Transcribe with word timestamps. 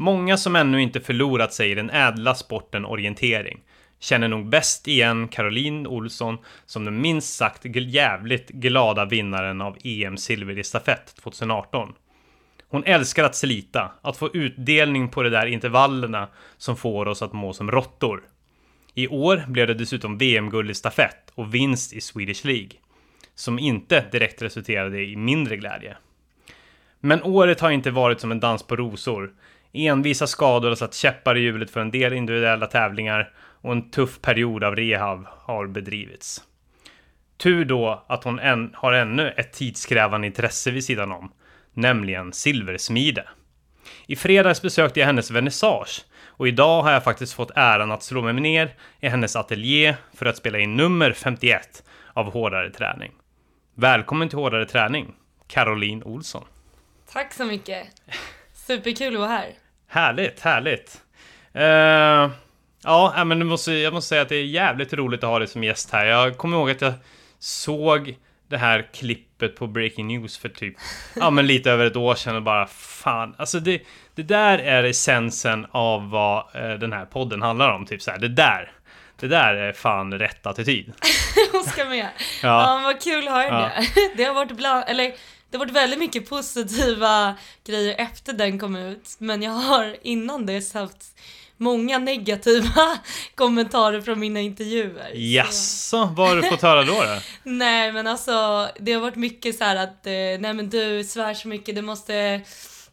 Många 0.00 0.36
som 0.36 0.56
ännu 0.56 0.82
inte 0.82 1.00
förlorat 1.00 1.54
sig 1.54 1.70
i 1.70 1.74
den 1.74 1.90
ädla 1.90 2.34
sporten 2.34 2.84
orientering 2.84 3.60
känner 3.98 4.28
nog 4.28 4.48
bäst 4.48 4.88
igen 4.88 5.28
Caroline 5.28 5.86
Olsson 5.86 6.38
som 6.66 6.84
den 6.84 7.00
minst 7.00 7.36
sagt 7.36 7.64
jävligt 7.64 8.48
glada 8.48 9.04
vinnaren 9.04 9.60
av 9.60 9.76
EM 9.84 10.16
silver 10.16 10.58
i 10.58 10.64
stafett 10.64 11.16
2018. 11.16 11.92
Hon 12.68 12.84
älskar 12.84 13.24
att 13.24 13.36
slita, 13.36 13.92
att 14.02 14.16
få 14.16 14.30
utdelning 14.32 15.08
på 15.08 15.22
de 15.22 15.30
där 15.30 15.46
intervallerna 15.46 16.28
som 16.56 16.76
får 16.76 17.08
oss 17.08 17.22
att 17.22 17.32
må 17.32 17.52
som 17.52 17.70
råttor. 17.70 18.22
I 18.94 19.08
år 19.08 19.44
blev 19.48 19.66
det 19.66 19.74
dessutom 19.74 20.18
VM-guld 20.18 20.70
i 20.70 20.74
stafett 20.74 21.32
och 21.34 21.54
vinst 21.54 21.92
i 21.92 22.00
Swedish 22.00 22.44
League, 22.44 22.72
som 23.34 23.58
inte 23.58 24.04
direkt 24.12 24.42
resulterade 24.42 25.02
i 25.02 25.16
mindre 25.16 25.56
glädje. 25.56 25.96
Men 27.00 27.22
året 27.22 27.60
har 27.60 27.70
inte 27.70 27.90
varit 27.90 28.20
som 28.20 28.32
en 28.32 28.40
dans 28.40 28.62
på 28.62 28.76
rosor. 28.76 29.32
Envisa 29.72 30.26
skador 30.26 30.68
har 30.68 30.76
satt 30.76 30.94
käppar 30.94 31.36
i 31.36 31.40
hjulet 31.40 31.70
för 31.70 31.80
en 31.80 31.90
del 31.90 32.12
individuella 32.12 32.66
tävlingar 32.66 33.32
och 33.36 33.72
en 33.72 33.90
tuff 33.90 34.20
period 34.20 34.64
av 34.64 34.76
rehab 34.76 35.26
har 35.28 35.66
bedrivits. 35.66 36.42
Tur 37.36 37.64
då 37.64 38.04
att 38.06 38.24
hon 38.24 38.38
än, 38.38 38.70
har 38.74 38.92
ännu 38.92 39.30
ett 39.36 39.52
tidskrävande 39.52 40.26
intresse 40.26 40.70
vid 40.70 40.84
sidan 40.84 41.12
om, 41.12 41.32
nämligen 41.72 42.32
silversmide. 42.32 43.28
I 44.06 44.16
fredags 44.16 44.62
besökte 44.62 45.00
jag 45.00 45.06
hennes 45.06 45.30
vernissage 45.30 46.04
och 46.26 46.48
idag 46.48 46.82
har 46.82 46.92
jag 46.92 47.04
faktiskt 47.04 47.32
fått 47.32 47.50
äran 47.54 47.92
att 47.92 48.02
slå 48.02 48.22
mig 48.22 48.32
ner 48.32 48.74
i 49.00 49.08
hennes 49.08 49.36
ateljé 49.36 49.96
för 50.14 50.26
att 50.26 50.36
spela 50.36 50.58
in 50.58 50.76
nummer 50.76 51.12
51 51.12 51.82
av 52.12 52.32
Hårdare 52.32 52.70
träning. 52.70 53.12
Välkommen 53.74 54.28
till 54.28 54.38
Hårdare 54.38 54.66
träning, 54.66 55.14
Caroline 55.46 56.02
Olsson. 56.02 56.44
Tack 57.12 57.32
så 57.34 57.44
mycket. 57.44 57.86
Superkul 58.52 59.14
att 59.14 59.20
vara 59.20 59.30
här. 59.30 59.54
Härligt, 59.92 60.40
härligt. 60.40 61.00
Uh, 61.56 62.32
ja, 62.84 63.24
men 63.24 63.46
måste, 63.46 63.72
jag 63.72 63.92
måste 63.92 64.08
säga 64.08 64.22
att 64.22 64.28
det 64.28 64.36
är 64.36 64.44
jävligt 64.44 64.92
roligt 64.92 65.24
att 65.24 65.30
ha 65.30 65.38
dig 65.38 65.48
som 65.48 65.64
gäst 65.64 65.90
här. 65.90 66.06
Jag 66.06 66.36
kommer 66.36 66.56
ihåg 66.56 66.70
att 66.70 66.80
jag 66.80 66.92
såg 67.38 68.16
det 68.48 68.58
här 68.58 68.88
klippet 68.92 69.56
på 69.56 69.66
Breaking 69.66 70.06
News 70.06 70.38
för 70.38 70.48
typ, 70.48 70.74
ja 71.16 71.30
men 71.30 71.46
lite 71.46 71.70
över 71.70 71.86
ett 71.86 71.96
år 71.96 72.14
sedan 72.14 72.36
och 72.36 72.42
bara 72.42 72.66
fan, 72.66 73.34
alltså 73.38 73.60
det, 73.60 73.82
det 74.14 74.22
där 74.22 74.58
är 74.58 74.84
essensen 74.84 75.66
av 75.70 76.10
vad 76.10 76.38
eh, 76.54 76.78
den 76.78 76.92
här 76.92 77.04
podden 77.04 77.42
handlar 77.42 77.74
om, 77.74 77.86
typ 77.86 78.02
så 78.02 78.10
här, 78.10 78.18
det 78.18 78.28
där. 78.28 78.72
Det 79.16 79.28
där 79.28 79.54
är 79.54 79.72
fan 79.72 80.18
rätt 80.18 80.46
attityd. 80.46 80.92
Hon 81.52 81.64
ska 81.64 81.84
med. 81.84 82.08
Ja. 82.42 82.48
ja, 82.48 82.80
vad 82.84 83.02
kul 83.02 83.28
att 83.28 83.34
höra 83.34 83.44
ja. 83.46 83.82
det. 83.94 84.10
Det 84.16 84.24
har 84.24 84.34
varit 84.34 84.52
bland, 84.52 84.84
eller 84.88 85.12
det 85.50 85.56
har 85.56 85.64
varit 85.64 85.76
väldigt 85.76 85.98
mycket 85.98 86.28
positiva 86.28 87.34
grejer 87.64 87.94
efter 87.98 88.32
den 88.32 88.58
kom 88.58 88.76
ut, 88.76 89.16
men 89.18 89.42
jag 89.42 89.50
har 89.50 89.96
innan 90.02 90.46
dess 90.46 90.74
haft 90.74 91.14
många 91.56 91.98
negativa 91.98 92.98
kommentarer 93.34 94.00
från 94.00 94.20
mina 94.20 94.40
intervjuer. 94.40 95.12
Jaså, 95.14 96.14
vad 96.16 96.28
har 96.28 96.36
du 96.36 96.42
fått 96.42 96.62
höra 96.62 96.84
då? 96.84 96.92
då? 96.92 97.20
nej 97.50 97.92
men 97.92 98.06
alltså, 98.06 98.68
det 98.80 98.92
har 98.92 99.00
varit 99.00 99.16
mycket 99.16 99.58
så 99.58 99.64
att, 99.64 100.06
eh, 100.06 100.12
nej 100.12 100.54
men 100.54 100.70
du 100.70 101.04
svär 101.04 101.34
så 101.34 101.48
mycket, 101.48 101.74
du 101.74 101.82
måste 101.82 102.40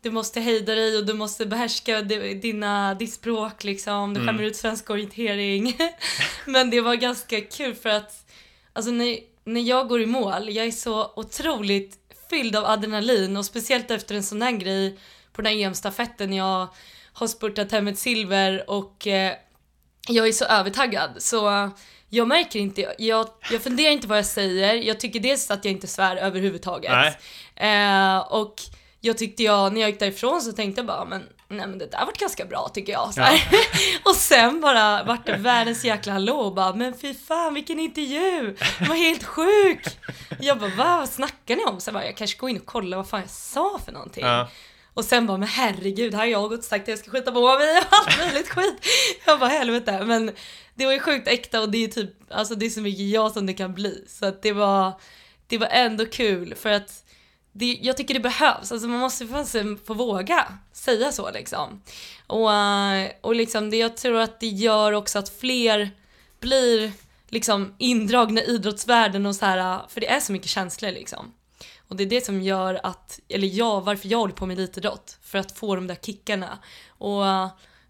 du 0.02 0.12
måste 0.12 0.40
hejda 0.40 0.76
dig 0.76 0.98
och 0.98 1.06
du 1.06 1.14
måste 1.14 1.46
behärska 1.46 2.02
dina, 2.02 2.94
ditt 2.94 3.14
språk 3.14 3.64
liksom. 3.64 4.14
Du 4.14 4.22
mm. 4.22 4.28
skämmer 4.28 4.48
ut 4.48 4.56
svensk 4.56 4.90
orientering. 4.90 5.78
Men 6.46 6.70
det 6.70 6.82
var 6.82 6.96
ganska 6.96 7.42
kul 7.42 7.76
för 7.76 7.90
att 7.90 8.26
alltså 8.74 8.92
när, 8.92 9.18
när 9.44 9.62
jag 9.62 9.88
går 9.88 10.02
i 10.02 10.06
mål, 10.06 10.50
jag 10.50 10.66
är 10.66 10.72
så 10.72 11.12
otroligt 11.16 12.07
fylld 12.30 12.56
av 12.56 12.66
adrenalin 12.66 13.38
och 13.38 13.46
speciellt 13.46 13.92
efter 13.92 14.16
en 14.16 14.24
sån 14.24 14.42
här 14.42 14.52
grej 14.52 15.00
på 15.34 15.42
den 15.42 15.52
här 15.54 15.60
EM-stafetten 15.60 16.34
jag 16.34 16.68
har 17.14 17.28
spurtat 17.28 17.72
hem 17.72 17.88
ett 17.88 18.00
silver 18.00 18.70
och 18.70 19.08
eh, 19.08 19.34
jag 20.08 20.28
är 20.28 20.32
så 20.32 20.46
övertaggad. 20.46 21.12
Så 21.18 21.72
jag 22.10 22.28
märker 22.28 22.60
inte, 22.60 22.96
jag, 22.98 23.28
jag 23.52 23.62
funderar 23.62 23.92
inte 23.92 24.08
vad 24.08 24.18
jag 24.18 24.26
säger, 24.26 24.76
jag 24.76 25.00
tycker 25.00 25.20
dels 25.20 25.52
att 25.52 25.66
jag 25.66 25.72
inte 25.72 25.88
svär 25.88 26.16
överhuvudtaget. 26.16 26.92
Eh, 27.56 28.18
och 28.18 28.56
jag 29.00 29.18
tyckte 29.18 29.44
jag, 29.44 29.74
när 29.74 29.82
jag 29.82 29.90
gick 29.90 30.00
därifrån 30.00 30.42
så 30.42 30.52
tänkte 30.52 30.80
jag 30.80 30.86
bara, 30.88 31.06
men 31.06 31.24
nej 31.50 31.68
men 31.68 31.78
det 31.78 31.92
där 31.92 32.06
vart 32.06 32.18
ganska 32.18 32.46
bra 32.46 32.70
tycker 32.74 32.94
jag. 32.94 33.14
Så 33.14 33.22
ja. 33.22 33.40
och 34.04 34.16
sen 34.16 34.62
bara 34.62 35.04
vart 35.04 35.26
det 35.26 35.38
världens 35.38 35.86
jäkla 35.86 36.14
hallå 36.14 36.36
och 36.36 36.54
bara, 36.54 36.74
men 36.74 36.98
fy 36.98 37.14
fan 37.14 37.54
vilken 37.54 37.80
intervju! 37.80 38.56
Den 38.80 38.88
var 38.88 38.96
helt 38.96 39.24
sjuk! 39.24 39.88
Jag 40.40 40.60
bara, 40.60 40.70
va, 40.70 40.98
vad 40.98 41.10
snackar 41.10 41.56
ni 41.56 41.64
om? 41.64 41.80
Så 41.80 41.88
jag 41.88 41.94
bara, 41.94 42.06
jag 42.06 42.18
kanske 42.18 42.38
går 42.38 42.50
in 42.50 42.58
och 42.58 42.66
kollar 42.66 42.98
vad 42.98 43.10
fan 43.10 43.22
jag 43.22 43.30
sa 43.30 43.80
för 43.86 43.92
någonting. 43.92 44.26
Ja. 44.26 44.48
Och 44.94 45.06
sen 45.06 45.28
bara, 45.28 45.38
men 45.38 45.48
herregud, 45.48 46.14
här 46.14 46.20
har 46.20 46.28
jag 46.28 46.50
gått 46.50 46.60
och 46.60 46.66
sagt 46.66 46.82
att 46.82 46.88
jag 46.88 47.00
ska 47.00 47.12
skita 47.12 47.32
på 47.32 47.58
mig 47.58 47.78
och 47.78 47.86
allt 47.90 48.18
möjligt 48.18 48.50
skit. 48.50 48.86
Jag 49.26 49.40
bara, 49.40 49.50
helvete. 49.50 50.04
Men 50.06 50.32
det 50.76 50.86
var 50.86 50.94
ju 50.94 51.00
sjukt 51.00 51.28
äkta 51.28 51.62
och 51.62 51.70
det 51.70 51.84
är 51.84 51.88
typ, 51.88 52.12
alltså 52.30 52.56
det 52.56 52.66
är 52.66 52.70
så 52.70 52.82
mycket 52.82 53.06
jag 53.06 53.32
som 53.32 53.46
det 53.46 53.54
kan 53.54 53.74
bli. 53.74 54.06
Så 54.08 54.26
att 54.26 54.42
det 54.42 54.52
var, 54.52 54.94
det 55.48 55.58
var 55.58 55.68
ändå 55.68 56.06
kul 56.06 56.56
för 56.56 56.70
att 56.70 57.04
det, 57.58 57.80
jag 57.82 57.98
tycker 57.98 58.14
det 58.14 58.20
behövs, 58.20 58.72
alltså 58.72 58.88
man 58.88 59.00
måste 59.00 59.28
få, 59.28 59.46
få 59.86 59.94
våga 59.94 60.58
säga 60.74 61.12
så 61.12 61.32
liksom. 61.32 61.82
Och, 62.28 62.50
och 63.22 63.36
liksom 63.36 63.70
det, 63.70 63.78
jag 63.78 63.98
tror 63.98 64.20
att 64.20 64.40
det 64.40 64.48
gör 64.48 64.92
också 64.92 65.20
att 65.20 65.30
fler 65.30 65.92
blir 66.40 66.92
liksom 67.30 67.76
indragna 67.78 68.42
i 68.42 68.46
idrottsvärlden 68.46 69.26
och 69.26 69.36
så 69.36 69.46
här, 69.46 69.82
för 69.90 70.02
det 70.02 70.08
är 70.08 70.20
så 70.20 70.32
mycket 70.32 70.50
känslor 70.50 70.92
liksom. 70.92 71.34
Och 71.88 71.96
det 71.96 72.04
är 72.04 72.08
det 72.08 72.26
som 72.26 72.42
gör 72.42 72.80
att, 72.84 73.20
eller 73.30 73.48
jag, 73.48 73.82
varför 73.82 74.08
jag 74.08 74.18
håller 74.18 74.34
på 74.34 74.46
med 74.46 74.60
elitidrott, 74.60 75.18
för 75.22 75.38
att 75.38 75.52
få 75.52 75.76
de 75.76 75.88
där 75.88 75.98
kickarna. 76.02 76.60
Och 76.88 77.24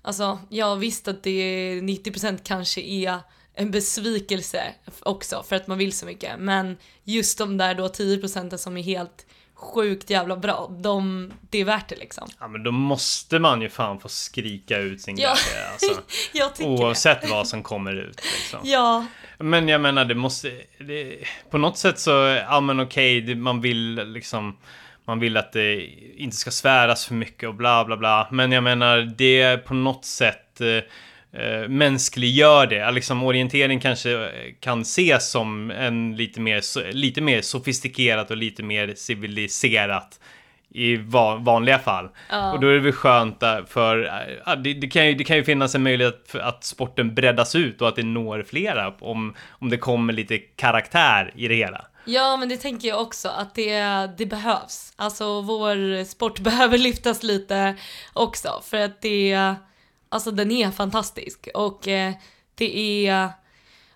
alltså, 0.02 0.40
jag 0.50 0.76
visst 0.76 1.08
att 1.08 1.24
det 1.24 1.30
är 1.30 1.82
90% 1.82 2.40
kanske 2.44 2.82
är 2.82 3.20
en 3.54 3.72
besvikelse 3.72 4.74
också 5.00 5.44
för 5.44 5.56
att 5.56 5.68
man 5.68 5.78
vill 5.78 5.94
så 5.94 6.06
mycket, 6.06 6.40
men 6.40 6.78
just 7.04 7.38
de 7.38 7.58
där 7.58 7.76
då 7.76 7.88
10% 7.88 8.58
som 8.58 8.78
är 8.78 8.84
helt 8.84 9.26
sjukt 9.58 10.10
jävla 10.10 10.38
bra. 10.38 10.72
De, 10.80 11.32
det 11.50 11.58
är 11.58 11.66
värt 11.66 11.88
det 11.88 11.96
liksom. 11.96 12.28
Ja 12.40 12.48
men 12.48 12.64
då 12.64 12.72
måste 12.72 13.40
man 13.40 13.62
ju 13.62 13.70
fan 13.70 14.00
få 14.00 14.10
skrika 14.10 14.78
ut 14.78 15.02
sin 15.02 15.18
ja. 15.18 15.36
glädje. 15.36 15.72
Alltså. 15.72 16.02
jag 16.34 16.56
tycker 16.56 16.70
Oavsett 16.70 17.22
det. 17.22 17.28
vad 17.28 17.48
som 17.48 17.64
kommer 17.64 17.96
ut. 17.96 18.22
Liksom. 18.24 18.60
Ja. 18.64 19.06
Men 19.38 19.68
jag 19.68 19.82
menar 19.82 20.06
det 20.06 20.16
måste, 20.16 20.62
det, 20.80 21.18
på 21.50 21.58
något 21.58 21.78
sätt 21.78 22.00
så, 22.00 22.12
ja 22.50 22.60
men 22.60 22.80
okej, 22.80 23.22
det, 23.22 23.36
man 23.36 23.62
vill 23.62 23.96
liksom 23.96 24.58
man 25.06 25.20
vill 25.20 25.38
att 25.38 25.52
det 25.52 25.86
inte 26.16 26.36
ska 26.36 26.52
sväras 26.52 27.06
för 27.06 27.14
mycket 27.14 27.50
och 27.50 27.56
bla 27.56 27.86
bla 27.86 27.98
bla. 27.98 28.28
Men 28.32 28.52
jag 28.52 28.64
menar, 28.64 28.98
det 29.18 29.42
är 29.42 29.58
på 29.58 29.74
något 29.74 30.06
sätt 30.06 30.62
eh, 31.38 31.62
eh, 31.62 31.68
mänskliggör 31.68 32.68
det. 32.68 32.92
Liksom 32.92 33.24
orientering 33.24 33.80
kanske 33.80 34.32
kan 34.60 34.82
ses 34.82 35.32
som 35.32 35.72
en 35.72 36.16
lite 36.16 36.40
mer, 36.40 36.92
lite 36.94 37.22
mer 37.22 37.42
sofistikerat 37.42 38.32
och 38.32 38.38
lite 38.38 38.64
mer 38.64 38.94
civiliserat 38.96 40.20
i 40.70 40.98
vanliga 41.40 41.80
fall. 41.80 42.10
Ja. 42.30 42.54
Och 42.54 42.60
då 42.60 42.68
är 42.68 42.74
det 42.74 42.80
väl 42.80 42.92
skönt 42.92 43.44
för, 43.68 43.98
ja, 44.46 44.56
det, 44.56 44.74
det, 44.74 44.88
kan 44.88 45.08
ju, 45.08 45.16
det 45.16 45.24
kan 45.24 45.38
ju 45.38 45.44
finnas 45.44 45.76
en 45.76 45.84
möjlighet 45.84 46.36
att 46.36 46.64
sporten 46.64 47.16
breddas 47.16 47.56
ut 47.56 47.82
och 47.82 47.88
att 47.88 47.96
det 47.96 48.04
når 48.04 48.44
flera 48.44 48.94
om, 49.00 49.36
om 49.50 49.70
det 49.70 49.78
kommer 49.78 50.14
lite 50.14 50.38
karaktär 50.38 51.32
i 51.36 51.48
det 51.48 51.56
hela. 51.56 51.86
Ja 52.06 52.38
men 52.38 52.50
det 52.50 52.58
tänker 52.58 52.88
jag 52.88 53.02
också 53.02 53.30
att 53.30 53.56
det, 53.56 53.80
det 54.18 54.26
behövs. 54.26 54.94
Alltså 54.96 55.42
vår 55.42 56.04
sport 56.04 56.40
behöver 56.40 56.78
lyftas 56.78 57.24
lite 57.24 57.76
också 58.14 58.62
för 58.64 58.78
att 58.78 59.02
det 59.02 59.56
Alltså 60.10 60.32
den 60.32 60.52
är 60.52 60.72
fantastisk 60.72 61.48
och 61.54 61.88
eh, 61.88 62.14
det 62.56 63.08
är 63.08 63.30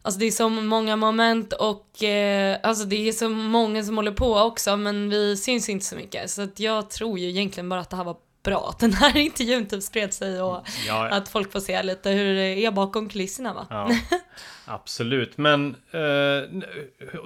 Alltså 0.04 0.20
det 0.20 0.26
är 0.26 0.32
så 0.32 0.50
många 0.50 0.96
moment 0.96 1.54
och 1.54 2.04
eh, 2.04 2.58
alltså 2.64 2.86
det 2.86 3.08
är 3.08 3.12
så 3.12 3.30
många 3.30 3.84
som 3.84 3.96
håller 3.96 4.12
på 4.12 4.36
också 4.36 4.78
men 4.78 5.10
vi 5.10 5.38
syns 5.38 5.70
inte 5.70 5.86
så 5.86 5.96
mycket 5.96 6.30
så 6.30 6.42
att 6.42 6.60
jag 6.60 6.90
tror 6.90 7.20
ju 7.20 7.30
egentligen 7.30 7.70
bara 7.70 7.80
att 7.80 7.90
det 7.90 7.96
här 7.96 8.04
var 8.04 8.18
bra 8.44 8.70
att 8.70 8.80
den 8.80 8.94
här 8.94 9.18
intervjun 9.18 9.66
typ 9.66 9.84
spred 9.84 10.14
sig 10.14 10.42
och 10.42 10.68
ja, 10.88 11.10
ja. 11.10 11.10
att 11.10 11.30
folk 11.30 11.52
får 11.52 11.60
se 11.60 11.84
lite 11.84 12.10
hur 12.10 12.36
det 12.36 12.66
är 12.66 12.72
bakom 12.72 13.10
kulisserna 13.10 13.54
va. 13.54 13.68
Ja, 13.70 13.90
absolut, 14.66 15.38
men 15.38 15.76
eh, 15.92 16.62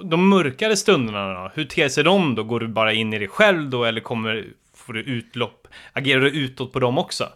de 0.04 0.28
mörkare 0.28 0.76
stunderna 0.76 1.34
då? 1.34 1.50
Hur 1.54 1.64
ter 1.64 1.88
sig 1.88 2.04
de 2.04 2.34
då? 2.34 2.44
Går 2.44 2.60
du 2.60 2.68
bara 2.68 2.92
in 2.92 3.12
i 3.12 3.18
dig 3.18 3.28
själv 3.28 3.70
då 3.70 3.84
eller 3.84 4.00
kommer, 4.00 4.46
får 4.74 4.92
du 4.92 5.00
utlopp? 5.00 5.68
Agerar 5.92 6.20
du 6.20 6.30
utåt 6.30 6.72
på 6.72 6.80
dem 6.80 6.98
också? 6.98 7.28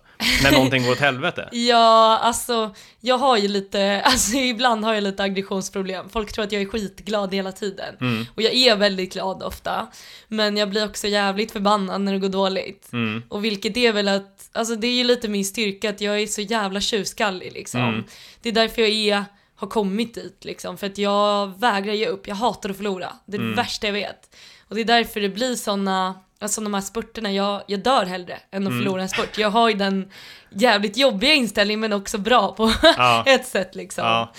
När 0.42 0.52
någonting 0.52 0.84
går 0.84 0.92
åt 0.92 0.98
helvete? 0.98 1.48
ja, 1.52 2.18
alltså 2.22 2.74
jag 3.00 3.18
har 3.18 3.36
ju 3.36 3.48
lite, 3.48 4.02
alltså 4.04 4.36
ibland 4.36 4.84
har 4.84 4.94
jag 4.94 5.02
lite 5.02 5.22
aggressionsproblem. 5.22 6.08
Folk 6.08 6.32
tror 6.32 6.44
att 6.44 6.52
jag 6.52 6.62
är 6.62 6.66
skitglad 6.66 7.34
hela 7.34 7.52
tiden. 7.52 7.96
Mm. 8.00 8.26
Och 8.34 8.42
jag 8.42 8.54
är 8.54 8.76
väldigt 8.76 9.12
glad 9.12 9.42
ofta. 9.42 9.86
Men 10.28 10.56
jag 10.56 10.70
blir 10.70 10.86
också 10.86 11.08
jävligt 11.08 11.52
förbannad 11.52 12.00
när 12.00 12.12
det 12.12 12.18
går 12.18 12.28
dåligt. 12.28 12.92
Mm. 12.92 13.22
Och 13.28 13.44
vilket 13.44 13.76
är 13.76 13.92
väl 13.92 14.08
att, 14.08 14.50
alltså 14.52 14.76
det 14.76 14.86
är 14.86 14.94
ju 14.94 15.04
lite 15.04 15.28
min 15.28 15.44
styrka 15.44 15.90
att 15.90 16.00
jag 16.00 16.20
är 16.20 16.26
så 16.26 16.40
jävla 16.40 16.80
tjurskallig 16.80 17.52
liksom. 17.52 17.80
Mm. 17.80 18.04
Det 18.42 18.48
är 18.48 18.52
därför 18.52 18.82
jag 18.82 18.90
är, 18.90 19.24
har 19.56 19.68
kommit 19.68 20.14
dit 20.14 20.44
liksom. 20.44 20.78
För 20.78 20.86
att 20.86 20.98
jag 20.98 21.60
vägrar 21.60 21.92
ge 21.92 22.06
upp, 22.06 22.28
jag 22.28 22.34
hatar 22.34 22.70
att 22.70 22.76
förlora. 22.76 23.12
Det 23.26 23.36
är 23.36 23.38
det 23.38 23.44
mm. 23.44 23.56
värsta 23.56 23.86
jag 23.86 23.94
vet. 23.94 24.36
Och 24.68 24.74
det 24.74 24.80
är 24.80 24.84
därför 24.84 25.20
det 25.20 25.28
blir 25.28 25.54
såna 25.54 26.14
alltså 26.40 26.60
de 26.60 26.74
här 26.74 26.80
spurterna, 26.80 27.32
jag, 27.32 27.62
jag 27.66 27.80
dör 27.80 28.06
hellre 28.06 28.34
än 28.50 28.62
Mm. 28.62 28.72
att 28.72 28.78
förlora 28.84 29.02
en 29.02 29.08
spurt. 29.08 29.38
Jag 29.38 29.50
har 29.50 29.68
ju 29.68 29.74
den 29.74 30.10
jävligt 30.50 30.96
jobbiga 30.96 31.34
inställningen 31.34 31.80
men 31.80 31.92
också 31.92 32.18
bra 32.18 32.54
på 32.54 32.72
Ja. 32.82 33.24
ett 33.26 33.46
sätt 33.46 33.74
liksom. 33.74 34.04
Ja. 34.04 34.32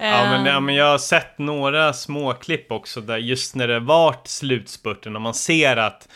Ja 0.00 0.30
men, 0.30 0.40
Ehm, 0.40 0.46
ja 0.46 0.60
men 0.60 0.74
jag 0.74 0.84
har 0.90 0.98
sett 0.98 1.38
några 1.38 1.92
småklipp 1.92 2.72
också 2.72 3.00
där 3.00 3.18
just 3.18 3.54
när 3.54 3.68
det 3.68 3.80
varit 3.80 4.28
slutspurten 4.28 5.16
och 5.16 5.22
man 5.22 5.34
ser 5.34 5.76
att 5.76 6.08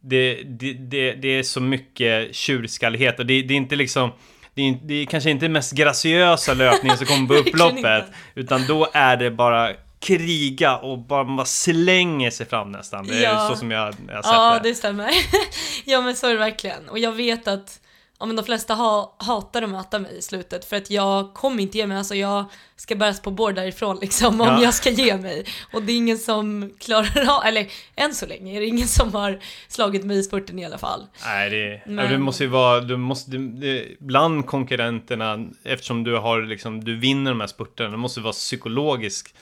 det, 0.00 0.34
det, 0.44 0.72
det, 0.72 1.12
det 1.12 1.28
är 1.28 1.42
så 1.42 1.60
mycket 1.60 2.34
tjurskallighet 2.34 3.18
och 3.18 3.26
det, 3.26 3.42
det 3.42 3.54
är 3.54 3.56
inte 3.56 3.76
liksom 3.76 4.10
det 4.54 4.62
är, 4.68 4.78
det 4.82 4.94
är 4.94 5.04
kanske 5.06 5.30
inte 5.30 5.48
mest 5.48 5.72
graciösa 5.72 6.54
löpningen 6.54 6.98
som 6.98 7.06
kommer 7.06 7.26
på 7.26 7.34
upploppet 7.48 8.04
utan 8.34 8.66
då 8.66 8.88
är 8.92 9.16
det 9.16 9.30
bara 9.30 9.72
kriga 10.00 10.76
och 10.76 10.98
bara 10.98 11.24
man 11.24 11.46
slänger 11.46 12.30
sig 12.30 12.46
fram 12.46 12.72
nästan. 12.72 13.06
Det 13.06 13.24
är 13.24 13.32
Ja. 13.34 13.48
så 13.48 13.56
som 13.56 13.70
jag, 13.70 13.94
jag 14.08 14.24
sett 14.24 14.32
Ja, 14.34 14.58
det. 14.62 14.68
det 14.68 14.74
stämmer. 14.74 15.10
ja, 15.84 16.00
men 16.00 16.16
så 16.16 16.26
är 16.26 16.30
det 16.32 16.38
verkligen. 16.38 16.88
Och 16.88 16.98
jag 16.98 17.12
vet 17.12 17.48
att 17.48 17.80
ja, 18.20 18.26
men 18.26 18.36
de 18.36 18.44
flesta 18.44 18.74
ha, 18.74 19.16
hatar 19.18 19.62
att 19.62 19.70
möta 19.70 19.98
mig 19.98 20.18
i 20.18 20.22
slutet 20.22 20.64
för 20.64 20.76
att 20.76 20.90
jag 20.90 21.34
kommer 21.34 21.62
inte 21.62 21.78
ge 21.78 21.86
mig. 21.86 21.98
Alltså 21.98 22.14
jag 22.14 22.44
ska 22.76 22.94
bäras 22.96 23.20
på 23.22 23.30
bord 23.30 23.54
därifrån 23.54 23.98
liksom 24.00 24.40
om 24.40 24.46
Ja. 24.46 24.62
jag 24.62 24.74
ska 24.74 24.90
ge 24.90 25.16
mig. 25.16 25.44
Och 25.72 25.82
det 25.82 25.92
är 25.92 25.96
ingen 25.96 26.18
som 26.18 26.72
klarar 26.78 27.28
av, 27.38 27.44
eller 27.44 27.66
än 27.96 28.14
så 28.14 28.26
länge 28.26 28.56
är 28.56 28.60
det 28.60 28.66
ingen 28.66 28.88
som 28.88 29.14
har 29.14 29.38
slagit 29.68 30.04
mig 30.04 30.18
i 30.18 30.22
spurten 30.22 30.58
i 30.58 30.64
alla 30.64 30.78
fall. 30.78 31.06
Nej, 31.24 31.50
det, 31.50 31.82
Men- 31.92 32.10
det 32.12 32.18
måste 32.18 32.44
ju 32.44 32.50
vara, 32.50 32.80
du 32.80 32.96
måste, 32.96 33.30
det, 33.30 33.38
det, 33.38 33.86
bland 33.98 34.46
konkurrenterna, 34.46 35.38
eftersom 35.64 36.04
du 36.04 36.16
har 36.18 36.42
liksom, 36.42 36.84
du 36.84 36.96
vinner 36.96 37.30
de 37.30 37.40
här 37.40 37.46
spurterna, 37.46 37.90
det 37.90 37.96
måste 37.96 38.20
vara 38.20 38.32
psykologiskt 38.32 39.34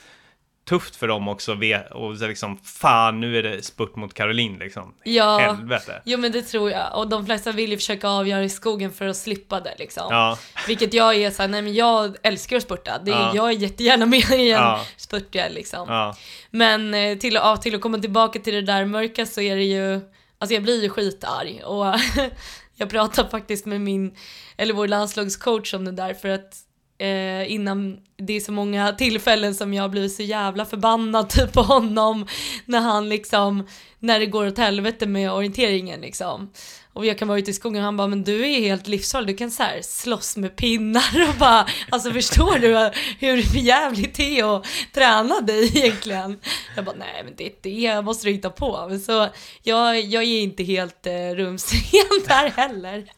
tufft 0.68 0.96
för 0.96 1.08
dem 1.08 1.28
också 1.28 1.52
och 1.90 2.16
liksom, 2.16 2.58
fan 2.58 3.20
nu 3.20 3.38
är 3.38 3.42
det 3.42 3.62
spurt 3.62 3.96
mot 3.96 4.14
Caroline 4.14 4.58
liksom. 4.58 4.94
Ja. 5.04 5.38
Helvete. 5.38 6.02
Jo 6.04 6.18
men 6.18 6.32
det 6.32 6.42
tror 6.42 6.70
jag. 6.70 6.98
Och 6.98 7.08
de 7.08 7.26
flesta 7.26 7.52
vill 7.52 7.70
ju 7.70 7.76
försöka 7.76 8.08
avgöra 8.08 8.44
i 8.44 8.48
skogen 8.48 8.92
för 8.92 9.06
att 9.06 9.16
slippa 9.16 9.60
det 9.60 9.74
liksom. 9.78 10.06
Ja, 10.10 10.38
Vilket 10.66 10.94
jag 10.94 11.14
är 11.14 11.30
såhär, 11.30 11.48
nej 11.48 11.62
men 11.62 11.74
jag 11.74 12.16
älskar 12.22 12.56
att 12.56 12.62
spurta. 12.62 12.98
Det 13.04 13.10
är, 13.10 13.14
Ja. 13.14 13.32
Jag 13.34 13.48
är 13.48 13.52
jättegärna 13.52 14.06
med 14.06 14.18
i 14.30 14.50
en 14.50 14.62
Ja. 14.62 14.80
spurtduell 14.96 15.54
liksom. 15.54 15.86
ja, 15.88 16.16
Men 16.50 16.94
eh, 16.94 17.18
till, 17.18 17.34
ja, 17.34 17.56
till 17.56 17.74
att 17.74 17.80
komma 17.80 17.98
tillbaka 17.98 18.38
till 18.38 18.54
det 18.54 18.62
där 18.62 18.84
mörka 18.84 19.26
så 19.26 19.40
är 19.40 19.56
det 19.56 19.64
ju, 19.64 20.00
alltså 20.38 20.54
jag 20.54 20.62
blir 20.62 20.82
ju 20.82 20.88
skitarg 20.88 21.62
och 21.64 21.94
jag 22.76 22.90
pratade 22.90 23.30
faktiskt 23.30 23.66
med 23.66 23.80
min, 23.80 24.16
eller 24.56 24.74
vår 24.74 24.88
landslagscoach 24.88 25.74
om 25.74 25.84
det 25.84 25.92
där 25.92 26.14
för 26.14 26.28
att 26.28 26.54
eh, 26.98 27.52
innan, 27.52 27.98
det 28.16 28.36
är 28.36 28.40
så 28.40 28.52
många 28.52 28.92
tillfällen 28.92 29.54
som 29.54 29.74
jag 29.74 29.82
har 29.82 29.88
blivit 29.88 30.12
så 30.12 30.22
jävla 30.22 30.64
förbannad 30.64 31.28
typ 31.30 31.52
på 31.52 31.62
honom 31.62 32.26
när 32.64 32.80
han 32.80 33.08
liksom, 33.08 33.66
när 33.98 34.20
det 34.20 34.26
går 34.26 34.46
åt 34.46 34.58
helvete 34.58 35.06
med 35.06 35.32
orienteringen 35.32 36.00
liksom. 36.00 36.50
Och 36.92 37.06
jag 37.06 37.18
kan 37.18 37.28
vara 37.28 37.38
ute 37.38 37.50
i 37.50 37.54
skogen 37.54 37.78
och 37.78 37.84
han 37.84 37.96
bara, 37.96 38.08
men 38.08 38.24
du 38.24 38.46
är 38.46 38.60
helt 38.60 38.88
livsfarlig, 38.88 39.28
du 39.28 39.36
kan 39.36 39.50
så 39.50 39.62
här 39.62 39.82
slåss 39.82 40.36
med 40.36 40.56
pinnar 40.56 41.28
och 41.28 41.34
bara, 41.38 41.66
alltså 41.90 42.12
förstår 42.12 42.58
du 42.58 42.90
hur 43.26 43.56
jävligt 43.56 44.14
det 44.14 44.40
är 44.40 44.56
att 44.56 44.66
träna 44.94 45.40
dig 45.40 45.78
egentligen? 45.78 46.38
Jag 46.76 46.84
bara, 46.84 46.96
nej 46.98 47.22
men 47.24 47.34
det 47.36 47.46
är 47.46 47.52
det 47.62 48.02
måste 48.02 48.26
du 48.26 48.32
hitta 48.32 48.50
på. 48.50 48.98
Så 49.06 49.28
jag, 49.62 50.00
jag 50.00 50.22
är 50.22 50.42
inte 50.42 50.62
helt 50.62 51.06
eh, 51.06 51.12
rumsren 51.12 52.22
där 52.28 52.50
heller 52.50 53.17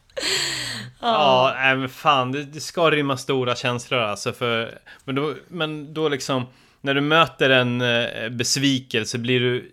ja, 1.01 1.53
nej, 1.57 1.77
men 1.77 1.89
fan, 1.89 2.33
det, 2.33 2.45
det 2.45 2.61
ska 2.61 2.91
rymma 2.91 3.17
stora 3.17 3.57
känslor 3.57 4.01
alltså 4.01 4.33
för, 4.33 4.79
men 5.05 5.15
då, 5.15 5.35
men 5.49 5.95
då 5.95 6.09
liksom, 6.09 6.47
när 6.81 6.95
du 6.95 7.01
möter 7.01 7.51
en 7.51 7.81
eh, 7.81 8.29
besvikelse 8.29 9.19
blir 9.19 9.41
du 9.41 9.73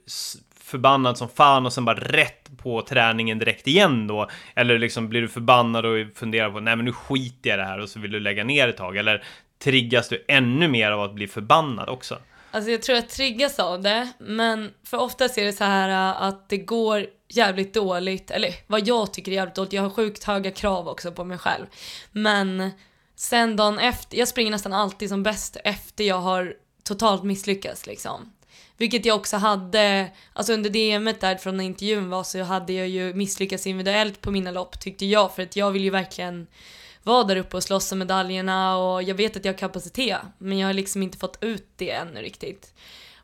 förbannad 0.67 1.17
som 1.17 1.29
fan 1.29 1.65
och 1.65 1.73
sen 1.73 1.85
bara 1.85 1.99
rätt 1.99 2.57
på 2.57 2.81
träningen 2.81 3.39
direkt 3.39 3.67
igen 3.67 4.07
då? 4.07 4.29
Eller 4.55 4.79
liksom 4.79 5.09
blir 5.09 5.21
du 5.21 5.27
förbannad 5.27 5.85
och 5.85 5.95
funderar 6.15 6.49
på 6.49 6.59
nej 6.59 6.75
men 6.75 6.85
nu 6.85 6.91
skiter 6.91 7.49
jag 7.49 7.57
i 7.57 7.61
det 7.61 7.65
här 7.65 7.79
och 7.79 7.89
så 7.89 7.99
vill 7.99 8.11
du 8.11 8.19
lägga 8.19 8.43
ner 8.43 8.67
ett 8.67 8.77
tag? 8.77 8.97
Eller 8.97 9.23
triggas 9.63 10.09
du 10.09 10.25
ännu 10.27 10.67
mer 10.67 10.91
av 10.91 11.01
att 11.01 11.13
bli 11.13 11.27
förbannad 11.27 11.89
också? 11.89 12.17
Alltså 12.51 12.71
jag 12.71 12.81
tror 12.81 12.95
jag 12.95 13.09
triggas 13.09 13.59
av 13.59 13.81
det, 13.81 14.11
men 14.19 14.71
för 14.83 14.97
oftast 14.97 15.37
är 15.37 15.45
det 15.45 15.53
så 15.53 15.63
här 15.63 15.89
äh, 15.89 16.21
att 16.21 16.49
det 16.49 16.57
går 16.57 17.05
jävligt 17.29 17.73
dåligt, 17.73 18.31
eller 18.31 18.55
vad 18.67 18.87
jag 18.87 19.13
tycker 19.13 19.31
är 19.31 19.35
jävligt 19.35 19.55
dåligt, 19.55 19.73
jag 19.73 19.81
har 19.81 19.89
sjukt 19.89 20.23
höga 20.23 20.51
krav 20.51 20.87
också 20.87 21.11
på 21.11 21.23
mig 21.23 21.37
själv. 21.37 21.65
Men 22.11 22.71
sen 23.15 23.55
dagen 23.55 23.79
efter, 23.79 24.17
jag 24.17 24.27
springer 24.27 24.51
nästan 24.51 24.73
alltid 24.73 25.09
som 25.09 25.23
bäst 25.23 25.57
efter 25.63 26.03
jag 26.03 26.19
har 26.19 26.55
totalt 26.83 27.23
misslyckats 27.23 27.87
liksom. 27.87 28.33
Vilket 28.77 29.05
jag 29.05 29.15
också 29.15 29.37
hade, 29.37 30.07
alltså 30.33 30.53
under 30.53 30.69
DMet 30.69 31.21
där 31.21 31.35
från 31.35 31.57
när 31.57 31.63
intervjun 31.63 32.09
var 32.09 32.23
så 32.23 32.43
hade 32.43 32.73
jag 32.73 32.87
ju 32.87 33.13
misslyckats 33.13 33.67
individuellt 33.67 34.21
på 34.21 34.31
mina 34.31 34.51
lopp 34.51 34.79
tyckte 34.79 35.05
jag 35.05 35.35
för 35.35 35.43
att 35.43 35.55
jag 35.55 35.71
vill 35.71 35.83
ju 35.83 35.89
verkligen 35.89 36.47
vara 37.03 37.23
där 37.23 37.35
uppe 37.35 37.57
och 37.57 37.63
slåss 37.63 37.91
om 37.91 37.99
medaljerna 37.99 38.77
och 38.77 39.03
jag 39.03 39.15
vet 39.15 39.37
att 39.37 39.45
jag 39.45 39.53
har 39.53 39.57
kapacitet 39.57 40.17
men 40.37 40.57
jag 40.57 40.67
har 40.67 40.73
liksom 40.73 41.03
inte 41.03 41.17
fått 41.17 41.37
ut 41.41 41.67
det 41.75 41.91
ännu 41.91 42.21
riktigt. 42.21 42.73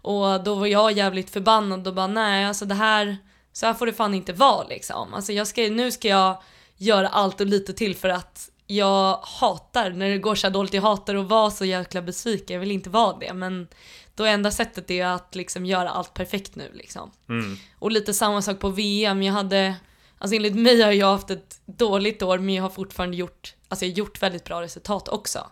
Och 0.01 0.43
då 0.43 0.55
var 0.55 0.67
jag 0.67 0.91
jävligt 0.91 1.29
förbannad 1.29 1.87
och 1.87 1.93
bara 1.93 2.07
nej 2.07 2.45
alltså 2.45 2.65
det 2.65 2.75
här, 2.75 3.17
så 3.53 3.65
här 3.65 3.73
får 3.73 3.85
det 3.85 3.93
fan 3.93 4.13
inte 4.13 4.33
vara 4.33 4.67
liksom. 4.67 5.13
Alltså 5.13 5.33
jag 5.33 5.47
ska, 5.47 5.61
nu 5.61 5.91
ska 5.91 6.07
jag 6.07 6.41
göra 6.77 7.07
allt 7.07 7.41
och 7.41 7.47
lite 7.47 7.73
till 7.73 7.95
för 7.95 8.09
att 8.09 8.49
jag 8.67 9.19
hatar 9.21 9.89
när 9.89 10.09
det 10.09 10.17
går 10.17 10.35
så 10.35 10.47
här 10.47 10.53
dåligt, 10.53 10.73
jag 10.73 10.81
hatar 10.81 11.15
att 11.15 11.27
vara 11.27 11.51
så 11.51 11.65
jäkla 11.65 12.01
besviken, 12.01 12.53
jag 12.53 12.59
vill 12.59 12.71
inte 12.71 12.89
vara 12.89 13.17
det 13.19 13.33
men 13.33 13.67
då 14.15 14.25
enda 14.25 14.51
sättet 14.51 14.91
är 14.91 15.05
att 15.05 15.35
liksom 15.35 15.65
göra 15.65 15.89
allt 15.89 16.13
perfekt 16.13 16.55
nu 16.55 16.71
liksom. 16.73 17.11
Mm. 17.29 17.57
Och 17.79 17.91
lite 17.91 18.13
samma 18.13 18.41
sak 18.41 18.59
på 18.59 18.69
VM, 18.69 19.23
jag 19.23 19.33
hade, 19.33 19.75
alltså 20.17 20.35
enligt 20.35 20.55
mig 20.55 20.81
har 20.81 20.91
jag 20.91 21.07
haft 21.11 21.29
ett 21.29 21.61
dåligt 21.65 22.21
år 22.21 22.37
men 22.37 22.55
jag 22.55 22.63
har 22.63 22.69
fortfarande 22.69 23.17
gjort, 23.17 23.55
alltså 23.67 23.85
jag 23.85 23.91
har 23.91 23.97
gjort 23.97 24.23
väldigt 24.23 24.43
bra 24.43 24.61
resultat 24.61 25.07
också. 25.07 25.49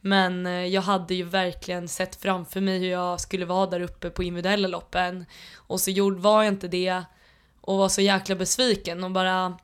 Men 0.00 0.46
eh, 0.46 0.66
jag 0.66 0.82
hade 0.82 1.14
ju 1.14 1.22
verkligen 1.22 1.88
sett 1.88 2.16
framför 2.22 2.60
mig 2.60 2.78
hur 2.78 2.90
jag 2.90 3.20
skulle 3.20 3.44
vara 3.44 3.66
där 3.66 3.80
uppe 3.80 4.10
på 4.10 4.22
individuella 4.22 4.68
loppen 4.68 5.26
och 5.54 5.80
så 5.80 5.90
gjord 5.90 6.18
var 6.18 6.42
jag 6.42 6.52
inte 6.52 6.68
det 6.68 7.02
och 7.66 7.78
var 7.78 7.88
så 7.88 8.00
jäkla 8.00 8.34
besviken 8.34 9.04
och 9.04 9.10
bara 9.10 9.58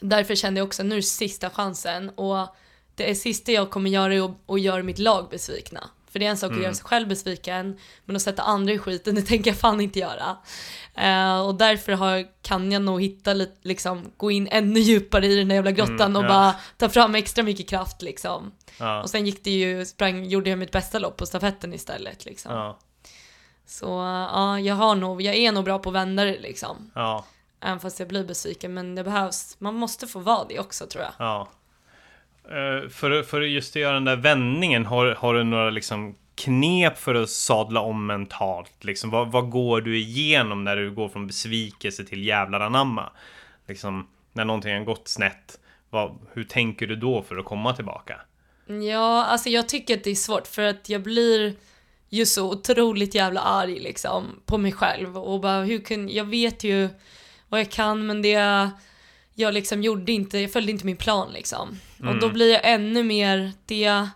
därför 0.00 0.34
kände 0.34 0.60
jag 0.60 0.66
också 0.66 0.82
nu 0.82 0.96
är 0.96 1.00
sista 1.00 1.50
chansen 1.50 2.10
och 2.10 2.56
det 2.94 3.10
är 3.10 3.14
sista 3.14 3.52
jag 3.52 3.70
kommer 3.70 3.90
göra 3.90 4.14
är 4.14 4.24
att, 4.24 4.50
att 4.50 4.60
göra 4.60 4.82
mitt 4.82 4.98
lag 4.98 5.28
besvikna. 5.30 5.90
För 6.10 6.18
det 6.18 6.26
är 6.26 6.30
en 6.30 6.36
sak 6.36 6.52
att 6.52 6.62
göra 6.62 6.74
sig 6.74 6.84
själv 6.84 7.08
besviken, 7.08 7.78
men 8.04 8.16
att 8.16 8.22
sätta 8.22 8.42
andra 8.42 8.72
i 8.72 8.78
skiten, 8.78 9.14
det 9.14 9.22
tänker 9.26 9.50
jag 9.50 9.58
fan 9.58 9.80
inte 9.80 9.98
göra. 9.98 10.36
Eh, 10.94 11.40
och 11.40 11.54
därför 11.54 11.92
har, 11.92 12.42
kan 12.42 12.72
jag 12.72 12.82
nog 12.82 13.02
hitta 13.02 13.34
lite, 13.34 13.56
liksom, 13.62 14.12
gå 14.16 14.30
in 14.30 14.48
ännu 14.50 14.80
djupare 14.80 15.26
i 15.26 15.36
den 15.36 15.48
där 15.48 15.54
jävla 15.54 15.70
grottan 15.70 16.00
Mm, 16.00 16.16
och 16.16 16.24
ja. 16.24 16.28
bara 16.28 16.54
ta 16.76 16.88
fram 16.88 17.14
extra 17.14 17.44
mycket 17.44 17.68
kraft 17.68 18.02
liksom. 18.02 18.52
Ja, 18.78 19.02
Och 19.02 19.10
sen 19.10 19.26
gick 19.26 19.44
det 19.44 19.50
ju, 19.50 19.86
sprang, 19.86 20.24
gjorde 20.24 20.50
jag 20.50 20.58
mitt 20.58 20.72
bästa 20.72 20.98
lopp 20.98 21.16
på 21.16 21.26
stafetten 21.26 21.74
istället 21.74 22.24
liksom. 22.24 22.52
ja, 22.52 22.78
Så 23.66 23.86
ja, 24.32 24.60
jag 24.60 24.74
har 24.74 24.94
nog, 24.94 25.22
jag 25.22 25.34
är 25.34 25.52
nog 25.52 25.64
bra 25.64 25.78
på 25.78 25.88
att 25.88 25.94
vända 25.94 26.24
det 26.24 26.38
liksom. 26.40 26.90
ja, 26.94 27.24
Även 27.60 27.80
fast 27.80 27.98
jag 27.98 28.08
blir 28.08 28.24
besviken, 28.24 28.74
men 28.74 28.94
det 28.94 29.04
behövs, 29.04 29.56
man 29.58 29.74
måste 29.74 30.06
få 30.06 30.18
vara 30.18 30.44
det 30.48 30.58
också 30.58 30.86
tror 30.86 31.04
jag. 31.04 31.12
ja. 31.18 31.48
Eh, 32.44 32.88
För, 32.88 33.22
för 33.22 33.40
just 33.40 33.76
att 33.76 33.82
göra 33.82 33.94
den 33.94 34.04
där 34.04 34.16
vändningen, 34.16 34.86
har, 34.86 35.06
har 35.14 35.34
du 35.34 35.44
några 35.44 35.70
liksom 35.70 36.14
knep 36.34 36.98
för 36.98 37.14
att 37.14 37.30
sadla 37.30 37.80
om 37.80 38.06
mentalt? 38.06 38.84
Liksom, 38.84 39.10
vad, 39.10 39.30
vad 39.32 39.50
går 39.50 39.80
du 39.80 39.98
igenom 39.98 40.64
när 40.64 40.76
du 40.76 40.90
går 40.90 41.08
från 41.08 41.26
besvikelse 41.26 42.04
till 42.04 42.26
jävlar 42.26 42.60
anamma? 42.60 43.10
Liksom, 43.68 44.08
när 44.32 44.44
någonting 44.44 44.74
har 44.76 44.84
gått 44.84 45.08
snett, 45.08 45.60
vad, 45.90 46.18
hur 46.32 46.44
tänker 46.44 46.86
du 46.86 46.96
då 46.96 47.22
för 47.22 47.36
att 47.36 47.44
komma 47.44 47.72
tillbaka? 47.72 48.20
Ja, 48.66 49.24
alltså 49.24 49.48
jag 49.48 49.68
tycker 49.68 49.96
att 49.96 50.04
det 50.04 50.10
är 50.10 50.14
svårt 50.14 50.46
för 50.46 50.62
att 50.62 50.88
jag 50.88 51.02
blir 51.02 51.54
ju 52.16 52.26
så 52.26 52.50
otroligt 52.50 53.14
jävla 53.14 53.40
arg 53.40 53.78
liksom 53.80 54.40
på 54.46 54.58
mig 54.58 54.72
själv 54.72 55.18
och 55.18 55.40
bara 55.40 55.64
hur 55.64 55.78
kan, 55.78 56.08
jag 56.08 56.24
vet 56.24 56.64
ju 56.64 56.88
vad 57.48 57.60
jag 57.60 57.70
kan 57.70 58.06
men 58.06 58.22
det 58.22 58.70
jag 59.34 59.54
liksom 59.54 59.82
gjorde 59.82 60.12
inte, 60.12 60.38
jag 60.38 60.52
följde 60.52 60.72
inte 60.72 60.86
min 60.86 60.96
plan 60.96 61.32
liksom. 61.32 61.78
Och 62.08 62.18
då 62.20 62.28
blir 62.28 62.52
jag 62.52 62.60
ännu 62.64 63.02
mer 63.02 63.52
det, 63.66 64.08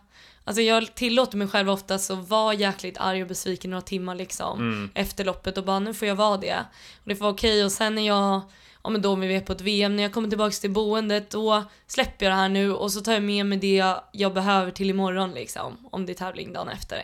alltså 0.45 0.62
jag 0.62 0.95
tillåter 0.95 1.37
mig 1.37 1.49
själv 1.49 1.71
oftast 1.71 2.11
att 2.11 2.28
vara 2.28 2.54
jäkligt 2.54 2.99
arg 2.99 3.23
och 3.23 3.28
besviken 3.28 3.71
några 3.71 3.83
timmar 3.83 4.14
liksom 4.14 4.90
efter 4.95 5.25
loppet 5.25 5.59
och 5.59 5.64
bara 5.64 5.78
nu 5.78 5.95
får 5.95 6.09
jag 6.09 6.14
vara 6.14 6.37
det. 6.37 6.64
Och 6.97 7.09
det 7.09 7.16
får 7.16 7.25
vara 7.25 7.33
okej 7.33 7.64
och 7.64 7.73
sen 7.73 7.95
när 7.95 8.07
jag 8.07 8.40
ja 8.83 8.91
men 8.91 9.03
då 9.03 9.13
om 9.13 9.21
vi 9.21 9.35
är 9.35 9.41
på 9.41 9.53
ett 9.53 9.61
VM, 9.61 9.97
när 9.97 10.03
jag 10.03 10.13
kommer 10.13 10.29
tillbaka 10.29 10.53
till 10.53 10.71
boendet 10.71 11.31
då 11.31 11.65
släpper 11.87 12.27
jag 12.27 12.33
det 12.33 12.37
här 12.37 12.49
nu 12.49 12.73
och 12.73 12.93
så 12.93 13.01
tar 13.01 13.13
jag 13.13 13.23
med 13.23 13.47
mig 13.47 13.59
det 13.59 13.85
jag 14.13 14.35
behöver 14.35 14.71
till 14.71 14.91
imorgon 14.91 15.33
liksom. 15.33 15.89
Om 15.91 16.07
det 16.07 16.13
är 16.13 16.15
tävling 16.15 16.53
dagen 16.53 16.69
efter. 16.69 17.03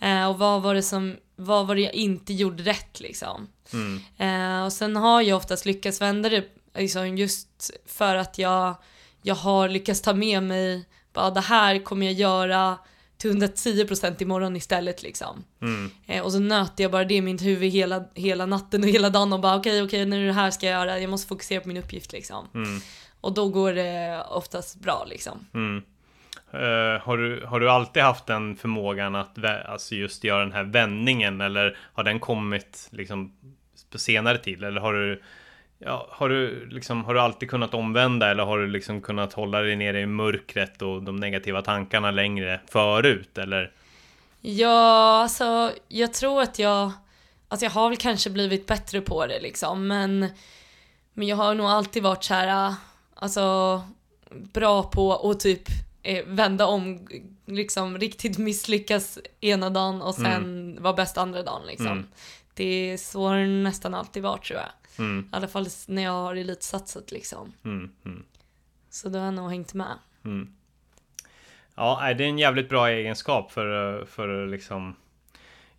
Eh, 0.00 0.28
och 0.28 0.38
vad 0.38 0.62
var 0.62 0.74
det 0.74 0.82
som, 0.82 1.16
vad 1.36 1.66
var 1.66 1.74
det 1.74 1.80
jag 1.80 1.94
inte 1.94 2.32
gjorde 2.32 2.62
rätt 2.62 3.00
liksom. 3.00 3.48
Mm. 3.72 4.00
Eh, 4.18 4.64
och 4.64 4.72
sen 4.72 4.96
har 4.96 5.22
jag 5.22 5.36
oftast 5.36 5.66
lyckats 5.66 6.00
vända 6.00 6.28
det 6.28 6.44
liksom, 6.74 7.16
just 7.16 7.70
för 7.86 8.16
att 8.16 8.38
jag, 8.38 8.74
jag 9.22 9.34
har 9.34 9.68
lyckats 9.68 10.02
ta 10.02 10.14
med 10.14 10.42
mig 10.42 10.84
bara 11.12 11.30
det 11.30 11.40
här 11.40 11.84
kommer 11.84 12.06
jag 12.06 12.14
göra 12.14 12.78
till 13.18 13.30
110% 13.30 14.22
imorgon 14.22 14.56
istället 14.56 15.02
liksom. 15.02 15.44
Mm. 15.62 15.90
Eh, 16.06 16.24
och 16.24 16.32
så 16.32 16.38
nöter 16.38 16.84
jag 16.84 16.90
bara 16.90 17.04
det 17.04 17.14
i 17.14 17.20
mitt 17.20 17.42
huvud 17.42 17.72
hela, 17.72 18.04
hela 18.14 18.46
natten 18.46 18.82
och 18.82 18.88
hela 18.88 19.10
dagen 19.10 19.32
och 19.32 19.40
bara 19.40 19.56
okej, 19.56 19.70
okay, 19.72 19.86
okej, 19.86 20.00
okay, 20.02 20.10
nu 20.10 20.22
är 20.22 20.26
det 20.26 20.32
här 20.32 20.50
ska 20.50 20.66
jag 20.66 20.72
göra, 20.72 21.00
jag 21.00 21.10
måste 21.10 21.28
fokusera 21.28 21.60
på 21.60 21.68
min 21.68 21.76
uppgift 21.76 22.12
liksom. 22.12 22.48
Mm. 22.54 22.80
Och 23.20 23.34
då 23.34 23.48
går 23.48 23.72
det 23.72 24.24
oftast 24.28 24.80
bra 24.80 25.06
liksom. 25.10 25.46
Mm. 25.54 25.82
Uh, 26.54 27.00
har, 27.00 27.16
du, 27.16 27.46
har 27.46 27.60
du 27.60 27.70
alltid 27.70 28.02
haft 28.02 28.26
den 28.26 28.56
förmågan 28.56 29.14
att 29.14 29.44
alltså 29.68 29.94
just 29.94 30.24
göra 30.24 30.40
den 30.40 30.52
här 30.52 30.64
vändningen 30.64 31.40
eller 31.40 31.78
har 31.92 32.04
den 32.04 32.20
kommit 32.20 32.88
liksom 32.90 33.32
på 33.90 33.98
senare 33.98 34.38
tid? 34.38 34.64
Eller 34.64 34.80
har 34.80 34.92
du, 34.92 35.22
ja, 35.86 36.06
har 36.10 36.28
du, 36.28 36.66
liksom, 36.66 37.04
har 37.04 37.14
du 37.14 37.20
alltid 37.20 37.50
kunnat 37.50 37.74
omvända 37.74 38.30
eller 38.30 38.44
har 38.44 38.58
du 38.58 38.66
liksom 38.66 39.00
kunnat 39.00 39.32
hålla 39.32 39.60
dig 39.60 39.76
nere 39.76 40.00
i 40.00 40.06
mörkret 40.06 40.82
och 40.82 41.02
de 41.02 41.16
negativa 41.16 41.62
tankarna 41.62 42.10
längre 42.10 42.60
förut? 42.68 43.38
Eller? 43.38 43.72
Ja, 44.40 45.22
alltså 45.22 45.72
jag 45.88 46.14
tror 46.14 46.42
att 46.42 46.58
jag, 46.58 46.92
alltså 47.48 47.66
jag 47.66 47.70
har 47.70 47.88
väl 47.88 47.98
kanske 47.98 48.30
blivit 48.30 48.66
bättre 48.66 49.00
på 49.00 49.26
det 49.26 49.40
liksom 49.40 49.86
men, 49.86 50.26
men 51.12 51.28
jag 51.28 51.36
har 51.36 51.54
nog 51.54 51.66
alltid 51.66 52.02
varit 52.02 52.24
så 52.24 52.34
här, 52.34 52.74
alltså 53.14 53.82
bra 54.30 54.82
på 54.82 55.30
att 55.30 55.40
typ 55.40 55.68
eh, 56.02 56.24
vända 56.26 56.66
om, 56.66 57.08
liksom 57.46 57.98
riktigt 57.98 58.38
misslyckas 58.38 59.18
ena 59.40 59.70
dagen 59.70 60.02
och 60.02 60.14
sen 60.14 60.26
mm. 60.26 60.82
vara 60.82 60.94
bäst 60.94 61.18
andra 61.18 61.42
dagen 61.42 61.66
liksom. 61.66 61.86
Mm. 61.86 62.06
Det 62.54 62.64
är 62.64 62.96
så 62.96 63.26
har 63.28 63.38
det 63.38 63.46
nästan 63.46 63.94
alltid 63.94 64.22
varit 64.22 64.44
tror 64.44 64.60
jag. 64.60 64.68
Mm. 64.98 65.20
I 65.32 65.36
alla 65.36 65.48
fall 65.48 65.66
när 65.88 66.02
jag 66.02 66.12
har 66.12 66.36
elitsatsat 66.36 67.12
liksom. 67.12 67.52
Mm. 67.64 67.90
Mm. 68.04 68.24
Så 68.90 69.08
då 69.08 69.18
har 69.18 69.24
jag 69.24 69.34
nog 69.34 69.50
hängt 69.50 69.74
med. 69.74 69.98
Mm. 70.24 70.54
Ja, 71.74 72.14
det 72.18 72.24
är 72.24 72.28
en 72.28 72.38
jävligt 72.38 72.68
bra 72.68 72.88
egenskap 72.88 73.52
för, 73.52 74.04
för 74.04 74.46
liksom 74.46 74.96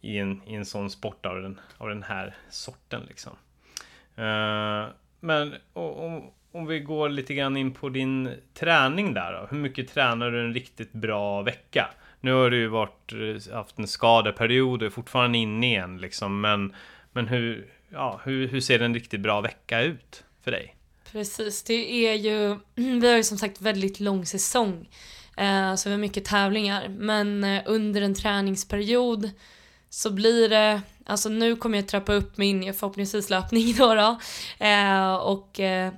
i 0.01 0.17
en, 0.17 0.41
i 0.45 0.53
en 0.53 0.65
sån 0.65 0.89
sport 0.89 1.25
av 1.25 1.41
den, 1.41 1.59
av 1.77 1.89
den 1.89 2.03
här 2.03 2.35
sorten 2.49 3.01
liksom. 3.07 3.33
Uh, 4.17 4.87
men 5.19 5.55
och, 5.73 6.37
om 6.51 6.65
vi 6.65 6.79
går 6.79 7.09
lite 7.09 7.33
grann 7.33 7.57
in 7.57 7.73
på 7.73 7.89
din 7.89 8.33
träning 8.53 9.13
där 9.13 9.33
då. 9.33 9.47
Hur 9.49 9.57
mycket 9.57 9.93
tränar 9.93 10.31
du 10.31 10.45
en 10.45 10.53
riktigt 10.53 10.93
bra 10.93 11.41
vecka? 11.41 11.89
Nu 12.19 12.31
har 12.33 12.49
du 12.49 12.57
ju 12.57 12.67
varit, 12.67 13.13
eh, 13.13 13.55
haft 13.55 13.79
en 13.79 13.87
skadeperiod 13.87 14.81
och 14.81 14.85
är 14.85 14.89
fortfarande 14.89 15.37
inne 15.37 15.67
igen 15.67 15.97
liksom. 15.97 16.41
Men, 16.41 16.75
men 17.11 17.27
hur, 17.27 17.67
ja, 17.89 18.21
hur, 18.23 18.47
hur 18.47 18.61
ser 18.61 18.79
en 18.79 18.93
riktigt 18.93 19.21
bra 19.21 19.41
vecka 19.41 19.81
ut 19.81 20.23
för 20.43 20.51
dig? 20.51 20.75
Precis, 21.11 21.63
det 21.63 22.07
är 22.07 22.13
ju, 22.13 22.57
vi 22.75 23.09
har 23.09 23.17
ju 23.17 23.23
som 23.23 23.37
sagt 23.37 23.61
väldigt 23.61 23.99
lång 23.99 24.25
säsong. 24.25 24.89
Eh, 25.37 25.75
så 25.75 25.89
vi 25.89 25.93
har 25.93 25.99
mycket 25.99 26.25
tävlingar. 26.25 26.87
Men 26.89 27.43
eh, 27.43 27.63
under 27.65 28.01
en 28.01 28.15
träningsperiod 28.15 29.31
så 29.89 30.11
blir 30.11 30.49
det, 30.49 30.81
alltså 31.05 31.29
nu 31.29 31.55
kommer 31.55 31.77
jag 31.77 31.87
trappa 31.87 32.13
upp 32.13 32.37
min 32.37 32.73
förhoppningsvis 32.73 33.29
löpning 33.29 33.73
då, 33.77 33.93
då. 33.93 34.19
Eh, 34.65 35.15
och 35.15 35.59
eh, 35.59 35.93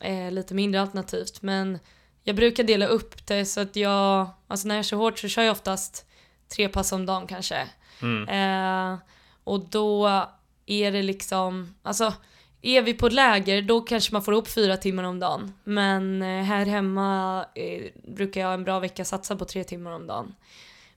eh, 0.00 0.32
lite 0.32 0.54
mindre 0.54 0.80
alternativt. 0.80 1.42
Men 1.42 1.78
jag 2.22 2.36
brukar 2.36 2.64
dela 2.64 2.86
upp 2.86 3.26
det 3.26 3.44
så 3.44 3.60
att 3.60 3.76
jag, 3.76 4.26
alltså 4.48 4.68
när 4.68 4.76
jag 4.76 4.84
kör 4.84 4.96
hårt 4.96 5.18
så 5.18 5.28
kör 5.28 5.42
jag 5.42 5.52
oftast 5.52 6.06
tre 6.48 6.68
pass 6.68 6.92
om 6.92 7.06
dagen 7.06 7.26
kanske. 7.26 7.68
Mm. 8.02 8.28
Eh, 8.28 8.98
och 9.44 9.60
då 9.70 10.24
är 10.66 10.92
det 10.92 11.02
liksom, 11.02 11.74
alltså 11.82 12.14
är 12.62 12.82
vi 12.82 12.94
på 12.94 13.08
läger 13.08 13.62
då 13.62 13.80
kanske 13.80 14.12
man 14.12 14.22
får 14.22 14.34
ihop 14.34 14.48
fyra 14.48 14.76
timmar 14.76 15.04
om 15.04 15.20
dagen. 15.20 15.52
Men 15.64 16.22
eh, 16.22 16.42
här 16.42 16.66
hemma 16.66 17.44
eh, 17.54 17.82
brukar 18.14 18.40
jag 18.40 18.54
en 18.54 18.64
bra 18.64 18.80
vecka 18.80 19.04
satsa 19.04 19.36
på 19.36 19.44
tre 19.44 19.64
timmar 19.64 19.90
om 19.90 20.06
dagen. 20.06 20.34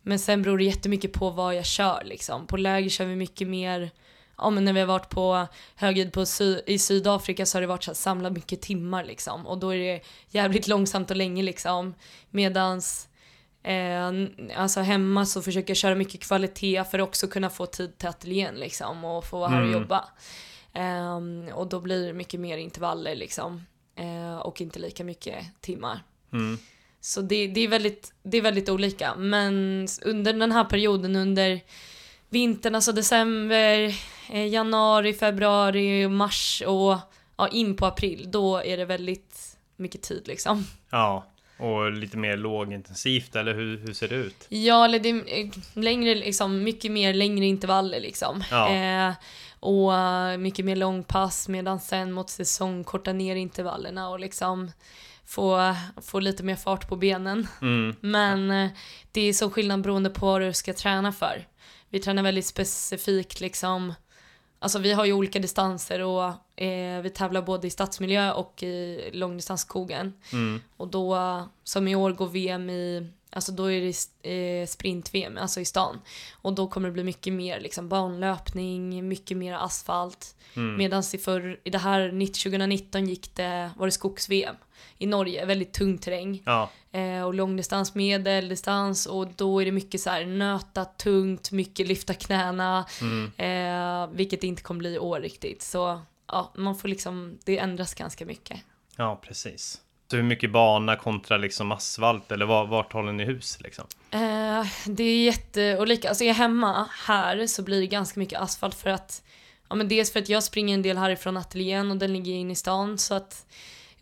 Men 0.02 0.20
sen 0.20 0.42
beror 0.42 0.58
det 0.58 0.64
jättemycket 0.64 1.14
på 1.14 1.30
vad 1.30 1.56
jag 1.56 1.66
kör 1.66 2.04
liksom. 2.06 2.48
På 2.48 2.58
läger 2.58 2.90
kör 2.90 3.06
vi 3.06 3.16
mycket 3.16 3.48
mer 3.48 3.92
ja, 4.38 4.50
men 4.50 4.66
när 4.66 4.74
vi 4.74 4.80
har 4.80 4.88
varit 4.88 5.10
på 5.10 5.48
högljudd 5.76 6.14
på 6.14 6.26
sy 6.26 6.60
i 6.66 6.80
Sydafrika 6.80 7.46
så 7.46 7.56
har 7.56 7.62
det 7.62 7.68
varit 7.68 7.84
så 7.84 7.92
att 7.92 7.98
samla 7.98 8.30
mycket 8.30 8.62
timmar 8.62 9.04
liksom 9.04 9.48
och 9.48 9.58
då 9.58 9.74
är 9.74 9.78
det 9.78 10.02
jävligt 10.30 10.68
långsamt 10.68 11.12
och 11.12 11.18
länge 11.18 11.44
liksom 11.44 11.94
medans 12.30 13.08
eh, 13.68 14.12
alltså 14.56 14.80
hemma 14.80 15.26
så 15.26 15.42
försöker 15.42 15.70
jag 15.70 15.78
köra 15.78 15.96
mycket 15.96 16.22
kvalitet 16.22 16.84
för 16.84 17.00
att 17.00 17.08
också 17.08 17.28
kunna 17.28 17.50
få 17.50 17.66
tid 17.66 17.98
till 17.98 18.10
ateljén 18.10 18.56
liksom 18.56 19.06
och 19.06 19.26
få 19.26 19.40
vara 19.40 19.50
här 19.50 19.62
och 19.62 19.68
mm. 19.68 19.82
jobba 19.82 20.06
eh, 20.74 21.56
och 21.56 21.68
då 21.68 21.80
blir 21.80 22.08
det 22.08 22.14
mycket 22.14 22.40
mer 22.40 22.58
intervaller 22.58 23.16
liksom 23.16 23.66
eh, 23.96 24.38
och 24.38 24.62
inte 24.62 24.80
lika 24.80 25.04
mycket 25.04 25.62
timmar. 25.62 26.04
Mm. 26.34 26.58
Så 27.02 27.22
det, 27.22 27.48
det, 27.48 27.62
är 27.62 27.68
väldigt, 27.68 28.14
det 28.24 28.38
är 28.38 28.42
väldigt 28.42 28.70
olika 28.70 29.16
men 29.16 29.88
under 30.06 30.34
den 30.34 30.52
här 30.52 30.64
perioden 30.64 31.16
under 31.16 31.62
vintern, 32.30 32.76
alltså 32.76 32.92
december, 32.92 33.96
eh, 34.30 34.48
januari, 34.48 35.14
februari, 35.14 36.08
mars 36.08 36.64
och 36.66 36.98
ja, 37.38 37.48
in 37.48 37.76
på 37.76 37.86
april, 37.86 38.32
då 38.32 38.58
är 38.58 38.78
det 38.78 38.86
väldigt 38.86 39.58
mycket 39.76 40.02
tid 40.02 40.28
liksom. 40.28 40.66
Ja, 40.90 41.26
och 41.60 41.92
lite 41.92 42.18
mer 42.18 42.38
lågintensivt 42.38 43.36
eller 43.36 43.54
hur, 43.54 43.78
hur 43.78 43.94
ser 43.94 44.08
det 44.08 44.16
ut? 44.16 44.46
Ja, 44.50 44.86
eller 44.86 45.00
det 45.00 45.10
är 45.10 45.46
eh, 45.46 45.50
längre, 45.74 46.16
liksom, 46.16 46.64
mycket 46.64 46.92
mer 46.92 47.14
längre 47.14 47.46
intervaller 47.46 48.00
liksom. 48.00 48.44
Ja. 48.52 48.76
Eh, 48.76 49.14
och 49.60 49.92
uh, 49.92 50.38
mycket 50.38 50.66
mer 50.66 50.76
långpass 50.76 51.48
medan 51.48 51.80
sen 51.80 52.12
mot 52.12 52.30
säsong 52.30 52.84
korta 52.84 53.14
ner 53.14 53.36
intervallerna 53.36 54.10
och 54.10 54.20
liksom 54.20 54.72
få, 55.26 55.76
få 56.02 56.20
lite 56.20 56.44
mer 56.44 56.56
fart 56.56 56.90
på 56.90 56.96
benen. 56.96 57.48
Mm. 57.62 57.96
Men 58.00 58.52
uh, 58.52 58.70
det 59.12 59.22
är 59.22 59.34
så 59.34 59.50
skillnad 59.50 59.82
beroende 59.82 60.10
på 60.10 60.26
vad 60.26 60.42
du 60.42 60.54
ska 60.54 60.74
träna 60.74 61.12
för 61.12 61.46
vi 61.90 62.00
tränar 62.00 62.24
väldigt 62.24 62.46
specifikt 62.46 63.40
liksom. 63.40 63.94
Alltså 64.60 64.80
vi 64.80 64.94
har 64.94 65.06
ju 65.06 65.14
olika 65.14 65.40
distanser 65.40 66.04
och 66.04 66.62
eh, 66.62 67.02
vi 67.02 67.10
tävlar 67.10 67.42
både 67.42 67.68
i 67.68 67.70
stadsmiljö 67.70 68.32
och 68.32 68.64
i 68.64 69.10
långdistansskogen. 69.14 70.14
Mm. 70.34 70.62
Och 70.78 70.88
då, 70.88 71.18
som 71.64 71.88
i 71.88 71.96
år 71.96 72.12
går 72.12 72.28
VM 72.28 72.70
i, 72.70 73.08
alltså 73.30 73.52
då 73.52 73.72
är 73.72 73.82
det 73.82 74.32
eh, 74.32 74.68
sprint-VM, 74.68 75.38
alltså 75.38 75.60
i 75.60 75.66
stan. 75.66 76.00
Och 76.32 76.54
då 76.54 76.68
kommer 76.68 76.90
det 76.90 76.94
bli 76.94 77.04
mycket 77.04 77.34
mer 77.34 77.60
liksom 77.60 77.90
banlöpning, 77.90 79.08
mycket 79.08 79.38
mer 79.38 79.54
asfalt. 79.54 80.36
Mm. 80.54 80.78
Medan 80.78 81.04
i, 81.14 81.58
i 81.64 81.70
det 81.70 81.78
här 81.78 82.10
2019 82.28 83.08
gick 83.08 83.36
det, 83.36 83.72
var 83.78 83.88
det 83.88 83.92
skogs-VM 83.92 84.56
i 84.98 85.06
Norge, 85.06 85.46
väldigt 85.46 85.74
tung 85.74 85.98
terräng. 85.98 86.42
Ja. 86.46 86.70
Eh, 86.92 87.24
och 87.24 87.34
långdistans, 87.34 87.96
medeldistans 87.96 89.06
och 89.06 89.28
då 89.36 89.62
är 89.62 89.66
det 89.66 89.72
mycket 89.72 90.02
så 90.02 90.10
här 90.10 90.26
nöta 90.26 90.86
tungt, 90.86 91.52
mycket 91.52 91.88
lyfta 91.88 92.14
knäna. 92.14 92.86
Mm. 93.02 93.32
Eh, 93.38 94.16
vilket 94.16 94.42
det 94.42 94.48
inte 94.48 94.62
kommer 94.62 94.80
bli 94.80 94.94
i 94.94 95.00
år 95.00 95.20
riktigt. 95.20 95.62
Så 95.62 96.02
ja, 96.28 96.52
man 96.56 96.76
får 96.76 96.88
liksom, 96.88 97.40
det 97.46 97.58
ändras 97.58 97.94
ganska 97.94 98.26
mycket. 98.26 98.60
Ja, 98.96 99.22
precis. 99.24 99.82
Så 100.12 100.16
hur 100.16 100.24
mycket 100.24 100.52
bana 100.52 100.96
kontra 100.96 101.38
liksom 101.38 101.72
asfalt 101.72 102.32
eller 102.32 102.46
var, 102.46 102.68
vart 102.68 102.94
håller 102.94 103.12
ni 103.12 103.26
hus 103.26 103.58
liksom? 103.62 103.86
Eh, 104.12 104.66
det 104.86 105.04
är 105.04 105.26
jätteolika. 105.26 106.10
Alltså 106.10 106.24
är 106.24 106.28
jag 106.28 106.36
hemma 106.36 106.90
här 107.08 107.48
så 107.48 107.64
blir 107.64 107.80
det 107.80 107.88
ganska 107.88 108.20
mycket 108.20 108.40
asfalt 108.40 108.76
för 108.76 108.90
att 108.90 109.24
Ja 109.70 109.76
men 109.76 109.88
dels 109.88 110.14
för 110.14 110.20
att 110.20 110.30
jag 110.30 110.44
springer 110.44 110.74
en 110.74 110.82
del 110.82 110.98
härifrån 110.98 111.38
ateljén 111.38 111.92
och 111.92 111.98
den 111.98 112.14
ligger 112.14 112.34
inne 112.34 112.54
i 112.54 112.56
stan 112.56 112.98
så 112.98 113.14
att 113.14 113.46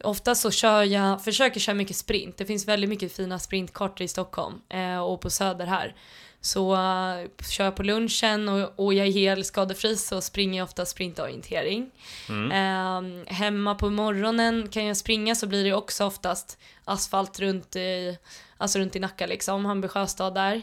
Ofta 0.03 0.35
så 0.35 0.51
kör 0.51 0.83
jag, 0.83 1.23
försöker 1.23 1.59
köra 1.59 1.75
mycket 1.75 1.95
sprint. 1.95 2.37
Det 2.37 2.45
finns 2.45 2.67
väldigt 2.67 2.89
mycket 2.89 3.15
fina 3.15 3.39
sprintkartor 3.39 4.05
i 4.05 4.07
Stockholm 4.07 4.61
eh, 4.69 4.97
och 4.97 5.21
på 5.21 5.29
Söder 5.29 5.65
här. 5.65 5.95
Så 6.41 6.73
uh, 6.73 7.27
kör 7.49 7.63
jag 7.63 7.75
på 7.75 7.83
lunchen 7.83 8.49
och, 8.49 8.79
och 8.79 8.93
jag 8.93 9.07
är 9.07 9.11
helt 9.11 9.45
skadefri 9.45 9.95
så 9.95 10.21
springer 10.21 10.57
jag 10.57 10.65
ofta 10.65 10.85
sprintorientering. 10.85 11.91
Mm. 12.29 12.51
Eh, 12.51 13.33
hemma 13.33 13.75
på 13.75 13.89
morgonen 13.89 14.67
kan 14.71 14.85
jag 14.85 14.97
springa 14.97 15.35
så 15.35 15.47
blir 15.47 15.63
det 15.63 15.73
också 15.73 16.05
oftast 16.05 16.57
asfalt 16.83 17.39
runt 17.39 17.75
i, 17.75 18.17
alltså 18.57 18.79
runt 18.79 18.95
i 18.95 18.99
Nacka 18.99 19.25
liksom, 19.25 19.65
Hammarby 19.65 19.87
sjöstad 19.87 20.33
där. 20.33 20.61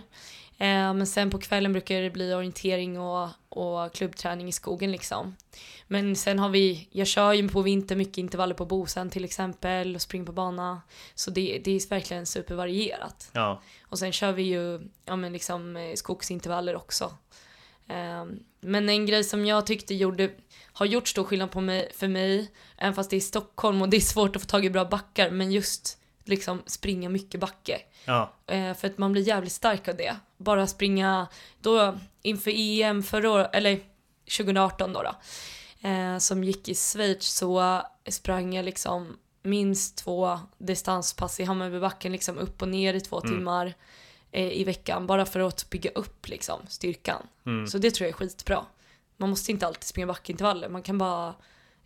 Eh, 0.62 0.94
men 0.94 1.06
sen 1.06 1.30
på 1.30 1.38
kvällen 1.38 1.72
brukar 1.72 2.02
det 2.02 2.10
bli 2.10 2.34
orientering 2.34 3.00
och, 3.00 3.28
och 3.48 3.92
klubbträning 3.92 4.48
i 4.48 4.52
skogen 4.52 4.92
liksom. 4.92 5.36
Men 5.88 6.16
sen 6.16 6.38
har 6.38 6.48
vi, 6.48 6.88
jag 6.92 7.06
kör 7.06 7.32
ju 7.32 7.48
på 7.48 7.62
vinter 7.62 7.96
mycket 7.96 8.18
intervaller 8.18 8.54
på 8.54 8.66
Bosön 8.66 9.10
till 9.10 9.24
exempel 9.24 9.94
och 9.94 10.02
springer 10.02 10.26
på 10.26 10.32
bana. 10.32 10.82
Så 11.14 11.30
det, 11.30 11.60
det 11.64 11.70
är 11.70 11.88
verkligen 11.88 12.26
supervarierat. 12.26 13.30
Ja. 13.32 13.62
Och 13.82 13.98
sen 13.98 14.12
kör 14.12 14.32
vi 14.32 14.42
ju 14.42 14.80
ja, 15.04 15.16
men 15.16 15.32
liksom, 15.32 15.76
eh, 15.76 15.94
skogsintervaller 15.94 16.76
också. 16.76 17.04
Eh, 17.88 18.24
men 18.60 18.88
en 18.88 19.06
grej 19.06 19.24
som 19.24 19.46
jag 19.46 19.66
tyckte 19.66 19.94
gjorde, 19.94 20.30
har 20.72 20.86
gjort 20.86 21.08
stor 21.08 21.24
skillnad 21.24 21.50
på 21.50 21.60
mig, 21.60 21.92
för 21.94 22.08
mig, 22.08 22.50
även 22.76 22.94
fast 22.94 23.10
det 23.10 23.16
är 23.16 23.20
Stockholm 23.20 23.82
och 23.82 23.88
det 23.88 23.96
är 23.96 24.00
svårt 24.00 24.36
att 24.36 24.42
få 24.42 24.48
tag 24.48 24.64
i 24.64 24.70
bra 24.70 24.84
backar, 24.84 25.30
men 25.30 25.52
just 25.52 25.98
liksom 26.24 26.62
springa 26.66 27.08
mycket 27.08 27.40
backe. 27.40 27.80
Ja. 28.04 28.32
Eh, 28.46 28.74
för 28.74 28.86
att 28.86 28.98
man 28.98 29.12
blir 29.12 29.22
jävligt 29.22 29.52
stark 29.52 29.88
av 29.88 29.96
det. 29.96 30.16
Bara 30.42 30.66
springa, 30.66 31.26
då 31.60 31.98
inför 32.22 32.50
EM 32.54 33.02
förra 33.02 33.30
året, 33.30 33.50
eller 33.52 33.80
2018 34.36 34.92
då, 34.92 35.02
då 35.02 35.14
eh, 35.88 36.18
som 36.18 36.44
gick 36.44 36.68
i 36.68 36.74
Schweiz 36.74 37.24
så 37.24 37.82
sprang 38.08 38.54
jag 38.54 38.64
liksom 38.64 39.16
minst 39.42 39.96
två 39.96 40.38
distanspass 40.58 41.40
i 41.40 41.44
Hammarbybacken 41.44 42.12
liksom 42.12 42.38
upp 42.38 42.62
och 42.62 42.68
ner 42.68 42.94
i 42.94 43.00
två 43.00 43.20
mm. 43.20 43.34
timmar. 43.34 43.74
eh, 44.32 44.52
i 44.52 44.64
veckan 44.64 45.06
bara 45.06 45.26
för 45.26 45.40
att 45.40 45.70
bygga 45.70 45.90
upp 45.90 46.28
liksom 46.28 46.60
styrkan. 46.68 47.22
Så 47.68 47.78
det 47.78 47.90
tror 47.90 48.06
jag 48.06 48.14
är 48.14 48.18
skitbra. 48.18 48.64
Man 49.16 49.30
måste 49.30 49.52
inte 49.52 49.66
alltid 49.66 49.84
springa 49.84 50.06
backintervaller, 50.06 50.68
man 50.68 50.82
kan 50.82 50.98
bara 50.98 51.34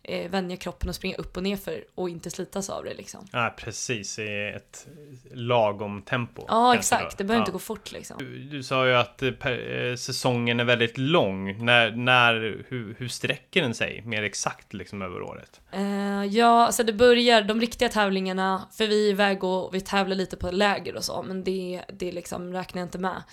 eh, 0.07 0.29
vänja 0.29 0.57
kroppen 0.57 0.89
och 0.89 0.95
springa 0.95 1.15
upp 1.15 1.37
och 1.37 1.43
ner 1.43 1.57
för 1.57 1.83
och 1.95 2.09
inte 2.09 2.29
slitas 2.29 2.69
av 2.69 2.83
det 2.83 2.93
liksom. 2.93 3.27
Ja, 3.31 3.53
precis. 3.57 4.19
I 4.19 4.53
ett 4.55 4.87
lagom 5.33 6.01
tempo. 6.01 6.45
Ja 6.47 6.75
exakt, 6.75 7.11
då. 7.11 7.15
det 7.17 7.23
behöver 7.23 7.39
Ja. 7.39 7.43
inte 7.43 7.51
gå 7.51 7.59
fort 7.59 7.91
liksom. 7.91 8.17
Du, 8.19 8.39
du 8.39 8.63
sa 8.63 8.87
ju 8.87 8.93
att 8.95 9.23
eh, 9.23 9.31
per, 9.31 9.85
eh, 9.89 9.95
säsongen 9.95 10.59
är 10.59 10.63
väldigt 10.63 10.97
lång. 10.97 11.65
När, 11.65 11.91
när, 11.91 12.63
hur, 12.67 12.95
hur 12.97 13.07
sträcker 13.07 13.61
den 13.61 13.73
sig 13.73 14.01
mer 14.05 14.23
exakt 14.23 14.73
liksom 14.73 15.01
över 15.01 15.21
året? 15.21 15.61
Eh, 15.71 16.25
ja, 16.25 16.65
alltså 16.65 16.83
det 16.83 16.93
börjar, 16.93 17.41
de 17.41 17.61
riktiga 17.61 17.89
tävlingarna, 17.89 18.67
för 18.71 18.87
vi 18.87 19.07
är 19.07 19.11
iväg 19.11 19.43
och 19.43 19.75
vi 19.75 19.81
tävlar 19.81 20.15
lite 20.15 20.37
på 20.37 20.51
läger 20.51 20.95
och 20.95 21.03
så, 21.03 21.23
men 21.27 21.43
det, 21.43 21.81
det 21.93 22.11
liksom 22.11 22.53
räknar 22.53 22.81
jag 22.81 22.85
inte 22.87 22.97
med. 22.99 23.23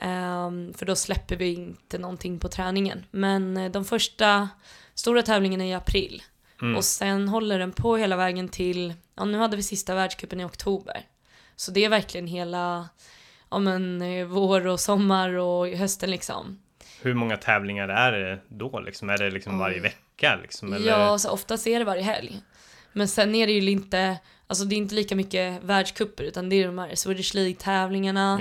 Ehm, 0.00 0.74
för 0.74 0.86
då 0.86 0.96
släpper 0.96 1.36
vi 1.36 1.54
inte 1.54 1.98
någonting 1.98 2.38
på 2.38 2.48
träningen. 2.48 3.04
Men 3.10 3.56
eh, 3.56 3.70
de 3.70 3.84
första 3.84 4.48
stora 4.94 5.22
tävlingarna 5.22 5.64
är 5.64 5.68
i 5.68 5.74
april. 5.74 6.22
Och 6.76 6.84
sen 6.84 7.28
håller 7.28 7.58
den 7.58 7.72
på 7.72 7.96
hela 7.96 8.16
vägen 8.16 8.48
till, 8.48 8.94
ja 9.14 9.24
nu 9.24 9.38
hade 9.38 9.56
vi 9.56 9.62
sista 9.62 9.94
världscupen 9.94 10.40
i 10.40 10.44
oktober. 10.44 11.06
Så 11.56 11.70
det 11.70 11.84
är 11.84 11.88
verkligen 11.88 12.26
hela, 12.26 12.88
ja 13.50 13.58
men 13.58 14.02
eh, 14.02 14.26
vår 14.26 14.66
och 14.66 14.80
sommar 14.80 15.28
och 15.34 15.68
hösten 15.68 16.10
liksom. 16.10 16.58
Hur 17.02 17.14
många 17.14 17.36
tävlingar 17.36 17.88
är 17.88 18.12
det 18.12 18.38
då? 18.48 18.80
Liksom? 18.80 19.10
Är 19.10 19.18
det 19.18 19.30
liksom 19.30 19.58
varje 19.58 19.80
vecka? 19.80 20.38
Liksom, 20.42 20.72
eller? 20.72 20.90
Ja, 20.90 21.18
så 21.18 21.30
oftast 21.30 21.66
är 21.66 21.78
det 21.78 21.84
varje 21.84 22.02
helg. 22.02 22.40
Men 22.92 23.08
sen 23.08 23.34
är 23.34 23.46
det 23.46 23.52
ju 23.52 23.70
inte, 23.70 24.18
alltså 24.46 24.64
det 24.64 24.74
är 24.74 24.76
inte 24.76 24.94
lika 24.94 25.16
mycket 25.16 25.62
världscuper 25.62 26.24
utan 26.24 26.48
det 26.48 26.56
är 26.56 26.66
de 26.66 26.78
här 26.78 26.94
Swedish 26.94 27.34
League-tävlingarna 27.34 28.40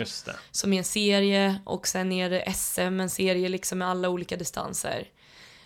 som 0.51 0.73
är 0.73 0.77
en 0.77 0.83
serie 0.83 1.55
och 1.65 1.87
sen 1.87 2.11
är 2.11 2.29
det 2.29 2.53
SM, 2.53 2.81
en 2.81 3.09
serie 3.09 3.49
liksom 3.49 3.77
med 3.77 3.87
alla 3.87 4.09
olika 4.09 4.35
distanser. 4.35 5.07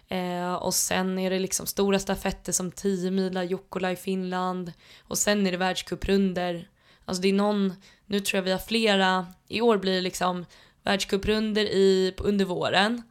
Eh, 0.07 0.53
och 0.53 0.73
sen 0.73 1.19
är 1.19 1.29
det 1.29 1.39
liksom 1.39 1.65
stora 1.65 1.99
stafetter 1.99 2.51
som 2.51 2.71
10 2.71 3.11
mila 3.11 3.43
Jukkola 3.43 3.91
i 3.91 3.95
Finland. 3.95 4.73
Och 4.99 5.17
sen 5.17 5.47
är 5.47 5.51
det 5.51 5.57
världscuprundor. 5.57 6.67
Alltså 7.05 7.21
det 7.21 7.27
är 7.27 7.33
någon, 7.33 7.73
nu 8.05 8.19
tror 8.19 8.37
jag 8.37 8.43
vi 8.43 8.51
har 8.51 8.59
flera, 8.59 9.27
i 9.47 9.61
år 9.61 9.77
blir 9.77 9.93
det 9.93 10.01
liksom 10.01 10.45
världscuprundor 10.83 11.63
i, 11.63 12.13
under 12.17 12.45
våren. 12.45 13.01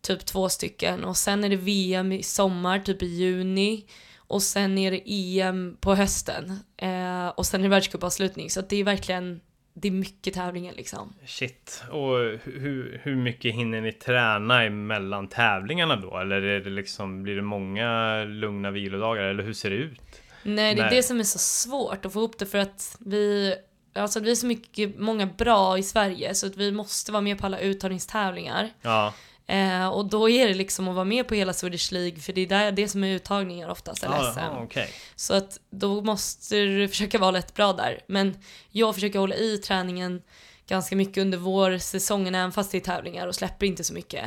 Typ 0.00 0.26
två 0.26 0.48
stycken. 0.48 1.04
Och 1.04 1.16
sen 1.16 1.44
är 1.44 1.48
det 1.48 1.56
VM 1.56 2.12
i 2.12 2.22
sommar, 2.22 2.78
typ 2.78 3.02
i 3.02 3.06
juni. 3.06 3.86
Och 4.16 4.42
sen 4.42 4.78
är 4.78 4.90
det 4.90 5.02
EM 5.06 5.76
på 5.80 5.94
hösten. 5.94 6.58
Eh, 6.76 7.26
och 7.26 7.46
sen 7.46 7.60
är 7.60 7.64
det 7.64 7.70
världscupavslutning. 7.70 8.50
Så 8.50 8.60
att 8.60 8.68
det 8.68 8.76
är 8.76 8.84
verkligen 8.84 9.40
det 9.74 9.88
är 9.88 9.92
mycket 9.92 10.34
tävlingar 10.34 10.72
liksom. 10.72 11.14
Shit. 11.26 11.84
Och 11.90 12.18
hur, 12.44 13.00
hur 13.02 13.16
mycket 13.16 13.54
hinner 13.54 13.80
ni 13.80 13.92
träna 13.92 14.64
emellan 14.64 15.28
tävlingarna 15.28 15.96
då? 15.96 16.18
Eller 16.18 16.42
är 16.42 16.60
det 16.60 16.70
liksom, 16.70 17.22
blir 17.22 17.36
det 17.36 17.42
många 17.42 18.24
lugna 18.24 18.70
vilodagar? 18.70 19.22
Eller 19.22 19.42
hur 19.42 19.52
ser 19.52 19.70
det 19.70 19.76
ut? 19.76 20.00
Nej, 20.42 20.74
det 20.74 20.80
är 20.80 20.86
Nej. 20.86 20.96
det 20.96 21.02
som 21.02 21.20
är 21.20 21.24
så 21.24 21.38
svårt 21.38 22.04
att 22.04 22.12
få 22.12 22.18
ihop 22.18 22.38
det 22.38 22.46
för 22.46 22.58
att 22.58 22.96
vi, 23.00 23.54
alltså 23.94 24.20
vi 24.20 24.30
är 24.30 24.34
så 24.34 24.46
mycket, 24.46 24.98
många 24.98 25.26
bra 25.26 25.78
i 25.78 25.82
Sverige 25.82 26.34
så 26.34 26.46
att 26.46 26.56
vi 26.56 26.72
måste 26.72 27.12
vara 27.12 27.22
med 27.22 27.38
på 27.38 27.46
alla 27.46 27.58
uttagningstävlingar. 27.58 28.70
Ja, 28.82 29.14
Eh, 29.46 29.86
och 29.86 30.06
då 30.06 30.28
är 30.28 30.48
det 30.48 30.54
liksom 30.54 30.88
att 30.88 30.94
vara 30.94 31.04
med 31.04 31.28
på 31.28 31.34
hela 31.34 31.52
Swedish 31.52 31.92
League 31.92 32.20
för 32.20 32.32
det 32.32 32.40
är 32.40 32.46
där, 32.46 32.72
det 32.72 32.88
som 32.88 33.04
är 33.04 33.14
uttagningar 33.14 33.68
oftast, 33.68 34.04
eller 34.04 34.16
ja, 34.16 34.32
SM. 34.32 34.62
okej. 34.64 34.88
Så 35.16 35.34
att 35.34 35.58
då 35.70 36.02
måste 36.02 36.56
du 36.56 36.88
försöka 36.88 37.18
vara 37.18 37.36
rätt 37.36 37.54
bra 37.54 37.72
där. 37.72 38.00
Men 38.06 38.38
jag 38.70 38.94
försöker 38.94 39.18
hålla 39.18 39.34
i 39.34 39.58
träningen 39.58 40.22
ganska 40.66 40.96
mycket 40.96 41.18
under 41.18 41.38
vårsäsongen 41.38 42.34
även 42.34 42.52
fast 42.52 42.72
det 42.72 42.78
är 42.78 42.80
tävlingar 42.80 43.26
och 43.26 43.34
släpper 43.34 43.66
inte 43.66 43.84
så 43.84 43.94
mycket. 43.94 44.24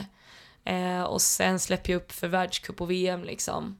Eh, 0.65 1.03
och 1.03 1.21
sen 1.21 1.59
släpper 1.59 1.91
jag 1.93 1.97
upp 2.01 2.12
för 2.12 2.27
världscup 2.27 2.81
och 2.81 2.91
VM 2.91 3.24
liksom. 3.24 3.80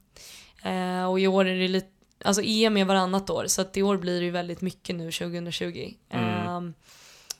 Eh, 0.62 1.04
och 1.04 1.20
i 1.20 1.26
år 1.26 1.44
är 1.44 1.58
det 1.58 1.68
lite, 1.68 1.88
alltså 2.24 2.42
EM 2.42 2.76
är 2.76 2.84
varannat 2.84 3.30
år 3.30 3.44
så 3.46 3.60
att 3.60 3.76
i 3.76 3.82
år 3.82 3.96
blir 3.96 4.20
det 4.20 4.24
ju 4.24 4.30
väldigt 4.30 4.60
mycket 4.60 4.96
nu 4.96 5.12
2020. 5.12 5.94
Eh, 6.10 6.60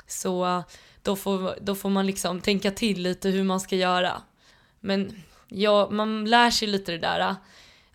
så 0.06 0.62
då 1.02 1.16
får, 1.16 1.54
då 1.60 1.74
får 1.74 1.90
man 1.90 2.06
liksom 2.06 2.40
tänka 2.40 2.70
till 2.70 3.02
lite 3.02 3.28
hur 3.28 3.42
man 3.44 3.60
ska 3.60 3.76
göra. 3.76 4.22
Men 4.80 5.22
ja, 5.48 5.88
man 5.90 6.24
lär 6.24 6.50
sig 6.50 6.68
lite 6.68 6.92
det 6.92 6.98
där. 6.98 7.36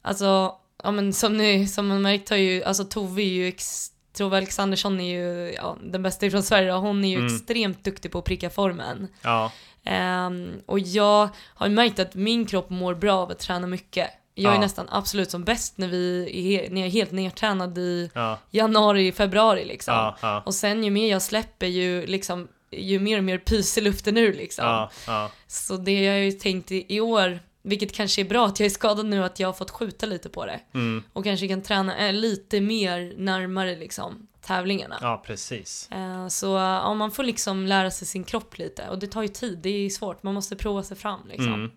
Alltså, 0.01 0.55
ja 0.83 0.91
men 0.91 1.13
som 1.13 1.37
ni, 1.37 1.67
som 1.67 1.87
man 1.87 2.01
märkt 2.01 2.29
har 2.29 2.37
ju, 2.37 2.63
alltså 2.63 2.83
Tove 2.83 3.21
är 3.21 3.27
ju 3.27 3.47
ex, 3.47 3.89
Tove 4.17 4.37
Alexandersson 4.37 4.99
är 4.99 5.13
ju 5.19 5.53
ja, 5.53 5.77
den 5.83 6.03
bästa 6.03 6.29
från 6.29 6.43
Sverige 6.43 6.73
och 6.73 6.81
hon 6.81 7.03
är 7.05 7.09
ju 7.09 7.17
Mm. 7.19 7.35
extremt 7.35 7.83
duktig 7.83 8.11
på 8.11 8.19
att 8.19 8.25
pricka 8.25 8.49
formen. 8.49 9.07
Ja, 9.21 9.51
Ehm, 9.85 10.51
och 10.65 10.79
jag 10.79 11.29
har 11.55 11.69
märkt 11.69 11.99
att 11.99 12.15
min 12.15 12.45
kropp 12.45 12.69
mår 12.69 12.93
bra 12.95 13.13
av 13.13 13.31
att 13.31 13.39
träna 13.39 13.67
mycket. 13.67 14.09
Jag 14.35 14.51
är 14.51 14.55
Ja. 14.55 14.61
nästan 14.61 14.87
absolut 14.89 15.31
som 15.31 15.43
bäst 15.43 15.77
när, 15.77 15.87
vi 15.87 16.23
är, 16.55 16.69
när 16.69 16.81
jag 16.81 16.87
är 16.87 16.91
helt 16.91 17.11
nedtränad 17.11 17.77
i 17.77 18.11
ja, 18.13 18.37
januari, 18.51 19.11
februari 19.11 19.65
liksom. 19.65 20.13
ja, 20.21 20.43
Och 20.45 20.55
sen 20.55 20.83
ju 20.83 20.89
mer 20.91 21.11
jag 21.11 21.21
släpper 21.21 21.67
ju 21.67 22.05
liksom, 22.05 22.47
ju 22.81 22.99
mer 22.99 23.17
och 23.17 23.23
mer 23.23 23.37
pyser 23.37 23.81
luften 23.81 24.17
ur 24.17 24.33
liksom. 24.33 24.65
ja, 24.65 24.91
ja, 25.07 25.31
Så 25.47 25.77
det 25.77 26.03
jag 26.03 26.13
har 26.13 26.19
ju 26.19 26.31
tänkt 26.31 26.71
i, 26.71 26.85
i 26.95 26.99
år, 26.99 27.39
vilket 27.61 27.93
kanske 27.93 28.21
är 28.21 28.25
bra 28.25 28.45
att 28.45 28.59
jag 28.59 28.65
är 28.65 28.69
skadad 28.69 29.05
nu, 29.05 29.23
att 29.23 29.39
jag 29.39 29.47
har 29.47 29.53
fått 29.53 29.71
skjuta 29.71 30.05
lite 30.05 30.29
på 30.29 30.45
det. 30.45 30.59
mm, 30.73 31.03
Och 31.13 31.23
kanske 31.23 31.47
kan 31.47 31.61
träna 31.61 32.07
eh, 32.07 32.13
lite 32.13 32.61
mer 32.61 33.13
närmare 33.17 33.75
liksom 33.75 34.27
tävlingarna. 34.45 34.97
ja, 35.01 35.23
precis. 35.25 35.89
Eh, 35.91 36.27
Så 36.27 36.47
ja, 36.47 36.93
man 36.93 37.11
får 37.11 37.23
liksom 37.23 37.65
lära 37.65 37.91
sig 37.91 38.07
sin 38.07 38.23
kropp 38.23 38.57
lite 38.57 38.89
och 38.89 38.99
det 38.99 39.07
tar 39.07 39.21
ju 39.21 39.27
tid, 39.27 39.59
det 39.63 39.69
är 39.69 39.89
svårt, 39.89 40.23
man 40.23 40.33
måste 40.33 40.55
prova 40.55 40.83
sig 40.83 40.97
fram 40.97 41.19
liksom. 41.27 41.53
Mm. 41.53 41.71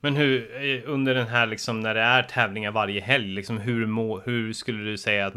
Men 0.00 0.16
hur, 0.16 0.64
eh, 0.64 0.90
under 0.92 1.14
den 1.14 1.26
här 1.26 1.46
liksom 1.46 1.80
när 1.80 1.94
det 1.94 2.00
är 2.00 2.22
tävlingar 2.22 2.70
varje 2.70 3.00
helg, 3.00 3.34
liksom 3.34 3.58
hur, 3.58 3.86
må, 3.86 4.20
hur 4.20 4.52
skulle 4.52 4.84
du 4.90 4.98
säga 4.98 5.26
att 5.26 5.34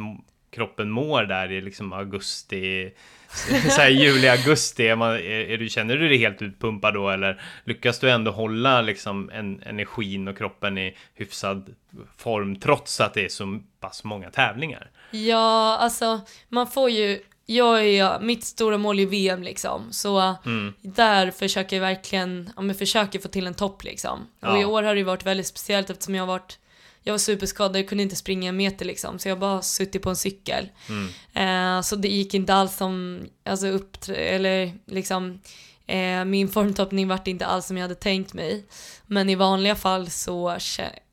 kroppen 0.51 0.89
mår 0.91 1.23
där 1.23 1.51
i 1.51 1.61
liksom 1.61 1.93
augusti, 1.93 2.91
så 3.69 3.81
här 3.81 3.89
juli, 3.89 4.27
augusti? 4.27 4.87
Är 4.87 4.95
man, 4.95 5.09
är, 5.11 5.19
är 5.21 5.57
du, 5.57 5.69
känner 5.69 5.97
du 5.97 6.09
dig 6.09 6.17
helt 6.17 6.41
utpumpad 6.41 6.93
då 6.93 7.09
eller 7.09 7.41
lyckas 7.63 7.99
du 7.99 8.09
ändå 8.09 8.31
hålla 8.31 8.81
liksom 8.81 9.29
en, 9.33 9.61
energin 9.65 10.27
och 10.27 10.37
kroppen 10.37 10.77
i 10.77 10.97
hyfsad 11.15 11.75
form 12.17 12.55
trots 12.55 13.01
att 13.01 13.13
det 13.13 13.25
är 13.25 13.29
så 13.29 13.59
pass 13.79 14.03
många 14.03 14.29
tävlingar? 14.29 14.89
Ja, 15.11 15.77
alltså 15.77 16.21
man 16.49 16.67
får 16.67 16.89
ju, 16.89 17.21
jag 17.45 17.85
är 17.85 18.19
mitt 18.19 18.43
stora 18.43 18.77
mål 18.77 18.99
är 18.99 19.05
VM 19.05 19.43
liksom, 19.43 19.87
så 19.91 20.35
Mm. 20.45 20.73
där 20.81 21.31
försöker 21.31 21.75
jag 21.75 21.81
verkligen, 21.81 22.49
ja 22.55 22.61
men 22.61 22.75
försöker 22.75 23.19
få 23.19 23.27
till 23.27 23.47
en 23.47 23.53
topp 23.53 23.83
liksom. 23.83 24.19
Och 24.39 24.47
Ja. 24.47 24.61
i 24.61 24.65
år 24.65 24.83
har 24.83 24.95
det 24.95 25.03
varit 25.03 25.25
väldigt 25.25 25.47
speciellt 25.47 25.89
eftersom 25.89 26.15
jag 26.15 26.21
har 26.21 26.27
varit 26.27 26.57
jag 27.03 27.13
var 27.13 27.17
superskadad, 27.17 27.77
jag 27.77 27.87
kunde 27.87 28.03
inte 28.03 28.15
springa 28.15 28.49
en 28.49 28.57
meter 28.57 28.85
liksom, 28.85 29.19
så 29.19 29.29
jag 29.29 29.39
bara 29.39 29.61
suttit 29.61 30.01
på 30.01 30.09
en 30.09 30.15
cykel. 30.15 30.69
Mm. 30.89 31.77
Eh, 31.77 31.81
så 31.81 31.95
det 31.95 32.07
gick 32.07 32.33
inte 32.33 32.53
alls 32.53 32.75
som, 32.75 33.21
alltså 33.45 33.67
upp, 33.67 33.97
eller 34.09 34.73
liksom, 34.85 35.41
eh, 35.87 36.25
min 36.25 36.47
formtoppning 36.47 37.07
vart 37.07 37.27
inte 37.27 37.45
alls 37.45 37.65
som 37.65 37.77
jag 37.77 37.83
hade 37.83 37.95
tänkt 37.95 38.33
mig. 38.33 38.65
Men 39.07 39.29
i 39.29 39.35
vanliga 39.35 39.75
fall 39.75 40.09
så, 40.09 40.57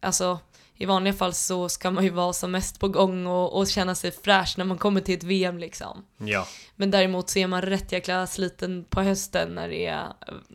alltså 0.01 0.39
i 0.81 0.87
vanliga 0.87 1.15
fall 1.15 1.35
så 1.35 1.69
ska 1.69 1.91
man 1.91 2.05
ju 2.05 2.11
vara 2.11 2.33
som 2.33 2.51
mest 2.51 2.81
på 2.81 2.89
gång 2.89 3.27
och, 3.27 3.59
och 3.59 3.69
känna 3.69 3.95
sig 3.95 4.11
fräsch 4.11 4.55
när 4.59 4.65
man 4.65 4.79
kommer 4.79 5.01
till 5.01 5.15
ett 5.15 5.25
VM 5.25 5.59
liksom. 5.59 6.05
Ja, 6.19 6.47
Men 6.77 6.91
däremot 6.91 7.31
så 7.31 7.39
är 7.39 7.47
man 7.47 7.63
rätt 7.63 7.93
jäkla 7.93 8.27
sliten 8.27 8.85
på 8.85 9.03
hösten 9.03 9.55
när 9.55 9.69
det 9.69 9.87
är 9.87 10.07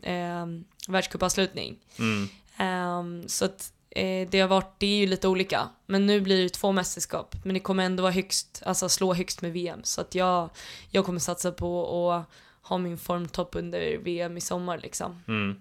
eh, 0.02 0.46
världscupavslutning. 0.88 1.76
mm. 1.98 2.28
Ehm, 2.56 3.28
så 3.28 3.44
att 3.44 3.72
eh, 3.94 4.28
det 4.30 4.40
har 4.40 4.48
varit, 4.48 4.74
det 4.78 4.86
är 4.86 4.96
ju 4.96 5.06
lite 5.06 5.28
olika. 5.28 5.68
Men 5.86 6.06
nu 6.06 6.20
blir 6.20 6.42
det 6.42 6.48
två 6.48 6.72
mästerskap. 6.72 7.34
Men 7.44 7.54
det 7.54 7.60
kommer 7.60 7.84
ändå 7.84 8.02
vara 8.02 8.12
högst, 8.12 8.62
alltså 8.66 8.88
slå 8.88 9.14
högst 9.14 9.42
med 9.42 9.52
VM. 9.52 9.80
Så 9.82 10.00
att 10.00 10.14
jag, 10.14 10.50
jag 10.90 11.04
kommer 11.04 11.18
satsa 11.18 11.52
på 11.52 12.02
att 12.10 12.26
ha 12.68 12.78
min 12.78 12.98
formtopp 12.98 13.56
under 13.56 13.98
VM 13.98 14.36
i 14.36 14.40
sommar 14.40 14.78
liksom. 14.78 15.22
Mm. 15.28 15.60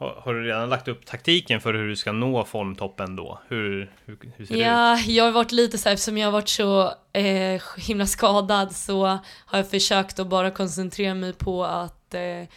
Har, 0.00 0.20
har 0.24 0.34
du 0.34 0.44
redan 0.44 0.68
lagt 0.68 0.88
upp 0.88 1.06
taktiken 1.06 1.60
för 1.60 1.74
hur 1.74 1.88
du 1.88 1.96
ska 1.96 2.12
nå 2.12 2.44
formtoppen 2.44 3.16
då? 3.16 3.40
Hur, 3.48 3.92
hur, 4.04 4.18
hur 4.36 4.46
ser 4.46 4.54
det 4.54 4.60
ut? 4.60 4.66
Ja, 4.66 4.98
jag 4.98 5.24
har 5.24 5.32
varit 5.32 5.52
lite 5.52 5.78
så 5.78 5.88
här, 5.88 5.94
eftersom 5.94 6.18
jag 6.18 6.26
har 6.26 6.32
varit 6.32 6.48
så 6.48 6.94
eh, 7.12 7.62
himla 7.76 8.06
skadad 8.06 8.76
så 8.76 9.06
har 9.46 9.58
jag 9.58 9.70
försökt 9.70 10.18
att 10.18 10.26
bara 10.26 10.50
koncentrera 10.50 11.14
mig 11.14 11.32
på 11.32 11.64
att 11.64 12.14
eh, 12.14 12.48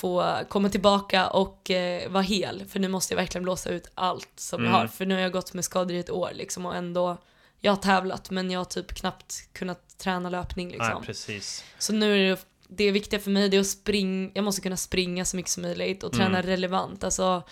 få 0.00 0.38
komma 0.48 0.68
tillbaka 0.68 1.26
och 1.30 1.70
eh, 1.70 2.10
vara 2.10 2.22
hel. 2.22 2.64
För 2.68 2.78
nu 2.80 2.88
måste 2.88 3.14
jag 3.14 3.16
verkligen 3.20 3.42
blåsa 3.42 3.70
ut 3.70 3.90
allt 3.94 4.28
som 4.36 4.60
jag 4.64 4.68
Mm. 4.68 4.80
har. 4.80 4.86
För 4.88 5.06
nu 5.06 5.14
har 5.14 5.20
jag 5.22 5.32
gått 5.32 5.54
med 5.54 5.64
skador 5.64 5.96
i 5.96 5.98
ett 5.98 6.10
år 6.10 6.30
liksom 6.34 6.66
och 6.66 6.76
ändå, 6.76 7.16
jag 7.60 7.72
har 7.72 7.76
tävlat 7.76 8.30
men 8.30 8.50
jag 8.50 8.60
har 8.60 8.64
typ 8.64 8.94
knappt 8.94 9.34
kunnat 9.52 9.98
träna 9.98 10.30
löpning 10.30 10.68
liksom. 10.68 10.94
Nej, 10.94 11.06
precis. 11.06 11.64
Så 11.78 11.92
nu 11.92 12.14
är 12.14 12.30
det, 12.30 12.40
det 12.68 12.90
viktiga 12.90 13.20
för 13.20 13.30
mig 13.30 13.48
det 13.48 13.56
är 13.56 13.60
att 13.60 13.66
springa, 13.66 14.30
jag 14.34 14.44
måste 14.44 14.60
kunna 14.62 14.76
springa 14.76 15.24
så 15.24 15.36
mycket 15.36 15.50
som 15.52 15.62
möjligt 15.62 16.02
och 16.02 16.12
träna 16.12 16.38
Mm. 16.38 16.42
relevant. 16.42 17.04
Alltså 17.04 17.42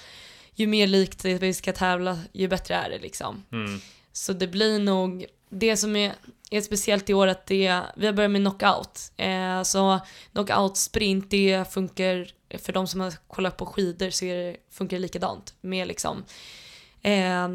ju 0.55 0.67
mer 0.67 0.87
likt 0.87 1.23
det 1.23 1.39
vi 1.39 1.55
ska 1.55 1.73
tävla 1.73 2.19
ju 2.33 2.49
bättre 2.49 2.75
är 2.75 2.91
det 2.91 2.99
liksom. 2.99 3.45
Mm. 3.53 3.81
Så 4.13 4.33
det 4.33 4.47
blir 4.47 4.79
nog, 4.79 5.27
det 5.51 5.77
som 5.77 5.97
är, 5.97 6.13
är 6.51 6.61
speciellt 6.61 7.11
i 7.11 7.15
år 7.15 7.27
att 7.27 7.47
det, 7.47 7.81
vi 7.97 8.07
har 8.07 8.13
börjat 8.13 8.31
med 8.31 8.41
knockout. 8.43 9.13
Eh, 9.17 9.63
så 9.63 10.01
knockout 10.33 10.77
sprint, 10.77 11.31
det 11.31 11.65
funkar, 11.73 12.29
för 12.59 12.73
de 12.73 12.87
som 12.87 13.01
har 13.01 13.13
kollat 13.27 13.57
på 13.57 13.67
skidor 13.67 14.11
så 14.11 14.25
det, 14.25 14.57
funkar 14.71 14.97
det 14.97 15.01
likadant. 15.01 15.55
Med 15.61 15.89
liksom 15.89 16.25
eh, 17.03 17.49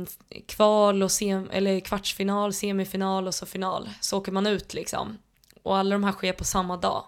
kval 0.47 1.03
och 1.03 1.11
sem, 1.11 1.49
eller 1.51 1.79
kvartsfinal, 1.79 2.53
semifinal 2.53 3.27
och 3.27 3.35
så 3.35 3.45
final. 3.45 3.89
Så 4.01 4.17
åker 4.17 4.31
man 4.31 4.47
ut 4.47 4.73
liksom. 4.73 5.17
Och 5.63 5.77
alla 5.77 5.95
de 5.95 6.03
här 6.03 6.11
sker 6.11 6.33
på 6.33 6.43
samma 6.43 6.77
dag. 6.77 7.03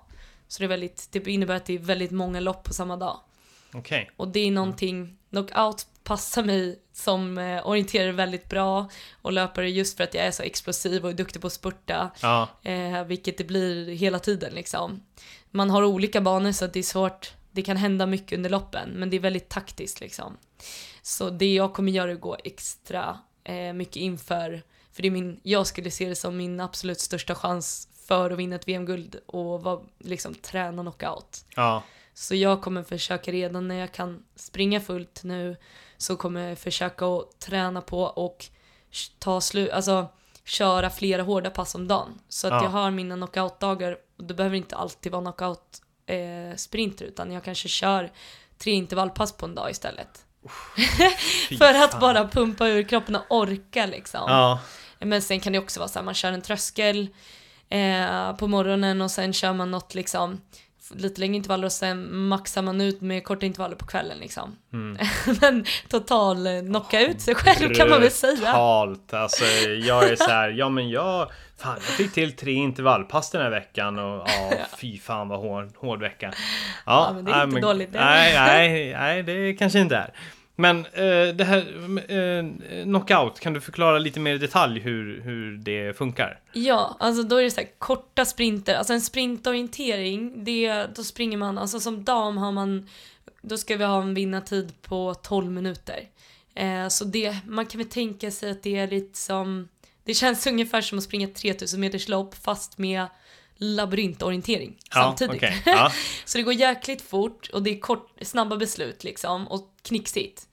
Så 0.47 0.59
det, 0.59 0.65
är 0.65 0.69
väldigt, 0.69 1.07
det 1.11 1.27
innebär 1.27 1.55
att 1.55 1.65
det 1.65 1.73
är 1.73 1.79
väldigt 1.79 2.11
många 2.11 2.39
lopp 2.39 2.63
på 2.63 2.73
samma 2.73 2.97
dag. 2.97 3.19
Okej. 3.73 4.11
Och 4.17 4.27
det 4.27 4.39
är 4.39 4.51
någonting, 4.51 5.17
knockout 5.29 5.87
passar 6.03 6.43
mig 6.43 6.79
som 6.93 7.37
eh, 7.37 7.67
orienterar 7.67 8.11
väldigt 8.11 8.49
bra 8.49 8.89
och 9.21 9.33
löpare 9.33 9.69
just 9.69 9.97
för 9.97 10.03
att 10.03 10.13
jag 10.13 10.25
är 10.25 10.31
så 10.31 10.43
explosiv 10.43 11.03
och 11.03 11.09
är 11.09 11.13
duktig 11.13 11.41
på 11.41 11.47
att 11.47 11.53
spurta. 11.53 12.11
Ja. 12.21 12.49
Eh, 12.63 13.03
vilket 13.03 13.37
det 13.37 13.43
blir 13.43 13.89
hela 13.89 14.19
tiden 14.19 14.53
liksom. 14.53 15.03
Man 15.51 15.69
har 15.69 15.83
olika 15.83 16.21
banor 16.21 16.51
så 16.51 16.67
det 16.67 16.79
är 16.79 16.83
svårt, 16.83 17.33
det 17.53 17.61
kan 17.61 17.77
hända 17.77 18.05
mycket 18.05 18.37
under 18.37 18.49
loppen 18.49 18.89
men 18.89 19.09
det 19.09 19.15
är 19.17 19.21
väldigt 19.21 19.49
taktiskt 19.49 19.99
liksom. 19.99 20.37
Så 21.01 21.29
det 21.29 21.53
jag 21.53 21.73
kommer 21.73 21.91
göra 21.91 22.11
är 22.11 22.15
att 22.15 22.21
gå 22.21 22.37
extra 22.43 23.19
eh, 23.43 23.73
mycket 23.73 23.95
inför, 23.95 24.63
för 24.91 25.01
det 25.01 25.07
är 25.07 25.11
min, 25.11 25.39
jag 25.43 25.67
skulle 25.67 25.91
se 25.91 26.09
det 26.09 26.15
som 26.15 26.37
min 26.37 26.59
absolut 26.59 26.99
största 26.99 27.35
chans 27.35 27.87
för 28.07 28.31
att 28.31 28.39
vinna 28.39 28.55
ett 28.55 28.67
VM-guld 28.67 29.15
och 29.25 29.63
vara, 29.63 29.81
liksom 29.99 30.35
träna 30.35 30.81
knockout. 30.81 31.45
Ja. 31.55 31.83
Så 32.13 32.35
jag 32.35 32.61
kommer 32.61 32.83
försöka 32.83 33.31
redan 33.31 33.67
när 33.67 33.75
jag 33.75 33.91
kan 33.91 34.23
springa 34.35 34.81
fullt 34.81 35.23
nu 35.23 35.57
så 35.97 36.15
kommer 36.15 36.49
jag 36.49 36.57
försöka 36.57 37.05
att 37.05 37.39
träna 37.39 37.81
på 37.81 38.01
och 38.03 38.45
ta 39.19 39.41
slut, 39.41 39.71
alltså 39.71 40.07
köra 40.45 40.89
flera 40.89 41.21
hårda 41.23 41.49
pass 41.49 41.75
om 41.75 41.87
dagen. 41.87 42.19
Så 42.29 42.47
att 42.47 42.53
Ja. 42.53 42.63
jag 42.63 42.69
har 42.69 42.91
mina 42.91 43.15
knockoutdagar 43.15 43.97
det 44.17 44.33
behöver 44.33 44.55
inte 44.55 44.75
alltid 44.75 45.11
vara 45.11 45.21
knockout 45.21 45.81
eh, 46.05 46.55
sprinter 46.55 47.05
utan 47.05 47.31
jag 47.31 47.43
kanske 47.43 47.67
kör 47.67 48.11
tre 48.57 48.71
intervallpass 48.71 49.31
på 49.31 49.45
en 49.45 49.55
dag 49.55 49.71
istället. 49.71 50.25
För 51.57 51.73
att 51.83 51.99
bara 51.99 52.27
pumpa 52.27 52.67
ur 52.67 52.83
kroppen 52.83 53.15
och 53.15 53.25
orka 53.29 53.85
liksom. 53.85 54.21
Ja. 54.27 54.59
Men 54.99 55.21
sen 55.21 55.39
kan 55.39 55.53
det 55.53 55.59
också 55.59 55.79
vara 55.79 55.89
så 55.89 55.99
här, 55.99 56.05
man 56.05 56.13
kör 56.13 56.31
en 56.31 56.41
tröskel 56.41 57.09
eh, 57.69 58.35
på 58.35 58.47
morgonen 58.47 59.01
och 59.01 59.11
sen 59.11 59.33
kör 59.33 59.53
man 59.53 59.71
något 59.71 59.95
liksom 59.95 60.41
lite 60.89 61.21
längre 61.21 61.35
intervaller 61.35 61.65
och 61.65 61.71
sen 61.71 62.17
maxar 62.27 62.61
man 62.61 62.81
ut 62.81 63.01
med 63.01 63.23
korta 63.23 63.45
intervaller 63.45 63.75
på 63.75 63.85
kvällen 63.85 64.17
liksom. 64.17 64.55
Mm. 64.73 64.97
Men 65.41 65.65
total 65.87 66.47
eh, 66.47 66.61
knocka 66.61 67.01
ut 67.01 67.21
sig 67.21 67.35
själv 67.35 67.73
kan 67.73 67.89
man 67.89 68.01
väl 68.01 68.11
säga. 68.11 68.35
Brutalt. 68.35 69.13
Alltså, 69.13 69.45
jag 69.81 70.09
är 70.09 70.15
så 70.15 70.29
här, 70.29 70.49
ja 70.49 70.69
men 70.69 70.89
jag... 70.89 71.31
Fan, 71.57 71.73
jag 71.75 71.83
fick 71.83 72.13
till 72.13 72.35
tre 72.35 72.51
intervallpass 72.51 73.31
den 73.31 73.41
här 73.41 73.49
veckan 73.49 73.99
och 73.99 74.27
ja, 74.27 74.51
fy 74.77 74.99
fan 74.99 75.27
vad 75.27 75.39
hård, 75.39 75.71
hård 75.77 76.01
vecka. 76.01 76.33
Ja, 76.85 77.05
Ja, 77.07 77.13
men 77.15 77.25
det 77.25 77.31
är 77.31 77.43
inte 77.43 77.59
dåligt, 77.59 77.93
det. 77.93 77.99
Nej, 77.99 78.33
nej, 78.33 78.93
nej, 78.93 79.23
det 79.23 79.53
kanske 79.53 79.79
inte 79.79 79.95
är. 79.95 80.13
Men 80.55 80.77
eh, 80.85 81.35
det 81.35 81.43
här 81.43 81.89
eh, 82.09 82.17
eh, 82.17 82.83
knockout, 82.83 83.39
kan 83.39 83.53
du 83.53 83.61
förklara 83.61 83.99
lite 83.99 84.19
mer 84.19 84.35
i 84.35 84.37
detalj 84.37 84.79
hur, 84.79 85.21
hur 85.21 85.57
det 85.57 85.97
funkar? 85.97 86.39
Ja, 86.53 86.97
alltså 86.99 87.23
då 87.23 87.35
är 87.35 87.43
det 87.43 87.51
så 87.51 87.61
här 87.61 87.69
korta 87.77 88.25
sprinter, 88.25 88.75
alltså 88.75 88.93
en 88.93 89.01
sprintorientering, 89.01 90.43
det, 90.43 90.87
då 90.95 91.03
springer 91.03 91.37
man, 91.37 91.57
alltså 91.57 91.79
som 91.79 92.03
dam 92.03 92.37
har 92.37 92.51
man, 92.51 92.89
då 93.41 93.57
ska 93.57 93.77
vi 93.77 93.83
ha 93.83 94.01
en 94.01 94.13
vinnartid 94.13 94.73
på 94.81 95.13
12 95.13 95.51
minuter. 95.51 95.99
Eh, 96.55 96.87
så 96.87 97.05
det, 97.05 97.37
man 97.47 97.65
kan 97.65 97.77
väl 97.77 97.89
tänka 97.89 98.31
sig 98.31 98.51
att 98.51 98.63
det 98.63 98.77
är 98.77 98.87
lite 98.87 99.19
som, 99.19 99.67
det 100.03 100.13
känns 100.13 100.47
ungefär 100.47 100.81
som 100.81 100.97
att 100.97 101.03
springa 101.03 101.27
3000 101.27 101.79
meters 101.79 102.07
lopp 102.07 102.35
fast 102.35 102.77
med 102.77 103.05
labyrintorientering 103.63 104.77
samtidigt. 104.93 105.35
okej. 105.35 105.61
Ja, 105.65 105.91
Så 106.25 106.37
det 106.37 106.43
går 106.43 106.53
jäkligt 106.53 107.01
fort 107.01 107.49
och 107.53 107.63
det 107.63 107.69
är 107.69 107.79
kort, 107.79 108.11
snabba 108.21 108.55
beslut 108.57 109.03
liksom 109.03 109.47
och 109.47 109.69
knixigt. 109.81 110.47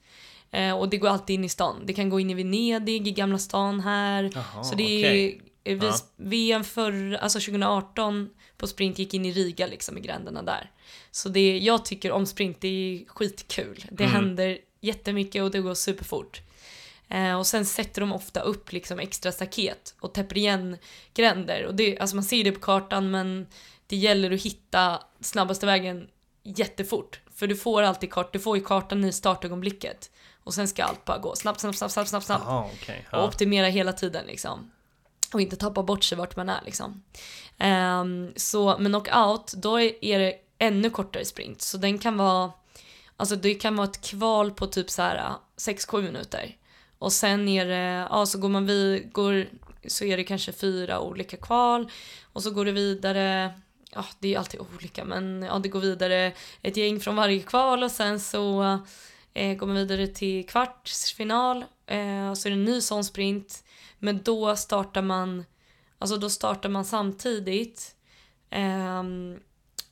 Eh, 0.51 0.77
och 0.77 0.89
det 0.89 0.97
går 0.97 1.09
alltid 1.09 1.33
in 1.33 1.43
i 1.43 1.49
stan. 1.49 1.83
Det 1.85 1.93
kan 1.93 2.09
gå 2.09 2.19
in 2.19 2.29
i 2.29 2.33
Venedig, 2.33 3.07
i 3.07 3.11
Gamla 3.11 3.37
stan 3.37 3.79
här. 3.79 4.31
Jaha, 4.35 4.63
så 4.63 4.75
det 4.75 4.83
är 4.83 4.99
okej. 4.99 5.41
eh, 5.63 5.77
vi, 5.77 5.85
Ja. 5.85 5.93
VM 6.17 6.63
för, 6.63 7.13
alltså 7.21 7.39
2018 7.39 8.29
på 8.57 8.67
sprint 8.67 8.99
gick 8.99 9.13
in 9.13 9.25
i 9.25 9.31
Riga 9.31 9.67
liksom 9.67 9.97
i 9.97 10.01
gränderna 10.01 10.41
där. 10.43 10.71
Så 11.11 11.29
det, 11.29 11.57
jag 11.57 11.85
tycker 11.85 12.11
om 12.11 12.25
sprint, 12.25 12.61
det 12.61 12.67
är 12.67 13.05
skitkul. 13.09 13.85
Det 13.91 14.03
Mm. 14.03 14.15
händer 14.15 14.57
jättemycket 14.81 15.43
och 15.43 15.51
det 15.51 15.59
går 15.59 15.73
superfort. 15.73 16.41
Eh, 17.11 17.35
och 17.37 17.47
sen 17.47 17.65
sätter 17.65 18.01
de 18.01 18.13
ofta 18.13 18.41
upp 18.41 18.71
liksom 18.71 18.99
extra 18.99 19.31
staket 19.31 19.95
och 20.01 20.13
täpper 20.13 20.37
igen 20.37 20.77
gränder. 21.13 21.65
Och 21.65 21.75
det, 21.75 21.99
alltså 21.99 22.15
man 22.15 22.23
ser 22.25 22.43
det 22.43 22.51
på 22.51 22.59
kartan 22.59 23.11
men 23.11 23.47
det 23.87 23.95
gäller 23.95 24.31
att 24.31 24.41
hitta 24.41 25.03
snabbaste 25.21 25.65
vägen 25.65 26.07
jättefort. 26.43 27.19
För 27.35 27.47
du 27.47 27.55
får 27.55 27.81
alltid 27.83 28.13
kart, 28.13 28.33
du 28.33 28.39
får 28.39 28.57
ju 28.57 28.63
kartan 28.63 29.05
i 29.05 29.11
startögonblicket. 29.11 30.11
Och 30.43 30.53
sen 30.53 30.67
ska 30.67 30.83
allt 30.83 31.05
bara 31.05 31.17
gå 31.17 31.35
snabbt, 31.35 31.59
snabbt, 31.59 31.77
snabbt, 31.77 31.93
snabbt, 31.93 32.09
snabbt, 32.09 32.25
snabbt. 32.25 32.43
Jaha, 32.47 32.69
okej. 32.73 33.07
Och 33.11 33.17
Ja. 33.17 33.27
optimera 33.27 33.67
hela 33.67 33.93
tiden 33.93 34.25
liksom. 34.25 34.71
Och 35.33 35.41
inte 35.41 35.55
tappa 35.55 35.83
bort 35.83 36.03
sig 36.03 36.17
vart 36.17 36.35
man 36.35 36.49
är 36.49 36.61
liksom. 36.65 37.03
Ehm, 37.57 38.31
så 38.35 38.77
med 38.77 38.91
knockout, 38.91 39.53
då 39.53 39.79
är 39.79 40.05
är 40.05 40.19
det 40.19 40.35
ännu 40.59 40.89
kortare 40.89 41.25
sprint. 41.25 41.61
Så 41.61 41.77
den 41.77 41.97
kan 41.99 42.17
vara, 42.17 42.51
alltså 43.17 43.35
det 43.35 43.53
kan 43.53 43.75
vara 43.75 43.87
ett 43.87 44.01
kval 44.01 44.51
på 44.51 44.67
typ 44.67 44.89
så 44.89 45.01
här 45.01 45.31
6-7 45.57 46.01
minuter. 46.01 46.55
Och 47.01 47.13
sen 47.13 47.47
är 47.47 47.65
det, 47.65 48.07
ja 48.09 48.25
så 48.25 48.37
går 48.39 48.49
man 48.49 48.65
vid, 48.65 49.13
går, 49.13 49.47
så 49.87 50.05
är 50.05 50.17
det 50.17 50.23
kanske 50.23 50.51
fyra 50.51 50.99
olika 50.99 51.37
kval. 51.37 51.91
Och 52.33 52.43
så 52.43 52.51
går 52.51 52.65
det 52.65 52.71
vidare, 52.71 53.53
ja 53.91 54.05
det 54.19 54.33
är 54.33 54.39
alltid 54.39 54.59
olika 54.59 55.05
men 55.05 55.41
ja 55.41 55.59
det 55.59 55.69
går 55.69 55.79
vidare 55.79 56.31
ett 56.61 56.77
gäng 56.77 56.99
från 56.99 57.15
varje 57.15 57.39
kval 57.39 57.83
och 57.83 57.91
sen 57.91 58.19
så 58.19 58.63
eh, 59.33 59.57
går 59.57 59.67
man 59.67 59.75
vidare 59.75 60.07
till 60.07 60.47
kvartsfinal. 60.47 61.65
Eh, 61.85 62.29
och 62.29 62.37
så 62.37 62.47
är 62.47 62.49
det 62.49 62.57
en 62.57 62.65
ny 62.65 62.81
sån 62.81 63.03
sprint. 63.03 63.63
Men 63.99 64.23
då 64.23 64.55
startar 64.55 65.01
man, 65.01 65.45
alltså 65.97 66.17
då 66.17 66.29
startar 66.29 66.69
man 66.69 66.85
samtidigt. 66.85 67.95
Eh, 68.49 69.03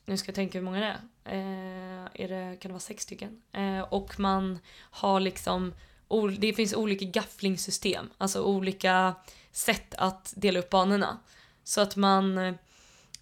nu 0.06 0.18
ska 0.18 0.28
jag 0.28 0.36
tänka 0.36 0.58
hur 0.58 0.66
många 0.66 0.80
det 0.80 0.86
är. 0.86 1.00
Eh, 1.26 2.08
är 2.14 2.28
det, 2.28 2.58
kan 2.60 2.70
det 2.70 2.74
vara 2.74 2.80
sex 2.80 3.04
stycken? 3.04 3.42
Eh, 3.52 3.80
och 3.80 4.20
man 4.20 4.60
har 4.92 5.20
liksom, 5.20 5.74
det 6.40 6.54
finns 6.54 6.74
olika 6.74 7.06
gafflingssystem. 7.06 8.10
Alltså 8.18 8.42
olika 8.44 9.16
sätt 9.52 9.96
att 9.98 10.34
dela 10.36 10.60
upp 10.60 10.70
banorna. 10.70 11.20
Så 11.64 11.82
att 11.82 11.96
man, 11.96 12.38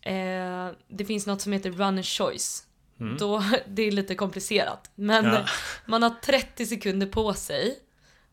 eh, 0.01 0.69
det 0.87 1.05
finns 1.05 1.27
något 1.27 1.41
som 1.41 1.51
heter 1.51 1.71
runner 1.71 2.03
choice. 2.03 2.63
Mm. 2.99 3.17
Då, 3.17 3.43
det 3.67 3.81
är 3.81 3.91
lite 3.91 4.15
komplicerat. 4.15 4.91
Men 4.95 5.25
Ja. 5.25 5.45
man 5.85 6.03
har 6.03 6.09
30 6.09 6.65
sekunder 6.65 7.07
på 7.07 7.33
sig 7.33 7.79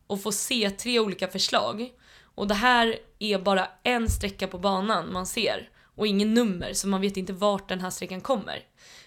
och 0.07 0.21
får 0.21 0.31
se 0.31 0.69
tre 0.69 0.99
olika 0.99 1.27
förslag. 1.27 1.89
Och 2.35 2.47
det 2.47 2.53
här 2.53 2.95
är 3.19 3.39
bara 3.39 3.67
en 3.83 4.09
sträcka 4.09 4.47
på 4.47 4.57
banan 4.59 5.13
man 5.13 5.25
ser 5.25 5.69
och 5.95 6.07
ingen 6.07 6.33
nummer 6.33 6.73
så 6.73 6.87
man 6.87 7.01
vet 7.01 7.17
inte 7.17 7.33
vart 7.33 7.69
den 7.69 7.81
här 7.81 7.89
sträckan 7.89 8.21
kommer. 8.21 8.63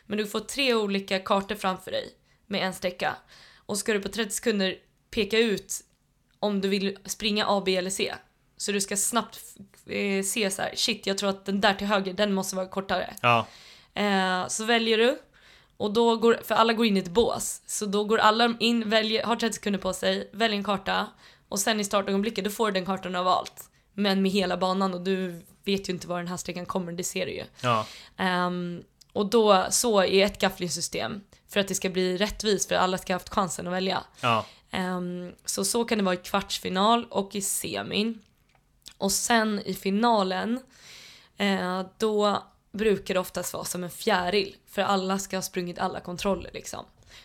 Men 0.07 0.19
du 0.19 0.27
får 0.27 0.41
tre 0.41 0.75
olika 0.75 1.19
kartor 1.19 1.55
framför 1.55 1.91
dig 1.91 2.11
med 2.47 2.63
en 2.67 2.75
sträcka 2.75 3.17
och 3.67 3.79
ska 3.79 3.93
du 3.93 4.01
på 4.01 4.09
30 4.09 4.31
sekunder 4.31 4.75
peka 5.11 5.39
ut 5.39 5.81
om 6.39 6.61
du 6.61 6.69
vill 6.69 6.99
springa 7.05 7.47
A, 7.49 7.63
B 7.65 7.77
eller 7.77 7.91
C. 7.91 8.15
Så 8.57 8.73
du 8.73 8.81
ska 8.81 8.97
snabbt 8.97 9.41
eh, 9.87 10.23
se 10.23 10.51
så 10.51 10.63
här, 10.63 10.73
shit 10.75 11.07
jag 11.07 11.19
tror 11.19 11.31
att 11.31 11.45
den 11.45 11.61
där 11.61 11.75
till 11.75 11.87
höger 11.87 12.13
den 12.13 12.33
måste 12.33 12.57
vara 12.57 12.69
kortare. 12.69 13.15
Ja, 13.23 13.47
Eh, 13.95 14.47
så 14.49 14.65
väljer 14.65 14.99
du 14.99 15.19
och 15.77 15.93
då 15.93 16.17
går, 16.17 16.41
för 16.45 16.55
alla 16.55 16.73
går 16.73 16.87
in 16.87 16.97
i 16.97 17.01
ett 17.01 17.09
bås, 17.09 17.63
så 17.67 17.87
då 17.87 18.05
går 18.05 18.19
alla 18.19 18.55
in, 18.61 18.91
väljer, 18.91 19.25
har 19.25 19.37
30 19.37 19.55
sekunder 19.55 19.81
på 19.81 19.93
sig, 19.93 20.31
väljer 20.33 20.59
en 20.59 20.65
karta 20.65 21.07
och 21.49 21.59
sen 21.59 21.81
i 21.81 21.85
startögonblicket 21.85 22.45
då 22.45 22.51
får 22.51 22.67
du 22.67 22.73
den 22.73 22.87
kartan 22.87 23.17
av 23.17 23.29
allt. 23.29 23.71
Men 23.95 24.23
med 24.23 24.33
hela 24.33 24.57
banan 24.57 24.95
och 24.95 25.01
du 25.01 25.43
vet 25.65 25.89
ju 25.89 25.93
inte 25.93 26.09
var 26.09 26.19
den 26.19 26.29
här 26.29 26.37
sträckan 26.37 26.67
kommer, 26.67 26.93
det 26.93 27.05
ser 27.05 27.27
du 27.27 27.33
ju. 27.33 27.45
ja, 27.61 27.87
Ehm, 28.17 28.83
och 29.13 29.27
då, 29.31 29.67
så 29.71 30.03
är 30.03 30.25
ett 30.25 30.41
gafflingssystem 30.41 31.21
för 31.49 31.61
att 31.61 31.69
det 31.69 31.75
ska 31.75 31.89
bli 31.89 32.17
rättvist 32.17 32.69
för 32.69 32.75
alla 32.75 32.99
ska 32.99 33.13
ha 33.13 33.19
haft 33.19 33.29
chansen 33.29 33.67
att 33.67 33.73
välja. 33.73 34.05
ja. 34.21 34.47
Ehm, 34.71 35.33
så 35.45 35.65
så 35.65 35.85
kan 35.85 35.99
det 35.99 36.05
vara 36.05 36.15
i 36.15 36.19
kvartsfinal 36.19 37.07
och 37.11 37.35
i 37.35 37.43
semin. 37.43 38.23
Och 38.99 39.13
sen 39.13 39.63
i 39.65 39.75
finalen, 39.75 40.61
eh, 41.37 41.87
då 41.99 42.43
brukar 42.73 43.15
det 43.15 43.21
oftast 43.21 43.55
vara 43.55 43.65
som 43.65 43.85
en 43.85 43.91
fjäril. 43.91 44.57
För 44.67 44.83
alla 44.83 45.19
ska 45.19 45.37
ha 45.37 45.43
sprungit 45.43 45.79
alla 45.79 46.01
kontroller 46.01 46.51
liksom. 46.55 46.85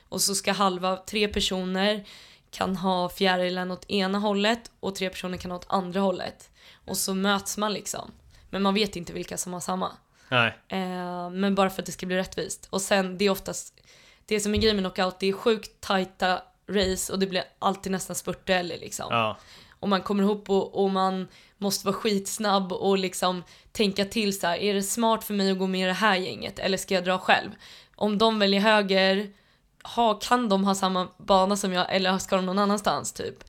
Och 0.10 0.22
så 0.22 0.36
ska 0.36 0.52
halva, 0.52 0.98
tre 0.98 1.28
personer 1.28 2.08
kan 2.52 2.76
ha 2.76 3.10
fjärilen 3.10 3.72
åt 3.72 3.90
ena 3.90 4.20
hållet 4.20 4.72
och 4.80 4.96
tre 4.96 5.10
personer 5.10 5.38
kan 5.38 5.52
ha 5.52 5.58
åt 5.58 5.66
andra 5.70 6.00
hållet. 6.00 6.50
Och 6.86 6.98
så 6.98 7.14
möts 7.14 7.58
man 7.58 7.74
liksom. 7.74 8.12
Men 8.50 8.62
man 8.62 8.74
vet 8.74 8.96
inte 8.96 9.14
vilka 9.14 9.38
som 9.38 9.54
har 9.54 9.60
samma. 9.60 9.92
Nej. 10.30 10.58
Eh, 10.68 11.30
men 11.30 11.56
bara 11.56 11.70
för 11.70 11.82
att 11.82 11.86
det 11.86 11.92
ska 11.92 12.06
bli 12.06 12.16
rättvist. 12.16 12.68
Och 12.70 12.82
sen, 12.82 13.18
det 13.18 13.26
är 13.26 13.30
oftast, 13.30 13.82
det 14.26 14.40
som 14.40 14.54
är 14.54 14.58
grejen 14.58 14.76
med 14.76 14.84
knockout, 14.84 15.20
det 15.20 15.28
är 15.28 15.34
sjukt 15.34 15.82
tajta 15.82 16.42
race 16.68 17.14
och 17.14 17.20
det 17.20 17.28
blir 17.28 17.44
alltid 17.60 17.92
nästan 17.92 18.16
spurtdueller 18.16 18.78
liksom. 18.78 19.08
Ja. 19.10 19.38
och 19.80 19.90
man 19.90 20.02
kommer 20.02 20.24
ihop 20.24 20.50
och, 20.50 20.84
och 20.84 20.92
man 20.92 21.28
måste 21.58 21.86
vara 21.86 21.96
skitsnabb 21.96 22.72
och 22.72 22.98
liksom 22.98 23.44
tänka 23.72 24.06
till 24.06 24.40
så 24.40 24.48
här, 24.48 24.58
är 24.58 24.74
det 24.74 24.84
smart 24.84 25.24
för 25.24 25.34
mig 25.34 25.52
att 25.52 25.60
gå 25.60 25.68
med 25.68 25.82
i 25.82 25.86
det 25.86 25.94
här 25.94 26.16
gänget 26.16 26.60
eller 26.60 26.78
ska 26.78 26.94
jag 26.94 27.06
dra 27.06 27.18
själv? 27.18 27.52
Om 27.96 28.18
de 28.18 28.40
väljer 28.40 28.62
höger, 28.62 29.34
ha, 29.84 30.14
kan 30.14 30.50
de 30.50 30.64
ha 30.64 30.76
samma 30.76 31.08
bana 31.18 31.58
som 31.58 31.74
jag 31.74 31.96
eller 31.96 32.18
ska 32.18 32.36
de 32.36 32.46
någon 32.46 32.60
annanstans 32.60 33.14
typ? 33.14 33.44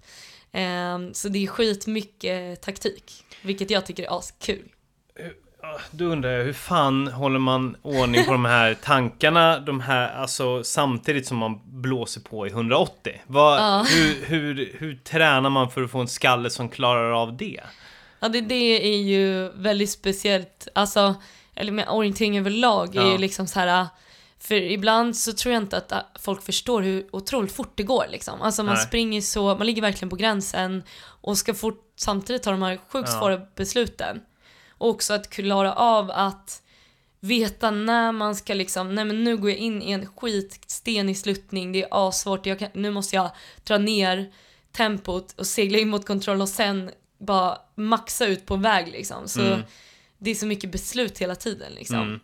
Eh, 0.53 0.99
så 1.13 1.29
det 1.29 1.39
är 1.45 1.47
skitmycket 1.47 2.63
taktik, 2.63 3.25
vilket 3.43 3.71
jag 3.71 3.87
tycker 3.87 4.03
är 4.03 4.19
askul. 4.19 4.74
Då 5.91 6.05
undrar 6.05 6.31
jag, 6.31 6.45
hur 6.45 6.53
fan 6.53 7.07
håller 7.09 7.39
man 7.39 7.77
ordning 7.83 8.25
på 8.25 8.33
de 8.33 8.45
här 8.45 8.75
tankarna, 8.75 9.59
de 9.61 9.81
här, 9.81 10.15
alltså 10.15 10.65
samtidigt 10.65 11.27
som 11.27 11.37
man 11.37 11.61
blåser 11.65 12.21
på 12.21 12.47
i 12.47 12.51
180? 12.51 13.13
Vad, 13.27 13.59
Ja. 13.59 13.87
hur, 13.89 14.25
hur, 14.27 14.75
hur 14.79 14.97
tränar 14.97 15.51
man 15.51 15.71
för 15.71 15.83
att 15.83 15.91
få 15.91 15.99
en 15.99 16.09
skalle 16.09 16.51
som 16.51 16.69
klarar 16.69 17.11
av 17.23 17.37
det? 17.37 17.61
Ja, 18.21 18.29
det, 18.29 18.41
det 18.41 18.87
är 18.95 18.99
ju 19.03 19.49
väldigt 19.55 19.91
speciellt, 19.91 20.69
alltså, 20.75 21.15
eller 21.55 21.73
med 21.73 21.89
orientering 21.89 22.39
överlag 22.39 22.97
är 22.97 23.01
Ja. 23.01 23.13
ju 23.13 23.19
liksom 23.19 23.47
så 23.47 23.61
här. 23.61 23.87
För 24.41 24.55
ibland 24.55 25.17
så 25.17 25.33
tror 25.33 25.55
jag 25.55 25.63
inte 25.63 25.77
att 25.77 25.93
äh, 25.93 25.99
folk 26.21 26.43
förstår 26.43 26.83
hur 26.83 27.07
otroligt 27.13 27.53
fort 27.53 27.73
det 27.75 27.83
går 27.83 28.05
liksom. 28.11 28.43
Alltså 28.43 28.63
man 28.63 28.75
Nej. 28.75 28.85
springer 28.87 29.21
så, 29.21 29.55
man 29.57 29.67
ligger 29.67 29.83
verkligen 29.83 30.11
på 30.11 30.17
gränsen 30.17 30.83
och 31.23 31.39
ska 31.39 31.55
fort 31.55 31.81
samtidigt 31.97 32.43
ta 32.43 32.51
de 32.51 32.63
här 32.63 32.79
sjukt 32.89 33.09
Ja. 33.13 33.19
svåra 33.21 33.41
besluten. 33.57 34.21
Och 34.85 34.91
också 34.91 35.15
att 35.15 35.31
klara 35.31 35.73
av 35.73 36.11
att 36.11 36.63
veta 37.21 37.71
när 37.71 38.13
man 38.13 38.37
ska 38.37 38.55
liksom, 38.55 38.95
nej 38.95 39.05
men 39.05 39.25
nu 39.25 39.37
går 39.37 39.51
jag 39.51 39.59
in 39.59 39.83
i 39.83 39.91
en 39.91 40.07
skitstenig 40.07 41.19
sluttning, 41.19 41.73
det 41.73 41.83
är 41.83 41.89
assvårt, 42.09 42.47
jag 42.47 42.59
kan, 42.59 42.69
nu 42.75 42.91
måste 42.91 43.17
jag 43.17 43.31
dra 43.65 43.79
ner 43.79 44.33
tempot 44.73 45.33
och 45.39 45.47
segla 45.47 45.79
in 45.79 45.89
mot 45.89 46.07
kontroll 46.07 46.41
och 46.41 46.49
sen 46.49 46.91
bara 47.19 47.59
maxa 47.75 48.27
ut 48.27 48.47
på 48.47 48.55
en 48.55 48.63
väg 48.63 48.89
liksom. 48.89 49.29
Så 49.29 49.41
Mm. 49.41 49.61
det 50.19 50.31
är 50.31 50.35
så 50.35 50.47
mycket 50.47 50.73
beslut 50.73 51.19
hela 51.19 51.35
tiden 51.35 51.73
liksom. 51.73 51.99
Mm. 52.03 52.21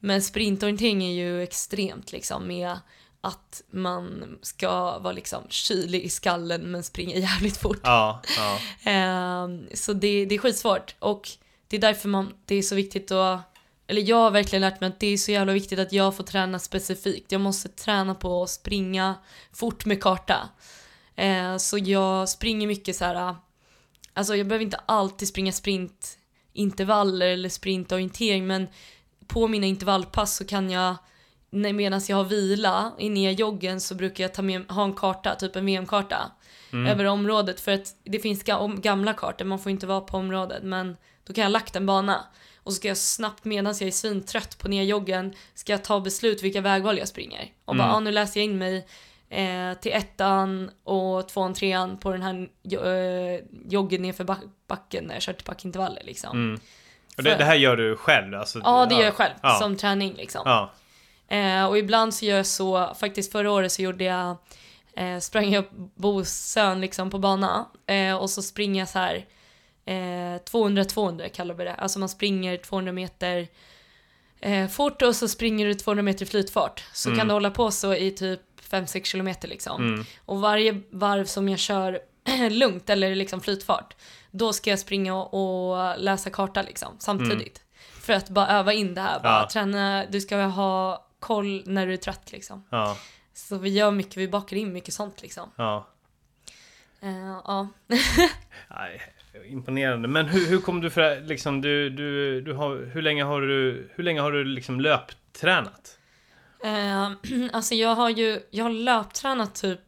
Men 0.00 0.22
sprintorientering 0.22 1.02
är 1.04 1.12
ju 1.12 1.42
extremt 1.42 2.12
liksom 2.12 2.46
med 2.46 2.78
att 3.20 3.62
man 3.70 4.38
ska 4.42 4.98
vara 4.98 5.12
liksom 5.12 5.42
kylig 5.48 6.02
i 6.02 6.08
skallen 6.08 6.60
men 6.70 6.82
springa 6.82 7.16
jävligt 7.28 7.56
fort. 7.56 7.80
Ja, 7.82 8.22
ja. 8.36 8.58
Ehm, 8.90 9.66
så 9.74 9.92
det, 9.92 10.24
det 10.24 10.34
är 10.34 10.38
skitsvårt 10.38 10.94
och 10.98 11.28
det 11.68 11.76
är 11.76 11.80
därför 11.80 12.08
man, 12.08 12.34
det 12.44 12.54
är 12.54 12.62
så 12.62 12.74
viktigt 12.74 13.10
att 13.10 13.54
eller 13.90 14.08
jag 14.08 14.16
har 14.16 14.30
verkligen 14.30 14.60
lärt 14.60 14.80
mig 14.80 14.88
att 14.88 15.00
det 15.00 15.06
är 15.06 15.16
så 15.16 15.32
jävla 15.32 15.52
viktigt 15.52 15.78
att 15.78 15.92
jag 15.92 16.16
får 16.16 16.24
träna 16.24 16.58
specifikt. 16.58 17.32
Jag 17.32 17.40
måste 17.40 17.68
träna 17.68 18.14
på 18.14 18.42
att 18.42 18.50
springa 18.50 19.14
fort 19.52 19.84
med 19.84 20.02
karta. 20.02 20.48
Eh, 21.16 21.56
så 21.56 21.78
jag 21.78 22.28
springer 22.28 22.66
mycket 22.66 22.96
så 22.96 23.04
här. 23.04 23.34
alltså 24.12 24.36
jag 24.36 24.46
behöver 24.46 24.64
inte 24.64 24.80
alltid 24.86 25.28
springa 25.28 25.52
sprintintervaller 25.52 27.26
eller 27.26 27.48
sprintorientering 27.48 28.46
men 28.46 28.66
på 29.26 29.48
mina 29.48 29.66
intervallpass 29.66 30.36
så 30.36 30.44
kan 30.44 30.70
jag 30.70 30.96
medan 31.50 32.00
jag 32.08 32.16
har 32.16 32.24
vila 32.24 32.92
inne 32.98 33.30
i 33.30 33.34
joggen 33.34 33.80
så 33.80 33.94
brukar 33.94 34.24
jag 34.24 34.34
ta 34.34 34.42
med, 34.42 34.70
ha 34.70 34.84
en 34.84 34.92
karta, 34.92 35.34
typ 35.34 35.56
en 35.56 35.66
VM-karta 35.66 36.32
över 36.72 37.04
området 37.04 37.60
för 37.60 37.72
att 37.72 37.96
det 38.04 38.18
finns 38.18 38.42
gamla 38.76 39.12
kartor, 39.12 39.44
man 39.44 39.58
får 39.58 39.72
inte 39.72 39.86
vara 39.86 40.00
på 40.00 40.16
området 40.16 40.62
men 40.62 40.96
då 41.28 41.34
kan 41.34 41.42
jag 41.42 41.48
ha 41.48 41.52
lagt 41.52 41.76
en 41.76 41.86
bana 41.86 42.24
och 42.56 42.72
så 42.72 42.76
ska 42.76 42.88
jag 42.88 42.96
snabbt 42.96 43.44
medan 43.44 43.74
jag 43.80 43.86
är 43.88 43.92
svintrött 43.92 44.58
på 44.58 44.68
joggen 44.72 45.34
ska 45.54 45.72
jag 45.72 45.84
ta 45.84 46.00
beslut 46.00 46.42
vilka 46.42 46.60
vägval 46.60 46.98
jag 46.98 47.08
springer 47.08 47.52
och 47.64 47.76
bara 47.76 47.84
Mm. 47.84 47.96
ah, 47.96 48.00
nu 48.00 48.10
läser 48.12 48.40
jag 48.40 48.44
in 48.44 48.58
mig 48.58 48.86
eh, 49.30 49.74
till 49.80 49.92
ettan 49.92 50.70
och 50.84 51.28
tvåan, 51.28 51.54
trean 51.54 51.98
på 51.98 52.12
den 52.12 52.22
här 52.22 52.48
eh, 52.86 53.40
joggen 53.68 54.02
nerför 54.02 54.24
back- 54.24 54.44
backen 54.68 55.04
när 55.04 55.14
jag 55.14 55.22
kör 55.22 55.32
till 55.32 55.44
backintervaller 55.46 56.02
liksom. 56.04 56.30
Mm. 56.36 56.60
Och 57.16 57.22
det, 57.22 57.34
det 57.36 57.44
här 57.44 57.54
gör 57.54 57.76
du 57.76 57.96
själv? 57.96 58.34
Alltså, 58.34 58.60
Ja 58.64 58.86
det 58.86 58.94
gör 58.94 59.04
jag 59.04 59.14
själv 59.14 59.34
Ja. 59.42 59.58
som 59.60 59.76
träning 59.76 60.14
liksom. 60.14 60.42
Ja. 60.44 60.72
Eh, 61.36 61.64
och 61.66 61.78
ibland 61.78 62.14
så 62.14 62.24
gör 62.24 62.36
jag 62.36 62.46
så, 62.46 62.94
faktiskt 63.00 63.32
förra 63.32 63.50
året 63.52 63.72
så 63.72 63.82
gjorde 63.82 64.04
jag, 64.04 64.36
eh, 64.96 65.18
sprang 65.18 65.50
jag 65.52 65.64
Bosön 65.94 66.80
liksom 66.80 67.10
på 67.10 67.18
bana 67.18 67.66
eh, 67.86 68.16
och 68.16 68.30
så 68.30 68.42
springer 68.42 68.80
jag 68.80 68.88
så 68.88 68.98
här 68.98 69.24
200-200 69.88 71.28
kallar 71.28 71.54
vi 71.54 71.64
det. 71.64 71.74
Alltså 71.74 71.98
man 71.98 72.08
springer 72.08 72.56
200 72.56 72.92
meter 72.92 73.48
eh, 74.40 74.68
fort 74.68 75.02
och 75.02 75.16
så 75.16 75.28
springer 75.28 75.66
du 75.66 75.74
200 75.74 76.02
meter 76.02 76.22
i 76.24 76.28
flytfart. 76.28 76.84
Så 76.92 77.08
Mm. 77.08 77.18
kan 77.18 77.28
du 77.28 77.34
hålla 77.34 77.50
på 77.50 77.70
så 77.70 77.94
i 77.94 78.10
typ 78.10 78.40
5-6 78.70 79.04
kilometer 79.04 79.48
liksom. 79.48 79.82
Mm. 79.82 80.04
Och 80.24 80.40
varje 80.40 80.80
varv 80.90 81.24
som 81.24 81.48
jag 81.48 81.58
kör 81.58 82.00
lugnt 82.50 82.90
eller 82.90 83.14
liksom 83.14 83.40
flytfart, 83.40 83.96
då 84.30 84.52
ska 84.52 84.70
jag 84.70 84.78
springa 84.78 85.14
och, 85.14 85.70
och 85.70 85.98
läsa 85.98 86.30
karta 86.30 86.62
liksom 86.62 86.96
samtidigt. 86.98 87.62
För 88.00 88.12
att 88.12 88.28
bara 88.28 88.48
öva 88.48 88.72
in 88.72 88.94
det 88.94 89.00
här, 89.00 89.20
bara 89.20 89.32
Mm. 89.32 89.42
Ja. 89.42 89.48
träna, 89.52 90.06
du 90.10 90.20
ska 90.20 90.36
ha 90.36 91.06
koll 91.20 91.62
när 91.66 91.86
du 91.86 91.92
är 91.92 91.96
trött 91.96 92.32
liksom. 92.32 92.64
Ja. 92.70 92.96
Så 93.34 93.58
vi 93.58 93.70
gör 93.70 93.90
mycket, 93.90 94.16
vi 94.16 94.28
bakar 94.28 94.56
in 94.56 94.72
mycket 94.72 94.94
sånt 94.94 95.22
liksom. 95.22 95.50
Ja. 95.56 95.86
Eh, 97.00 97.40
ja. 97.44 97.68
Nej, 98.70 99.02
imponerande. 99.46 100.08
Men 100.08 100.26
hur, 100.26 100.46
hur 100.48 100.60
kom 100.60 100.80
du 100.80 100.90
för 100.90 101.20
liksom 101.20 101.60
du, 101.60 101.90
du, 101.90 102.40
du 102.40 102.52
har, 102.52 102.90
hur 102.94 103.02
länge 103.02 103.24
har 103.24 103.40
du, 103.40 103.88
hur 103.94 104.04
länge 104.04 104.20
har 104.20 104.32
du 104.32 104.44
liksom 104.44 104.80
löptränat? 104.80 105.98
Eh, 106.64 107.10
alltså 107.52 107.74
jag 107.74 107.94
har 107.94 108.10
ju, 108.10 108.40
jag 108.50 108.64
har 108.64 108.70
löptränat 108.70 109.54
typ, 109.54 109.80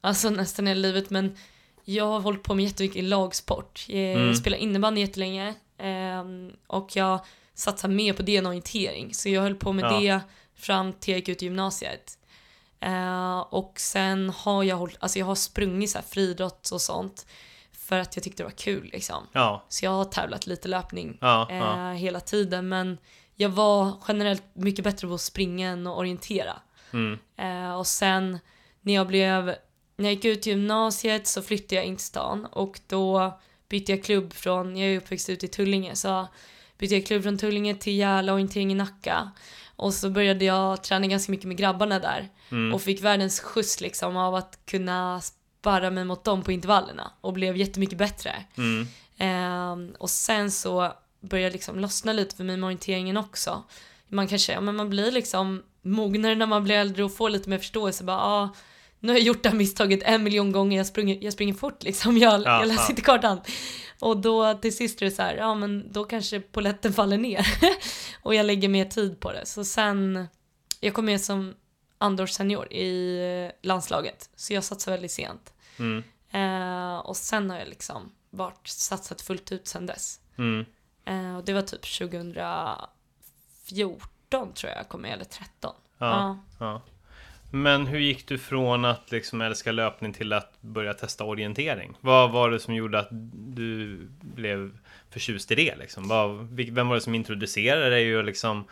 alltså 0.00 0.30
nästan 0.30 0.66
hela 0.66 0.80
livet 0.80 1.10
men 1.10 1.36
jag 1.84 2.04
har 2.04 2.20
hållit 2.20 2.42
på 2.42 2.54
med 2.54 2.64
jättemycket 2.64 3.04
lagsport. 3.04 3.84
Jag 3.88 4.12
Mm. 4.14 4.34
spelar 4.34 4.58
innebandy 4.58 5.00
jättelänge 5.00 5.48
eh, 5.78 6.24
och 6.66 6.96
jag 6.96 7.20
satsar 7.54 7.88
mer 7.88 8.12
på 8.12 8.22
det 8.22 8.36
än 8.36 8.46
orientering. 8.46 9.14
Så 9.14 9.28
jag 9.28 9.42
höll 9.42 9.54
på 9.54 9.72
med 9.72 9.84
Ja. 9.84 10.00
det 10.00 10.20
fram 10.56 10.92
till 10.92 11.12
jag 11.12 11.18
gick 11.18 11.28
ut 11.28 11.42
gymnasiet. 11.42 12.18
Eh, 12.80 13.38
och 13.38 13.72
sen 13.76 14.30
har 14.36 14.62
jag 14.64 14.76
hållit, 14.76 14.96
alltså 15.00 15.18
jag 15.18 15.26
har 15.26 15.34
sprungit 15.34 15.90
så 15.90 15.98
här 15.98 16.04
friidrott 16.08 16.70
och 16.70 16.80
sånt 16.80 17.26
för 17.84 17.98
att 17.98 18.16
jag 18.16 18.22
tyckte 18.24 18.42
det 18.42 18.46
var 18.46 18.50
kul 18.56 18.90
liksom. 18.92 19.26
Ja, 19.32 19.64
Så 19.68 19.84
jag 19.84 19.90
har 19.90 20.04
tävlat 20.04 20.46
lite 20.46 20.68
löpning 20.68 21.18
ja, 21.20 21.46
eh, 21.50 21.56
ja. 21.56 21.92
hela 21.92 22.20
tiden 22.20 22.68
men 22.68 22.98
jag 23.36 23.48
var 23.48 23.92
generellt 24.08 24.42
mycket 24.52 24.84
bättre 24.84 25.08
på 25.08 25.14
att 25.14 25.20
springa 25.20 25.68
än 25.68 25.86
att 25.86 25.96
orientera. 25.98 26.56
Mm. 26.92 27.18
Eh, 27.36 27.74
och 27.74 27.86
sen 27.86 28.38
när 28.80 28.94
jag 28.94 29.06
blev, 29.06 29.44
när 29.96 30.04
jag 30.04 30.12
gick 30.12 30.24
ut 30.24 30.46
gymnasiet 30.46 31.26
så 31.26 31.42
flyttade 31.42 31.74
jag 31.74 31.84
in 31.84 31.96
till 31.96 32.06
stan 32.06 32.46
och 32.46 32.80
då 32.86 33.38
bytte 33.68 33.92
jag 33.92 34.04
klubb 34.04 34.32
från, 34.32 34.76
jag 34.76 34.90
är 34.90 34.96
uppväxt 34.96 35.30
ute 35.30 35.46
i 35.46 35.48
Tullinge 35.48 35.96
så 35.96 36.28
bytte 36.78 36.94
jag 36.94 37.06
klubb 37.06 37.22
från 37.22 37.38
Tullinge 37.38 37.74
till 37.74 37.96
Järla 37.96 38.32
orientering 38.32 38.72
i 38.72 38.74
Nacka. 38.74 39.30
Och 39.76 39.94
så 39.94 40.10
började 40.10 40.44
jag 40.44 40.82
träna 40.82 41.06
ganska 41.06 41.32
mycket 41.32 41.48
med 41.48 41.56
grabbarna 41.56 41.98
där 41.98 42.28
Mm. 42.50 42.74
och 42.74 42.82
fick 42.82 43.02
världens 43.02 43.40
skjuts 43.40 43.80
liksom 43.80 44.16
av 44.16 44.34
att 44.34 44.58
kunna 44.66 45.20
sparra 45.64 45.90
mig 45.90 46.04
mot 46.04 46.24
dem 46.24 46.42
på 46.42 46.52
intervallerna 46.52 47.10
och 47.20 47.32
blev 47.32 47.56
jättemycket 47.56 47.98
bättre. 47.98 48.44
Mm. 48.56 48.86
Ehm, 49.18 49.94
och 49.98 50.10
sen 50.10 50.50
så 50.50 50.92
började 51.20 51.46
jag 51.46 51.52
liksom 51.52 51.78
lossna 51.78 52.12
lite 52.12 52.36
för 52.36 52.44
mig 52.44 52.56
med 52.56 52.66
orienteringen 52.66 53.16
också. 53.16 53.62
Man 54.08 54.28
kanske, 54.28 54.52
ja 54.52 54.60
men 54.60 54.76
man 54.76 54.90
blir 54.90 55.12
liksom 55.12 55.62
mognare 55.82 56.34
när 56.34 56.46
man 56.46 56.64
blir 56.64 56.74
äldre 56.74 57.04
och 57.04 57.16
får 57.16 57.30
lite 57.30 57.50
mer 57.50 57.58
förståelse. 57.58 58.04
Bara, 58.04 58.18
ah, 58.18 58.54
nu 59.00 59.12
har 59.12 59.18
jag 59.18 59.26
gjort 59.26 59.42
det 59.42 59.48
här 59.48 59.56
misstaget 59.56 60.02
en 60.02 60.22
miljon 60.22 60.52
gånger, 60.52 60.76
jag 60.76 60.86
springer, 60.86 61.24
jag 61.24 61.32
springer 61.32 61.54
fort 61.54 61.82
liksom, 61.82 62.18
jag, 62.18 62.42
Ja, 62.42 62.58
jag 62.60 62.68
läser 62.68 62.82
ja. 62.82 62.90
inte 62.90 63.02
kartan. 63.02 63.40
Och 64.00 64.16
då 64.16 64.54
till 64.54 64.76
sist 64.76 65.02
är 65.02 65.06
det 65.06 65.12
så 65.12 65.22
här, 65.22 65.36
ja 65.36 65.54
men 65.54 65.92
då 65.92 66.04
kanske 66.04 66.40
poletten 66.40 66.92
faller 66.92 67.18
ner. 67.18 67.46
och 68.22 68.34
jag 68.34 68.46
lägger 68.46 68.68
mer 68.68 68.84
tid 68.84 69.20
på 69.20 69.32
det. 69.32 69.46
Så 69.46 69.64
sen, 69.64 70.26
jag 70.80 70.94
kom 70.94 71.04
med 71.04 71.20
som 71.20 71.54
andra 71.98 72.26
i 72.70 73.18
eh, 73.46 73.68
landslaget, 73.68 74.30
så 74.36 74.54
jag 74.54 74.64
satsade 74.64 74.96
väldigt 74.96 75.12
sent. 75.12 75.53
Mm. 75.78 76.02
Eh, 76.30 76.98
och 76.98 77.16
sen 77.16 77.50
har 77.50 77.58
jag 77.58 77.68
liksom 77.68 78.12
varit 78.30 78.66
satsat 78.66 79.22
fullt 79.22 79.52
ut 79.52 79.68
sen 79.68 79.86
dess. 79.86 80.20
Mm. 80.36 80.64
Eh, 81.04 81.36
och 81.36 81.44
det 81.44 81.52
var 81.52 81.62
typ 81.62 81.98
2014 81.98 84.52
tror 84.52 84.70
jag 84.70 84.78
jag 84.78 84.88
kom 84.88 85.00
med, 85.00 85.12
eller 85.12 85.24
13. 85.24 85.74
Ja. 85.98 86.38
Ja. 86.58 86.82
Men 87.50 87.86
hur 87.86 87.98
gick 87.98 88.28
du 88.28 88.38
från 88.38 88.84
att 88.84 89.10
liksom 89.10 89.40
älska 89.40 89.72
löpning 89.72 90.12
till 90.12 90.32
att 90.32 90.60
börja 90.60 90.94
testa 90.94 91.24
orientering? 91.24 91.96
Vad 92.00 92.30
var 92.30 92.50
det 92.50 92.60
som 92.60 92.74
gjorde 92.74 92.98
att 92.98 93.08
du 93.32 93.98
blev 94.20 94.78
förtjust 95.10 95.50
i 95.50 95.54
det? 95.54 95.76
Liksom? 95.76 96.08
Vad, 96.08 96.48
vem 96.50 96.88
var 96.88 96.94
det 96.94 97.00
som 97.00 97.14
introducerade 97.14 97.90
dig? 97.90 98.16
Och 98.16 98.24
liksom, 98.24 98.64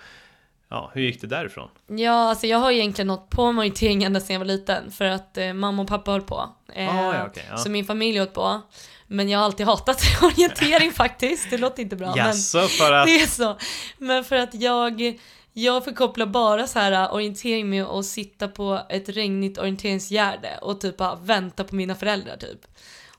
ja, 0.72 0.90
hur 0.94 1.02
gick 1.02 1.20
det 1.20 1.26
därifrån? 1.26 1.68
Ja, 1.86 2.12
alltså 2.28 2.46
jag 2.46 2.58
har 2.58 2.70
egentligen 2.70 3.06
nått 3.06 3.30
på 3.30 3.52
med 3.52 3.60
orientering 3.60 4.04
ända 4.04 4.20
sedan 4.20 4.34
jag 4.34 4.40
var 4.40 4.46
liten 4.46 4.90
för 4.90 5.04
att 5.04 5.38
eh, 5.38 5.52
mamma 5.52 5.82
och 5.82 5.88
pappa 5.88 6.10
höll 6.10 6.22
på. 6.22 6.48
Eh, 6.74 6.96
Ah, 6.98 7.14
ja, 7.14 7.26
okej, 7.26 7.44
ja. 7.50 7.56
Så 7.56 7.70
min 7.70 7.84
familj 7.84 8.18
höll 8.18 8.26
på. 8.26 8.60
Men 9.06 9.28
jag 9.28 9.38
har 9.38 9.44
alltid 9.44 9.66
hatat 9.66 10.02
orientering 10.22 10.92
faktiskt, 11.02 11.50
det 11.50 11.58
låter 11.58 11.82
inte 11.82 11.96
bra. 11.96 12.14
Jaså, 12.16 12.60
för 12.60 12.92
att... 12.92 13.06
Det 13.06 13.20
är 13.20 13.26
så. 13.26 13.56
Men 13.98 14.24
för 14.24 14.36
att 14.36 14.54
jag, 14.54 15.18
jag 15.52 15.84
förkopplar 15.84 16.26
bara 16.26 16.66
så 16.66 16.78
här 16.78 16.92
äh, 16.92 17.14
orientering 17.14 17.70
med 17.70 17.84
att 17.84 18.06
sitta 18.06 18.48
på 18.48 18.80
ett 18.88 19.08
regnigt 19.08 19.58
orienteringsgärde 19.58 20.58
och 20.62 20.80
typ 20.80 20.96
bara 20.96 21.14
vänta 21.14 21.64
på 21.64 21.74
mina 21.74 21.94
föräldrar 21.94 22.36
typ. 22.36 22.60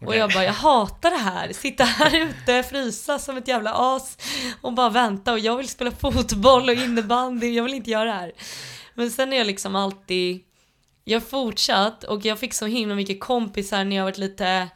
Och 0.05 0.15
jag 0.15 0.31
bara, 0.31 0.43
jag 0.43 0.53
hatar 0.53 1.09
det 1.09 1.17
här. 1.17 1.53
Sitta 1.53 1.83
här 1.83 2.15
ute, 2.15 2.63
frysa 2.63 3.19
som 3.19 3.37
ett 3.37 3.47
jävla 3.47 3.73
as 3.73 4.17
och 4.61 4.73
bara 4.73 4.89
vänta. 4.89 5.33
Och 5.33 5.39
jag 5.39 5.57
vill 5.57 5.69
spela 5.69 5.91
fotboll 5.91 6.69
och 6.69 6.75
innebandy, 6.75 7.49
jag 7.49 7.63
vill 7.63 7.73
inte 7.73 7.91
göra 7.91 8.05
det 8.05 8.11
här. 8.11 8.31
Men 8.93 9.11
sen 9.11 9.33
är 9.33 9.37
jag 9.37 9.47
liksom 9.47 9.75
alltid, 9.75 10.39
jag 11.03 11.19
har 11.19 11.25
fortsatt 11.25 12.03
och 12.03 12.25
jag 12.25 12.39
fick 12.39 12.53
så 12.53 12.65
himla 12.65 12.95
mycket 12.95 13.19
kompisar 13.19 13.83
när 13.83 13.95
jag 13.95 14.03
varit 14.03 14.17
lite 14.17 14.69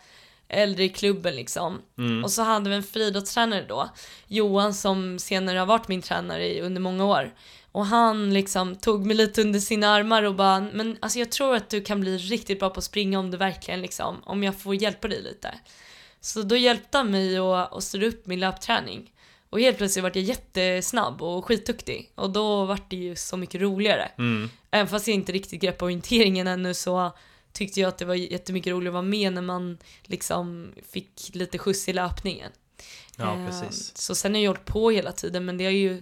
äldre 0.50 0.84
i 0.84 0.90
klubben 0.90 1.36
liksom. 1.36 1.82
Mm. 1.98 2.24
Och 2.24 2.32
så 2.32 2.42
hade 2.42 2.70
vi 2.70 2.76
en 2.76 2.84
friidrottstränare 2.84 3.66
då, 3.68 3.90
Johan 4.28 4.74
som 4.74 5.20
senare 5.20 5.60
har 5.60 5.66
varit 5.66 5.88
min 5.88 6.02
tränare 6.02 6.48
i, 6.48 6.62
under 6.62 6.82
många 6.82 7.06
år. 7.06 7.34
Och 7.78 7.86
han 7.86 8.34
liksom 8.34 8.76
tog 8.76 9.06
mig 9.06 9.16
lite 9.16 9.42
under 9.42 9.60
sina 9.60 9.88
armar 9.88 10.24
och 10.24 10.36
bara, 10.36 10.60
men 10.60 10.98
alltså 11.00 11.20
jag 11.20 11.32
tror 11.32 11.56
att 11.56 11.70
du 11.70 11.82
kan 11.82 12.00
bli 12.00 12.18
riktigt 12.18 12.60
bra 12.60 12.70
på 12.70 12.78
att 12.78 12.84
springa 12.84 13.20
om 13.20 13.32
du 13.32 13.38
verkligen 13.38 13.82
liksom, 13.82 14.22
om 14.24 14.44
jag 14.44 14.62
får 14.62 14.76
hjälpa 14.76 15.08
dig 15.08 15.22
lite. 15.22 15.54
Så 16.22 16.42
då 16.42 16.56
hjälpte 16.56 16.98
han 16.98 17.12
mig 17.12 17.38
att, 17.38 17.74
att 17.74 17.84
styra 17.84 18.06
upp 18.06 18.26
min 18.26 18.40
löpträning. 18.40 19.12
Och 19.50 19.60
helt 19.60 19.78
plötsligt 19.78 20.04
vart 20.04 20.16
jag 20.16 20.26
jättesnabb 20.26 21.22
och 21.22 21.46
skitduktig. 21.46 22.12
Och 22.16 22.30
då 22.30 22.66
vart 22.66 22.90
det 22.90 22.96
ju 22.96 23.16
så 23.16 23.38
mycket 23.38 23.62
roligare. 23.62 24.12
Mm. 24.18 24.50
Även 24.72 24.88
fast 24.88 25.08
jag 25.08 25.16
inte 25.16 25.32
riktigt 25.32 25.62
greppade 25.62 25.86
orienteringen 25.86 26.48
ännu 26.48 26.74
så 26.74 27.12
tyckte 27.54 27.80
jag 27.80 27.88
att 27.88 27.98
det 27.98 28.06
var 28.06 28.16
jättemycket 28.16 28.72
roligt 28.72 28.88
att 28.88 28.94
vara 28.94 29.02
med 29.04 29.34
när 29.34 29.42
man 29.42 29.78
liksom 30.04 30.72
fick 30.92 31.30
lite 31.34 31.58
skjuts 31.58 31.90
i 31.90 31.94
löpningen. 31.94 32.52
Ja, 33.18 33.46
precis. 33.48 33.98
Så 33.98 34.16
sen 34.16 34.34
har 34.34 34.42
jag 34.42 34.50
hållit 34.50 34.66
på 34.66 34.92
hela 34.92 35.12
tiden 35.12 35.46
men 35.46 35.58
det 35.58 35.66
har 35.66 35.72
ju 35.72 36.02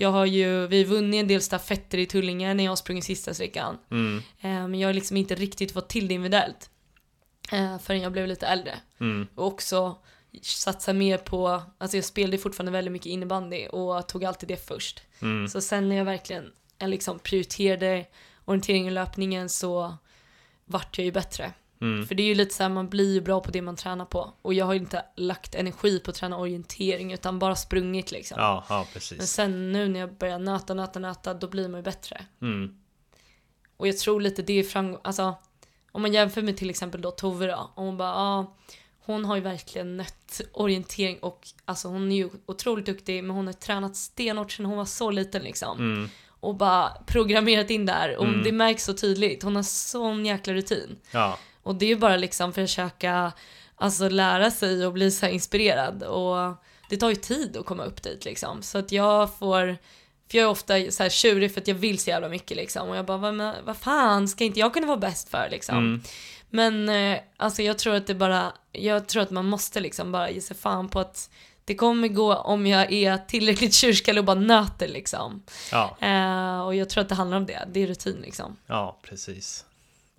jag 0.00 0.12
har 0.12 0.26
ju, 0.26 0.66
vi 0.66 0.78
har 0.82 0.88
vunnit 0.90 1.20
en 1.20 1.28
del 1.28 1.42
stafetter 1.42 1.98
i 1.98 2.06
Tullinge 2.06 2.54
när 2.54 2.64
jag 2.64 2.70
har 2.70 2.76
sprungit 2.76 3.04
sista 3.04 3.34
sträckan. 3.34 3.78
Mm. 3.90 4.16
Eh, 4.40 4.68
Men 4.68 4.74
jag 4.74 4.88
har 4.88 4.92
liksom 4.94 5.16
inte 5.16 5.34
riktigt 5.34 5.72
fått 5.72 5.88
till 5.88 6.08
det 6.08 6.14
individuellt. 6.14 6.70
eh, 7.52 7.78
Förrän 7.78 8.00
jag 8.00 8.12
blev 8.12 8.26
lite 8.26 8.46
äldre. 8.46 8.78
Mm. 9.00 9.26
Och 9.34 9.46
också 9.46 9.96
satsa 10.42 10.92
mer 10.92 11.18
på, 11.18 11.62
alltså 11.78 11.96
jag 11.96 12.04
spelade 12.04 12.38
fortfarande 12.38 12.72
väldigt 12.72 12.92
mycket 12.92 13.06
innebandy 13.06 13.66
och 13.66 14.08
tog 14.08 14.24
alltid 14.24 14.48
det 14.48 14.66
först. 14.66 15.02
Mm. 15.22 15.48
Så 15.48 15.60
sen 15.60 15.88
när 15.88 15.96
jag 15.96 16.04
verkligen 16.04 16.52
jag 16.78 16.90
liksom 16.90 17.18
prioriterade 17.18 18.06
orienteringen 18.44 18.86
och 18.86 18.92
löpningen 18.92 19.48
så 19.48 19.96
vart 20.64 20.98
jag 20.98 21.04
ju 21.04 21.12
bättre. 21.12 21.52
Mm. 21.80 22.06
För 22.06 22.14
det 22.14 22.22
är 22.22 22.26
ju 22.26 22.34
lite 22.34 22.54
så 22.54 22.62
här, 22.62 22.70
man 22.70 22.88
blir 22.88 23.14
ju 23.14 23.20
bra 23.20 23.40
på 23.40 23.50
det 23.50 23.62
man 23.62 23.76
tränar 23.76 24.04
på. 24.04 24.32
Och 24.42 24.54
jag 24.54 24.66
har 24.66 24.72
ju 24.72 24.78
inte 24.80 25.04
lagt 25.16 25.54
energi 25.54 25.98
på 26.00 26.10
att 26.10 26.16
träna 26.16 26.36
orientering 26.38 27.12
utan 27.12 27.38
bara 27.38 27.56
sprungit 27.56 28.12
liksom. 28.12 28.36
Ja, 28.40 28.64
ja, 28.68 28.76
Men 28.78 28.86
precis. 28.92 29.30
sen 29.30 29.72
nu 29.72 29.88
när 29.88 30.00
jag 30.00 30.14
börjar 30.14 30.38
nöta, 30.38 30.74
nöta, 30.74 30.98
nöta, 30.98 31.34
då 31.34 31.48
blir 31.48 31.68
man 31.68 31.78
ju 31.80 31.84
bättre. 31.84 32.24
Mm. 32.42 32.74
Och 33.76 33.88
jag 33.88 33.98
tror 33.98 34.20
lite 34.20 34.42
det 34.42 34.52
är 34.52 34.62
framgång, 34.62 35.00
alltså 35.04 35.34
om 35.92 36.02
man 36.02 36.12
jämför 36.12 36.42
med 36.42 36.56
till 36.56 36.70
exempel 36.70 37.00
då 37.00 37.10
Tove 37.10 37.46
då, 37.46 37.70
och 37.74 37.84
hon 37.84 37.96
bara 37.96 38.08
ja, 38.08 38.56
hon 39.04 39.24
har 39.24 39.36
ju 39.36 39.42
verkligen 39.42 39.96
nött 39.96 40.40
orientering 40.52 41.18
och 41.18 41.48
alltså 41.64 41.88
hon 41.88 42.12
är 42.12 42.16
ju 42.16 42.30
otroligt 42.46 42.86
duktig 42.86 43.24
men 43.24 43.36
hon 43.36 43.46
har 43.46 43.52
tränat 43.54 43.96
stenhårt 43.96 44.52
sedan 44.52 44.66
hon 44.66 44.76
var 44.76 44.84
så 44.84 45.10
liten 45.10 45.42
liksom. 45.42 45.78
Mm. 45.78 46.08
Och 46.40 46.54
bara 46.54 46.88
programmerat 47.06 47.70
in 47.70 47.86
där 47.86 48.16
och 48.16 48.24
Mm. 48.24 48.42
det 48.42 48.52
märks 48.52 48.84
så 48.84 48.92
tydligt, 48.94 49.42
hon 49.42 49.56
har 49.56 49.62
sån 49.62 50.26
jäkla 50.26 50.52
rutin. 50.54 50.96
Ja. 51.10 51.38
Och 51.68 51.74
det 51.74 51.84
är 51.84 51.88
ju 51.88 51.96
bara 51.96 52.16
liksom 52.16 52.52
försöka 52.52 53.32
alltså 53.76 54.08
lära 54.08 54.50
sig 54.50 54.86
och 54.86 54.92
bli 54.92 55.10
så 55.10 55.26
här 55.26 55.32
inspirerad 55.32 56.02
och 56.02 56.54
det 56.90 56.96
tar 56.96 57.08
ju 57.08 57.14
tid 57.14 57.56
att 57.56 57.66
komma 57.66 57.84
upp 57.84 58.02
dit 58.02 58.24
liksom. 58.24 58.62
Så 58.62 58.78
att 58.78 58.92
jag 58.92 59.38
får, 59.38 59.76
för 60.30 60.38
jag 60.38 60.44
är 60.44 60.48
ofta 60.48 60.90
så 60.90 61.02
här 61.02 61.10
tjurig 61.10 61.54
för 61.54 61.60
att 61.60 61.68
jag 61.68 61.74
vill 61.74 61.98
så 61.98 62.10
jävla 62.10 62.28
mycket 62.28 62.56
liksom 62.56 62.88
och 62.88 62.96
jag 62.96 63.06
bara 63.06 63.16
vad, 63.16 63.54
vad 63.64 63.76
fan 63.76 64.28
ska 64.28 64.44
inte 64.44 64.60
jag 64.60 64.74
kunna 64.74 64.86
vara 64.86 64.96
bäst 64.96 65.28
för 65.28 65.48
liksom. 65.50 65.78
Mm. 65.78 66.02
Men 66.50 66.88
eh, 66.88 67.20
alltså 67.36 67.62
jag 67.62 67.78
tror 67.78 67.94
att 67.94 68.06
det 68.06 68.14
bara, 68.14 68.52
jag 68.72 69.06
tror 69.06 69.22
att 69.22 69.30
man 69.30 69.46
måste 69.46 69.80
liksom 69.80 70.12
bara 70.12 70.30
ge 70.30 70.40
sig 70.40 70.56
fan 70.56 70.88
på 70.88 71.00
att 71.00 71.30
det 71.64 71.74
kommer 71.74 72.08
gå 72.08 72.34
om 72.34 72.66
jag 72.66 72.92
är 72.92 73.18
tillräckligt 73.18 73.74
tjurskallig 73.74 74.20
och 74.20 74.24
bara 74.24 74.40
nöter 74.40 74.88
liksom. 74.88 75.42
Ja. 75.72 75.96
Eh, 76.00 76.60
och 76.60 76.74
jag 76.74 76.90
tror 76.90 77.02
att 77.02 77.08
det 77.08 77.14
handlar 77.14 77.36
om 77.36 77.46
det, 77.46 77.68
det 77.72 77.82
är 77.82 77.86
rutin 77.86 78.18
liksom. 78.22 78.56
Ja, 78.66 79.00
precis. 79.02 79.64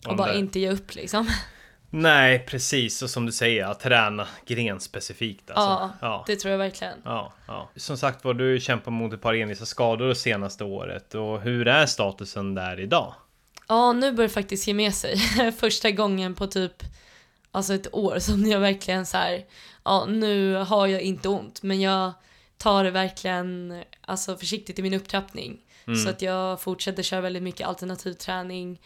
Och 0.08 0.16
bara 0.16 0.32
det- 0.32 0.40
inte 0.40 0.60
ge 0.60 0.72
upp 0.72 0.96
liksom. 0.96 1.30
Nej, 1.92 2.40
precis. 2.40 3.02
Och 3.02 3.10
som 3.10 3.26
du 3.26 3.32
säger, 3.32 3.66
att 3.66 3.80
träna 3.80 4.28
grenspecifikt. 4.46 5.52
Alltså. 5.52 5.70
Ja, 5.70 5.92
ja. 6.02 6.24
Det 6.28 6.36
tror 6.36 6.52
jag 6.52 6.58
verkligen. 6.58 6.98
Ja, 7.06 7.34
ja. 7.48 7.70
Som 7.76 7.98
sagt 7.98 8.24
var, 8.24 8.34
du 8.34 8.60
kämpar 8.60 8.92
mot 8.92 9.14
ett 9.14 9.22
par 9.22 9.34
envisa 9.34 9.66
skador 9.66 10.08
det 10.08 10.16
senaste 10.16 10.64
året. 10.64 11.16
Och 11.16 11.42
hur 11.42 11.68
är 11.68 11.86
statusen 11.86 12.56
där 12.56 12.80
idag? 12.80 13.14
Ja, 13.68 13.94
nu 13.94 14.12
börjar 14.12 14.28
det 14.28 14.34
faktiskt 14.34 14.68
ge 14.68 14.74
med 14.74 14.94
sig. 14.94 15.18
Första 15.60 15.92
gången 15.92 16.36
på 16.36 16.48
typ 16.48 16.84
alltså 17.52 17.74
ett 17.74 17.94
år 17.94 18.20
som 18.20 18.46
jag 18.46 18.60
verkligen 18.60 19.06
så 19.06 19.18
här, 19.18 19.46
ja 19.84 20.06
nu 20.06 20.56
har 20.56 20.88
jag 20.88 21.02
inte 21.02 21.30
ont 21.30 21.64
men 21.64 21.82
jag 21.82 22.12
tar 22.58 22.84
det 22.84 22.92
verkligen 22.92 23.84
alltså 24.02 24.38
försiktigt 24.38 24.80
i 24.80 24.82
min 24.82 24.94
upptrappning. 24.94 25.58
Mm. 25.88 26.00
Så 26.00 26.10
att 26.10 26.22
jag 26.22 26.62
fortsätter 26.62 27.04
köra 27.04 27.22
väldigt 27.22 27.44
mycket 27.44 27.68
alternativ 27.68 28.14
träning 28.14 28.80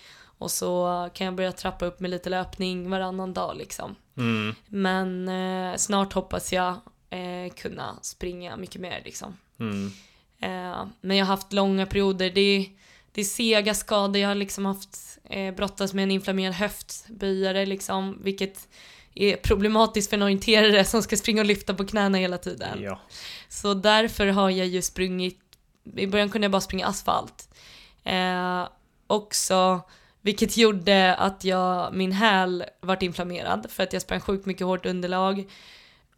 och 0.44 0.52
så 0.52 1.10
kan 1.14 1.26
jag 1.26 1.36
börja 1.36 1.52
trappa 1.52 1.86
upp 1.86 2.00
med 2.00 2.12
lite 2.12 2.30
löpning 2.30 2.90
varannan 2.90 3.34
dag 3.34 3.58
liksom. 3.58 3.96
Mm. 4.18 4.56
Men 4.68 5.28
eh, 5.28 5.78
snart 5.78 6.14
hoppas 6.14 6.54
jag 6.54 6.74
eh, 7.10 7.54
kunna 7.56 7.96
springa 8.02 8.58
mycket 8.58 8.82
mer 8.82 9.02
liksom. 9.06 9.38
Mm. 9.60 9.92
Eh, 10.40 10.86
men 11.02 11.18
jag 11.18 11.26
har 11.26 11.36
haft 11.36 11.54
långa 11.54 11.86
perioder. 11.86 12.30
Det 12.30 12.42
är, 12.42 12.66
det 13.12 13.22
är 13.22 13.26
sega 13.26 13.74
skador. 13.74 14.18
Jag 14.18 14.28
har 14.28 14.36
liksom 14.36 14.66
haft 14.66 15.20
eh, 15.30 15.56
brottas 15.56 15.94
med 15.94 16.04
en 16.04 16.12
inflammerad 16.12 16.54
höftböjare 16.54 17.66
liksom, 17.66 18.20
vilket 18.24 18.68
är 19.16 19.36
problematiskt 19.36 20.10
för 20.10 20.18
en 20.18 20.24
orienterare 20.24 20.86
som 20.86 21.04
ska 21.04 21.18
springa 21.18 21.42
och 21.42 21.48
lyfta 21.48 21.74
på 21.74 21.86
knäna 21.86 22.18
hela 22.18 22.38
tiden. 22.38 22.82
Ja. 22.82 23.00
Så 23.50 23.74
därför 23.74 24.28
har 24.28 24.50
jag 24.50 24.68
ju 24.68 24.82
sprungit, 24.82 25.40
i 25.96 26.08
början 26.08 26.30
kunde 26.30 26.46
jag 26.46 26.52
bara 26.52 26.62
springa 26.62 26.88
asfalt. 26.88 27.50
Eh, 28.04 28.68
också, 29.08 29.82
vilket 30.24 30.58
gjorde 30.58 31.16
att 31.16 31.44
jag, 31.44 31.94
min 31.94 32.12
häl 32.12 32.64
vart 32.82 33.04
inflammerad 33.04 33.66
för 33.70 33.84
att 33.84 33.94
jag 33.94 34.02
sprang 34.02 34.20
sjukt 34.20 34.46
mycket 34.46 34.68
hårt 34.68 34.86
underlag. 34.86 35.46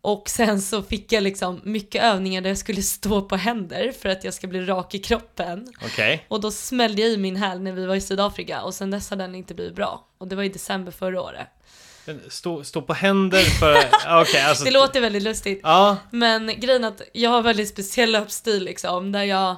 Och 0.02 0.30
sen 0.30 0.62
så 0.62 0.82
fick 0.82 1.12
jag 1.12 1.24
liksom 1.24 1.62
mycket 1.64 2.04
övningar 2.04 2.42
där 2.42 2.50
jag 2.50 2.58
skulle 2.58 2.82
stå 2.82 3.22
på 3.22 3.36
händer 3.36 3.92
för 3.92 4.10
att 4.10 4.24
jag 4.24 4.34
ska 4.34 4.48
bli 4.48 4.62
rak 4.62 4.96
i 4.96 5.00
kroppen. 5.00 5.74
Okej. 5.86 6.26
Och 6.28 6.42
då 6.42 6.52
smällde 6.52 7.02
jag 7.02 7.12
i 7.12 7.18
min 7.18 7.36
häl 7.36 7.62
när 7.62 7.72
vi 7.72 7.86
var 7.86 7.96
i 7.96 8.02
Sydafrika 8.02 8.62
och 8.62 8.74
sen 8.74 8.92
dess 8.92 9.10
har 9.10 9.18
den 9.18 9.36
inte 9.36 9.54
blivit 9.54 9.76
bra. 9.76 10.08
Och 10.18 10.28
det 10.28 10.36
var 10.36 10.44
i 10.44 10.50
december 10.50 10.92
förra 10.92 11.22
året. 11.22 11.48
Stå, 12.30 12.64
stå 12.64 12.82
på 12.82 12.94
händer 12.94 13.42
för... 13.42 13.76
Okej, 14.22 14.42
alltså... 14.42 14.66
Det 14.66 14.72
låter 14.72 15.02
väldigt 15.02 15.24
lustigt. 15.24 15.60
Ja. 15.64 15.98
Men 16.12 16.60
grejen 16.60 16.84
att 16.84 17.02
jag 17.14 17.30
har 17.30 17.42
väldigt 17.42 17.70
speciell 17.70 18.12
löpstil 18.12 18.64
liksom, 18.64 19.12
där 19.12 19.24
jag 19.24 19.56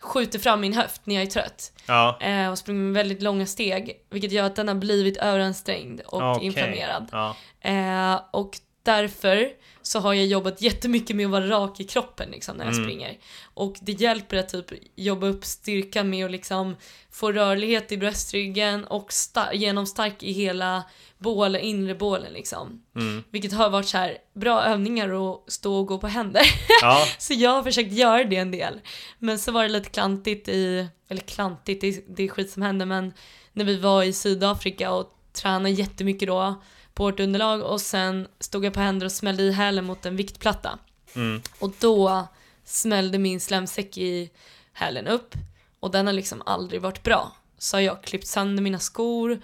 skjuter 0.00 0.38
fram 0.38 0.60
min 0.60 0.72
höft 0.72 1.00
när 1.04 1.14
jag 1.14 1.22
är 1.22 1.30
trött. 1.30 1.72
Ja. 1.86 2.18
Eh, 2.20 2.50
och 2.50 2.58
springer 2.58 2.80
med 2.80 2.92
väldigt 2.92 3.22
långa 3.22 3.46
steg, 3.46 3.96
vilket 4.10 4.32
gör 4.32 4.44
att 4.44 4.56
den 4.56 4.68
har 4.68 4.74
blivit 4.74 5.16
överansträngd 5.16 6.00
och 6.00 6.30
okej. 6.30 6.46
inflammerad. 6.46 7.08
Ja. 7.12 7.36
Eh, 7.60 8.20
och 8.30 8.56
därför 8.82 9.48
så 9.82 9.98
har 10.00 10.14
jag 10.14 10.26
jobbat 10.26 10.62
jättemycket 10.62 11.16
med 11.16 11.26
att 11.26 11.32
vara 11.32 11.48
rak 11.50 11.80
i 11.80 11.84
kroppen 11.84 12.30
liksom, 12.30 12.56
när 12.56 12.64
jag 12.64 12.74
Mm. 12.74 12.84
springer. 12.84 13.18
Och 13.54 13.76
det 13.80 13.92
hjälper 13.92 14.36
att 14.36 14.48
typ 14.48 14.66
jobba 14.96 15.26
upp 15.26 15.44
styrkan 15.44 16.10
med 16.10 16.24
att 16.24 16.30
liksom 16.30 16.76
få 17.10 17.32
rörlighet 17.32 17.92
i 17.92 17.96
bröstryggen 17.96 18.84
och 18.84 19.08
sta- 19.10 19.54
genomstark 19.54 20.22
i 20.22 20.32
hela 20.32 20.82
bål, 21.18 21.56
inre 21.56 21.94
bålen 21.94 22.32
liksom. 22.32 22.82
Mm. 22.96 23.24
Vilket 23.30 23.52
har 23.52 23.70
varit 23.70 23.88
så 23.88 23.98
här 23.98 24.18
bra 24.34 24.62
övningar 24.64 25.32
att 25.32 25.52
stå 25.52 25.74
och 25.74 25.86
gå 25.86 25.98
på 25.98 26.06
händer. 26.06 26.42
Ja. 26.82 27.06
Så 27.18 27.34
jag 27.34 27.50
har 27.50 27.62
försökt 27.62 27.92
göra 27.92 28.24
det 28.24 28.36
en 28.36 28.50
del. 28.50 28.80
Men 29.18 29.38
så 29.38 29.52
var 29.52 29.62
det 29.62 29.68
lite 29.68 29.90
klantigt 29.90 30.48
i, 30.48 30.86
eller 31.08 31.20
klantigt, 31.22 31.80
det 32.16 32.22
är 32.22 32.28
skit 32.28 32.50
som 32.50 32.62
hände 32.62 32.86
men 32.86 33.12
när 33.52 33.64
vi 33.64 33.76
var 33.76 34.02
i 34.02 34.12
Sydafrika 34.12 34.92
och 34.92 35.16
tränade 35.32 35.70
jättemycket 35.70 36.28
då 36.28 36.62
underlag 37.08 37.62
och 37.62 37.80
sen 37.80 38.28
stod 38.40 38.64
jag 38.64 38.74
på 38.74 38.80
händer 38.80 39.06
och 39.06 39.12
smällde 39.12 39.42
i 39.42 39.52
hälen 39.52 39.84
mot 39.84 40.06
en 40.06 40.16
viktplatta. 40.16 40.78
Mm. 41.14 41.42
Och 41.58 41.72
då 41.80 42.26
smällde 42.64 43.18
min 43.18 43.40
slemsäck 43.40 43.98
i 43.98 44.30
hälen 44.72 45.06
upp 45.06 45.34
och 45.80 45.90
den 45.90 46.06
har 46.06 46.12
liksom 46.12 46.42
aldrig 46.46 46.80
varit 46.80 47.02
bra. 47.02 47.32
Så 47.58 47.76
har 47.76 47.80
jag 47.82 48.02
klippt 48.02 48.26
sönder 48.26 48.62
mina 48.62 48.78
skor, 48.78 49.40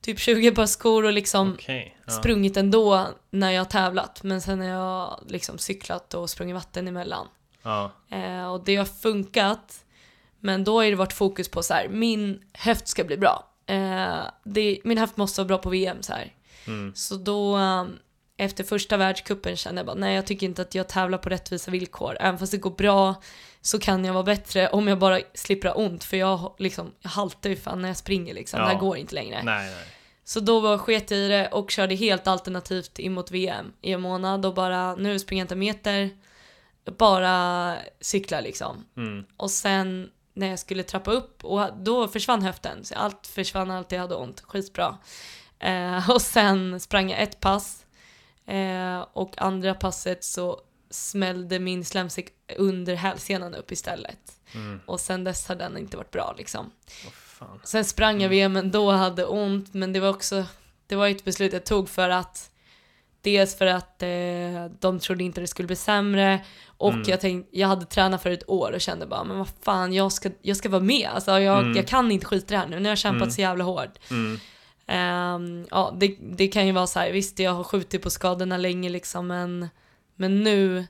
typ 0.00 0.18
20 0.18 0.50
par 0.54 0.66
skor 0.66 1.04
och 1.04 1.12
liksom 1.12 1.52
Okej. 1.52 1.96
Ja. 2.06 2.12
sprungit 2.12 2.56
ändå 2.56 3.06
när 3.30 3.50
jag 3.50 3.60
har 3.60 3.70
tävlat 3.70 4.22
men 4.22 4.40
sen 4.40 4.60
har 4.60 4.66
jag 4.66 5.24
liksom 5.28 5.58
cyklat 5.58 6.14
och 6.14 6.30
sprungit 6.30 6.54
vatten 6.54 6.88
emellan. 6.88 7.26
Ja. 7.62 7.92
Eh, 8.10 8.52
och 8.52 8.64
det 8.64 8.76
har 8.76 8.84
funkat 8.84 9.84
men 10.40 10.64
då 10.64 10.80
har 10.80 10.84
det 10.84 10.94
varit 10.94 11.12
fokus 11.12 11.48
på 11.48 11.62
så 11.62 11.74
här, 11.74 11.88
min 11.88 12.42
höft 12.52 12.88
ska 12.88 13.04
bli 13.04 13.16
bra. 13.16 13.48
Eh, 13.66 14.20
det, 14.44 14.78
min 14.84 14.98
höft 14.98 15.16
måste 15.16 15.40
vara 15.40 15.48
bra 15.48 15.58
på 15.58 15.70
VM 15.70 16.02
så 16.02 16.12
här. 16.12 16.32
Mm. 16.68 16.94
Så 16.94 17.16
då 17.16 17.58
eh, 17.58 17.84
efter 18.36 18.64
första 18.64 18.96
världscupen 18.96 19.56
kände 19.56 19.78
jag 19.78 19.86
bara 19.86 19.96
nej 19.96 20.14
jag 20.14 20.26
tycker 20.26 20.46
inte 20.46 20.62
att 20.62 20.74
jag 20.74 20.88
tävlar 20.88 21.18
på 21.18 21.28
rättvisa 21.28 21.70
villkor. 21.70 22.16
Även 22.20 22.38
fast 22.38 22.52
det 22.52 22.58
går 22.58 22.70
bra 22.70 23.22
så 23.60 23.78
kan 23.78 24.04
jag 24.04 24.14
vara 24.14 24.24
bättre 24.24 24.68
om 24.68 24.88
jag 24.88 24.98
bara 24.98 25.20
slipper 25.34 25.68
ha 25.68 25.74
ont 25.74 26.04
för 26.04 26.16
jag 26.16 26.54
liksom 26.58 26.92
jag 27.00 27.10
haltar 27.10 27.50
ju 27.50 27.56
fan 27.56 27.82
när 27.82 27.88
jag 27.88 27.96
springer 27.96 28.34
liksom. 28.34 28.60
Ja. 28.60 28.66
Det 28.66 28.72
här 28.72 28.80
går 28.80 28.96
inte 28.96 29.14
längre. 29.14 29.42
Nej, 29.42 29.70
nej. 29.70 29.84
Så 30.24 30.40
då 30.40 30.60
var 30.60 30.78
sket 30.78 31.10
jag 31.10 31.20
i 31.20 31.28
det 31.28 31.48
och 31.48 31.70
körde 31.70 31.94
helt 31.94 32.26
alternativt 32.26 32.98
in 32.98 33.12
mot 33.12 33.30
VM 33.30 33.72
i 33.82 33.92
en 33.92 34.00
månad 34.00 34.46
och 34.46 34.54
bara 34.54 34.94
nu 34.94 35.18
springer 35.18 35.40
jag 35.40 35.44
inte 35.44 35.56
meter, 35.56 36.10
bara 36.98 37.76
cykla 38.00 38.40
liksom. 38.40 38.84
Mm. 38.96 39.24
Och 39.36 39.50
sen 39.50 40.10
när 40.34 40.46
jag 40.46 40.58
skulle 40.58 40.82
trappa 40.82 41.10
upp 41.10 41.44
och 41.44 41.68
då 41.76 42.08
försvann 42.08 42.42
höften. 42.42 42.84
Så 42.84 42.94
allt 42.94 43.26
försvann, 43.26 43.70
allt 43.70 43.92
jag 43.92 44.00
hade 44.00 44.14
ont. 44.14 44.40
Skitbra. 44.40 44.98
Eh, 45.60 46.10
och 46.14 46.22
sen 46.22 46.80
sprang 46.80 47.10
jag 47.10 47.22
ett 47.22 47.40
pass. 47.40 47.86
Eh, 48.46 49.06
och 49.12 49.34
andra 49.42 49.74
passet 49.74 50.24
så 50.24 50.60
smällde 50.90 51.58
min 51.58 51.84
slemsäck 51.84 52.28
under 52.56 52.94
hälsenan 52.94 53.54
upp 53.54 53.72
istället. 53.72 54.18
Mm. 54.54 54.80
Och 54.86 55.00
sen 55.00 55.24
dess 55.24 55.48
har 55.48 55.54
den 55.54 55.78
inte 55.78 55.96
varit 55.96 56.10
bra 56.10 56.34
liksom. 56.38 56.70
Fan. 57.12 57.60
Sen 57.64 57.84
sprang 57.84 58.22
jag 58.22 58.28
VM 58.28 58.56
ändå 58.56 58.86
och 58.86 58.92
hade 58.92 59.24
ont 59.24 59.74
men 59.74 59.92
det 59.92 60.00
var 60.00 60.08
också, 60.08 60.44
det 60.86 60.96
var 60.96 61.08
ett 61.08 61.24
beslut 61.24 61.52
jag 61.52 61.64
tog 61.66 61.88
för 61.88 62.08
att 62.10 62.50
Dels 63.20 63.58
för 63.58 63.66
att 63.66 64.02
eh, 64.02 64.08
de 64.80 64.98
trodde 65.00 65.24
inte 65.24 65.40
det 65.40 65.46
skulle 65.46 65.66
bli 65.66 65.76
sämre 65.76 66.44
och 66.66 66.92
Mm. 66.92 67.04
jag 67.08 67.20
tänkte, 67.20 67.58
jag 67.58 67.68
hade 67.68 67.86
tränat 67.86 68.22
för 68.22 68.30
ett 68.30 68.48
år 68.48 68.72
och 68.72 68.80
kände 68.80 69.06
bara 69.06 69.24
men 69.24 69.38
vad 69.38 69.48
fan 69.62 69.92
jag 69.92 70.12
ska, 70.12 70.30
jag 70.42 70.56
ska 70.56 70.68
vara 70.68 70.82
med, 70.82 71.08
alltså 71.14 71.30
jag, 71.40 71.58
Mm. 71.58 71.76
jag 71.76 71.88
kan 71.88 72.10
inte 72.10 72.26
skita 72.26 72.46
det 72.54 72.58
här 72.58 72.66
nu, 72.66 72.76
nu 72.76 72.82
har 72.84 72.90
jag 72.90 72.98
kämpat 72.98 73.22
Mm. 73.22 73.30
så 73.30 73.40
jävla 73.40 73.64
hårt. 73.64 73.98
Ehm, 74.88 75.66
ja, 75.70 75.96
det, 76.00 76.16
det 76.20 76.48
kan 76.48 76.66
ju 76.66 76.72
vara 76.72 76.86
så 76.86 76.98
här, 76.98 77.12
visst 77.12 77.38
jag 77.38 77.52
har 77.52 77.64
skjutit 77.64 78.02
på 78.02 78.10
skadorna 78.10 78.56
länge 78.56 78.88
liksom 78.88 79.26
men, 79.26 79.68
men 80.14 80.42
nu, 80.42 80.86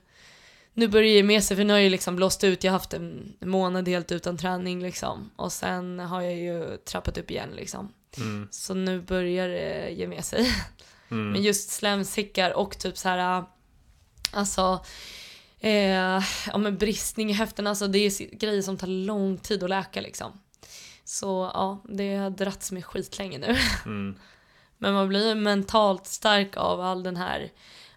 nu 0.73 0.87
börjar 0.87 1.15
det 1.15 1.23
med 1.23 1.43
sig 1.43 1.57
för 1.57 1.63
nu 1.63 1.73
har 1.73 1.77
jag 1.77 1.83
ju 1.83 1.89
liksom 1.89 2.15
blåst 2.15 2.43
ut, 2.43 2.63
jag 2.63 2.71
har 2.71 2.79
haft 2.79 2.93
en 2.93 3.33
månad 3.39 3.87
helt 3.87 4.11
utan 4.11 4.37
träning 4.37 4.81
liksom 4.83 5.31
och 5.35 5.51
sen 5.51 5.99
har 5.99 6.21
jag 6.21 6.35
ju 6.35 6.77
trappat 6.77 7.17
upp 7.17 7.31
igen 7.31 7.49
liksom. 7.55 7.93
Mm. 8.17 8.47
Så 8.51 8.73
nu 8.73 9.01
börjar 9.01 9.47
det 9.47 9.89
ge 9.89 10.07
med 10.07 10.25
sig. 10.25 10.55
Mm. 11.11 11.31
Men 11.31 11.41
just 11.41 11.69
slemsäckar 11.69 12.51
och 12.51 12.79
typ 12.79 12.97
så 12.97 13.09
här, 13.09 13.43
alltså 14.31 14.85
eh, 15.59 16.23
ja 16.47 16.57
men 16.57 16.77
bristning 16.77 17.29
i 17.29 17.33
höften, 17.33 17.67
alltså 17.67 17.87
det 17.87 17.99
är 17.99 18.35
grejer 18.35 18.61
som 18.61 18.77
tar 18.77 18.87
lång 18.87 19.37
tid 19.37 19.63
att 19.63 19.69
läka 19.69 20.01
liksom. 20.01 20.39
Så 21.09 21.51
ja, 21.53 21.81
det 21.83 22.15
har 22.15 22.29
dragits 22.29 22.71
med 22.71 22.85
skitlänge 22.85 23.37
nu. 23.37 23.57
Mm. 23.85 24.15
Men 24.77 24.93
man 24.93 25.07
blir 25.07 25.35
mentalt 25.35 26.05
stark 26.05 26.57
av 26.57 26.81
all 26.81 27.03
den 27.03 27.17
här, 27.17 27.49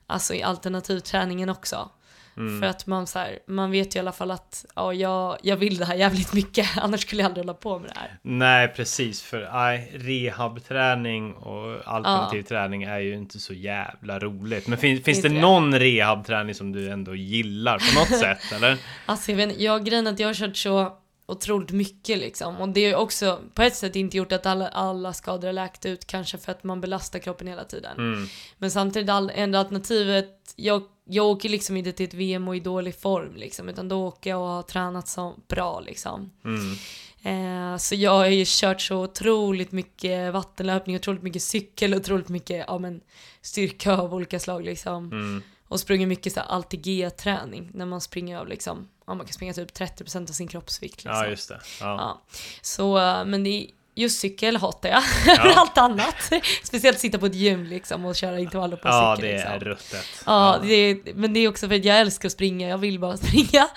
alltså 0.07 0.35
i 0.35 0.43
alternativträningen 0.43 1.49
också. 1.49 1.91
Mm. 2.37 2.61
För 2.61 2.67
att 2.67 2.87
man 2.87 3.07
så 3.07 3.19
här, 3.19 3.39
man 3.47 3.71
vet 3.71 3.95
ju 3.95 3.99
i 3.99 4.01
alla 4.01 4.13
fall 4.13 4.31
att 4.31 4.65
ja, 4.75 4.93
jag, 4.93 5.39
jag 5.43 5.57
vill 5.57 5.77
det 5.79 5.85
här 5.85 5.95
jävligt 5.95 6.33
mycket, 6.41 6.69
annars 6.77 7.01
skulle 7.01 7.23
jag 7.23 7.29
aldrig 7.29 7.47
hålla 7.47 7.55
på 7.55 7.79
med 7.79 7.91
det 7.91 8.01
här. 8.01 8.19
Nej, 8.23 8.69
precis. 8.69 9.23
För 9.23 9.49
nej, 9.53 9.93
rehabträning 9.95 11.35
och 11.35 11.81
alternativ 11.85 12.43
träning 12.43 12.83
är 12.83 12.99
ju 12.99 13.15
inte 13.15 13.39
så 13.39 13.55
jävla 13.55 14.19
roligt. 14.19 14.69
Men 14.69 14.79
fin, 14.79 15.03
finns 15.03 15.23
det 15.23 15.29
det. 15.29 15.41
någon 15.41 15.79
rehabträning 15.79 16.55
som 16.55 16.73
du 16.73 16.91
ändå 16.91 17.15
gillar 17.15 17.79
på 17.79 17.99
något 17.99 18.21
sätt? 18.21 18.53
Eller? 18.53 18.79
Alltså 19.07 19.31
jag 19.31 19.37
vet 19.37 19.51
inte, 19.51 19.63
jag 19.63 19.85
grejen 19.85 20.07
att 20.07 20.19
jag 20.19 20.29
har 20.29 20.35
kört 20.35 20.57
så 20.57 21.02
otroligt 21.33 21.71
mycket 21.71 22.19
liksom. 22.19 22.57
Och 22.57 22.69
det 22.69 22.81
är 22.81 22.97
också 22.97 23.41
på 23.55 23.63
ett 23.63 23.77
sätt 23.77 23.97
inte 23.97 24.17
gjort 24.17 24.33
att 24.33 24.47
alla, 24.47 24.69
alla 24.69 25.13
skador 25.13 25.49
har 25.49 25.53
läkt 25.53 25.87
ut 25.87 26.07
kanske 26.07 26.39
för 26.39 26.53
att 26.53 26.65
man 26.65 26.81
belastar 26.81 27.19
kroppen 27.19 27.47
hela 27.47 27.65
tiden. 27.65 27.97
Mm. 27.99 28.27
Men 28.59 28.71
samtidigt 28.71 29.11
all, 29.11 29.31
enda 29.35 29.59
alternativet, 29.59 30.55
jag, 30.57 30.83
jag 31.05 31.27
åker 31.27 31.49
liksom 31.49 31.77
inte 31.77 31.93
till 31.93 32.07
ett 32.07 32.15
VM 32.15 32.49
och 32.49 32.57
i 32.57 32.61
dålig 32.61 33.01
form 33.01 33.37
liksom. 33.37 33.69
Utan 33.69 33.89
då 33.89 34.07
åker 34.07 34.31
jag 34.31 34.41
och 34.41 34.49
har 34.49 34.63
tränat 34.63 35.09
så 35.09 35.35
bra 35.49 35.81
liksom. 35.81 36.31
Mm. 36.45 36.77
Eh, 37.23 37.77
så 37.77 37.95
jag 37.95 38.11
har 38.11 38.27
ju 38.27 38.45
kört 38.47 38.81
så 38.81 38.97
otroligt 38.97 39.73
mycket 39.73 40.33
vattenlöpning, 40.33 40.97
otroligt 40.97 41.23
mycket 41.23 41.43
cykel, 41.43 41.95
otroligt 41.95 42.29
mycket 42.29 42.65
ja, 42.69 42.79
men, 42.79 43.01
styrka 43.43 43.97
av 43.97 44.15
olika 44.15 44.41
slag 44.41 44.65
liksom. 44.65 45.13
Mm. 45.13 45.43
Och 45.69 45.81
sprungit 45.81 46.09
mycket 46.09 46.33
så 46.33 46.41
här 46.41 46.47
ALTG-träning 46.57 47.71
när 47.75 47.87
man 47.87 48.01
springer 48.01 48.39
av 48.39 48.49
liksom, 48.49 48.89
ja, 49.07 49.15
man 49.15 49.27
kan 49.27 49.33
springa 49.33 49.53
typ 49.53 49.73
30% 49.79 50.23
av 50.23 50.33
sin 50.33 50.49
kroppsvikt 50.49 51.05
liksom. 51.05 51.23
Ja, 51.25 51.27
just 51.27 51.49
det. 51.49 51.61
Ja. 51.81 51.87
Ja. 51.87 52.23
Så, 52.63 52.95
men 53.27 53.45
det 53.45 53.51
är, 53.51 53.67
just 53.95 54.21
cykel 54.21 54.57
hatar 54.57 54.89
jag, 54.89 55.03
Ja. 55.27 55.53
allt 55.57 55.79
annat. 55.79 56.31
Speciellt 56.63 56.99
sitta 56.99 57.19
på 57.19 57.27
ett 57.27 57.35
gym 57.35 57.65
liksom 57.65 58.05
och 58.05 58.17
köra 58.17 58.39
intervaller 58.39 58.77
på 58.77 58.89
Ja, 58.89 59.15
cykel 59.17 59.31
det 59.31 59.37
liksom. 59.37 59.53
är 59.53 59.61
ruttet. 59.61 60.07
Ja, 60.27 60.59
det 60.63 60.75
är, 60.75 61.15
men 61.15 61.33
det 61.35 61.41
är 61.41 61.49
också 61.49 61.69
för 61.69 61.75
att 61.75 61.85
jag 61.85 62.01
älskar 62.01 62.29
att 62.29 62.33
springa, 62.33 62.69
jag 62.69 62.79
vill 62.79 62.99
bara 62.99 63.17
springa. 63.27 63.69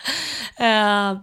Eh, 0.58 1.20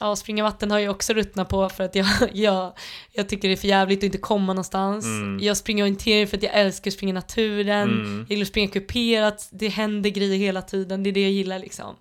ja, 0.00 0.16
springa 0.16 0.42
vatten 0.42 0.70
har 0.70 0.78
jag 0.78 0.90
också 0.90 1.12
ruttnat 1.12 1.48
på 1.48 1.68
för 1.68 1.84
att 1.84 1.94
jag, 1.94 2.06
jag, 2.32 2.72
jag 3.12 3.28
tycker 3.28 3.48
det 3.48 3.54
är 3.54 3.56
för 3.56 3.68
jävligt 3.68 3.98
att 3.98 4.04
inte 4.04 4.18
komma 4.18 4.52
någonstans. 4.52 5.04
Mm. 5.04 5.38
Jag 5.42 5.56
springer 5.56 5.82
orientering 5.84 6.26
för 6.26 6.36
att 6.36 6.42
jag 6.42 6.54
älskar 6.54 6.90
att 6.90 6.94
springa 6.94 7.10
i 7.10 7.12
naturen. 7.12 7.88
Mm. 7.90 8.18
Jag 8.18 8.30
gillar 8.30 8.42
att 8.42 8.48
springa 8.48 8.68
kuperat, 8.68 9.48
det 9.52 9.68
händer 9.68 10.10
grejer 10.10 10.36
hela 10.38 10.62
tiden, 10.62 11.02
det 11.02 11.10
är 11.10 11.12
det 11.12 11.22
jag 11.22 11.30
gillar 11.30 11.58
liksom. 11.58 11.96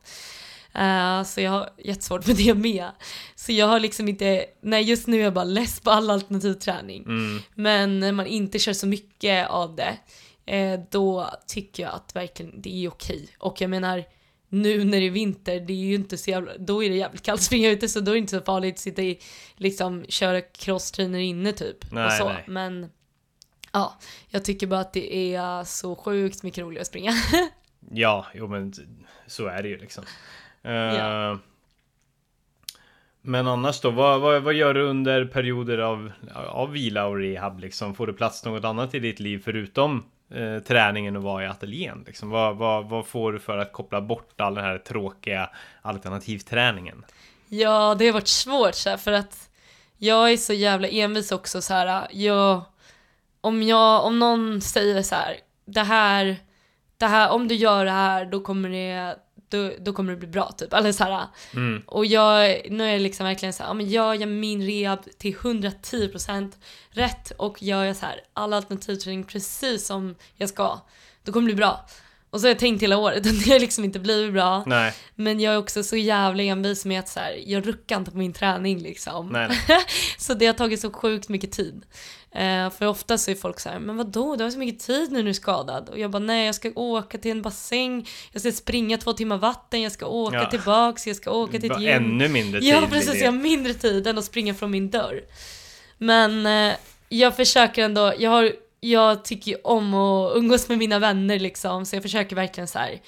Eh, 0.79 1.23
så 1.23 1.41
jag 1.41 1.51
har 1.51 1.69
jättesvårt 1.77 2.27
med 2.27 2.35
det 2.37 2.53
med. 2.53 2.91
Så 3.35 3.51
jag 3.51 3.67
har 3.67 3.79
liksom 3.79 4.07
inte, 4.07 4.45
nej 4.61 4.83
just 4.83 5.07
nu 5.07 5.19
är 5.19 5.23
jag 5.23 5.33
bara 5.33 5.43
less 5.43 5.79
på 5.79 5.91
all 5.91 6.09
alternativ 6.09 6.53
träning. 6.53 7.03
Mm. 7.03 7.39
Men 7.55 7.99
när 7.99 8.11
man 8.11 8.25
inte 8.25 8.59
kör 8.59 8.73
så 8.73 8.87
mycket 8.87 9.49
av 9.49 9.75
det, 9.75 9.97
eh, 10.45 10.79
då 10.91 11.29
tycker 11.47 11.83
jag 11.83 11.93
att 11.93 12.15
verkligen 12.15 12.61
det 12.61 12.85
är 12.85 12.89
okej. 12.89 13.29
Och 13.37 13.61
jag 13.61 13.69
menar, 13.69 14.03
nu 14.49 14.83
när 14.83 14.99
det 14.99 15.05
är 15.05 15.11
vinter, 15.11 15.59
det 15.59 15.73
är 15.73 15.77
ju 15.77 15.95
inte 15.95 16.17
så 16.17 16.29
jävla, 16.29 16.57
då 16.57 16.83
är 16.83 16.89
det 16.89 16.95
jävligt 16.95 17.21
kallt 17.23 17.39
att 17.39 17.45
springa 17.45 17.69
ute 17.69 17.89
så 17.89 17.99
då 17.99 18.11
är 18.11 18.15
det 18.15 18.19
inte 18.19 18.37
så 18.37 18.41
farligt 18.41 18.75
att 18.75 18.79
sitta 18.79 19.01
i, 19.01 19.19
liksom 19.55 20.05
köra 20.09 20.41
crosstrainer 20.41 21.19
inne 21.19 21.51
typ. 21.51 21.83
och 21.83 21.93
Nej, 21.93 22.17
så. 22.17 22.29
nej. 22.29 22.43
Men 22.47 22.89
ja, 23.71 23.99
jag 24.29 24.45
tycker 24.45 24.67
bara 24.67 24.79
att 24.79 24.93
det 24.93 25.35
är 25.35 25.63
så 25.63 25.95
sjukt 25.95 26.43
mycket 26.43 26.63
roligare 26.63 26.81
att 26.81 26.87
springa. 26.87 27.13
Ja, 27.91 28.25
jo 28.33 28.47
men 28.47 28.73
så 29.27 29.47
är 29.47 29.63
det 29.63 29.69
ju 29.69 29.77
liksom. 29.77 30.03
Eh. 30.63 31.37
Men 33.21 33.47
annars 33.47 33.81
då, 33.81 33.91
vad, 33.91 34.21
vad, 34.21 34.41
vad 34.43 34.53
gör 34.53 34.73
du 34.73 34.81
under 34.81 35.25
perioder 35.25 35.77
av, 35.77 36.11
av 36.35 36.71
vila 36.71 37.05
och 37.05 37.17
rehab 37.17 37.59
liksom? 37.59 37.95
Får 37.95 38.07
du 38.07 38.13
plats 38.13 38.45
något 38.45 38.65
annat 38.65 38.95
i 38.95 38.99
ditt 38.99 39.19
liv 39.19 39.41
förutom 39.45 40.03
eh, 40.31 40.59
träningen 40.59 41.15
och 41.15 41.23
vara 41.23 41.43
i 41.43 41.47
ateljén? 41.47 42.03
Liksom? 42.07 42.29
Vad, 42.29 42.57
vad, 42.57 42.89
vad 42.89 43.07
får 43.07 43.33
du 43.33 43.39
för 43.39 43.57
att 43.57 43.73
koppla 43.73 44.01
bort 44.01 44.41
all 44.41 44.55
den 44.55 44.63
här 44.63 44.77
tråkiga 44.77 45.49
alternativträningen? 45.81 47.05
Ja, 47.47 47.95
det 47.99 48.05
har 48.05 48.13
varit 48.13 48.27
svårt 48.27 48.75
så 48.75 48.89
här, 48.89 48.97
för 48.97 49.11
att 49.11 49.49
jag 49.97 50.31
är 50.31 50.37
så 50.37 50.53
jävla 50.53 50.87
envis 50.87 51.31
också 51.31 51.61
så 51.61 51.73
här. 51.73 52.07
Jag, 52.11 52.61
om, 53.41 53.63
jag, 53.63 54.05
om 54.05 54.19
någon 54.19 54.61
säger 54.61 55.01
så 55.01 55.15
här, 55.15 55.35
det 55.65 55.83
här, 55.83 56.35
det 56.97 57.05
här, 57.05 57.29
om 57.29 57.47
du 57.47 57.55
gör 57.55 57.85
det 57.85 57.91
här 57.91 58.25
då 58.25 58.39
kommer 58.39 58.69
det, 58.69 59.15
då, 59.49 59.71
då 59.79 59.93
kommer 59.93 60.11
det 60.11 60.17
bli 60.17 60.27
bra 60.27 60.51
typ. 60.51 60.73
Eller 60.73 60.91
så 60.91 61.03
här, 61.03 61.27
Mm. 61.53 61.83
och 61.85 62.05
jag, 62.05 62.61
nu 62.71 62.83
är 62.89 62.93
det 62.93 62.99
liksom 62.99 63.25
verkligen 63.25 63.53
så 63.53 63.63
här, 63.63 63.69
ja, 63.69 63.73
men 63.73 63.85
gör 63.89 64.13
jag 64.13 64.29
min 64.29 64.65
rehab 64.65 64.99
till 65.17 65.35
110% 65.35 66.51
rätt 66.91 67.31
och 67.37 67.63
gör 67.63 67.83
jag 67.83 67.95
så 67.95 68.05
här 68.05 68.21
all 68.33 68.53
alternativträning 68.53 69.23
precis 69.23 69.85
som 69.85 70.15
jag 70.35 70.49
ska, 70.49 70.79
då 71.23 71.31
kommer 71.31 71.47
det 71.47 71.53
bli 71.55 71.61
bra. 71.61 71.85
Och 72.31 72.39
så 72.41 72.45
har 72.47 72.49
jag 72.49 72.59
tänkt 72.59 72.83
hela 72.83 72.97
året 72.97 73.25
och 73.25 73.33
det 73.45 73.51
har 73.51 73.59
liksom 73.59 73.83
inte 73.83 73.99
blivit 73.99 74.33
bra. 74.33 74.63
Nej, 74.65 74.93
Men 75.15 75.39
jag 75.39 75.53
är 75.53 75.57
också 75.57 75.83
så 75.83 75.95
jävla 75.95 76.43
envis 76.43 76.85
med 76.85 76.99
att 76.99 77.09
så 77.09 77.19
här, 77.19 77.39
jag 77.45 77.67
ruckar 77.67 77.97
inte 77.97 78.11
på 78.11 78.17
min 78.17 78.33
träning 78.33 78.79
liksom. 78.79 79.27
nej, 79.29 79.47
nej. 79.67 79.79
så 80.17 80.33
det 80.33 80.45
har 80.45 80.53
tagit 80.53 80.79
så 80.79 80.91
sjukt 80.91 81.29
mycket 81.29 81.51
tid. 81.51 81.85
Eh, 82.31 82.69
för 82.69 82.87
ofta 82.87 83.17
så 83.17 83.31
är 83.31 83.35
folk 83.35 83.59
så 83.59 83.69
här, 83.69 83.79
men 83.79 83.97
vadå, 83.97 84.35
du 84.35 84.43
har 84.43 84.51
så 84.51 84.59
mycket 84.59 84.79
tid 84.85 85.11
när 85.11 85.23
du 85.23 85.29
är 85.29 85.33
skadad. 85.33 85.89
Och 85.89 85.99
jag 85.99 86.11
bara, 86.11 86.19
nej 86.19 86.45
jag 86.45 86.55
ska 86.55 86.71
åka 86.75 87.17
till 87.17 87.31
en 87.31 87.41
bassäng, 87.41 88.07
jag 88.31 88.41
ska 88.41 88.51
springa 88.51 88.97
två 88.97 89.13
timmar 89.13 89.37
vatten, 89.37 89.81
jag 89.81 89.91
ska 89.91 90.05
åka 90.05 90.35
Ja. 90.37 90.49
tillbaks, 90.49 91.07
jag 91.07 91.15
ska 91.15 91.31
åka 91.31 91.59
till 91.59 91.71
ett 91.71 91.81
gym. 91.81 91.89
Ännu 91.93 92.27
mindre 92.27 92.59
tid 92.61 92.69
Ja 92.69 92.87
precis, 92.89 93.21
jag 93.21 93.31
har 93.31 93.39
mindre 93.39 93.73
tid 93.73 94.07
än 94.07 94.17
att 94.17 94.25
springa 94.25 94.53
från 94.53 94.71
min 94.71 94.89
dörr. 94.89 95.21
Men 95.97 96.45
eh, 96.45 96.75
jag 97.09 97.35
försöker 97.35 97.83
ändå, 97.83 98.13
jag, 98.19 98.31
har, 98.31 98.51
jag 98.79 99.25
tycker 99.25 99.51
ju 99.51 99.57
om 99.63 99.93
att 99.93 100.35
umgås 100.37 100.69
med 100.69 100.77
mina 100.77 100.99
vänner 100.99 101.39
liksom, 101.39 101.85
så 101.85 101.95
jag 101.95 102.03
försöker 102.03 102.35
verkligen 102.35 102.67
så 102.67 102.79
här. 102.79 103.01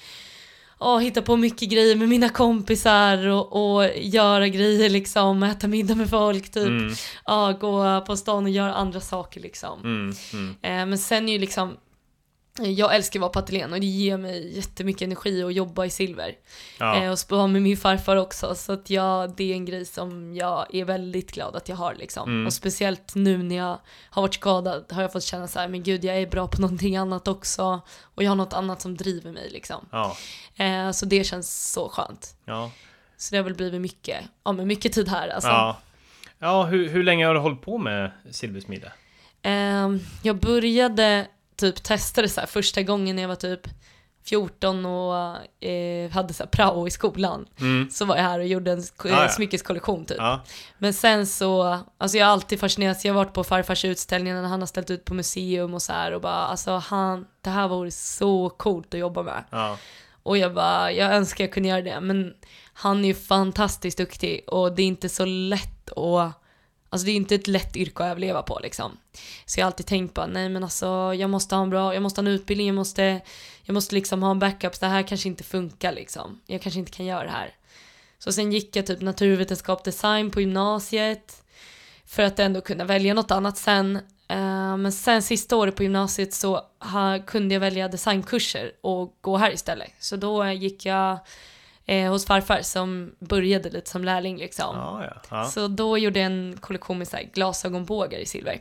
Ja, 0.84 0.98
hitta 0.98 1.22
på 1.22 1.36
mycket 1.36 1.68
grejer 1.70 1.96
med 1.96 2.08
mina 2.08 2.28
kompisar 2.28 3.26
och, 3.26 3.74
och 3.76 3.88
göra 3.96 4.48
grejer 4.48 4.90
liksom, 4.90 5.42
äta 5.42 5.68
middag 5.68 5.94
med 5.94 6.10
folk 6.10 6.50
typ. 6.50 6.66
Mm, 6.66 6.94
Ja, 7.26 7.58
gå 7.60 8.00
på 8.06 8.16
stan 8.16 8.44
och 8.44 8.50
göra 8.50 8.74
andra 8.74 9.00
saker 9.00 9.40
liksom. 9.40 9.80
mm, 9.80 10.14
mm. 10.32 10.50
Eh, 10.62 10.86
men 10.86 10.98
sen 10.98 11.28
är 11.28 11.32
ju 11.32 11.38
liksom, 11.38 11.76
jag 12.58 12.94
älskar 12.94 13.18
att 13.18 13.22
vara 13.22 13.32
på 13.32 13.38
ateljén 13.38 13.72
och 13.72 13.80
det 13.80 13.86
ger 13.86 14.16
mig 14.16 14.56
jättemycket 14.56 15.02
energi 15.02 15.42
att 15.42 15.54
jobba 15.54 15.84
i 15.84 15.90
silver. 15.90 16.34
Ja. 16.78 17.02
Eh, 17.02 17.10
och 17.10 17.18
spara 17.18 17.46
med 17.46 17.62
min 17.62 17.76
farfar 17.76 18.16
också. 18.16 18.54
Så 18.54 18.72
att 18.72 18.90
jag, 18.90 19.36
det 19.36 19.44
är 19.52 19.54
en 19.54 19.64
grej 19.64 19.84
som 19.84 20.34
jag 20.34 20.74
är 20.74 20.84
väldigt 20.84 21.32
glad 21.32 21.56
att 21.56 21.68
jag 21.68 21.76
har 21.76 21.94
liksom. 21.94 22.28
Mm. 22.30 22.46
Och 22.46 22.52
speciellt 22.52 23.14
nu 23.14 23.42
när 23.42 23.56
jag 23.56 23.78
har 24.10 24.22
varit 24.22 24.34
skadad 24.34 24.92
har 24.92 25.02
jag 25.02 25.12
fått 25.12 25.22
känna 25.24 25.48
så 25.48 25.58
här, 25.58 25.68
men 25.68 25.82
gud 25.82 26.04
jag 26.04 26.16
är 26.16 26.26
bra 26.26 26.48
på 26.48 26.60
någonting 26.60 26.96
annat 26.96 27.28
också. 27.28 27.80
Och 28.00 28.22
jag 28.22 28.30
har 28.30 28.36
något 28.36 28.52
annat 28.52 28.80
som 28.82 28.96
driver 28.96 29.32
mig 29.32 29.50
liksom. 29.50 29.88
Ja, 29.92 30.16
Eh, 30.56 30.90
så 30.90 31.06
det 31.06 31.24
känns 31.24 31.72
så 31.72 31.88
skönt. 31.88 32.36
ja. 32.44 32.70
Så 33.16 33.34
det 33.34 33.36
har 33.36 33.44
väl 33.44 33.54
blivit 33.54 33.80
mycket, 33.80 34.24
ja 34.44 34.52
men 34.52 34.66
mycket 34.66 34.92
tid 34.92 35.08
här 35.08 35.28
alltså. 35.28 35.48
ja. 35.48 35.76
ja 36.38 36.64
hur, 36.64 36.88
hur 36.88 37.02
länge 37.02 37.26
har 37.26 37.34
du 37.34 37.40
hållit 37.40 37.62
på 37.62 37.78
med 37.78 38.10
silversmide? 38.30 38.92
Ehm, 39.42 40.00
jag 40.22 40.36
började 40.36 41.26
typ 41.66 41.82
testa 41.82 42.22
det 42.22 42.28
så 42.28 42.40
här 42.40 42.46
första 42.46 42.82
gången 42.82 43.16
när 43.16 43.22
jag 43.22 43.28
var 43.28 43.36
typ 43.36 43.68
14 44.24 44.86
och 44.86 45.14
eh, 45.68 46.10
hade 46.10 46.34
så 46.34 46.42
här 46.42 46.50
prao 46.50 46.86
i 46.86 46.90
skolan. 46.90 47.46
Mm. 47.60 47.90
Så 47.90 48.04
var 48.04 48.16
jag 48.16 48.22
här 48.22 48.38
och 48.38 48.46
gjorde 48.46 48.72
en 48.72 48.82
Ah, 48.98 49.08
ja. 49.08 49.28
smyckeskollektion 49.28 50.04
typ. 50.04 50.16
Ja. 50.18 50.40
Men 50.78 50.94
sen 50.94 51.26
så, 51.26 51.78
alltså 51.98 52.18
jag 52.18 52.26
har 52.26 52.32
alltid 52.32 52.60
fascinerats, 52.60 53.04
jag 53.04 53.14
har 53.14 53.24
varit 53.24 53.32
på 53.34 53.44
farfars 53.44 53.84
utställningar 53.84 54.42
när 54.42 54.48
han 54.48 54.60
har 54.60 54.66
ställt 54.66 54.90
ut 54.90 55.04
på 55.04 55.14
museum 55.14 55.74
och 55.74 55.82
så 55.82 55.92
här 55.92 56.12
och 56.12 56.20
bara 56.20 56.34
alltså 56.34 56.70
han, 56.76 57.26
det 57.40 57.50
här 57.50 57.68
vore 57.68 57.90
så 57.90 58.50
coolt 58.50 58.94
att 58.94 59.00
jobba 59.00 59.22
med. 59.22 59.44
Ja. 59.50 59.78
Och 60.22 60.38
jag 60.38 60.54
bara, 60.54 60.92
jag 60.92 61.14
önskar 61.14 61.44
jag 61.44 61.52
kunde 61.52 61.68
göra 61.68 61.82
det 61.82 62.00
men 62.00 62.34
han 62.72 63.04
är 63.04 63.08
ju 63.08 63.14
fantastiskt 63.14 63.98
duktig 63.98 64.44
och 64.46 64.72
det 64.74 64.82
är 64.82 64.86
inte 64.86 65.08
så 65.08 65.24
lätt 65.24 65.90
att 65.98 66.41
Alltså 66.92 67.06
det 67.06 67.12
är 67.12 67.16
inte 67.16 67.34
ett 67.34 67.46
lätt 67.46 67.76
yrke 67.76 68.04
att 68.04 68.10
överleva 68.10 68.42
på 68.42 68.60
liksom. 68.62 68.98
Så 69.46 69.60
jag 69.60 69.64
har 69.64 69.66
alltid 69.66 69.86
tänkt 69.86 70.14
bara, 70.14 70.26
nej 70.26 70.48
men 70.48 70.62
alltså 70.64 71.14
jag 71.14 71.30
måste 71.30 71.54
ha 71.54 71.62
en 71.62 71.70
bra, 71.70 71.94
jag 71.94 72.02
måste 72.02 72.20
ha 72.20 72.28
en 72.28 72.34
utbildning, 72.34 72.66
jag 72.66 72.74
måste, 72.74 73.20
jag 73.62 73.74
måste 73.74 73.94
liksom 73.94 74.22
ha 74.22 74.30
en 74.30 74.38
backup, 74.38 74.80
det 74.80 74.86
här 74.86 75.02
kanske 75.02 75.28
inte 75.28 75.44
funkar 75.44 75.92
liksom. 75.92 76.40
Jag 76.46 76.62
kanske 76.62 76.80
inte 76.80 76.92
kan 76.92 77.06
göra 77.06 77.24
det 77.24 77.30
här. 77.30 77.54
Så 78.18 78.32
sen 78.32 78.52
gick 78.52 78.76
jag 78.76 78.86
typ 78.86 79.00
naturvetenskap 79.00 79.84
design 79.84 80.30
på 80.30 80.40
gymnasiet. 80.40 81.42
För 82.06 82.22
att 82.22 82.38
ändå 82.38 82.60
kunna 82.60 82.84
välja 82.84 83.14
något 83.14 83.30
annat 83.30 83.58
sen. 83.58 83.96
Eh, 84.28 84.76
men 84.76 84.92
sen 84.92 85.22
sista 85.22 85.56
året 85.56 85.76
på 85.76 85.82
gymnasiet 85.82 86.34
så 86.34 86.60
kunde 87.26 87.54
jag 87.54 87.60
välja 87.60 87.88
designkurser 87.88 88.72
och 88.80 89.16
gå 89.20 89.36
här 89.36 89.52
istället. 89.52 89.92
Så 89.98 90.16
då 90.16 90.46
gick 90.46 90.86
jag 90.86 91.18
eh, 91.86 92.10
hos 92.10 92.26
farfar 92.26 92.62
som 92.62 93.14
började 93.18 93.70
lite 93.70 93.90
som 93.90 94.04
lärling 94.04 94.38
liksom. 94.38 94.76
Ja, 94.76 95.04
ja. 95.04 95.20
Ja. 95.30 95.44
Så 95.44 95.68
då 95.68 95.98
gjorde 95.98 96.18
jag 96.18 96.26
en 96.26 96.56
kollektion 96.60 96.98
med 96.98 97.08
så 97.08 97.16
här 97.16 97.30
glasögonbågar 97.34 98.18
i 98.18 98.26
silver. 98.26 98.58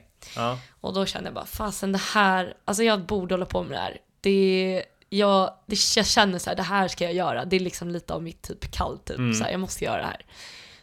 Och 0.82 0.94
då 0.94 1.06
kände 1.06 1.28
jag 1.28 1.34
bara, 1.34 1.46
fasen 1.46 1.92
det 1.92 2.02
här, 2.14 2.54
alltså 2.66 2.84
jag 2.84 3.06
borde 3.06 3.34
hålla 3.34 3.46
på 3.46 3.64
med 3.64 3.72
det 3.72 3.82
här. 3.82 3.98
Det, 4.22 4.84
jag, 5.10 5.54
det, 5.66 5.78
jag 5.96 6.06
känner 6.06 6.40
så 6.40 6.50
här, 6.50 6.58
det 6.58 6.64
här 6.64 6.88
ska 6.88 7.04
jag 7.04 7.14
göra. 7.14 7.46
Det 7.46 7.56
är 7.56 7.60
liksom 7.60 7.90
lite 7.90 8.14
av 8.14 8.24
mitt 8.24 8.42
typ 8.42 8.72
kall 8.72 9.00
typ. 9.00 9.18
Mm. 9.18 9.34
Så 9.34 9.44
här, 9.44 9.52
jag 9.52 9.60
måste 9.60 9.86
göra 9.86 9.98
det 9.98 10.08
här. 10.08 10.26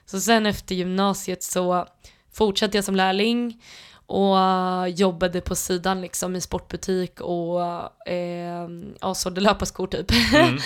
Så 0.06 0.20
sen 0.20 0.46
efter 0.46 0.74
gymnasiet 0.74 1.42
så 1.42 1.86
fortsatte 2.32 2.76
jag 2.76 2.84
som 2.84 2.96
lärling 2.96 3.62
och 4.08 4.38
eh, 4.38 4.86
jobbade 4.86 5.40
på 5.40 5.54
sidan 5.54 6.00
liksom 6.00 6.36
i 6.36 6.40
sportbutik 6.40 7.20
och 7.20 7.62
eh, 8.08 8.68
ja, 9.00 9.14
sålde 9.14 9.40
löparskor 9.40 9.86
typ. 9.86 10.10
Mm. 10.34 10.58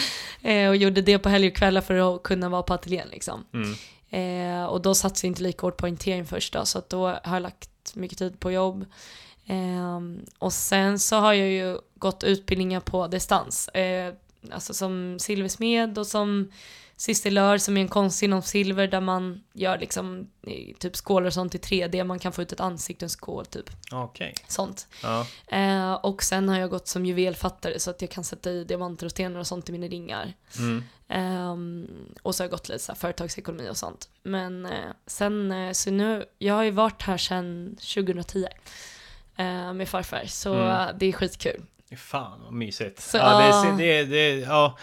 eh, 0.43 0.69
och 0.69 0.77
gjorde 0.77 1.03
det 1.03 1.19
på 1.19 1.29
helger 1.29 1.51
och 1.51 1.57
kvällar 1.57 1.81
för 1.81 2.15
att 2.15 2.23
kunna 2.23 2.49
vara 2.49 2.63
på 2.63 2.75
ateljén 2.75 3.09
liksom. 3.11 3.45
Mm. 3.53 3.75
Eh, 4.11 4.65
och 4.65 4.83
då 4.83 4.95
satsade 4.95 5.27
jag 5.27 5.31
inte 5.31 5.43
lika 5.43 5.67
hårt 5.67 5.77
på 5.77 5.85
orientering 5.85 6.27
först 6.27 6.53
då, 6.53 6.65
så 6.65 6.79
att 6.79 6.89
då 6.89 7.07
har 7.07 7.35
jag 7.35 7.43
lagt 7.43 7.95
mycket 7.95 8.19
tid 8.19 8.41
på 8.41 8.53
jobb. 8.53 8.85
Ehm, 9.47 10.21
och 10.39 10.53
sen 10.53 10.99
så 10.99 11.17
har 11.17 11.33
jag 11.33 11.49
ju 11.49 11.79
gått 11.95 12.25
utbildningar 12.25 12.81
på 12.81 13.07
distans. 13.07 13.69
Eh, 13.69 14.15
alltså 14.51 14.75
som 14.75 15.19
silversmed 15.21 15.99
och 15.99 16.07
som 16.07 16.51
Sistelör 16.97 17.59
som 17.59 17.77
är 17.77 17.81
en 17.81 17.89
konst 17.89 18.23
inom 18.23 18.43
silver 18.43 18.87
där 18.89 19.01
man 19.01 19.45
gör 19.53 19.79
liksom 19.79 20.31
eh, 20.47 20.77
typ 20.79 20.97
skålar 20.97 21.27
och 21.27 21.33
sånt 21.35 21.55
i 21.55 21.59
3D. 21.59 22.05
Man 22.05 22.19
kan 22.19 22.33
få 22.33 22.43
ut 22.43 22.53
ett 22.53 22.61
ansikte 22.61 23.05
och 23.05 23.07
en 23.07 23.11
skål 23.11 23.47
typ. 23.47 23.71
Okej. 23.93 24.35
Sånt. 24.49 24.87
Ja. 25.03 25.27
Eh, 25.57 25.93
och 25.93 26.23
sen 26.23 26.49
har 26.49 26.59
jag 26.59 26.71
gått 26.71 26.89
som 26.89 27.07
juvelfattare 27.07 27.79
så 27.81 27.91
att 27.91 28.01
jag 28.03 28.11
kan 28.11 28.25
sätta 28.25 28.51
i 28.51 28.65
diamanter 28.65 29.05
och 29.07 29.11
stenar 29.11 29.41
och 29.41 29.47
sånt 29.47 29.69
i 29.69 29.73
mina 29.73 29.87
ringar. 29.87 30.33
Mm. 30.59 30.85
Ehm, 31.09 31.87
och 32.23 32.35
så 32.35 32.43
har 32.43 32.45
jag 32.47 32.51
gått 32.51 32.69
lite 32.69 32.79
så 32.85 32.93
här 32.93 32.99
företagsekonomi 32.99 33.69
och 33.71 33.77
sånt. 33.77 34.09
Men 34.23 34.67
eh, 34.67 34.91
sen, 35.07 35.53
eh, 35.53 35.73
så 35.73 35.91
nu, 35.91 36.25
jag 36.39 36.55
har 36.55 36.63
ju 36.63 36.71
varit 36.71 37.03
här 37.03 37.17
sedan 37.19 37.77
2010 37.95 38.47
eh, 39.37 39.73
med 39.73 39.89
farfar, 39.89 40.25
så 40.27 40.55
Mm. 40.55 40.69
eh, 40.69 40.89
det 40.99 41.07
är 41.07 41.13
skitkul. 41.13 41.63
Fan 41.97 42.41
vad 42.45 42.53
mysigt. 42.53 43.01
Så, 43.01 43.17
ja, 43.17 43.75
det, 43.79 43.85
det, 43.85 44.05
det, 44.05 44.39
ja, 44.39 44.79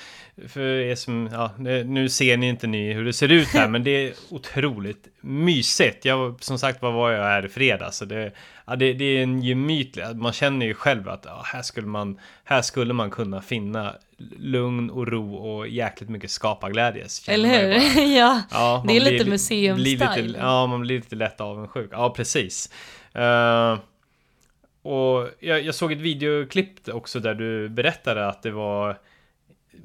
för 0.47 0.61
er 0.61 0.95
som, 0.95 1.29
ja, 1.31 1.51
det, 1.57 1.83
nu 1.83 2.09
ser 2.09 2.37
ni 2.37 2.49
inte 2.49 2.67
ni 2.67 2.93
hur 2.93 3.05
det 3.05 3.13
ser 3.13 3.31
ut 3.31 3.47
här, 3.47 3.67
men 3.69 3.83
det 3.83 3.91
är 3.91 4.13
otroligt 4.29 5.07
mysigt. 5.21 6.05
Jag, 6.05 6.43
som 6.43 6.59
sagt 6.59 6.81
var 6.81 6.91
var 6.91 7.11
jag 7.11 7.23
här 7.23 7.45
i 7.45 7.49
fredags, 7.49 7.97
så 7.97 8.05
det, 8.05 8.31
ja, 8.67 8.75
det, 8.75 8.93
det 8.93 9.05
är 9.05 9.23
en 9.23 9.41
gemytlig, 9.41 10.05
man 10.15 10.33
känner 10.33 10.65
ju 10.65 10.73
själv 10.73 11.09
att 11.09 11.25
ja, 11.25 11.43
här, 11.45 11.61
skulle 11.61 11.87
man, 11.87 12.19
här 12.43 12.61
skulle 12.61 12.93
man 12.93 13.09
kunna 13.09 13.41
finna 13.41 13.95
lugn 14.37 14.89
och 14.89 15.07
ro 15.07 15.35
och 15.35 15.67
jäkligt 15.67 16.09
mycket 16.09 16.31
skaparglädje. 16.31 17.07
Eller 17.27 17.49
hur? 17.49 18.01
ja. 18.17 18.41
Ja, 18.51 18.83
Det 18.87 18.97
är 18.97 18.99
lite 18.99 19.29
museumstyle. 19.29 20.37
Ja, 20.37 20.67
man 20.67 20.81
blir 20.81 20.95
lite 20.95 21.15
lätt 21.15 21.41
avundsjuk. 21.41 21.89
Ja, 21.91 22.09
precis. 22.09 22.69
Eh, 23.13 23.77
och 24.89 25.29
jag, 25.39 25.61
jag 25.63 25.75
såg 25.75 25.91
ett 25.91 25.97
videoklipp 26.01 26.89
också 26.89 27.19
där 27.19 27.33
du 27.33 27.69
berättade 27.69 28.27
att 28.27 28.43
det 28.43 28.51
var 28.51 28.97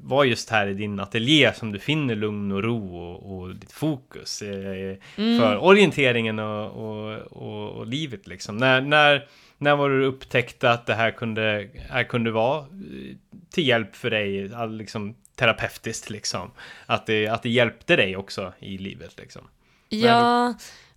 var 0.01 0.23
just 0.23 0.49
här 0.49 0.67
i 0.67 0.73
din 0.73 0.99
ateljé 0.99 1.53
som 1.53 1.71
du 1.71 1.79
finner 1.79 2.15
lugn 2.15 2.51
och 2.51 2.63
ro 2.63 2.97
och, 2.97 3.35
och 3.39 3.55
ditt 3.55 3.71
fokus 3.71 4.41
eh, 4.41 4.97
Mm. 5.17 5.39
för 5.39 5.57
orienteringen 5.63 6.39
och, 6.39 6.71
och, 6.71 7.17
och, 7.19 7.69
och 7.71 7.87
livet 7.87 8.27
liksom. 8.27 8.57
När, 8.57 8.81
när, 8.81 9.27
när 9.57 9.75
var 9.75 9.89
du 9.89 10.05
upptäckte 10.05 10.71
att 10.71 10.85
det 10.85 10.93
här 10.93 11.11
kunde, 11.11 11.67
här 11.89 12.03
kunde 12.03 12.31
vara 12.31 12.59
eh, 12.59 13.15
till 13.49 13.67
hjälp 13.67 13.95
för 13.95 14.09
dig, 14.09 14.49
liksom 14.69 15.15
terapeutiskt 15.35 16.09
liksom? 16.09 16.51
Att 16.85 17.05
det, 17.05 17.27
att 17.27 17.43
det 17.43 17.49
hjälpte 17.49 17.95
dig 17.95 18.17
också 18.17 18.53
i 18.59 18.77
livet 18.77 19.17
liksom? 19.17 19.41
Ja, 19.89 20.53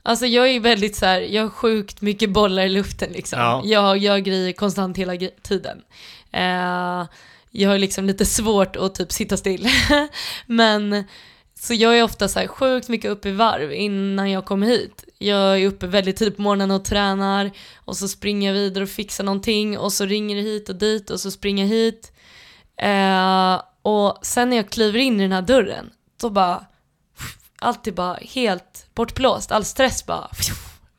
alltså 0.09 0.27
jag 0.27 0.51
är 0.51 0.61
väldigt 0.61 0.97
så 0.97 1.07
här, 1.07 1.21
jag 1.21 1.43
har 1.43 1.51
sjukt 1.51 2.01
mycket 2.01 2.31
bollar 2.31 2.63
i 2.63 2.69
luften 2.69 3.13
liksom. 3.13 3.39
Ja. 3.39 3.63
Jag 3.65 3.99
gör 3.99 4.19
grejer 4.19 4.53
konstant 4.53 4.97
hela 4.97 5.17
tiden. 5.43 5.83
Eh, 6.33 7.07
jag 7.51 7.71
har 7.71 7.79
liksom 7.79 8.05
lite 8.05 8.27
svårt 8.27 8.77
att 8.77 8.95
typ 8.95 9.13
sitta 9.13 9.37
still. 9.37 9.69
Men 10.47 11.05
så 11.61 11.75
jag 11.75 11.99
är 11.99 12.03
ofta 12.03 12.29
så 12.29 12.39
här 12.39 12.47
sjukt 12.47 12.89
mycket 12.89 13.11
uppe 13.11 13.29
i 13.29 13.33
varv 13.33 13.73
innan 13.73 14.31
jag 14.31 14.45
kommer 14.45 14.67
hit. 14.67 15.05
Jag 15.19 15.61
är 15.61 15.67
uppe 15.67 15.87
väldigt 15.87 16.17
tidigt 16.17 16.37
på 16.37 16.43
morgonen 16.43 16.71
och 16.71 16.85
tränar 16.85 17.51
och 17.77 17.97
så 17.97 18.09
springer 18.09 18.49
jag 18.49 18.61
vidare 18.61 18.85
och 18.85 18.91
fixar 18.91 19.25
någonting 19.25 19.79
och 19.79 19.93
så 19.93 20.05
ringer 20.05 20.37
det 20.37 20.43
hit 20.43 20.69
och 20.69 20.77
dit 20.77 21.11
och 21.11 21.21
så 21.21 21.31
springer 21.31 21.65
jag 21.65 21.71
hit. 21.71 22.13
Eh, 22.77 23.63
och 23.83 24.19
sen 24.23 24.51
när 24.51 24.57
jag 24.57 24.71
kliver 24.71 24.99
in 24.99 25.21
i 25.21 25.23
den 25.23 25.33
här 25.33 25.43
dörren, 25.43 25.91
då 26.21 26.31
bara 26.31 26.65
allt 27.59 27.87
är 27.87 27.93
bara 27.93 28.15
helt 28.15 28.87
bortblåst, 28.95 29.53
all 29.53 29.65
stress 29.65 30.07
bara, 30.07 30.31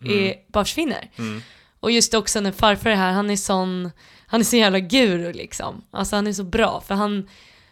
är, 0.05 0.51
bara 0.51 0.65
försvinner. 0.65 1.11
Mm. 1.17 1.41
Och 1.79 1.91
just 1.91 2.13
också 2.13 2.39
när 2.39 2.51
farfar 2.51 2.89
är 2.89 2.95
här, 2.95 3.11
han 3.11 3.29
är 3.29 3.35
sån, 3.35 3.91
han 4.25 4.39
är 4.39 4.45
så 4.45 4.55
jävla 4.55 4.79
guru 4.79 5.33
liksom. 5.33 5.81
Alltså 5.91 6.15
han 6.15 6.27
är 6.27 6.33
så 6.33 6.43
bra 6.43 6.81
för 6.87 6.95
han, 6.95 7.29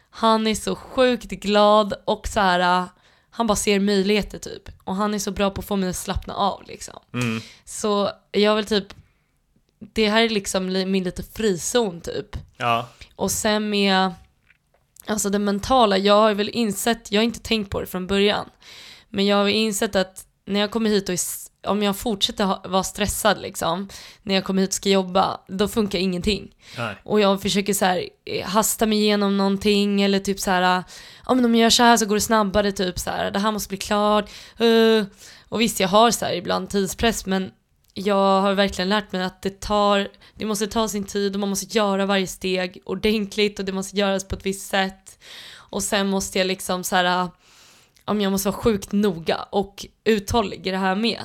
han 0.10 0.48
är 0.48 0.56
så 0.56 0.76
sjukt 0.76 1.30
glad 1.30 1.94
och 2.06 2.28
så 2.28 2.40
här, 2.40 2.86
han 3.30 3.48
bara 3.48 3.56
ser 3.56 3.80
möjligheter 3.80 4.40
typ. 4.40 4.70
Och 4.84 4.96
han 4.96 5.14
är 5.14 5.20
så 5.20 5.32
bra 5.32 5.50
på 5.50 5.62
att 5.62 5.68
få 5.68 5.76
mig 5.76 5.90
att 5.90 5.96
slappna 5.96 6.34
av 6.34 6.64
liksom. 6.68 7.00
Mm. 7.14 7.42
Så 7.66 8.12
jag 8.32 8.56
vill 8.56 8.66
typ, 8.66 8.94
det 9.80 10.10
här 10.10 10.22
är 10.22 10.30
liksom 10.30 10.70
li- 10.70 10.86
min 10.86 11.04
lite 11.04 11.24
frizon 11.24 12.02
typ. 12.02 12.38
Ja. 12.58 12.88
Och 13.16 13.32
sen 13.32 13.70
med, 13.70 14.14
alltså 15.08 15.30
det 15.30 15.40
mentala, 15.40 15.98
jag 15.98 16.14
har 16.14 16.34
väl 16.34 16.50
insett, 16.50 17.12
jag 17.12 17.20
har 17.20 17.26
inte 17.26 17.40
tänkt 17.40 17.70
på 17.70 17.82
det 17.82 17.88
från 17.88 18.08
början, 18.08 18.50
men 19.10 19.26
jag 19.26 19.38
har 19.38 19.48
insett 19.48 19.96
att 19.96 20.26
när 20.46 20.60
jag 20.60 20.72
kommer 20.72 20.90
hit 20.90 21.10
och 21.10 21.16
om 21.72 21.84
jag 21.84 21.98
fortsätter 21.98 22.46
ha, 22.46 22.64
vara 22.66 22.84
stressad 22.84 23.42
liksom, 23.42 23.90
när 24.24 24.36
jag 24.36 24.44
kommer 24.44 24.62
hit 24.62 24.70
och 24.70 24.74
ska 24.74 24.90
jobba, 24.90 25.42
då 25.48 25.68
funkar 25.68 26.00
ingenting. 26.00 26.56
Nej. 26.78 26.96
Och 27.04 27.20
jag 27.20 27.42
försöker 27.42 27.74
så 27.74 27.86
här 27.86 28.10
eh, 28.26 28.48
hasta 28.48 28.86
mig 28.86 28.98
igenom 28.98 29.38
någonting 29.38 30.02
eller 30.02 30.20
typ 30.20 30.40
så 30.40 30.52
här, 30.52 30.84
ja 31.26 31.34
men 31.34 31.46
om 31.46 31.56
jag 31.56 31.62
gör 31.62 31.70
så 31.70 31.84
här 31.84 31.98
så 31.98 32.06
går 32.06 32.16
det 32.16 32.22
snabbare 32.22 32.72
typ 32.72 33.00
så 33.00 33.10
här, 33.10 33.32
det 33.32 33.40
här 33.40 33.52
måste 33.52 33.70
bli 33.70 33.78
klart. 33.78 34.30
Uh. 34.62 35.06
Och 35.50 35.62
visst, 35.62 35.80
jag 35.80 35.88
har 35.88 36.12
så 36.12 36.26
här 36.26 36.34
ibland 36.34 36.70
tidspress 36.70 37.26
men 37.26 37.52
jag 38.00 38.42
har 38.42 38.54
verkligen 38.54 38.90
lärt 38.90 39.12
mig 39.12 39.24
att 39.24 39.42
det 39.42 39.60
tar, 39.60 40.08
det 40.36 40.46
måste 40.46 40.68
ta 40.68 40.88
sin 40.88 41.04
tid 41.04 41.34
och 41.34 41.40
man 41.40 41.50
måste 41.50 41.78
göra 41.78 42.06
varje 42.06 42.28
steg 42.28 42.82
ordentligt 42.86 43.60
och 43.60 43.66
det 43.66 43.72
måste 43.72 43.98
göras 43.98 44.28
på 44.28 44.36
ett 44.36 44.46
visst 44.46 44.70
sätt. 44.70 45.20
Och 45.54 45.84
sen 45.84 46.08
måste 46.08 46.38
jag 46.38 46.48
liksom 46.48 46.84
så 46.84 46.96
här, 46.96 47.30
om 48.06 48.22
jag 48.22 48.32
måste 48.32 48.50
vara 48.50 48.58
sjukt 48.58 48.92
noga 48.92 49.48
och 49.50 49.86
uthållig 50.04 50.68
i 50.68 50.72
det 50.72 50.78
här 50.78 50.96
med. 50.96 51.22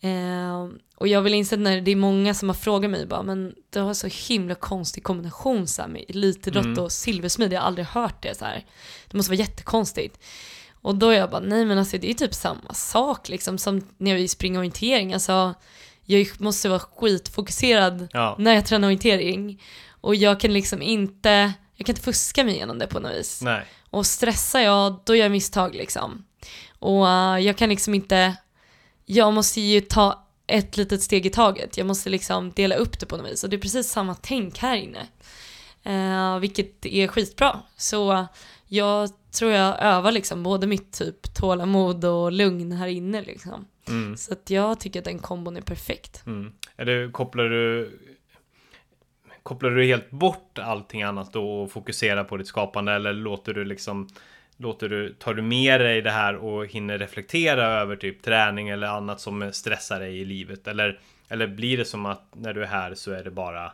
Eh, 0.00 0.68
och 0.96 1.08
jag 1.08 1.22
vill 1.22 1.34
inse 1.34 1.56
när 1.56 1.80
det 1.80 1.90
är 1.90 1.96
många 1.96 2.34
som 2.34 2.48
har 2.48 2.54
frågat 2.54 2.90
mig 2.90 3.06
bara, 3.06 3.22
men 3.22 3.54
du 3.70 3.80
har 3.80 3.94
så 3.94 4.06
himla 4.06 4.54
konstig 4.54 5.02
kombination 5.02 5.66
så 5.66 5.82
här, 5.82 5.88
med 5.88 6.04
elitidrott 6.08 6.64
Mm. 6.64 6.84
och 6.84 6.92
silversmid, 6.92 7.52
jag 7.52 7.60
har 7.60 7.66
aldrig 7.66 7.86
hört 7.86 8.22
det 8.22 8.38
så 8.38 8.44
här. 8.44 8.64
Det 9.10 9.16
måste 9.16 9.30
vara 9.30 9.38
jättekonstigt. 9.38 10.18
Och 10.82 10.94
då 10.94 11.08
är 11.08 11.18
jag 11.18 11.30
bara, 11.30 11.40
nej 11.40 11.64
men 11.64 11.78
alltså 11.78 11.98
det 11.98 12.10
är 12.10 12.14
typ 12.14 12.34
samma 12.34 12.74
sak 12.74 13.28
liksom 13.28 13.58
som 13.58 13.86
när 13.98 14.14
vi 14.14 14.28
springer 14.28 14.58
orientering, 14.58 15.14
alltså 15.14 15.54
jag 16.10 16.40
måste 16.40 16.68
vara 16.68 16.78
skitfokuserad 16.80 18.08
Ja. 18.12 18.36
när 18.38 18.54
jag 18.54 18.66
tränar 18.66 18.88
orientering 18.88 19.62
och 20.00 20.14
jag 20.14 20.40
kan 20.40 20.52
liksom 20.52 20.82
inte, 20.82 21.52
jag 21.74 21.86
kan 21.86 21.92
inte 21.92 22.02
fuska 22.04 22.44
mig 22.44 22.54
igenom 22.54 22.78
det 22.78 22.86
på 22.86 23.00
något 23.00 23.12
vis. 23.12 23.42
Nej. 23.42 23.64
Och 23.90 24.06
stressar 24.06 24.60
jag, 24.60 25.00
då 25.04 25.14
gör 25.16 25.24
jag 25.24 25.32
misstag 25.32 25.74
liksom. 25.74 26.24
Och 26.78 27.08
eh, 27.08 27.38
jag 27.38 27.56
kan 27.56 27.68
liksom 27.68 27.94
inte, 27.94 28.36
jag 29.06 29.32
måste 29.32 29.60
ju 29.60 29.80
ta 29.80 30.26
ett 30.46 30.76
litet 30.76 31.02
steg 31.02 31.26
i 31.26 31.30
taget. 31.30 31.76
Jag 31.76 31.86
måste 31.86 32.10
liksom 32.10 32.50
dela 32.50 32.74
upp 32.74 33.00
det 33.00 33.06
på 33.06 33.16
något 33.16 33.30
vis 33.32 33.44
och 33.44 33.50
det 33.50 33.56
är 33.56 33.60
precis 33.60 33.90
samma 33.90 34.14
tänk 34.14 34.58
här 34.58 34.76
inne. 34.76 35.06
Eh, 35.82 36.38
vilket 36.38 36.86
är 36.86 37.06
skitbra. 37.08 37.60
Så 37.76 38.26
jag 38.66 39.10
tror 39.32 39.52
jag 39.52 39.82
övar 39.82 40.12
liksom 40.12 40.42
både 40.42 40.66
mitt 40.66 40.92
typ 40.92 41.34
tålamod 41.34 42.04
och 42.04 42.32
lugn 42.32 42.72
här 42.72 42.86
inne 42.86 43.22
liksom. 43.22 43.66
Mm. 43.88 44.16
Så 44.16 44.32
att 44.32 44.50
jag 44.50 44.80
tycker 44.80 44.98
att 44.98 45.04
den 45.04 45.18
kombon 45.18 45.56
är 45.56 45.60
perfekt. 45.60 46.26
Mm. 46.26 46.52
Är 46.76 46.84
det, 46.84 47.10
kopplar 47.12 47.44
du 47.44 47.98
Kopplar 49.42 49.70
du 49.70 49.84
helt 49.84 50.10
bort 50.10 50.58
allting 50.58 51.02
annat 51.02 51.32
då 51.32 51.62
och 51.62 51.72
fokuserar 51.72 52.24
på 52.24 52.36
ditt 52.36 52.46
skapande 52.46 52.92
eller 52.92 53.12
låter 53.12 53.54
du 53.54 53.64
liksom 53.64 54.08
Låter 54.56 54.88
du, 54.88 55.12
tar 55.12 55.34
du 55.34 55.42
med 55.42 55.80
dig 55.80 56.02
det 56.02 56.10
här 56.10 56.36
och 56.36 56.66
hinner 56.66 56.98
reflektera 56.98 57.66
över 57.66 57.96
typ 57.96 58.22
träning 58.22 58.68
eller 58.68 58.86
annat 58.86 59.20
som 59.20 59.52
stressar 59.52 60.00
dig 60.00 60.20
i 60.20 60.24
livet? 60.24 60.68
Eller, 60.68 61.00
eller 61.28 61.46
blir 61.46 61.76
det 61.76 61.84
som 61.84 62.06
att 62.06 62.22
när 62.32 62.54
du 62.54 62.62
är 62.62 62.66
här 62.66 62.94
så 62.94 63.12
är 63.12 63.24
det 63.24 63.30
bara 63.30 63.72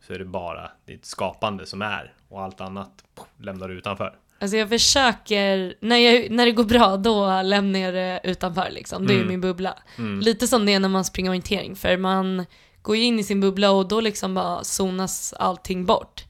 Så 0.00 0.14
är 0.14 0.18
det 0.18 0.24
bara 0.24 0.70
ditt 0.84 1.04
skapande 1.04 1.66
som 1.66 1.82
är 1.82 2.12
och 2.28 2.42
allt 2.42 2.60
annat 2.60 3.04
lämnar 3.36 3.68
du 3.68 3.74
utanför? 3.74 4.14
Alltså 4.40 4.56
jag 4.56 4.68
försöker, 4.68 5.74
när, 5.80 5.96
jag, 5.96 6.30
när 6.30 6.46
det 6.46 6.52
går 6.52 6.64
bra 6.64 6.96
då 6.96 7.42
lämnar 7.42 7.80
jag 7.80 7.94
det 7.94 8.20
utanför 8.24 8.70
liksom. 8.70 9.06
Det 9.06 9.12
är 9.12 9.16
Mm. 9.16 9.28
min 9.28 9.40
bubbla. 9.40 9.78
Mm. 9.98 10.20
Lite 10.20 10.46
som 10.46 10.66
det 10.66 10.72
är 10.72 10.80
när 10.80 10.88
man 10.88 11.04
springer 11.04 11.30
orientering 11.30 11.76
för 11.76 11.96
man 11.96 12.46
går 12.82 12.96
ju 12.96 13.02
in 13.02 13.18
i 13.18 13.22
sin 13.22 13.40
bubbla 13.40 13.70
och 13.70 13.88
då 13.88 14.00
liksom 14.00 14.34
bara 14.34 14.64
zonas 14.64 15.32
allting 15.32 15.86
bort. 15.86 16.24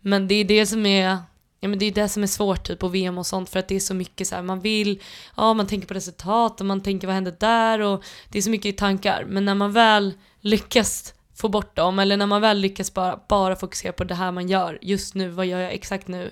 Men 0.00 0.28
det 0.28 0.34
är 0.34 0.44
det 0.44 0.66
som 0.66 0.86
är 0.86 1.18
Ja 1.60 1.68
men 1.68 1.78
det 1.78 1.86
är 1.86 1.92
det 1.92 2.08
som 2.08 2.22
är 2.22 2.26
svårt 2.26 2.64
typ 2.66 2.78
på 2.78 2.88
VM 2.88 3.18
och 3.18 3.26
sånt 3.26 3.50
för 3.50 3.58
att 3.58 3.68
det 3.68 3.76
är 3.76 3.80
så 3.80 3.94
mycket 3.94 4.26
så 4.28 4.34
här, 4.34 4.42
man 4.42 4.60
vill, 4.60 5.02
ja 5.36 5.54
man 5.54 5.66
tänker 5.66 5.88
på 5.88 5.94
resultat 5.94 6.60
och 6.60 6.66
man 6.66 6.80
tänker 6.80 7.06
vad 7.06 7.14
händer 7.14 7.34
där 7.40 7.80
och 7.80 8.04
det 8.28 8.38
är 8.38 8.42
så 8.42 8.50
mycket 8.50 8.76
tankar. 8.76 9.24
Men 9.28 9.44
när 9.44 9.54
man 9.54 9.72
väl 9.72 10.12
lyckas 10.40 11.14
få 11.36 11.48
bort 11.48 11.76
dem 11.76 11.98
eller 11.98 12.16
när 12.16 12.26
man 12.26 12.40
väl 12.40 12.58
lyckas 12.58 12.94
bara, 12.94 13.20
bara 13.28 13.56
fokusera 13.56 13.92
på 13.92 14.04
det 14.04 14.14
här 14.14 14.32
man 14.32 14.48
gör 14.48 14.78
just 14.82 15.14
nu, 15.14 15.28
vad 15.28 15.46
gör 15.46 15.58
jag 15.60 15.72
exakt 15.72 16.08
nu? 16.08 16.30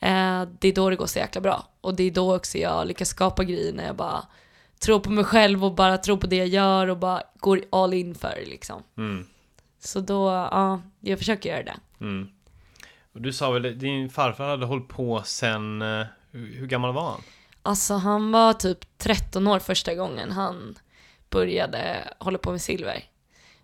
Eh, 0.00 0.42
det 0.58 0.68
är 0.68 0.72
då 0.74 0.90
det 0.90 0.96
går 0.96 1.06
så 1.06 1.18
jäkla 1.18 1.40
bra. 1.40 1.66
Och 1.80 1.96
det 1.96 2.02
är 2.02 2.10
då 2.10 2.36
också 2.36 2.58
jag 2.58 2.86
lyckas 2.86 3.08
skapa 3.08 3.44
grejer 3.44 3.72
när 3.72 3.86
jag 3.86 3.96
bara 3.96 4.24
tror 4.80 5.00
på 5.00 5.10
mig 5.10 5.24
själv 5.24 5.64
och 5.64 5.74
bara 5.74 5.98
tror 5.98 6.16
på 6.16 6.26
det 6.26 6.36
jag 6.36 6.46
gör 6.48 6.86
och 6.86 6.96
bara 6.98 7.22
går 7.40 7.62
all 7.70 7.94
in 7.94 8.14
för 8.14 8.34
det, 8.44 8.50
liksom. 8.50 8.82
Mm. 8.96 9.26
Så 9.80 10.00
då, 10.00 10.28
ja, 10.50 10.80
jag 11.00 11.18
försöker 11.18 11.50
göra 11.50 11.62
det. 11.62 11.76
Mm. 12.00 12.28
Och 13.12 13.20
du 13.22 13.32
sa 13.32 13.50
väl 13.50 13.78
din 13.78 14.10
farfar 14.10 14.48
hade 14.48 14.66
hållit 14.66 14.88
på 14.88 15.22
sen 15.24 15.82
eh, 15.82 16.06
hur, 16.30 16.54
hur 16.56 16.66
gammal 16.66 16.94
var 16.94 17.10
han? 17.10 17.20
Alltså 17.62 17.94
han 17.94 18.32
var 18.32 18.52
typ 18.52 18.98
13 18.98 19.46
år 19.46 19.58
första 19.58 19.94
gången 19.94 20.30
han 20.30 20.78
började 21.30 22.08
hålla 22.18 22.38
på 22.38 22.50
med 22.50 22.62
silver. 22.62 23.04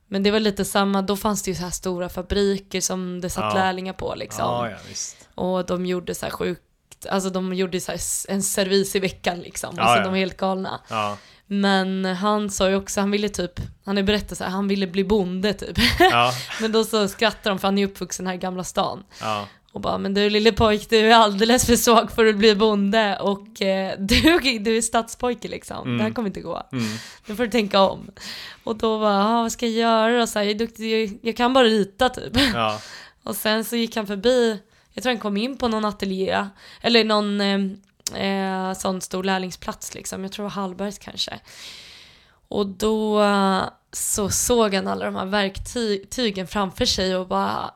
Men 0.07 0.23
det 0.23 0.31
var 0.31 0.41
lite 0.41 0.65
samma, 0.65 1.03
då 1.03 1.17
fanns 1.17 1.43
det 1.43 1.51
ju 1.51 1.55
så 1.55 1.63
här 1.63 1.71
stora 1.71 2.09
fabriker 2.09 2.81
som 2.81 3.21
det 3.21 3.31
satt 3.31 3.55
Ja. 3.55 3.55
lärlingar 3.55 3.93
på 3.93 4.15
liksom. 4.17 4.45
Ja, 4.45 4.71
ja 4.71 4.77
visst. 4.89 5.24
Och 5.35 5.67
de 5.67 5.87
gjorde 5.87 6.15
så 6.15 6.27
här 6.27 6.31
sjukt, 6.31 7.07
alltså 7.11 7.31
de 7.31 7.55
gjorde 7.55 7.81
så 7.81 7.93
här 7.93 8.01
en 8.29 8.43
servis 8.43 8.97
i 8.97 9.01
veckan 9.01 9.39
liksom. 9.39 9.75
Ja, 9.77 9.83
alltså 9.83 9.99
ja. 9.99 10.05
de 10.05 10.11
var 10.11 10.19
helt 10.19 10.37
galna. 10.37 10.81
Ja, 10.89 11.17
Men 11.47 12.05
han 12.05 12.51
sa 12.51 12.69
ju 12.69 12.77
också, 12.77 13.01
han 13.01 13.11
ville 13.11 13.29
typ, 13.29 13.61
han 13.85 13.97
har 13.97 14.03
berättat 14.05 14.39
så 14.39 14.45
här, 14.45 14.51
han 14.51 14.69
ville 14.69 14.87
bli 14.87 15.05
bonde 15.05 15.55
typ. 15.55 15.79
ja, 15.99 16.33
men 16.61 16.73
då 16.73 16.85
så 16.85 17.09
skrattar 17.09 17.51
de 17.51 17.59
för 17.59 17.69
han 17.69 17.79
är 17.79 17.87
uppvuxen 17.87 18.27
här 18.27 18.35
i 18.35 18.39
Gamla 18.39 18.65
stan. 18.65 19.05
ja. 19.21 19.47
Och 19.75 19.81
bara, 19.81 19.99
men 19.99 20.15
du 20.15 20.31
lille 20.31 20.53
pojk, 20.53 20.91
du 20.91 20.99
är 20.99 21.15
alldeles 21.15 21.67
för 21.67 21.77
svag 21.77 22.13
för 22.13 22.27
att 22.27 22.37
bli 22.37 22.55
bonde 22.55 23.19
och 23.21 23.63
eh, 23.63 23.95
du, 23.99 24.39
du 24.59 24.77
är 24.77 24.81
stadspojke 24.81 25.49
liksom. 25.49 25.87
Mm. 25.87 25.99
Det 25.99 26.05
här 26.05 26.11
kommer 26.11 26.29
inte 26.29 26.41
gå. 26.41 26.63
Mm. 26.73 26.85
Nu 27.27 27.37
får 27.37 27.45
du 27.45 27.51
tänka 27.51 27.81
om. 27.81 28.11
Och 28.65 28.77
då 28.77 28.99
var 28.99 29.11
ah, 29.11 29.43
vad 29.43 29.53
ska 29.53 29.67
jag 29.67 29.75
göra 29.75 30.21
då? 30.21 30.27
Så 30.27 30.39
här, 30.39 30.47
jag 30.47 30.55
är 30.55 30.59
duktig, 30.59 31.03
jag, 31.03 31.19
jag 31.23 31.37
kan 31.37 31.53
bara 31.53 31.65
rita 31.65 32.09
typ. 32.09 32.33
Ja, 32.55 32.81
Och 33.23 33.37
sen 33.37 33.65
så 33.65 33.77
gick 33.77 33.97
han 33.97 34.07
förbi, 34.07 34.59
jag 34.95 35.03
tror 35.03 35.13
han 35.13 35.21
kom 35.21 35.37
in 35.37 35.57
på 35.59 35.69
någon 35.69 35.85
ateljé, 35.85 36.47
eller 36.81 37.05
någon 37.05 37.41
eh, 37.41 37.61
eh, 38.27 38.73
sån 38.73 39.01
stor 39.01 39.25
lärlingsplats 39.25 39.95
liksom, 39.95 40.23
jag 40.23 40.33
tror 40.33 40.45
det 40.45 40.49
var 40.55 40.63
Hallbergs 40.63 40.99
kanske. 40.99 41.41
Och 42.49 42.67
då 42.67 43.23
eh, 43.23 43.63
så 43.93 44.31
såg 44.31 44.75
han 44.75 44.87
alla 44.89 45.05
de 45.05 45.15
här 45.15 45.27
verktygen 45.27 46.47
framför 46.47 46.85
sig 46.85 47.17
och 47.17 47.29
bara, 47.29 47.75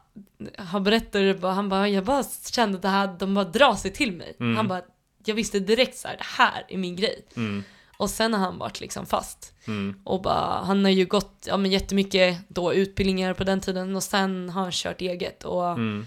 han 0.59 0.85
berättade 0.85 1.35
bara, 1.35 1.53
han 1.53 1.69
bara, 1.69 1.89
jag 1.89 2.05
bara 2.05 2.25
kände 2.53 2.79
det 2.79 2.89
här, 2.89 3.17
de 3.19 3.35
bara 3.35 3.45
drar 3.45 3.75
sig 3.75 3.93
till 3.93 4.13
mig. 4.13 4.37
Mm. 4.41 4.57
Han 4.57 4.69
bara, 4.69 4.83
jag 5.25 5.35
visste 5.35 5.61
direkt 5.61 5.97
så 5.99 6.09
här, 6.09 6.17
det 6.17 6.43
här 6.45 6.65
är 6.69 6.79
min 6.79 6.97
grej. 6.97 7.27
mm. 7.37 7.65
Och 7.97 8.11
sen 8.11 8.35
har 8.35 8.41
han 8.41 8.59
varit 8.59 8.81
liksom 8.81 9.07
fast. 9.07 9.53
Mm. 9.67 10.01
Och 10.05 10.23
bara, 10.23 10.65
han 10.65 10.85
har 10.85 10.93
ju 10.93 11.07
gått 11.07 11.45
ja, 11.47 11.57
men 11.57 11.71
jättemycket 11.71 12.39
då 12.49 12.75
utbildningar 12.75 13.35
på 13.35 13.45
den 13.45 13.61
tiden 13.61 13.97
och 13.97 14.03
sen 14.03 14.51
har 14.51 14.63
han 14.63 14.73
kört 14.73 15.01
eget 15.01 15.45
och 15.45 15.71
Mm. 15.71 16.07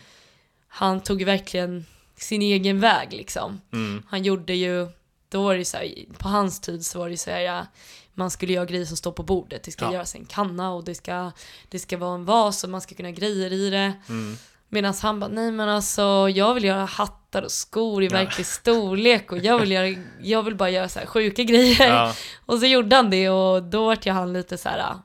Han 0.73 1.01
tog 1.01 1.23
verkligen 1.23 1.85
sin 2.15 2.41
egen 2.41 2.79
väg 2.79 3.13
liksom. 3.13 3.61
Mm. 3.73 4.03
Han 4.09 4.23
gjorde 4.23 4.53
ju, 4.53 4.87
då 5.29 5.43
var 5.43 5.53
det 5.53 5.59
ju 5.59 5.65
så 5.65 5.77
här, 5.77 5.93
på 6.17 6.29
hans 6.29 6.59
tid 6.61 6.85
så 6.85 6.99
var 6.99 7.05
det 7.05 7.11
ju 7.11 7.17
så 7.17 7.31
här, 7.31 7.39
ja, 7.39 7.65
man 8.13 8.31
skulle 8.31 8.53
göra 8.53 8.65
grejer 8.65 8.85
som 8.85 8.97
står 8.97 9.11
på 9.11 9.23
bordet. 9.23 9.63
Det 9.63 9.71
ska 9.71 9.85
Ja. 9.85 9.93
göras 9.93 10.15
en 10.15 10.25
kanna 10.25 10.71
och 10.71 10.83
det 10.83 10.95
ska, 10.95 11.31
det 11.69 11.79
ska 11.79 11.97
vara 11.97 12.15
en 12.15 12.25
vas 12.25 12.63
och 12.63 12.69
man 12.69 12.81
ska 12.81 12.95
kunna 12.95 13.09
ha 13.09 13.13
grejer 13.15 13.53
i 13.53 13.69
det. 13.69 13.93
Mm. 14.09 14.37
Medan 14.69 14.93
han 15.01 15.19
bara, 15.19 15.29
nej 15.29 15.51
men 15.51 15.69
alltså 15.69 16.29
jag 16.29 16.53
vill 16.53 16.63
göra 16.63 16.85
hattar 16.85 17.41
och 17.41 17.51
skor 17.51 18.03
i 18.03 18.05
Ja. 18.05 18.11
verklig 18.11 18.45
storlek 18.45 19.31
och 19.31 19.37
jag 19.37 19.59
vill, 19.59 19.71
göra, 19.71 19.95
jag 20.21 20.43
vill 20.43 20.55
bara 20.55 20.69
göra 20.69 20.89
så 20.89 20.99
här 20.99 21.05
sjuka 21.05 21.43
grejer. 21.43 21.87
Ja, 21.89 22.13
Och 22.45 22.59
så 22.59 22.65
gjorde 22.65 22.95
han 22.95 23.09
det 23.09 23.29
och 23.29 23.63
då 23.63 23.85
vart 23.85 24.05
ju 24.05 24.11
han 24.11 24.33
lite 24.33 24.57
så 24.57 24.69
här, 24.69 24.95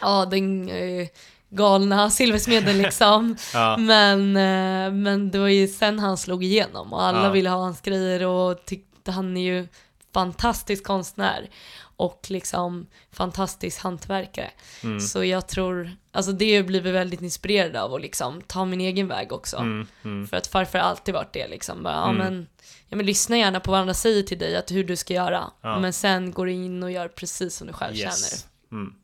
ja 0.00 0.26
den 0.26 0.68
eh, 0.68 1.08
galna 1.54 2.10
silversmeden 2.10 2.78
liksom. 2.82 3.36
ja, 3.54 3.76
Men, 3.76 4.36
eh, 4.36 4.92
men 4.92 5.30
det 5.30 5.38
var 5.38 5.48
ju 5.48 5.68
sen 5.68 5.98
han 5.98 6.16
slog 6.16 6.44
igenom 6.44 6.92
och 6.92 7.02
alla 7.02 7.24
Ja. 7.24 7.30
ville 7.30 7.50
ha 7.50 7.56
hans 7.56 7.80
grejer 7.80 8.26
och 8.26 8.64
tyckte 8.64 9.10
han 9.12 9.36
är 9.36 9.42
ju 9.42 9.66
fantastisk 10.14 10.84
konstnär 10.84 11.50
och 11.96 12.26
liksom 12.28 12.86
fantastisk 13.12 13.80
hantverkare. 13.82 14.50
mm. 14.82 15.00
Så 15.00 15.24
jag 15.24 15.48
tror, 15.48 15.90
alltså 16.12 16.32
det 16.32 16.62
blir 16.62 16.80
vi 16.80 16.90
väldigt 16.90 17.22
inspirerade 17.22 17.82
av 17.82 17.92
och 17.92 18.00
liksom 18.00 18.40
ta 18.46 18.64
min 18.64 18.80
egen 18.80 19.08
väg 19.08 19.32
också. 19.32 19.56
Mm. 19.56 19.86
Mm. 20.04 20.26
För 20.26 20.36
att 20.36 20.46
farfar 20.46 20.78
har 20.78 20.86
alltid 20.86 21.14
varit 21.14 21.32
det 21.32 21.48
liksom. 21.48 21.82
Bara, 21.82 21.94
ja, 21.94 22.10
Mm. 22.10 22.16
men, 22.16 22.46
ja 22.88 22.96
men 22.96 23.06
lyssna 23.06 23.36
gärna 23.38 23.60
på 23.60 23.70
vad 23.70 23.80
andra 23.80 23.94
säger 23.94 24.22
till 24.22 24.38
dig, 24.38 24.56
att 24.56 24.70
hur 24.70 24.84
du 24.84 24.96
ska 24.96 25.14
göra. 25.14 25.44
Ja. 25.62 25.78
Men 25.78 25.92
sen 25.92 26.32
går 26.32 26.46
du 26.46 26.52
in 26.52 26.82
och 26.82 26.90
gör 26.92 27.08
precis 27.08 27.56
som 27.56 27.66
du 27.66 27.72
själv 27.72 27.94
känner. 27.94 28.06
Yes. 28.10 28.46
Mm. 28.72 28.94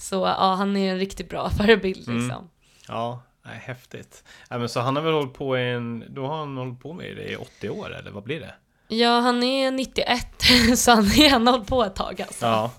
Så 0.00 0.14
ja, 0.14 0.54
han 0.54 0.76
är 0.76 0.92
en 0.92 0.98
riktigt 0.98 1.28
bra 1.28 1.50
förebild 1.58 2.08
Mm. 2.08 2.20
liksom. 2.20 2.50
Ja, 2.88 3.22
nej, 3.42 3.58
häftigt. 3.64 4.24
Ja, 4.50 4.58
men 4.58 4.68
så 4.68 4.80
han 4.80 4.96
har 4.96 5.02
väl 5.02 5.12
hållit 5.14 5.34
på 5.34 5.58
i 5.58 5.70
en, 5.72 6.04
då 6.08 6.26
har 6.26 6.38
han 6.38 6.56
hållit 6.56 6.80
på 6.80 6.92
med 6.92 7.16
det 7.16 7.32
i 7.32 7.36
80 7.36 7.68
år 7.70 7.94
eller 7.96 8.10
vad 8.10 8.22
blir 8.22 8.40
det? 8.40 8.54
Ja, 8.88 9.20
han 9.20 9.42
är 9.42 9.70
91, 9.70 10.26
så 10.78 10.90
han, 10.90 11.04
har 11.04 11.52
hållit 11.52 11.66
på 11.68 11.84
ett 11.84 11.94
tag 11.94 12.22
alltså. 12.22 12.46
Ja, 12.46 12.72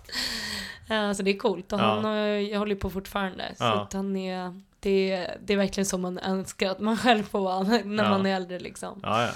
Ja, 0.88 1.13
så 1.13 1.24
det 1.24 1.32
är 1.32 1.38
coolt 1.38 1.74
och 1.74 1.80
Ja. 1.80 1.99
han 1.99 2.47
jag 2.49 2.59
håller 2.59 2.76
på 2.76 2.89
fortfarande. 2.89 3.43
Så 3.57 3.63
Ja. 3.63 3.88
han 3.93 4.15
är, 4.15 4.61
det, 4.80 5.28
det 5.41 5.53
är 5.53 5.57
verkligen 5.57 5.86
så 5.86 5.97
man 5.97 6.19
önskar 6.19 6.69
att 6.69 6.80
man 6.80 6.97
själv 6.97 7.24
får 7.24 7.39
vara 7.41 7.63
när 7.63 8.03
Ja. 8.03 8.09
man 8.09 8.26
är 8.26 8.36
äldre 8.36 8.59
liksom. 8.59 8.99
ja, 9.03 9.22
ja. 9.26 9.32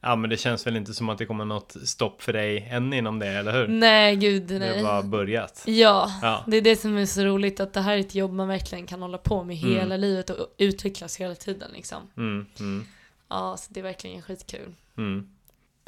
Ja, 0.00 0.16
men 0.16 0.30
det 0.30 0.36
känns 0.36 0.66
väl 0.66 0.76
inte 0.76 0.94
som 0.94 1.08
att 1.08 1.18
det 1.18 1.26
kommer 1.26 1.44
något 1.44 1.76
stopp 1.84 2.22
för 2.22 2.32
dig 2.32 2.68
än 2.70 2.92
inom 2.92 3.18
det, 3.18 3.26
eller 3.28 3.52
hur? 3.52 3.68
Nej, 3.68 4.16
gud 4.16 4.42
Det 4.42 4.58
nej. 4.58 4.76
har 4.76 4.82
bara 4.82 5.02
börjat. 5.02 5.62
Ja, 5.66 6.10
Ja, 6.22 6.44
det 6.46 6.56
är 6.56 6.60
det 6.62 6.76
som 6.76 6.96
är 6.96 7.06
så 7.06 7.24
roligt 7.24 7.60
att 7.60 7.72
det 7.72 7.80
här 7.80 7.94
är 7.96 8.00
ett 8.00 8.14
jobb 8.14 8.32
man 8.32 8.48
verkligen 8.48 8.86
kan 8.86 9.02
hålla 9.02 9.18
på 9.18 9.44
med 9.44 9.56
Mm. 9.64 9.74
hela 9.78 9.96
livet 9.96 10.30
och 10.30 10.54
utvecklas 10.58 11.16
hela 11.16 11.34
tiden 11.34 11.70
liksom. 11.74 12.02
mm, 12.16 12.46
mm, 12.60 12.84
Ja, 13.30 13.56
så 13.58 13.72
det 13.72 13.80
är 13.80 13.84
verkligen 13.84 14.22
skitkul. 14.22 14.74
mm. 14.98 15.28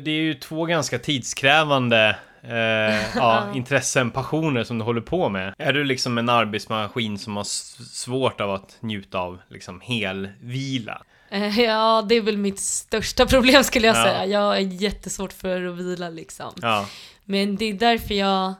Det 0.02 0.10
är 0.10 0.20
ju 0.22 0.34
två 0.34 0.64
ganska 0.64 0.98
tidskrävande 0.98 2.16
eh, 2.42 3.16
ja, 3.16 3.44
intressen, 3.54 4.10
passioner 4.10 4.64
som 4.64 4.78
du 4.78 4.84
håller 4.84 5.00
på 5.00 5.28
med. 5.28 5.54
Är 5.58 5.72
du 5.72 5.84
liksom 5.84 6.18
en 6.18 6.28
arbetsmaskin 6.28 7.18
som 7.18 7.36
har 7.36 7.44
svårt 7.84 8.40
av 8.40 8.50
att 8.50 8.76
njuta 8.80 9.18
av 9.18 9.38
liksom 9.48 9.80
helvila? 9.80 11.02
Eh, 11.30 11.60
Ja, 11.60 12.04
det 12.08 12.14
är 12.14 12.20
väl 12.20 12.36
mitt 12.36 12.58
största 12.60 13.26
problem 13.26 13.64
skulle 13.64 13.86
jag 13.86 13.96
Ja. 13.96 14.02
säga. 14.04 14.26
Jag 14.26 14.56
är 14.56 14.60
jättesvårt 14.60 15.32
för 15.32 15.64
att 15.66 15.76
vila 15.78 16.08
liksom. 16.10 16.52
Ja, 16.62 16.86
Men 17.24 17.56
det 17.56 17.64
är 17.64 17.74
därför 17.74 18.14
jag, 18.14 18.54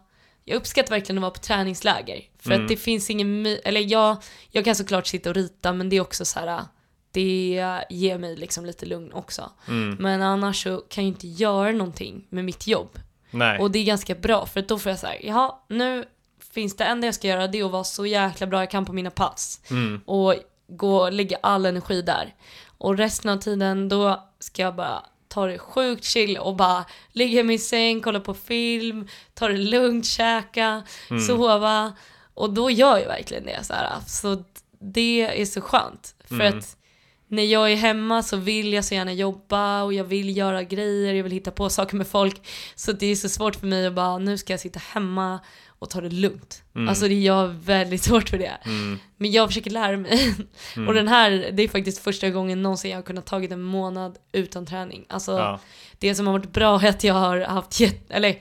jag 0.45 0.57
uppskattar 0.57 0.91
verkligen 0.91 1.18
att 1.18 1.23
vara 1.23 1.31
på 1.31 1.39
träningsläger. 1.41 2.21
För 2.39 2.51
Mm. 2.51 2.62
att 2.62 2.68
det 2.68 2.77
finns 2.77 3.11
ingen, 3.11 3.47
eller 3.64 3.81
jag, 3.93 4.16
jag 4.51 4.64
kan 4.64 4.75
såklart 4.75 5.07
sitta 5.07 5.29
och 5.31 5.37
rita 5.37 5.73
men 5.73 5.89
det 5.89 5.97
är 5.97 6.01
också 6.01 6.25
så 6.25 6.41
här. 6.41 6.61
Det 7.12 7.61
ger 7.91 8.18
mig 8.18 8.37
liksom 8.37 8.66
lite 8.66 8.87
lugn 8.87 9.12
också. 9.12 9.51
mm, 9.68 9.97
Men 10.01 10.23
annars 10.23 10.62
så 10.62 10.77
kan 10.89 11.05
jag 11.05 11.09
inte 11.09 11.27
göra 11.29 11.73
någonting 11.73 12.27
med 12.29 12.45
mitt 12.45 12.66
jobb. 12.66 12.99
nej. 13.31 13.59
Och 13.59 13.71
det 13.71 13.79
är 13.79 13.85
ganska 13.85 14.14
bra 14.14 14.47
för 14.47 14.61
att 14.61 14.68
då 14.68 14.79
får 14.79 14.91
jag 14.91 14.99
säga, 14.99 15.21
jaha, 15.23 15.55
nu 15.68 16.05
finns 16.53 16.77
det 16.77 16.85
enda 16.85 17.07
jag 17.07 17.14
ska 17.14 17.29
göra 17.29 17.47
det 17.47 17.59
är 17.61 17.64
att 17.64 17.71
vara 17.71 17.85
så 17.85 18.07
jäkla 18.07 18.47
bra 18.47 18.61
jag 18.61 18.71
kan 18.71 18.85
på 18.85 18.93
mina 18.93 19.11
pass. 19.11 19.61
Mm, 19.71 20.01
Och 20.07 20.35
gå 20.71 20.97
och 20.97 21.12
lägga 21.12 21.39
all 21.43 21.66
energi 21.66 22.03
där. 22.03 22.35
Och 22.79 22.97
resten 22.99 23.31
av 23.31 23.37
tiden 23.37 23.89
då 23.89 24.29
ska 24.39 24.62
jag 24.62 24.75
bara 24.77 25.03
tar 25.29 25.49
det 25.49 25.59
sjukt 25.59 26.05
chill 26.05 26.39
och 26.39 26.57
bara 26.57 26.85
ligga 27.12 27.41
i 27.41 27.45
min 27.45 27.59
säng, 27.59 28.01
kolla 28.01 28.21
på 28.21 28.35
film, 28.35 29.09
ta 29.35 29.49
det 29.49 29.57
lugnt, 29.59 30.07
käka, 30.07 30.83
Mm. 31.11 31.23
sova. 31.23 31.93
Och 32.35 32.51
då 32.53 32.71
gör 32.71 32.99
jag 32.99 33.07
verkligen 33.07 33.45
det. 33.45 33.64
Så, 33.64 33.73
här. 33.73 34.01
så 34.07 34.45
det 34.81 35.41
är 35.41 35.45
så 35.47 35.61
skönt. 35.61 36.14
För 36.29 36.35
Mm. 36.35 36.59
att 36.59 36.77
när 37.29 37.43
jag 37.45 37.73
är 37.73 37.77
hemma 37.77 38.23
så 38.23 38.37
vill 38.37 38.73
jag 38.73 38.85
så 38.85 38.95
gärna 38.95 39.12
jobba 39.12 39.83
och 39.83 39.93
jag 39.95 40.05
vill 40.05 40.37
göra 40.37 40.62
grejer, 40.62 41.14
jag 41.14 41.23
vill 41.23 41.33
hitta 41.33 41.51
på 41.51 41.71
saker 41.71 41.97
med 41.97 42.07
folk. 42.07 42.49
Så 42.75 42.93
det 42.93 43.07
är 43.07 43.16
så 43.16 43.29
svårt 43.29 43.57
för 43.57 43.66
mig 43.66 43.87
att 43.87 43.95
bara, 43.95 44.18
nu 44.18 44.39
ska 44.39 44.53
jag 44.53 44.61
sitta 44.61 44.81
hemma 44.93 45.41
och 45.81 45.91
ta 45.91 46.01
det 46.01 46.09
lugnt. 46.11 46.62
Alltså 46.89 47.09
det 47.09 47.14
är 47.14 47.26
jag 47.26 47.49
väldigt 47.49 48.03
svårt 48.03 48.28
för 48.28 48.39
det. 48.39 48.59
Mm. 48.64 48.99
Men 49.16 49.31
jag 49.33 49.49
försöker 49.49 49.70
lära 49.70 49.97
mig. 49.97 50.35
och 50.89 50.95
den 50.95 51.09
här, 51.09 51.51
det 51.53 51.62
är 51.62 51.68
faktiskt 51.68 51.99
första 51.99 52.31
gången 52.31 52.62
någonsin 52.62 52.91
jag 52.91 52.99
har 52.99 53.03
kunnat 53.03 53.26
tagit 53.26 53.53
en 53.53 53.62
månad 53.62 54.18
utan 54.33 54.66
träning. 54.66 55.05
Alltså 55.09 55.33
Ja. 55.33 55.61
det 55.99 56.14
som 56.14 56.26
har 56.26 56.33
varit 56.33 56.53
bra 56.53 56.81
är 56.83 56.89
att 56.89 57.05
jag 57.05 57.14
har 57.14 57.41
haft, 57.41 57.81
eller 58.09 58.39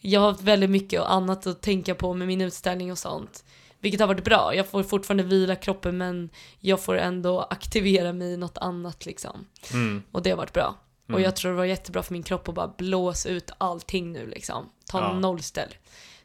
jag 0.00 0.20
har 0.20 0.28
haft 0.30 0.42
väldigt 0.42 0.70
mycket 0.70 1.00
och 1.00 1.12
annat 1.12 1.46
att 1.46 1.62
tänka 1.62 1.94
på 1.94 2.14
med 2.14 2.28
min 2.28 2.40
utställning 2.40 2.92
och 2.92 2.98
sånt. 2.98 3.44
Vilket 3.80 4.00
har 4.00 4.08
varit 4.08 4.24
bra. 4.24 4.54
Jag 4.54 4.66
får 4.68 4.82
fortfarande 4.82 5.22
vila 5.22 5.56
kroppen 5.56 5.98
men 5.98 6.30
jag 6.60 6.80
får 6.80 6.98
ändå 6.98 7.40
aktivera 7.40 8.12
mig 8.12 8.32
i 8.32 8.36
något 8.36 8.58
annat 8.58 9.06
liksom. 9.06 9.46
Mm. 9.72 10.02
Och 10.12 10.22
det 10.22 10.30
har 10.30 10.36
varit 10.36 10.52
bra. 10.52 10.74
Och 11.12 11.20
jag 11.20 11.36
tror 11.36 11.50
det 11.50 11.56
var 11.56 11.64
jättebra 11.64 12.02
för 12.02 12.12
min 12.12 12.22
kropp 12.22 12.48
att 12.48 12.54
bara 12.54 12.74
blåsa 12.78 13.28
ut 13.28 13.50
allting 13.58 14.12
nu 14.12 14.26
liksom. 14.26 14.68
Ta 14.90 14.98
Ja. 15.00 15.12
nollställ. 15.18 15.68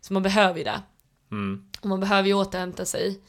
Så 0.07 0.13
man 0.13 0.23
behöver 0.23 0.57
ju 0.57 0.63
det. 0.63 0.81
Mm. 1.31 1.65
Och 1.81 1.89
man 1.89 1.99
behöver 1.99 2.27
ju 2.27 2.33
återhämta 2.33 2.85
sig. 2.85 3.21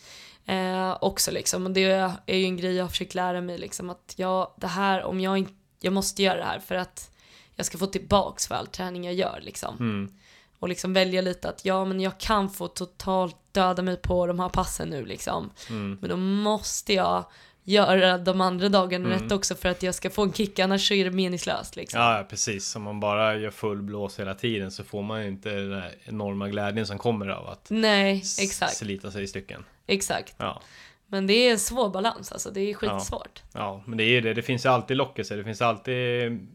Eh, 0.46 0.96
också 1.00 1.30
liksom. 1.30 1.66
Och 1.66 1.72
det 1.72 1.84
är 2.26 2.36
ju 2.36 2.44
en 2.44 2.56
grej 2.56 2.74
jag 2.74 2.84
har 2.84 2.88
försökt 2.88 3.14
lära 3.14 3.40
mig 3.40 3.58
liksom. 3.58 3.90
Att 3.90 4.14
jag, 4.16 4.52
det 4.56 4.66
här, 4.66 5.04
om 5.04 5.20
jag 5.20 5.38
inte, 5.38 5.52
jag 5.80 5.92
måste 5.92 6.22
göra 6.22 6.36
det 6.36 6.44
här 6.44 6.58
för 6.58 6.74
att 6.74 7.10
jag 7.54 7.66
ska 7.66 7.78
få 7.78 7.86
tillbaks 7.86 8.46
för 8.46 8.54
all 8.54 8.66
träning 8.66 9.04
jag 9.04 9.14
gör 9.14 9.40
liksom. 9.42 9.76
Mm. 9.80 10.12
Och 10.58 10.68
liksom 10.68 10.92
välja 10.92 11.20
lite 11.20 11.48
att 11.48 11.64
ja 11.64 11.84
men 11.84 12.00
jag 12.00 12.18
kan 12.18 12.50
få 12.50 12.68
totalt 12.68 13.36
döda 13.52 13.82
mig 13.82 13.96
på 13.96 14.26
de 14.26 14.40
här 14.40 14.48
passen 14.48 14.88
nu 14.88 15.04
liksom. 15.06 15.50
Mm. 15.70 15.98
Men 16.00 16.10
då 16.10 16.16
måste 16.16 16.92
jag 16.92 17.24
göra 17.72 18.18
de 18.18 18.40
andra 18.40 18.68
dagarna 18.68 19.06
Mm. 19.08 19.18
rätt 19.22 19.32
också 19.32 19.54
för 19.54 19.68
att 19.68 19.82
jag 19.82 19.94
ska 19.94 20.10
få 20.10 20.22
en 20.22 20.32
kick 20.32 20.58
annars 20.58 20.88
så 20.88 20.94
är 20.94 21.04
det 21.04 21.10
meningslöst 21.10 21.76
liksom. 21.76 22.00
Ja, 22.00 22.18
ja, 22.18 22.24
precis. 22.24 22.76
Om 22.76 22.82
man 22.82 23.00
bara 23.00 23.36
gör 23.36 23.50
full 23.50 23.82
blås 23.82 24.18
hela 24.18 24.34
tiden 24.34 24.70
så 24.70 24.84
får 24.84 25.02
man 25.02 25.22
ju 25.22 25.28
inte 25.28 25.50
den 25.50 25.70
där 25.70 25.94
enorma 26.04 26.48
glädjen 26.48 26.86
som 26.86 26.98
kommer 26.98 27.28
av 27.28 27.48
att 27.48 27.66
Nej, 27.70 28.22
exakt, 28.40 28.76
slita 28.76 29.10
sig 29.10 29.22
i 29.22 29.26
stycken. 29.26 29.64
exakt. 29.86 30.34
Ja. 30.38 30.62
Men 31.10 31.26
det 31.26 31.32
är 31.32 31.50
en 31.52 31.58
svår 31.58 31.88
balans 31.90 32.32
alltså, 32.32 32.50
det 32.50 32.60
är 32.60 32.74
skitsvårt. 32.74 33.42
ja, 33.52 33.82
men 33.86 33.98
det 33.98 34.04
är 34.04 34.08
ju 34.08 34.20
det. 34.20 34.34
Det 34.34 34.42
finns 34.42 34.64
ju 34.64 34.68
alltid 34.68 34.96
lockelse. 34.96 35.36
Det 35.36 35.44
finns 35.44 35.62
alltid... 35.62 36.48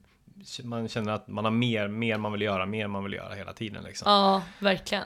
Man 0.63 0.87
känner 0.89 1.13
att 1.13 1.27
man 1.27 1.43
har 1.45 1.51
mer, 1.51 1.87
mer 1.87 2.17
man 2.17 2.31
vill 2.31 2.41
göra, 2.41 2.65
mer 2.65 2.87
man 2.87 3.03
vill 3.03 3.13
göra 3.13 3.33
hela 3.33 3.53
tiden 3.53 3.83
liksom. 3.83 4.11
Ja, 4.11 4.41
verkligen. 4.59 5.03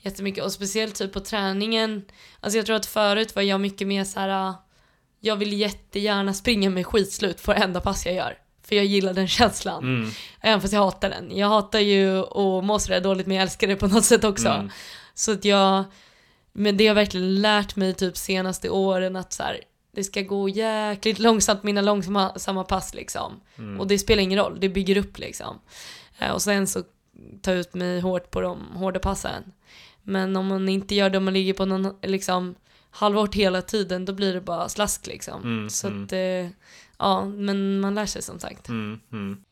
Jättemycket. 0.00 0.44
Och 0.44 0.52
speciellt 0.52 0.94
typ 0.94 1.12
på 1.12 1.20
träningen. 1.20 2.04
Alltså 2.40 2.56
jag 2.58 2.66
tror 2.66 2.76
att 2.76 2.86
förut 2.86 3.34
var 3.36 3.42
jag 3.42 3.60
mycket 3.60 3.88
mer 3.88 4.04
så 4.04 4.20
här. 4.20 4.54
Jag 5.24 5.36
vill 5.36 5.52
jättegärna 5.52 6.34
springa 6.34 6.70
med 6.70 6.86
skitslut 6.86 7.42
på 7.42 7.52
varenda 7.52 7.80
pass 7.80 8.06
jag 8.06 8.14
gör. 8.14 8.38
För 8.62 8.76
jag 8.76 8.84
gillar 8.84 9.14
den 9.14 9.28
känslan. 9.28 9.82
Mm. 9.82 10.10
Även 10.40 10.60
fast 10.60 10.72
jag 10.72 10.80
hatar 10.80 11.10
den. 11.10 11.36
Jag 11.36 11.48
hatar 11.48 11.78
ju 11.78 12.18
att 12.18 12.64
må 12.64 12.78
sådär 12.78 13.00
dåligt 13.00 13.26
men 13.26 13.36
jag 13.36 13.42
älskar 13.42 13.66
det 13.66 13.76
på 13.76 13.86
något 13.86 14.04
sätt 14.04 14.24
också. 14.24 14.48
Mm. 14.48 14.70
Så 15.14 15.32
att 15.32 15.44
jag, 15.44 15.84
men 16.52 16.76
det 16.76 16.86
har 16.86 16.94
verkligen 16.94 17.40
lärt 17.40 17.76
mig 17.76 17.94
typ 17.94 18.16
senaste 18.16 18.70
åren 18.70 19.16
att 19.16 19.32
så 19.32 19.42
här, 19.42 19.60
det 19.94 20.04
ska 20.04 20.20
gå 20.22 20.48
jäkligt 20.48 21.18
långsamt 21.18 21.62
mina 21.62 21.80
långsamma 21.80 22.38
samma 22.38 22.64
pass 22.64 22.94
liksom. 22.94 23.40
Mm. 23.58 23.80
Och 23.80 23.86
det 23.86 23.98
spelar 23.98 24.22
ingen 24.22 24.38
roll, 24.38 24.60
det 24.60 24.68
bygger 24.68 24.96
upp 24.96 25.18
liksom. 25.18 25.58
Eh, 26.18 26.30
Och 26.30 26.42
sen 26.42 26.66
så 26.66 26.82
ta 27.42 27.52
ut 27.52 27.74
mig 27.74 28.00
hårt 28.00 28.30
på 28.30 28.40
de 28.40 28.60
hårda 28.74 29.00
passen. 29.00 29.52
Men 30.02 30.36
om 30.36 30.46
man 30.46 30.68
inte 30.68 30.94
gör 30.94 31.10
det, 31.10 31.18
om 31.18 31.24
man 31.24 31.34
ligger 31.34 31.52
på 31.52 31.64
någon 31.64 31.94
liksom 32.02 32.54
halvårt 32.92 33.34
hela 33.34 33.62
tiden, 33.62 34.04
då 34.04 34.12
blir 34.12 34.34
det 34.34 34.40
bara 34.40 34.68
slask 34.68 35.06
liksom. 35.06 35.42
Mm, 35.42 35.70
så 35.70 35.88
mm. 35.88 36.04
att, 36.04 36.12
eh, 36.12 36.48
ja, 36.98 37.24
men 37.24 37.80
man 37.80 37.94
lär 37.94 38.06
sig 38.06 38.22
som 38.22 38.38
sagt. 38.38 38.68
Mm, 38.68 39.00
mm. 39.12 39.44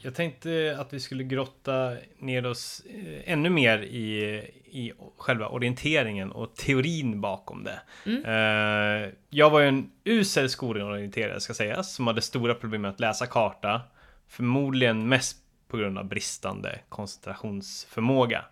Jag 0.00 0.14
tänkte 0.14 0.76
att 0.80 0.92
vi 0.92 1.00
skulle 1.00 1.24
grotta 1.24 1.96
ner 2.18 2.46
oss 2.46 2.82
eh, 2.90 3.32
ännu 3.32 3.50
mer 3.50 3.78
i, 3.78 4.22
i 4.70 4.92
själva 5.16 5.48
orienteringen 5.48 6.32
och 6.32 6.54
teorin 6.54 7.20
bakom 7.20 7.64
det. 7.64 7.80
Eh, 8.04 9.12
jag 9.30 9.50
var 9.50 9.60
ju 9.60 9.68
en 9.68 9.90
usel 10.04 10.50
skolorienterare 10.50 11.40
ska 11.40 11.54
sägas, 11.54 11.94
som 11.94 12.06
hade 12.06 12.22
stora 12.22 12.54
problem 12.54 12.82
med 12.82 12.90
att 12.90 13.00
läsa 13.00 13.26
karta. 13.26 13.80
Förmodligen 14.28 15.08
mest 15.08 15.36
på 15.68 15.76
grund 15.76 15.98
av 15.98 16.04
bristande 16.04 16.78
koncentrationsförmåga. 16.88 18.44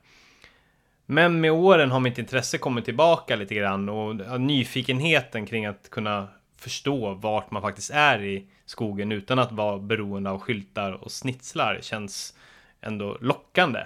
Men 1.07 1.41
med 1.41 1.53
åren 1.53 1.91
har 1.91 2.01
mitt 2.01 2.19
intresse 2.19 2.59
kommit 2.59 2.85
tillbaka 2.85 3.37
lite 3.37 3.55
grann 3.55 3.89
och 3.89 4.41
nyfikenheten 4.41 5.47
kring 5.47 5.67
att 5.67 5.91
kunna 5.91 6.29
förstå 6.57 7.15
vart 7.15 7.51
man 7.51 7.63
faktiskt 7.63 7.91
är 7.91 8.23
i 8.23 8.47
skogen 8.65 9.13
utan 9.13 9.39
att 9.39 9.53
vara 9.53 9.79
beroende 9.79 10.31
av 10.31 10.39
skyltar 10.39 10.93
och 10.93 11.13
snitslar 11.13 11.79
känns 11.83 12.35
ändå 12.81 13.19
lockande. 13.21 13.81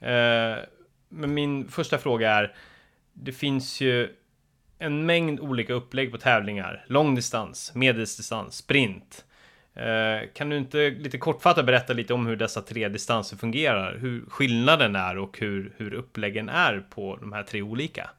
Eh, 0.00 0.56
men 1.08 1.34
min 1.34 1.68
första 1.68 1.98
fråga 1.98 2.30
är, 2.30 2.54
det 3.12 3.32
finns 3.32 3.80
ju 3.80 4.14
en 4.78 5.06
mängd 5.06 5.40
olika 5.40 5.72
upplägg 5.72 6.12
på 6.12 6.18
tävlingar. 6.18 6.84
Långdistans, 6.88 7.72
medeldistans, 7.74 8.56
sprint. 8.56 9.24
Eh, 9.80 10.28
Kan 10.34 10.48
du 10.48 10.56
inte 10.56 10.90
lite 10.90 11.18
kortfattat 11.18 11.66
berätta 11.66 11.92
lite 11.92 12.14
om 12.14 12.26
hur 12.26 12.36
dessa 12.36 12.62
tre 12.62 12.88
distanser 12.88 13.36
fungerar? 13.36 13.98
Hur 13.98 14.24
skillnaden 14.28 14.96
är 14.96 15.18
och 15.18 15.38
hur, 15.38 15.72
hur 15.76 15.94
uppläggen 15.94 16.48
är 16.48 16.84
på 16.94 17.16
de 17.20 17.32
här 17.32 17.42
tre 17.42 17.62
olika? 17.62 18.10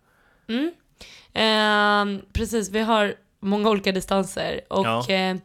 Eh, 1.33 2.05
precis, 2.33 2.69
vi 2.71 2.79
har 2.79 3.13
många 3.39 3.69
olika 3.69 3.91
distanser 3.91 4.61
och 4.69 4.85
Ja. 4.85 5.09
eh, 5.09 5.35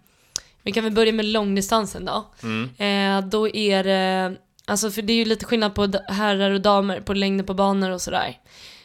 vi 0.62 0.72
kan 0.72 0.84
väl 0.84 0.92
börja 0.92 1.12
med 1.12 1.24
långdistansen 1.24 2.04
då. 2.04 2.26
Mm. 2.42 2.70
Eh, 2.78 3.28
då 3.28 3.48
är 3.48 3.84
det, 3.84 4.36
alltså 4.64 4.90
för 4.90 5.02
det 5.02 5.12
är 5.12 5.16
ju 5.16 5.24
lite 5.24 5.44
skillnad 5.44 5.74
på 5.74 5.92
herrar 6.08 6.50
och 6.50 6.60
damer 6.60 7.00
på 7.00 7.14
längden 7.14 7.46
på 7.46 7.54
banor 7.54 7.90
och 7.90 8.00
sådär. 8.00 8.38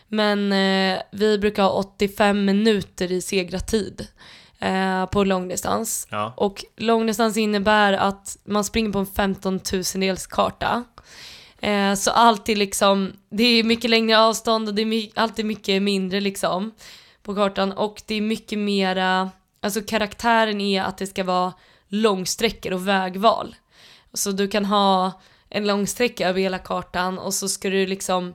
Men 0.07 0.51
eh, 0.53 1.01
vi 1.11 1.37
brukar 1.37 1.63
ha 1.63 1.69
85 1.69 2.45
minuter 2.45 3.11
i 3.11 3.21
segratid 3.21 4.07
eh, 4.61 5.05
på 5.05 5.23
långdistans. 5.23 6.07
Ja. 6.09 6.33
Och 6.37 6.65
långdistans 6.77 7.37
innebär 7.37 7.93
att 7.93 8.37
man 8.43 8.63
springer 8.63 8.91
på 8.91 8.99
en 8.99 9.05
15 9.05 9.59
000-dels 9.59 10.27
karta. 10.27 10.83
Eh, 11.59 11.93
så 11.93 12.11
alltid 12.11 12.57
liksom, 12.57 13.13
det 13.29 13.43
är 13.43 13.63
mycket 13.63 13.89
längre 13.89 14.19
avstånd 14.19 14.67
och 14.67 14.75
det 14.75 14.81
är 14.81 14.85
my- 14.85 15.11
alltid 15.15 15.45
mycket 15.45 15.81
mindre 15.81 16.19
liksom 16.21 16.71
på 17.23 17.35
kartan. 17.35 17.71
Och 17.71 18.01
det 18.05 18.15
är 18.15 18.21
mycket 18.21 18.59
mera, 18.59 19.29
alltså 19.61 19.81
karaktären 19.81 20.61
är 20.61 20.83
att 20.83 20.97
det 20.97 21.07
ska 21.07 21.23
vara 21.23 21.53
långsträckor 21.87 22.73
och 22.73 22.87
vägval. 22.87 23.55
Så 24.13 24.31
du 24.31 24.47
kan 24.47 24.65
ha 24.65 25.11
en 25.49 25.67
långsträcka 25.67 26.29
över 26.29 26.39
hela 26.41 26.57
kartan 26.59 27.19
och 27.19 27.33
så 27.33 27.49
ska 27.49 27.69
du 27.69 27.87
liksom 27.87 28.33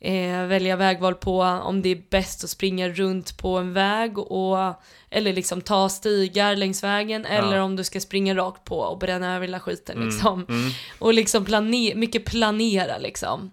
eh, 0.00 0.46
välja 0.46 0.76
vägval 0.76 1.14
på 1.14 1.42
om 1.42 1.82
det 1.82 1.88
är 1.88 2.02
bäst 2.10 2.44
att 2.44 2.50
springa 2.50 2.88
runt 2.88 3.38
på 3.38 3.58
en 3.58 3.72
väg 3.72 4.18
och 4.18 4.74
eller 5.10 5.32
liksom 5.32 5.60
ta 5.60 5.88
stigar 5.88 6.56
längs 6.56 6.84
vägen 6.84 7.24
eller 7.24 7.58
om 7.58 7.76
du 7.76 7.84
ska 7.84 8.00
springa 8.00 8.34
rakt 8.34 8.64
på 8.64 8.78
och 8.78 8.98
bränna 8.98 9.36
över 9.36 9.46
hela 9.46 9.60
skiten 9.60 10.04
liksom. 10.04 10.46
Mm. 10.48 10.70
Och 10.98 11.14
liksom 11.14 11.44
plane- 11.44 11.94
mycket 11.94 12.24
planera 12.24 12.98
liksom. 12.98 13.50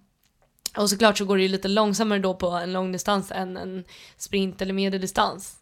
Och 0.77 0.89
såklart 0.89 1.17
så 1.17 1.25
går 1.25 1.37
det 1.37 1.43
ju 1.43 1.49
lite 1.49 1.67
långsammare 1.67 2.19
då 2.19 2.33
på 2.33 2.47
en 2.49 2.73
långdistans 2.73 3.31
än 3.31 3.57
en 3.57 3.83
sprint 4.17 4.61
eller 4.61 4.73
medeldistans. 4.73 5.55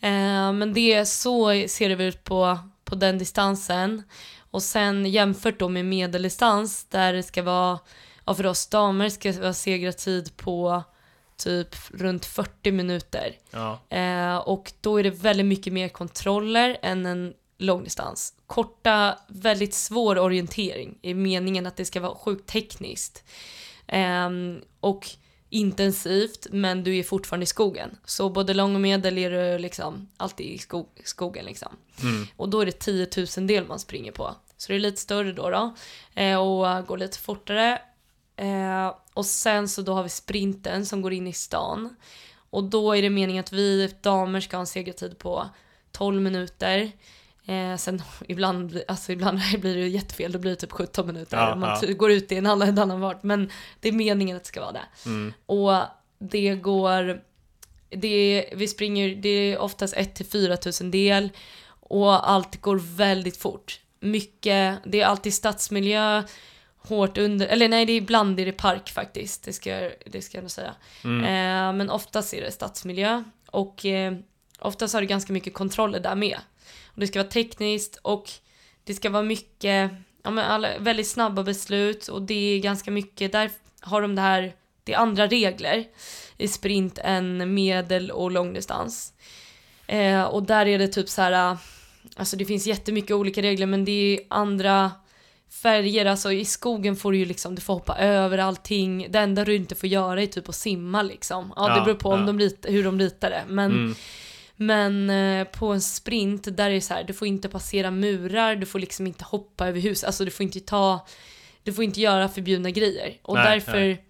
Eh, 0.00 0.52
men 0.52 0.72
det 0.72 1.06
så 1.06 1.64
ser 1.68 1.96
det 1.96 2.04
ut 2.04 2.24
på, 2.24 2.58
på 2.84 2.94
den 2.94 3.18
distansen. 3.18 4.02
Och 4.50 4.62
sen 4.62 5.06
jämfört 5.06 5.58
då 5.58 5.68
med 5.68 5.84
medeldistans 5.84 6.84
där 6.84 7.12
det 7.12 7.22
ska 7.22 7.42
vara, 7.42 7.78
ja 8.24 8.34
för 8.34 8.46
oss 8.46 8.66
damer 8.66 9.08
ska 9.08 9.32
vara 9.32 9.54
segratid 9.54 10.36
på 10.36 10.82
typ 11.36 11.76
runt 11.90 12.24
40 12.26 12.72
minuter. 12.72 13.38
Ja. 13.50 13.80
Eh, 13.88 14.36
och 14.36 14.72
då 14.80 14.98
är 14.98 15.02
det 15.02 15.10
väldigt 15.10 15.46
mycket 15.46 15.72
mer 15.72 15.88
kontroller 15.88 16.78
än 16.82 17.06
en 17.06 17.34
långdistans. 17.58 18.34
Korta, 18.46 19.18
väldigt 19.28 19.74
svår 19.74 20.18
orientering 20.18 20.98
i 21.02 21.14
meningen 21.14 21.66
att 21.66 21.76
det 21.76 21.84
ska 21.84 22.00
vara 22.00 22.14
sjukt 22.14 22.48
tekniskt. 22.48 23.24
Ehm, 23.86 24.60
och 24.80 25.08
intensivt, 25.50 26.46
men 26.50 26.84
du 26.84 26.96
är 26.96 27.02
fortfarande 27.02 27.44
i 27.44 27.46
skogen. 27.46 27.98
Så 28.04 28.30
både 28.30 28.54
lång 28.54 28.74
och 28.74 28.80
medel 28.80 29.18
är 29.18 29.30
du 29.30 29.58
liksom 29.58 30.08
alltid 30.16 30.46
i 30.46 30.58
skog, 30.58 30.86
skogen 31.04 31.44
liksom. 31.44 31.76
Mm. 32.02 32.26
Och 32.36 32.48
då 32.48 32.60
är 32.60 32.66
det 32.66 32.72
10 32.72 33.08
000 33.36 33.46
del 33.46 33.66
man 33.66 33.78
springer 33.78 34.12
på. 34.12 34.34
Så 34.56 34.72
det 34.72 34.74
är 34.74 34.80
lite 34.80 35.00
större 35.00 35.32
då, 35.32 35.50
då 35.50 35.74
eh, 36.14 36.38
och 36.38 36.86
går 36.86 36.98
lite 36.98 37.18
fortare. 37.18 37.82
Eh, 38.36 38.94
och 39.14 39.26
sen 39.26 39.68
så 39.68 39.82
då 39.82 39.94
har 39.94 40.02
vi 40.02 40.08
sprinten 40.08 40.86
som 40.86 41.02
går 41.02 41.12
in 41.12 41.26
i 41.26 41.32
stan. 41.32 41.96
Och 42.50 42.64
då 42.64 42.92
är 42.92 43.02
det 43.02 43.10
meningen 43.10 43.40
att 43.40 43.52
vi 43.52 43.94
damer 44.02 44.40
ska 44.40 44.56
ha 44.56 44.60
en 44.60 44.66
segertid 44.66 45.18
på 45.18 45.48
12 45.92 46.22
minuter. 46.22 46.92
Eh, 47.46 47.76
sen 47.76 48.02
ibland, 48.28 48.82
alltså 48.88 49.12
ibland 49.12 49.40
blir 49.60 49.76
det 49.76 49.88
jättefel, 49.88 50.32
då 50.32 50.38
blir 50.38 50.50
det 50.50 50.56
typ 50.56 50.72
17 50.72 51.06
minuter. 51.06 51.36
Ja, 51.36 51.54
man 51.54 51.78
ja. 51.82 51.92
går 51.92 52.10
ut 52.10 52.32
i 52.32 52.36
en 52.36 52.46
annan, 52.46 52.68
en 52.68 52.78
annan 52.78 53.00
fart. 53.00 53.22
Men 53.22 53.50
det 53.80 53.88
är 53.88 53.92
meningen 53.92 54.36
att 54.36 54.42
det 54.42 54.48
ska 54.48 54.60
vara 54.60 54.72
det. 54.72 54.86
Mm. 55.06 55.32
Och 55.46 55.74
det 56.18 56.54
går, 56.54 57.22
det 57.88 58.08
är, 58.08 58.56
vi 58.56 58.68
springer, 58.68 59.14
det 59.14 59.28
är 59.28 59.58
oftast 59.58 59.94
1 59.96 60.14
till 60.14 60.26
4 60.26 60.56
tusen 60.56 60.90
del. 60.90 61.30
Och 61.80 62.30
allt 62.30 62.60
går 62.60 62.76
väldigt 62.96 63.36
fort. 63.36 63.80
Mycket, 64.00 64.78
det 64.84 65.00
är 65.00 65.06
alltid 65.06 65.34
stadsmiljö, 65.34 66.22
hårt 66.88 67.18
under, 67.18 67.46
eller 67.46 67.68
nej 67.68 67.86
det 67.86 67.92
är 67.92 67.96
ibland 67.96 68.40
är 68.40 68.46
det 68.46 68.52
park 68.52 68.90
faktiskt, 68.90 69.44
det 69.44 69.52
ska, 69.52 69.90
det 70.06 70.22
ska 70.22 70.38
jag 70.38 70.42
nog 70.42 70.50
säga. 70.50 70.74
Mm. 71.04 71.24
Eh, 71.24 71.76
men 71.76 71.90
oftast 71.90 72.34
är 72.34 72.40
det 72.40 72.52
stadsmiljö 72.52 73.24
och 73.46 73.86
eh, 73.86 74.14
oftast 74.58 74.94
har 74.94 75.00
det 75.00 75.06
ganska 75.06 75.32
mycket 75.32 75.54
kontroller 75.54 76.00
där 76.00 76.14
med. 76.14 76.38
Och 76.86 77.00
det 77.00 77.06
ska 77.06 77.18
vara 77.18 77.30
tekniskt 77.30 77.96
och 78.02 78.30
det 78.84 78.94
ska 78.94 79.10
vara 79.10 79.22
mycket, 79.22 79.90
ja 80.22 80.30
men 80.30 80.38
alla, 80.38 80.78
väldigt 80.78 81.08
snabba 81.08 81.42
beslut 81.42 82.08
och 82.08 82.22
det 82.22 82.56
är 82.56 82.58
ganska 82.58 82.90
mycket, 82.90 83.32
där 83.32 83.50
har 83.80 84.02
de 84.02 84.14
det 84.14 84.22
här, 84.22 84.54
det 84.84 84.92
är 84.92 84.98
andra 84.98 85.26
regler 85.26 85.84
i 86.38 86.48
sprint 86.48 86.98
än 86.98 87.54
medel 87.54 88.10
och 88.10 88.30
långdistans. 88.30 89.12
Eh, 89.86 90.22
och 90.22 90.42
där 90.42 90.66
är 90.66 90.78
det 90.78 90.88
typ 90.88 91.08
så 91.08 91.22
här, 91.22 91.56
alltså 92.16 92.36
det 92.36 92.44
finns 92.44 92.66
jättemycket 92.66 93.10
olika 93.10 93.42
regler 93.42 93.66
men 93.66 93.84
det 93.84 93.92
är 93.92 94.20
andra 94.28 94.90
färger, 95.52 96.06
alltså 96.06 96.32
i 96.32 96.44
skogen 96.44 96.96
får 96.96 97.12
du 97.12 97.18
ju 97.18 97.24
liksom, 97.24 97.54
du 97.54 97.60
får 97.60 97.74
hoppa 97.74 97.96
över 97.98 98.38
allting. 98.38 99.06
Det 99.10 99.18
enda 99.18 99.44
du 99.44 99.54
inte 99.56 99.74
får 99.74 99.88
göra 99.88 100.22
är 100.22 100.26
typ 100.26 100.48
att 100.48 100.54
simma 100.54 101.02
liksom. 101.02 101.52
Ja, 101.56 101.68
det 101.68 101.76
Ja, 101.78 101.84
beror 101.84 101.94
på 101.96 102.08
om 102.10 102.20
ja. 102.20 102.26
de 102.26 102.38
rit, 102.38 102.66
hur 102.68 102.84
de 102.84 102.98
ritar 102.98 103.30
det. 103.30 103.42
Men, 103.48 103.70
Mm. 103.72 103.94
men 104.56 105.10
eh, 105.40 105.44
på 105.46 105.66
en 105.66 105.80
sprint, 105.80 106.56
där 106.56 106.70
är 106.70 106.74
det 106.74 106.80
så 106.80 106.94
här, 106.94 107.04
du 107.04 107.12
får 107.12 107.28
inte 107.28 107.48
passera 107.48 107.90
murar, 107.90 108.56
du 108.56 108.66
får 108.66 108.78
liksom 108.78 109.06
inte 109.06 109.24
hoppa 109.24 109.68
över 109.68 109.80
hus, 109.80 110.04
alltså 110.04 110.24
du 110.24 110.30
får 110.30 110.44
inte 110.44 110.60
ta, 110.60 111.06
du 111.62 111.72
får 111.72 111.84
inte 111.84 112.00
göra 112.00 112.28
förbjudna 112.28 112.70
grejer. 112.70 113.16
Och 113.22 113.34
Nej, 113.34 113.44
därför 113.50 113.80
nej. 113.80 114.04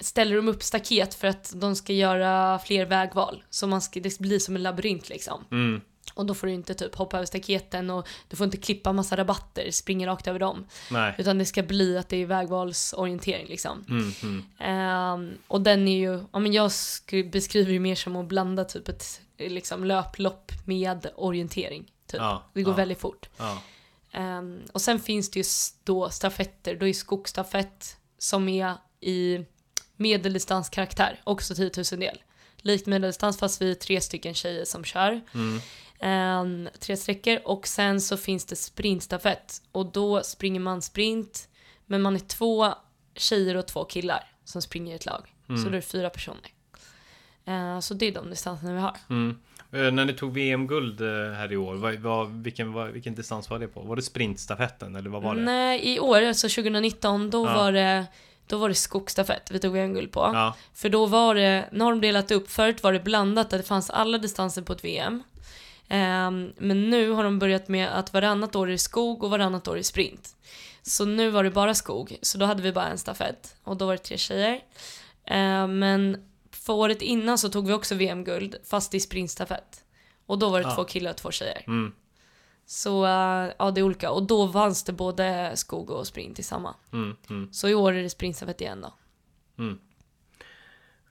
ställer 0.00 0.36
de 0.36 0.48
upp 0.48 0.62
staket 0.62 1.14
för 1.14 1.28
att 1.28 1.52
de 1.56 1.76
ska 1.76 1.92
göra 1.92 2.58
fler 2.58 2.86
vägval. 2.86 3.42
Så 3.50 3.66
man 3.66 3.80
ska, 3.80 4.00
det 4.00 4.18
blir 4.18 4.38
som 4.38 4.56
en 4.56 4.62
labyrint 4.62 5.08
liksom. 5.08 5.44
Mm. 5.50 5.80
Och 6.16 6.26
då 6.26 6.34
får 6.34 6.46
du 6.46 6.52
inte 6.52 6.74
typ 6.74 6.94
hoppa 6.94 7.16
över 7.16 7.26
staketen 7.26 7.90
och 7.90 8.08
du 8.28 8.36
får 8.36 8.44
inte 8.44 8.56
klippa 8.56 8.92
massa 8.92 9.16
rabatter, 9.16 9.70
springa 9.70 10.06
rakt 10.06 10.26
över 10.26 10.38
dem. 10.38 10.66
Nej. 10.90 11.14
Utan 11.18 11.38
det 11.38 11.44
ska 11.44 11.62
bli 11.62 11.98
att 11.98 12.08
det 12.08 12.16
är 12.16 12.26
vägvalsorientering 12.26 13.46
liksom. 13.46 13.84
Mm. 13.88 14.12
Mm. 14.22 14.44
Ehm, 14.58 15.38
och 15.48 15.60
den 15.60 15.88
är 15.88 15.98
ju, 15.98 16.24
ja 16.32 16.38
men 16.38 16.52
jag 16.52 16.68
sk- 16.68 17.30
beskriver 17.30 17.72
ju 17.72 17.80
mer 17.80 17.94
som 17.94 18.16
att 18.16 18.26
blanda 18.26 18.64
typ 18.64 18.88
ett 18.88 19.20
liksom 19.38 19.84
löplopp 19.84 20.52
med 20.64 21.06
orientering. 21.16 21.84
Typ. 22.06 22.20
Ja, 22.20 22.42
det 22.52 22.62
går 22.62 22.72
ja. 22.72 22.76
väldigt 22.76 23.00
fort. 23.00 23.28
Ja. 23.36 23.62
Ehm, 24.12 24.60
och 24.72 24.80
sen 24.80 25.00
finns 25.00 25.30
det 25.30 25.38
ju 25.38 25.44
då 25.84 26.10
stafetter, 26.10 26.74
då 26.76 26.86
är 26.88 26.92
skogsstafett 26.92 27.96
som 28.18 28.48
är 28.48 28.74
i 29.00 29.44
medeldistanskaraktär, 29.96 31.20
också 31.24 31.54
10 31.54 31.70
000 31.92 32.00
del. 32.00 32.22
Likt 32.56 32.86
medeldistans 32.86 33.38
fast 33.38 33.62
vi 33.62 33.70
är 33.70 33.74
tre 33.74 34.00
stycken 34.00 34.34
tjejer 34.34 34.64
som 34.64 34.84
kör. 34.84 35.20
Mm. 35.34 35.60
Ehm, 36.00 36.68
tre 36.80 36.96
sträckor 36.96 37.38
och 37.44 37.66
sen 37.66 38.00
så 38.00 38.16
finns 38.16 38.44
det 38.44 38.56
sprintstafett 38.56 39.62
och 39.72 39.92
då 39.92 40.22
springer 40.22 40.60
man 40.60 40.82
sprint 40.82 41.48
men 41.86 42.02
man 42.02 42.14
är 42.14 42.20
två 42.20 42.74
tjejer 43.14 43.56
och 43.56 43.66
två 43.66 43.84
killar 43.84 44.24
som 44.44 44.62
springer 44.62 44.92
i 44.92 44.96
ett 44.96 45.06
lag. 45.06 45.34
Mm. 45.48 45.62
Så 45.62 45.68
då 45.68 45.70
är 45.70 45.76
det 45.76 45.82
fyra 45.82 46.10
personer. 46.10 46.50
Ehm, 47.44 47.82
så 47.82 47.94
det 47.94 48.06
är 48.06 48.12
de 48.12 48.30
distanserna 48.30 48.72
vi 48.74 48.80
har. 48.80 48.96
Mm. 49.10 49.38
Eh, 49.72 49.92
När 49.92 50.04
ni 50.04 50.12
tog 50.12 50.32
VM-guld 50.32 51.00
eh, 51.00 51.06
här 51.32 51.52
i 51.52 51.56
år, 51.56 51.74
vad, 51.74 51.94
vad, 51.94 52.42
vilken, 52.42 52.72
vad, 52.72 52.88
vilken 52.88 53.14
distans 53.14 53.50
var 53.50 53.58
det 53.58 53.68
på? 53.68 53.80
Var 53.80 53.96
det 53.96 54.02
sprintstafetten 54.02 54.96
eller 54.96 55.10
vad 55.10 55.22
var 55.22 55.34
det? 55.34 55.40
Nej, 55.42 55.94
i 55.94 56.00
år, 56.00 56.22
alltså 56.22 56.48
2019, 56.48 57.30
då 57.30 57.44
var 57.44 57.72
det 57.72 58.06
då 58.46 58.58
var 58.58 58.68
det 58.68 58.74
skogsstafett 58.74 59.50
vi 59.50 59.58
tog 59.58 59.72
VM-guld 59.72 60.12
på. 60.12 60.52
För 60.74 60.88
då 60.88 61.06
var 61.06 61.34
det, 61.34 61.68
nu 61.72 61.84
har 61.84 61.90
de 61.90 62.00
delat 62.00 62.30
upp, 62.30 62.50
förut 62.50 62.82
var 62.82 62.92
det 62.92 63.00
blandat 63.00 63.52
att 63.52 63.60
det 63.60 63.62
fanns 63.62 63.90
alla 63.90 64.18
distanser 64.18 64.62
på 64.62 64.72
ett 64.72 64.84
VM. 64.84 65.22
Ehm, 65.88 66.52
men 66.58 66.90
nu 66.90 67.10
har 67.10 67.24
de 67.24 67.38
börjat 67.38 67.68
med 67.68 67.98
att 67.98 68.12
varannat 68.12 68.56
år 68.56 68.70
är 68.70 68.76
skog 68.76 69.22
och 69.24 69.30
varannat 69.30 69.68
år 69.68 69.78
är 69.78 69.82
sprint. 69.82 70.36
Så 70.82 71.04
nu 71.04 71.30
var 71.30 71.44
det 71.44 71.50
bara 71.50 71.74
skog, 71.74 72.16
så 72.22 72.38
då 72.38 72.46
hade 72.46 72.62
vi 72.62 72.72
bara 72.72 72.88
en 72.88 72.98
stafett 72.98 73.56
och 73.64 73.76
då 73.76 73.86
var 73.86 73.92
det 73.92 73.98
tre 74.02 74.16
tjejer. 74.18 74.60
Ehm, 75.26 75.78
men 75.78 76.28
för 76.50 76.72
året 76.72 77.02
innan 77.02 77.38
så 77.38 77.48
tog 77.48 77.66
vi 77.66 77.72
också 77.72 77.94
VM-guld, 77.94 78.56
fast 78.64 78.94
i 78.94 79.00
sprintstafett. 79.00 79.84
Och 80.26 80.38
då 80.38 80.48
var 80.48 80.60
det 80.60 80.68
Ja. 80.68 80.74
två 80.74 80.84
killar 80.84 81.10
och 81.10 81.16
två 81.16 81.30
tjejer. 81.30 81.64
Mm. 81.66 81.92
Så 82.66 83.04
eh, 83.04 83.52
ja, 83.58 83.70
det 83.70 83.80
är 83.80 83.82
olika. 83.82 84.10
Och 84.10 84.22
då 84.22 84.46
vanns 84.46 84.84
det 84.84 84.92
både 84.92 85.52
skog 85.54 85.90
och 85.90 86.06
sprint 86.06 86.38
i 86.38 86.42
samma. 86.42 86.74
Mm. 86.92 87.16
Mm. 87.30 87.52
Så 87.52 87.68
i 87.68 87.74
år 87.74 87.92
är 87.92 88.02
det 88.02 88.10
sprintstafett 88.10 88.60
igen 88.60 88.80
då. 88.80 88.94
Mm. 89.58 89.78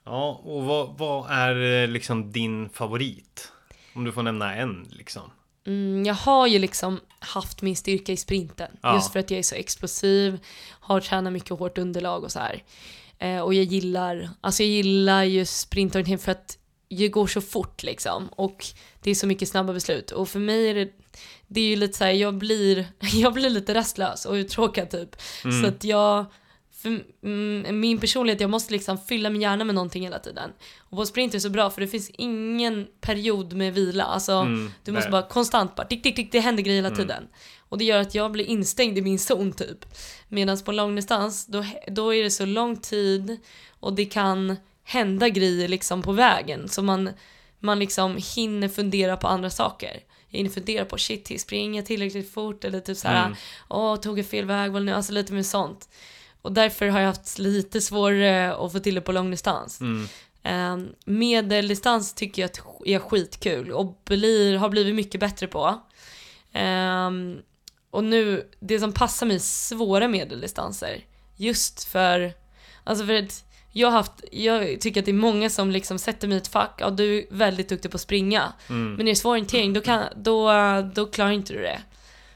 Ja, 0.03 0.41
och 0.43 0.63
vad, 0.63 0.97
vad 0.97 1.31
är 1.31 1.83
eh, 1.83 1.87
liksom 1.87 2.31
din 2.31 2.69
favorit? 2.69 3.51
Om 3.95 4.03
du 4.03 4.11
får 4.11 4.23
nämna 4.23 4.55
en 4.55 4.87
liksom. 4.89 5.31
Mm, 5.67 6.05
jag 6.05 6.13
har 6.13 6.47
ju 6.47 6.59
liksom 6.59 6.99
haft 7.19 7.61
min 7.61 7.75
styrka 7.75 8.11
i 8.11 8.17
sprinten. 8.17 8.71
Ja. 8.81 8.95
Just 8.95 9.11
för 9.11 9.19
att 9.19 9.31
jag 9.31 9.37
är 9.39 9.43
så 9.43 9.55
explosiv, 9.55 10.39
har 10.69 11.01
tränat 11.01 11.33
mycket 11.33 11.59
hårt 11.59 11.77
underlag 11.77 12.23
och 12.23 12.31
så 12.31 12.39
här. 12.39 12.63
Eh, 13.19 13.39
och 13.39 13.53
jag 13.53 13.63
gillar, 13.63 14.29
alltså 14.41 14.63
jag 14.63 14.69
gillar 14.69 15.23
ju 15.23 15.45
sprintorientering 15.45 16.19
för 16.19 16.31
att 16.31 16.57
det 16.89 17.07
går 17.07 17.27
så 17.27 17.41
fort 17.41 17.83
liksom. 17.83 18.27
Och 18.27 18.65
det 19.01 19.11
är 19.11 19.15
så 19.15 19.27
mycket 19.27 19.49
snabba 19.49 19.73
beslut. 19.73 20.11
Och 20.11 20.29
för 20.29 20.39
mig 20.39 20.69
är 20.69 20.75
det, 20.75 20.91
det 21.47 21.61
är 21.61 21.69
ju 21.69 21.75
lite 21.75 21.97
så 21.97 22.03
här, 22.03 22.11
jag 22.11 22.33
blir, 22.33 22.87
jag 22.99 23.33
blir 23.33 23.49
lite 23.49 23.73
rastlös 23.73 24.25
och 24.25 24.33
uttråkad 24.33 24.89
typ. 24.89 25.15
Mm. 25.43 25.61
Så 25.61 25.67
att 25.67 25.83
jag, 25.83 26.25
för 26.85 27.03
mm, 27.23 27.79
min 27.79 27.99
personlighet, 27.99 28.41
jag 28.41 28.49
måste 28.49 28.73
liksom 28.73 28.97
fylla 28.97 29.29
min 29.29 29.41
hjärna 29.41 29.63
med 29.63 29.75
någonting 29.75 30.03
hela 30.03 30.19
tiden. 30.19 30.51
Och 30.79 30.97
på 30.97 31.05
sprint 31.05 31.33
är 31.33 31.37
det 31.37 31.41
så 31.41 31.49
bra 31.49 31.69
för 31.69 31.81
det 31.81 31.87
finns 31.87 32.09
ingen 32.09 32.87
period 33.01 33.53
med 33.53 33.73
vila. 33.73 34.03
Alltså, 34.03 34.31
Mm, 34.31 34.71
du 34.83 34.91
måste 34.91 35.09
nej. 35.09 35.11
bara 35.11 35.29
konstant 35.29 35.75
bara 35.75 35.87
tick, 35.87 36.03
tick, 36.03 36.15
tick, 36.15 36.31
det 36.31 36.39
händer 36.39 36.63
grejer 36.63 36.77
hela 36.83 36.87
Mm. 36.87 36.99
tiden. 36.99 37.23
Och 37.69 37.77
det 37.77 37.85
gör 37.85 38.01
att 38.01 38.15
jag 38.15 38.31
blir 38.31 38.45
instängd 38.45 38.97
i 38.97 39.01
min 39.01 39.19
zon 39.19 39.51
typ. 39.51 39.85
Medan 40.27 40.59
på 40.59 40.71
långdistans, 40.71 41.45
då, 41.45 41.65
då 41.87 42.13
är 42.13 42.23
det 42.23 42.31
så 42.31 42.45
lång 42.45 42.77
tid 42.77 43.37
och 43.79 43.93
det 43.93 44.05
kan 44.05 44.55
hända 44.83 45.29
grejer 45.29 45.67
liksom 45.67 46.01
på 46.01 46.11
vägen. 46.11 46.69
Så 46.69 46.81
man, 46.83 47.09
man 47.59 47.79
liksom 47.79 48.17
hinner 48.35 48.67
fundera 48.69 49.17
på 49.17 49.27
andra 49.27 49.49
saker. 49.49 49.99
Jag 50.29 50.37
hinner 50.37 50.49
fundera 50.51 50.85
på 50.85 50.97
shit, 50.97 51.41
springer 51.41 51.79
jag 51.79 51.85
tillräckligt 51.85 52.33
fort? 52.33 52.63
Eller 52.63 52.79
typ 52.79 52.97
såhär, 52.97 53.25
Mm. 53.25 53.37
åh, 53.69 53.95
tog 53.95 54.19
jag 54.19 54.25
fel 54.25 54.45
nu? 54.85 54.91
Alltså 54.93 55.13
lite 55.13 55.33
med 55.33 55.45
sånt. 55.45 55.89
Och 56.45 56.51
därför 56.51 56.87
har 56.87 56.99
jag 56.99 57.07
haft 57.07 57.39
lite 57.39 57.81
svårare 57.81 58.55
att 58.55 58.71
få 58.71 58.79
till 58.79 58.95
det 58.95 59.01
på 59.01 59.11
långdistans. 59.11 59.81
Mm. 59.81 60.07
Um, 60.43 60.95
medeldistans 61.05 62.13
tycker 62.13 62.41
jag 62.41 62.51
är 62.85 62.99
skitkul 62.99 63.71
och 63.71 64.01
blir, 64.05 64.57
har 64.57 64.69
blivit 64.69 64.95
mycket 64.95 65.19
bättre 65.19 65.47
på. 65.47 65.81
Ehm, 66.53 67.37
och 67.91 68.03
nu, 68.03 68.49
det 68.59 68.79
som 68.79 68.91
passar 68.91 69.25
mig 69.25 69.35
är 69.35 69.39
svåra 69.39 70.07
medeldistanser. 70.07 71.05
Just 71.35 71.83
för, 71.83 72.33
alltså 72.83 73.05
för 73.05 73.13
att 73.13 73.45
jag 73.71 73.87
har 73.87 73.97
haft, 73.97 74.23
jag 74.31 74.81
tycker 74.81 75.01
att 75.01 75.05
det 75.05 75.11
är 75.11 75.13
många 75.13 75.49
som 75.49 75.71
liksom 75.71 75.99
sätter 75.99 76.27
mig 76.27 76.35
i 76.35 76.41
ett 76.41 76.47
fack, 76.47 76.75
ja 76.77 76.89
du 76.89 77.17
är 77.17 77.25
väldigt 77.29 77.69
duktig 77.69 77.91
på 77.91 77.95
att 77.95 78.01
springa. 78.01 78.53
Mm. 78.69 78.93
Men 78.93 79.07
är 79.07 79.11
det 79.11 79.15
svår 79.15 79.31
orientering 79.31 79.73
då, 79.73 79.81
kan, 79.81 80.03
då, 80.15 80.51
då 80.93 81.05
klarar 81.05 81.31
inte 81.31 81.53
du 81.53 81.59
det. 81.59 81.81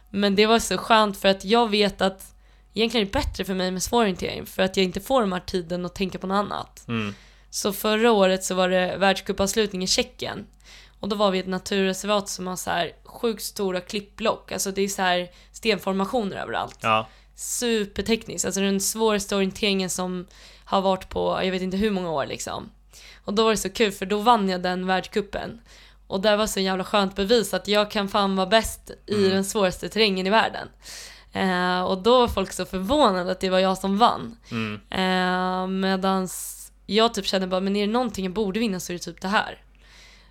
Men 0.10 0.36
det 0.36 0.45
var 0.45 0.60
så 0.60 0.78
skönt 0.78 1.18
för 1.18 1.28
att 1.30 1.45
jag 1.45 1.70
vet 1.70 2.01
att 2.01 2.36
egentligen 2.80 3.08
är 3.08 3.12
det 3.12 3.20
bättre 3.20 3.46
för 3.46 3.54
mig 3.54 3.72
med 3.72 3.84
svår 3.84 4.02
orientering 4.02 4.46
för 4.46 4.64
att 4.64 4.78
jag 4.78 4.84
inte 4.84 5.00
får 5.00 5.22
de 5.22 5.32
här 5.32 5.40
tiden 5.40 5.86
att 5.86 5.96
tänka 5.96 6.18
på 6.20 6.28
något 6.28 6.36
annat. 6.36 6.88
Mm. 6.88 7.16
Så 7.50 7.74
förra 7.74 8.12
året 8.12 8.44
så 8.44 8.56
var 8.56 8.70
det 8.70 8.98
världscupavslutning 8.98 9.84
i 9.84 9.88
Tjeckien. 9.88 10.46
Och 11.00 11.10
då 11.10 11.16
var 11.16 11.32
vi 11.32 11.38
i 11.38 11.42
ett 11.42 11.48
naturreservat 11.48 12.30
som 12.30 12.48
har 12.48 12.56
så 12.56 12.70
här 12.70 12.92
sjukt 13.06 13.44
stora 13.44 13.82
klippblock. 13.82 14.52
Alltså 14.52 14.72
det 14.72 14.82
är 14.82 14.88
så 14.88 15.02
här 15.02 15.28
stenformationer 15.52 16.38
överallt. 16.38 16.78
Ja. 16.82 17.08
Supertekniskt. 17.36 18.46
Alltså 18.46 18.62
den 18.62 18.80
svåraste 18.82 19.36
orienteringen 19.36 19.90
som 19.90 20.28
har 20.66 20.82
varit 20.82 21.10
på, 21.10 21.40
jag 21.44 21.52
vet 21.52 21.62
inte 21.62 21.78
hur 21.78 21.92
många 21.92 22.12
år 22.12 22.26
liksom. 22.26 22.70
Och 23.26 23.34
då 23.34 23.44
var 23.44 23.52
det 23.52 23.58
så 23.58 23.70
kul 23.70 23.92
för 23.92 24.06
då 24.06 24.18
vann 24.18 24.50
jag 24.50 24.62
den 24.62 24.88
världscupen. 24.88 25.62
Och 26.08 26.22
det 26.22 26.36
var 26.36 26.48
så 26.48 26.60
jävla 26.60 26.84
skönt 26.84 27.16
bevis 27.16 27.54
att 27.54 27.68
jag 27.68 27.92
kan 27.92 28.08
fan 28.10 28.36
vara 28.36 28.48
bäst 28.48 28.92
i 29.06 29.14
Mm. 29.16 29.30
den 29.30 29.46
svåraste 29.46 29.90
terrängen 29.90 30.28
i 30.28 30.30
världen. 30.30 30.68
Eh, 31.34 31.82
och 31.82 31.98
då 31.98 32.20
var 32.20 32.28
folk 32.28 32.54
så 32.54 32.66
förvånade 32.66 33.32
att 33.32 33.40
det 33.40 33.50
var 33.50 33.60
jag 33.60 33.78
som 33.78 33.98
vann. 33.98 34.38
Mm. 34.52 34.80
Eh, 34.90 35.68
medans 35.68 36.56
jag 36.86 37.14
typ 37.14 37.26
känner 37.26 37.48
bara, 37.48 37.62
men 37.62 37.76
är 37.76 37.88
det 37.88 37.94
någonting 37.94 38.26
jag 38.26 38.34
borde 38.34 38.60
vinna 38.60 38.80
så 38.80 38.92
är 38.92 38.98
det 38.98 39.04
typ 39.04 39.22
det 39.22 39.28
här. 39.28 39.64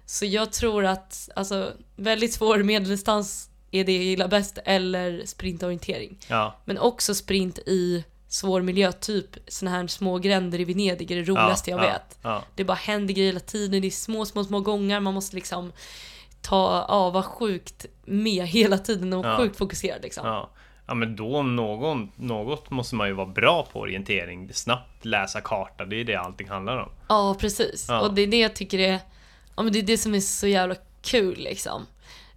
Så 0.07 0.25
jag 0.25 0.53
tror 0.53 0.85
att, 0.85 1.29
alltså 1.37 1.73
väldigt 1.97 2.33
svår 2.33 2.63
medeldistans 2.63 3.51
är 3.71 3.85
det 3.85 3.93
jag 3.93 4.05
gillar 4.05 4.29
bäst, 4.29 4.59
eller 4.65 5.23
sprintorientering. 5.27 6.19
Ja. 6.29 6.57
Men 6.65 6.79
också 6.79 7.15
sprint 7.15 7.59
i 7.59 8.05
svår 8.29 8.63
miljö, 8.63 8.93
typ 8.93 9.37
såna 9.49 9.71
här 9.71 9.87
små 9.87 10.19
gränder 10.19 10.61
i 10.61 10.65
Venedig 10.65 11.11
är 11.11 11.17
det 11.17 11.23
roligaste 11.23 11.71
ja. 11.71 11.77
jag 11.77 11.87
ja. 11.87 11.93
vet. 11.93 12.19
Ja. 12.23 12.43
Det 12.55 12.65
bara 12.65 12.75
händer 12.75 13.15
grejer 13.15 13.29
hela 13.33 13.41
tiden, 13.41 13.83
det 13.83 13.89
är 13.89 13.91
små, 13.91 14.27
små, 14.27 14.45
små 14.45 14.61
gångar, 14.61 15.01
man 15.01 15.15
måste 15.15 15.37
liksom 15.37 15.73
ta, 16.43 16.87
ja, 16.89 17.11
vara 17.11 17.23
sjukt 17.23 17.87
med 18.05 18.47
hela 18.47 18.79
tiden 18.79 19.13
och 19.13 19.27
Ja. 19.27 19.37
sjukt 19.37 19.57
fokuserad 19.57 20.03
liksom. 20.03 20.47
Ja. 20.89 20.95
men 20.95 21.17
då 21.17 21.37
om 21.37 21.57
någon, 21.57 22.13
något 22.17 22.71
måste 22.71 22.95
man 22.95 23.09
ju 23.09 23.15
vara 23.15 23.27
bra 23.27 23.69
på 23.73 23.81
orientering. 23.81 24.51
Snabbt 24.53 25.05
läsa 25.05 25.41
karta, 25.41 25.85
det 25.85 25.97
är 25.97 26.05
det 26.05 26.17
allting 26.17 26.49
handlar 26.49 26.77
om. 26.77 26.91
Ja, 27.09 27.37
precis. 27.41 27.87
Ja. 27.89 28.01
Och 28.01 28.15
det 28.15 28.23
är 28.23 28.27
det 28.27 28.41
jag 28.41 28.57
tycker 28.57 28.79
är, 28.79 28.99
ja 29.57 29.63
men 29.63 29.73
det 29.73 29.79
är 29.79 29.83
det 29.83 29.99
som 29.99 30.15
är 30.15 30.21
så 30.21 30.47
jävla 30.47 30.75
kul 31.03 31.39
liksom. 31.39 31.87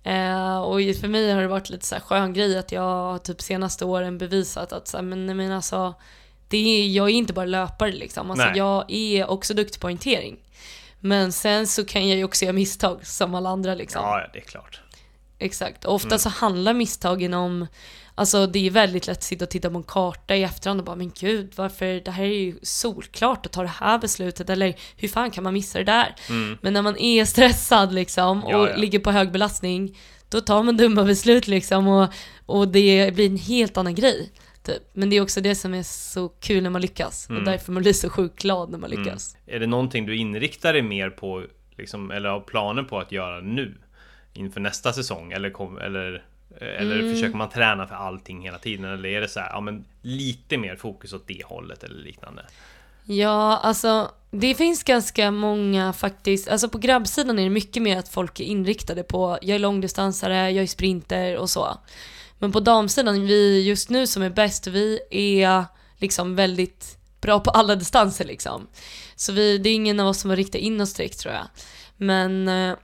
Eh, 0.04 0.62
och 0.62 0.80
för 1.02 1.08
mig 1.08 1.32
har 1.32 1.42
det 1.42 1.48
varit 1.48 1.70
lite 1.70 1.86
så 1.86 1.96
här 1.96 2.02
skön 2.02 2.34
grej 2.34 2.58
att 2.58 2.72
jag 2.72 3.24
typ 3.24 3.42
senaste 3.42 3.86
åren 3.86 4.18
bevisat 4.18 4.74
att 4.74 4.88
så 4.88 4.98
här, 4.98 5.04
men, 5.04 5.38
men 5.38 5.52
alltså, 5.52 5.94
det 6.48 6.58
är, 6.58 6.88
jag 6.88 7.10
är 7.10 7.14
inte 7.14 7.34
bara 7.34 7.46
löpare 7.46 7.92
liksom. 7.92 8.32
Alltså, 8.32 8.46
Nej. 8.46 8.58
jag 8.58 8.92
är 8.92 9.30
också 9.30 9.54
duktig 9.54 9.82
på 9.82 9.88
orientering. 9.88 10.38
Men 11.00 11.32
sen 11.32 11.68
så 11.68 11.86
kan 11.86 12.08
jag 12.08 12.18
ju 12.18 12.24
också 12.24 12.46
göra 12.46 12.54
misstag 12.54 13.06
som 13.08 13.36
alla 13.36 13.50
andra 13.50 13.76
liksom. 13.76 14.02
Ja, 14.04 14.30
det 14.34 14.40
är 14.40 14.44
klart. 14.44 14.82
Exakt. 15.42 15.86
Och 15.86 15.94
ofta 15.94 16.18
så 16.18 16.30
handlar 16.30 16.74
misstagen 16.74 17.34
om 17.34 17.68
Alltså 18.16 18.48
det 18.48 18.68
är 18.68 18.72
väldigt 18.72 19.08
lätt 19.08 19.18
att 19.18 19.24
sitta 19.24 19.46
och 19.46 19.50
titta 19.50 19.70
på 19.70 19.78
en 19.78 19.84
karta 19.84 20.36
i 20.36 20.44
efterhand 20.44 20.80
och 20.80 20.86
bara 20.86 20.96
men 20.96 21.12
gud 21.20 21.52
varför, 21.56 22.02
det 22.06 22.12
här 22.12 22.24
är 22.24 22.28
ju 22.28 22.56
solklart 22.62 23.46
att 23.46 23.52
ta 23.52 23.62
det 23.62 23.68
här 23.68 23.98
beslutet 23.98 24.50
eller 24.50 24.76
hur 24.98 25.08
fan 25.08 25.32
kan 25.32 25.44
man 25.44 25.54
missa 25.54 25.80
det 25.80 25.86
där? 25.86 26.16
Men 26.62 26.74
när 26.74 26.82
man 26.82 26.98
är 26.98 27.26
stressad 27.26 27.94
liksom 27.94 28.44
och 28.44 28.52
Ja, 28.52 28.70
ja. 28.70 28.76
ligger 28.76 29.00
på 29.00 29.12
hög 29.12 29.32
belastning 29.32 29.98
då 30.30 30.42
tar 30.42 30.64
man 30.64 30.78
dumma 30.78 31.04
beslut 31.04 31.48
liksom 31.48 31.88
och, 31.88 32.10
och 32.46 32.68
det 32.68 33.16
blir 33.16 33.30
en 33.30 33.38
helt 33.38 33.78
annan 33.78 33.96
grej. 33.96 34.32
Typ. 34.64 34.82
Men 34.94 35.10
det 35.10 35.16
är 35.16 35.22
också 35.22 35.42
det 35.42 35.56
som 35.56 35.74
är 35.74 35.84
så 35.84 36.30
kul 36.30 36.64
när 36.64 36.70
man 36.70 36.82
lyckas 36.82 37.28
och 37.30 37.44
därför 37.44 37.72
man 37.72 37.82
blir 37.84 37.94
så 37.94 38.10
sjukt 38.10 38.42
glad 38.42 38.70
när 38.70 38.78
man 38.78 38.90
lyckas. 38.90 39.38
Är 39.46 39.60
det 39.60 39.68
någonting 39.68 40.06
du 40.06 40.16
inriktar 40.16 40.74
dig 40.74 40.82
mer 40.82 41.10
på, 41.10 41.44
liksom, 41.78 42.12
eller 42.12 42.30
har 42.30 42.40
planer 42.40 42.84
på 42.84 43.00
att 43.00 43.12
göra 43.12 43.42
nu? 43.42 43.78
Inför 44.34 44.60
nästa 44.60 44.94
säsong? 44.94 45.32
Eller, 45.32 45.50
kom, 45.50 45.78
eller, 45.78 46.24
eller 46.60 47.00
Mm. 47.00 47.14
försöker 47.14 47.38
man 47.38 47.50
träna 47.50 47.88
för 47.88 47.96
allting 47.96 48.42
hela 48.42 48.58
tiden? 48.58 48.86
Eller 48.86 49.10
är 49.10 49.22
det 49.22 49.28
så 49.28 49.40
här, 49.40 49.50
ja 49.50 49.60
men 49.62 49.86
lite 50.02 50.58
mer 50.58 50.76
fokus 50.76 51.14
åt 51.14 51.28
det 51.28 51.46
hållet 51.46 51.84
eller 51.84 51.96
liknande? 52.04 52.46
Ja, 53.04 53.58
alltså 53.64 54.12
det 54.32 54.56
finns 54.56 54.84
ganska 54.84 55.32
många 55.32 55.94
faktiskt, 55.94 56.48
alltså 56.50 56.70
på 56.70 56.78
grabbsidan 56.78 57.40
är 57.40 57.44
det 57.44 57.50
mycket 57.50 57.84
mer 57.84 57.98
att 57.98 58.10
folk 58.10 58.40
är 58.40 58.44
inriktade 58.44 59.04
på, 59.04 59.38
jag 59.42 59.56
är 59.56 59.60
långdistansare, 59.60 60.52
jag 60.52 60.64
är 60.64 60.68
sprinter 60.68 61.38
och 61.38 61.50
så. 61.50 61.78
Men 62.40 62.52
på 62.52 62.60
damsidan, 62.60 63.26
vi 63.28 63.62
just 63.68 63.90
nu 63.90 64.08
som 64.08 64.24
är 64.24 64.30
bäst, 64.30 64.68
vi 64.68 65.00
är 65.12 65.66
liksom 65.98 66.36
väldigt 66.36 66.98
bra 67.22 67.40
på 67.40 67.50
alla 67.50 67.76
distanser 67.76 68.26
liksom. 68.26 68.68
Så 69.16 69.34
vi, 69.34 69.58
det 69.58 69.70
är 69.70 69.74
ingen 69.74 70.00
av 70.00 70.08
oss 70.08 70.20
som 70.20 70.30
har 70.30 70.38
riktat 70.38 70.62
in 70.62 70.82
oss 70.82 70.94
direkt 70.94 71.20
tror 71.20 71.34
jag. 71.34 71.48
Men 71.98 72.48
eh, 72.48 72.76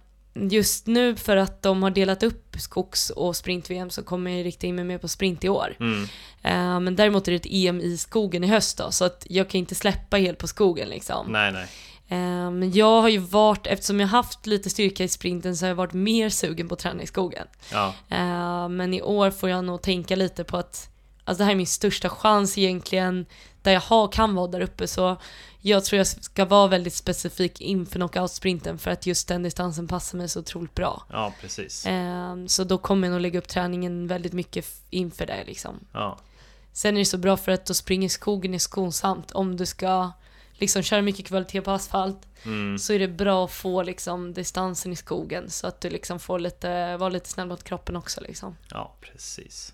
just 0.41 0.87
nu 0.87 1.15
för 1.15 1.37
att 1.37 1.61
de 1.61 1.83
har 1.83 1.89
delat 1.89 2.23
upp 2.23 2.55
skogs 2.59 3.09
och 3.09 3.35
sprint-VM 3.35 3.89
så 3.89 4.03
kommer 4.03 4.31
jag 4.31 4.45
rikta 4.45 4.67
in 4.67 4.75
mig 4.75 4.85
mer 4.85 4.97
på 4.97 5.07
sprint 5.07 5.43
i 5.43 5.49
år. 5.49 5.75
Mm. 5.79 6.03
Eh, 6.43 6.79
men 6.79 6.95
däremot 6.95 7.27
är 7.27 7.31
det 7.31 7.35
ett 7.35 7.47
EM 7.49 7.81
i 7.81 7.97
skogen 7.97 8.43
i 8.43 8.47
höst 8.47 8.77
då, 8.77 8.91
så 8.91 9.05
att 9.05 9.27
jag 9.29 9.49
kan 9.49 9.59
inte 9.59 9.75
släppa 9.75 10.17
helt 10.17 10.37
på 10.37 10.47
skogen 10.47 10.89
liksom. 10.89 11.31
Nej, 11.31 11.51
nej. 11.51 11.67
Eh, 12.09 12.51
men 12.51 12.71
jag 12.71 13.01
har 13.01 13.09
ju 13.09 13.17
varit, 13.17 13.67
eftersom 13.67 13.99
jag 13.99 14.07
haft 14.07 14.45
lite 14.45 14.69
styrka 14.69 15.03
i 15.03 15.07
sprinten 15.07 15.57
så 15.57 15.65
har 15.65 15.67
jag 15.67 15.75
varit 15.75 15.93
mer 15.93 16.29
sugen 16.29 16.67
på 16.67 16.73
att 16.73 16.79
träna 16.79 17.03
i 17.03 17.07
skogen. 17.07 17.47
Ja, 17.71 17.93
Eh, 18.09 18.69
men 18.69 18.93
i 18.93 19.01
år 19.01 19.31
får 19.31 19.49
jag 19.49 19.65
nog 19.65 19.81
tänka 19.81 20.15
lite 20.15 20.43
på 20.43 20.57
att 20.57 20.89
Alltså 21.27 21.41
det 21.41 21.45
här 21.45 21.51
är 21.51 21.55
min 21.55 21.67
största 21.67 22.09
chans 22.09 22.57
egentligen 22.57 23.25
där 23.61 23.71
jag 23.71 23.81
har, 23.81 24.07
kan 24.07 24.35
vara 24.35 24.47
där 24.47 24.61
uppe 24.61 24.87
så 24.87 25.17
jag 25.61 25.85
tror 25.85 25.97
jag 25.97 26.07
ska 26.07 26.45
vara 26.45 26.67
väldigt 26.67 26.93
specifik 26.93 27.61
inför 27.61 27.99
knockout-sprinten 27.99 28.77
för 28.77 28.91
att 28.91 29.05
just 29.05 29.27
den 29.27 29.43
distansen 29.43 29.87
passar 29.87 30.17
mig 30.17 30.29
så 30.29 30.39
otroligt 30.39 30.75
bra. 30.75 31.03
ja 31.09 31.33
precis. 31.41 31.85
Eh, 31.85 32.35
så 32.47 32.63
då 32.63 32.77
kommer 32.77 33.07
jag 33.07 33.11
nog 33.11 33.21
lägga 33.21 33.39
upp 33.39 33.47
träningen 33.47 34.07
väldigt 34.07 34.33
mycket 34.33 34.65
inför 34.89 35.25
det 35.25 35.43
liksom. 35.45 35.79
Ja, 35.91 36.17
Sen 36.77 36.95
är 36.95 36.99
det 36.99 37.05
så 37.05 37.17
bra 37.17 37.37
för 37.37 37.51
att 37.51 37.65
då 37.65 37.73
springer 37.73 38.09
skogen 38.09 38.53
är 38.53 38.59
skonsamt. 38.59 39.31
Om 39.31 39.57
du 39.57 39.65
ska 39.65 40.11
liksom 40.53 40.83
köra 40.83 41.01
mycket 41.01 41.25
kvalitet 41.25 41.61
på 41.61 41.71
asfalt 41.71 42.27
mm. 42.45 42.79
så 42.79 42.93
är 42.93 42.99
det 42.99 43.07
bra 43.07 43.45
att 43.45 43.51
få 43.51 43.83
liksom 43.83 44.33
distansen 44.33 44.91
i 44.91 44.95
skogen 44.95 45.49
så 45.49 45.67
att 45.67 45.81
du 45.81 45.89
liksom 45.89 46.19
får 46.19 46.39
lite, 46.39 46.97
vara 46.97 47.09
lite 47.09 47.29
snäll 47.29 47.47
mot 47.47 47.63
kroppen 47.63 47.95
också 47.95 48.21
liksom. 48.21 48.57
ja 48.69 48.95
precis. 49.01 49.73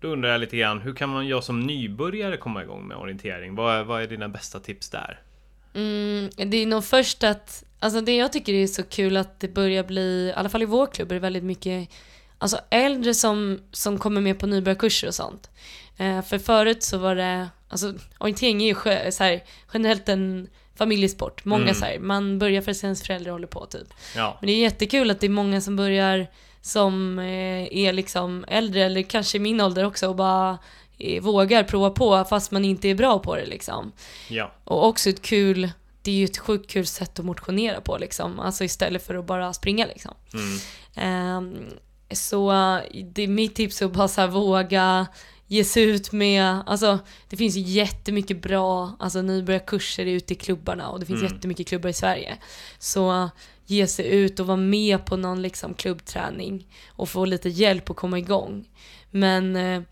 Då 0.00 0.08
undrar 0.08 0.30
jag 0.30 0.40
lite 0.40 0.56
grann, 0.56 0.80
hur 0.80 0.94
kan 0.94 1.08
man 1.08 1.28
jag 1.28 1.44
som 1.44 1.60
nybörjare 1.60 2.36
komma 2.36 2.62
igång 2.62 2.88
med 2.88 2.96
orientering? 2.96 3.54
Vad 3.54 3.74
är, 3.74 3.84
vad 3.84 4.02
är 4.02 4.06
dina 4.06 4.28
bästa 4.28 4.60
tips 4.60 4.90
där? 4.90 5.20
Mm, 5.74 6.30
det 6.36 6.56
är 6.56 6.66
nog 6.66 6.84
först 6.84 7.24
att, 7.24 7.64
alltså 7.78 8.00
det 8.00 8.16
jag 8.16 8.32
tycker 8.32 8.54
är 8.54 8.66
så 8.66 8.82
kul 8.82 9.16
att 9.16 9.40
det 9.40 9.48
börjar 9.48 9.84
bli, 9.84 10.26
i 10.26 10.32
alla 10.36 10.48
fall 10.48 10.62
i 10.62 10.66
vår 10.66 10.86
klubb 10.86 11.10
är 11.10 11.14
det 11.14 11.20
väldigt 11.20 11.44
mycket 11.44 11.88
Alltså 12.38 12.60
äldre 12.70 13.14
som, 13.14 13.60
som 13.72 13.98
kommer 13.98 14.20
med 14.20 14.38
på 14.38 14.46
nybörjarkurser 14.46 15.08
och 15.08 15.14
sånt. 15.14 15.50
Eh, 15.96 16.22
för 16.22 16.38
förut 16.38 16.82
så 16.82 16.98
var 16.98 17.14
det, 17.14 17.48
alltså 17.68 17.94
orientering 18.18 18.62
är 18.62 18.66
ju 18.66 19.10
så 19.12 19.24
här, 19.24 19.44
generellt 19.72 20.08
en 20.08 20.48
familjesport. 20.74 21.44
Många 21.44 21.62
Mm. 21.62 21.74
så 21.74 21.84
här, 21.84 21.98
man 21.98 22.38
börjar 22.38 22.62
för 22.62 22.70
att 22.70 22.84
ens 22.84 23.02
föräldrar 23.02 23.32
håller 23.32 23.46
på 23.46 23.66
typ. 23.66 23.88
Ja, 24.16 24.36
Men 24.40 24.46
det 24.46 24.52
är 24.52 24.60
jättekul 24.60 25.10
att 25.10 25.20
det 25.20 25.26
är 25.26 25.30
många 25.30 25.60
som 25.60 25.76
börjar 25.76 26.26
som 26.62 27.18
eh, 27.18 27.78
är 27.78 27.92
liksom 27.92 28.44
äldre 28.48 28.84
eller 28.84 29.02
kanske 29.02 29.38
min 29.38 29.60
ålder 29.60 29.84
också 29.84 30.08
och 30.08 30.16
bara 30.16 30.58
eh, 30.98 31.22
vågar 31.22 31.62
prova 31.64 31.90
på 31.90 32.24
fast 32.24 32.50
man 32.50 32.64
inte 32.64 32.88
är 32.88 32.94
bra 32.94 33.18
på 33.18 33.36
det 33.36 33.46
liksom. 33.46 33.92
ja, 34.28 34.52
Och 34.64 34.86
också 34.86 35.10
ett 35.10 35.22
kul, 35.22 35.70
det 36.02 36.10
är 36.10 36.14
ju 36.14 36.24
ett 36.24 36.38
sjukt 36.38 36.70
kul 36.70 36.86
sätt 36.86 37.18
att 37.18 37.24
motionera 37.24 37.80
på 37.80 37.98
liksom. 37.98 38.40
Alltså 38.40 38.64
istället 38.64 39.06
för 39.06 39.14
att 39.14 39.26
bara 39.26 39.52
springa 39.52 39.86
liksom. 39.86 40.14
mm. 40.34 40.58
Ehm, 40.94 41.54
så 42.10 42.50
det 43.04 43.22
är 43.22 43.28
mitt 43.28 43.54
tips 43.54 43.82
är 43.82 43.86
att 43.86 43.92
bara 43.92 44.08
så 44.08 44.20
här 44.20 44.28
våga 44.28 45.06
ge 45.46 45.64
sig 45.64 45.82
ut 45.82 46.12
med, 46.12 46.62
alltså 46.66 46.98
det 47.28 47.36
finns 47.36 47.56
jättemycket 47.56 48.42
bra 48.42 48.92
alltså, 48.98 49.22
nybörjarkurser 49.22 50.06
ute 50.06 50.32
i 50.32 50.36
klubbarna 50.36 50.88
och 50.88 51.00
det 51.00 51.06
finns 51.06 51.20
Mm. 51.20 51.32
jättemycket 51.34 51.68
klubbar 51.68 51.88
i 51.88 51.92
Sverige. 51.92 52.36
Så 52.78 53.30
ge 53.70 53.86
sig 53.86 54.06
ut 54.06 54.40
och 54.40 54.46
vara 54.46 54.56
med 54.56 55.04
på 55.04 55.16
någon 55.16 55.42
liksom 55.42 55.74
klubbträning 55.74 56.66
och 56.88 57.08
få 57.08 57.24
lite 57.24 57.48
hjälp 57.48 57.90
att 57.90 57.96
komma 57.96 58.18
igång. 58.18 58.68
Men 59.10 59.56
eh, 59.56 59.82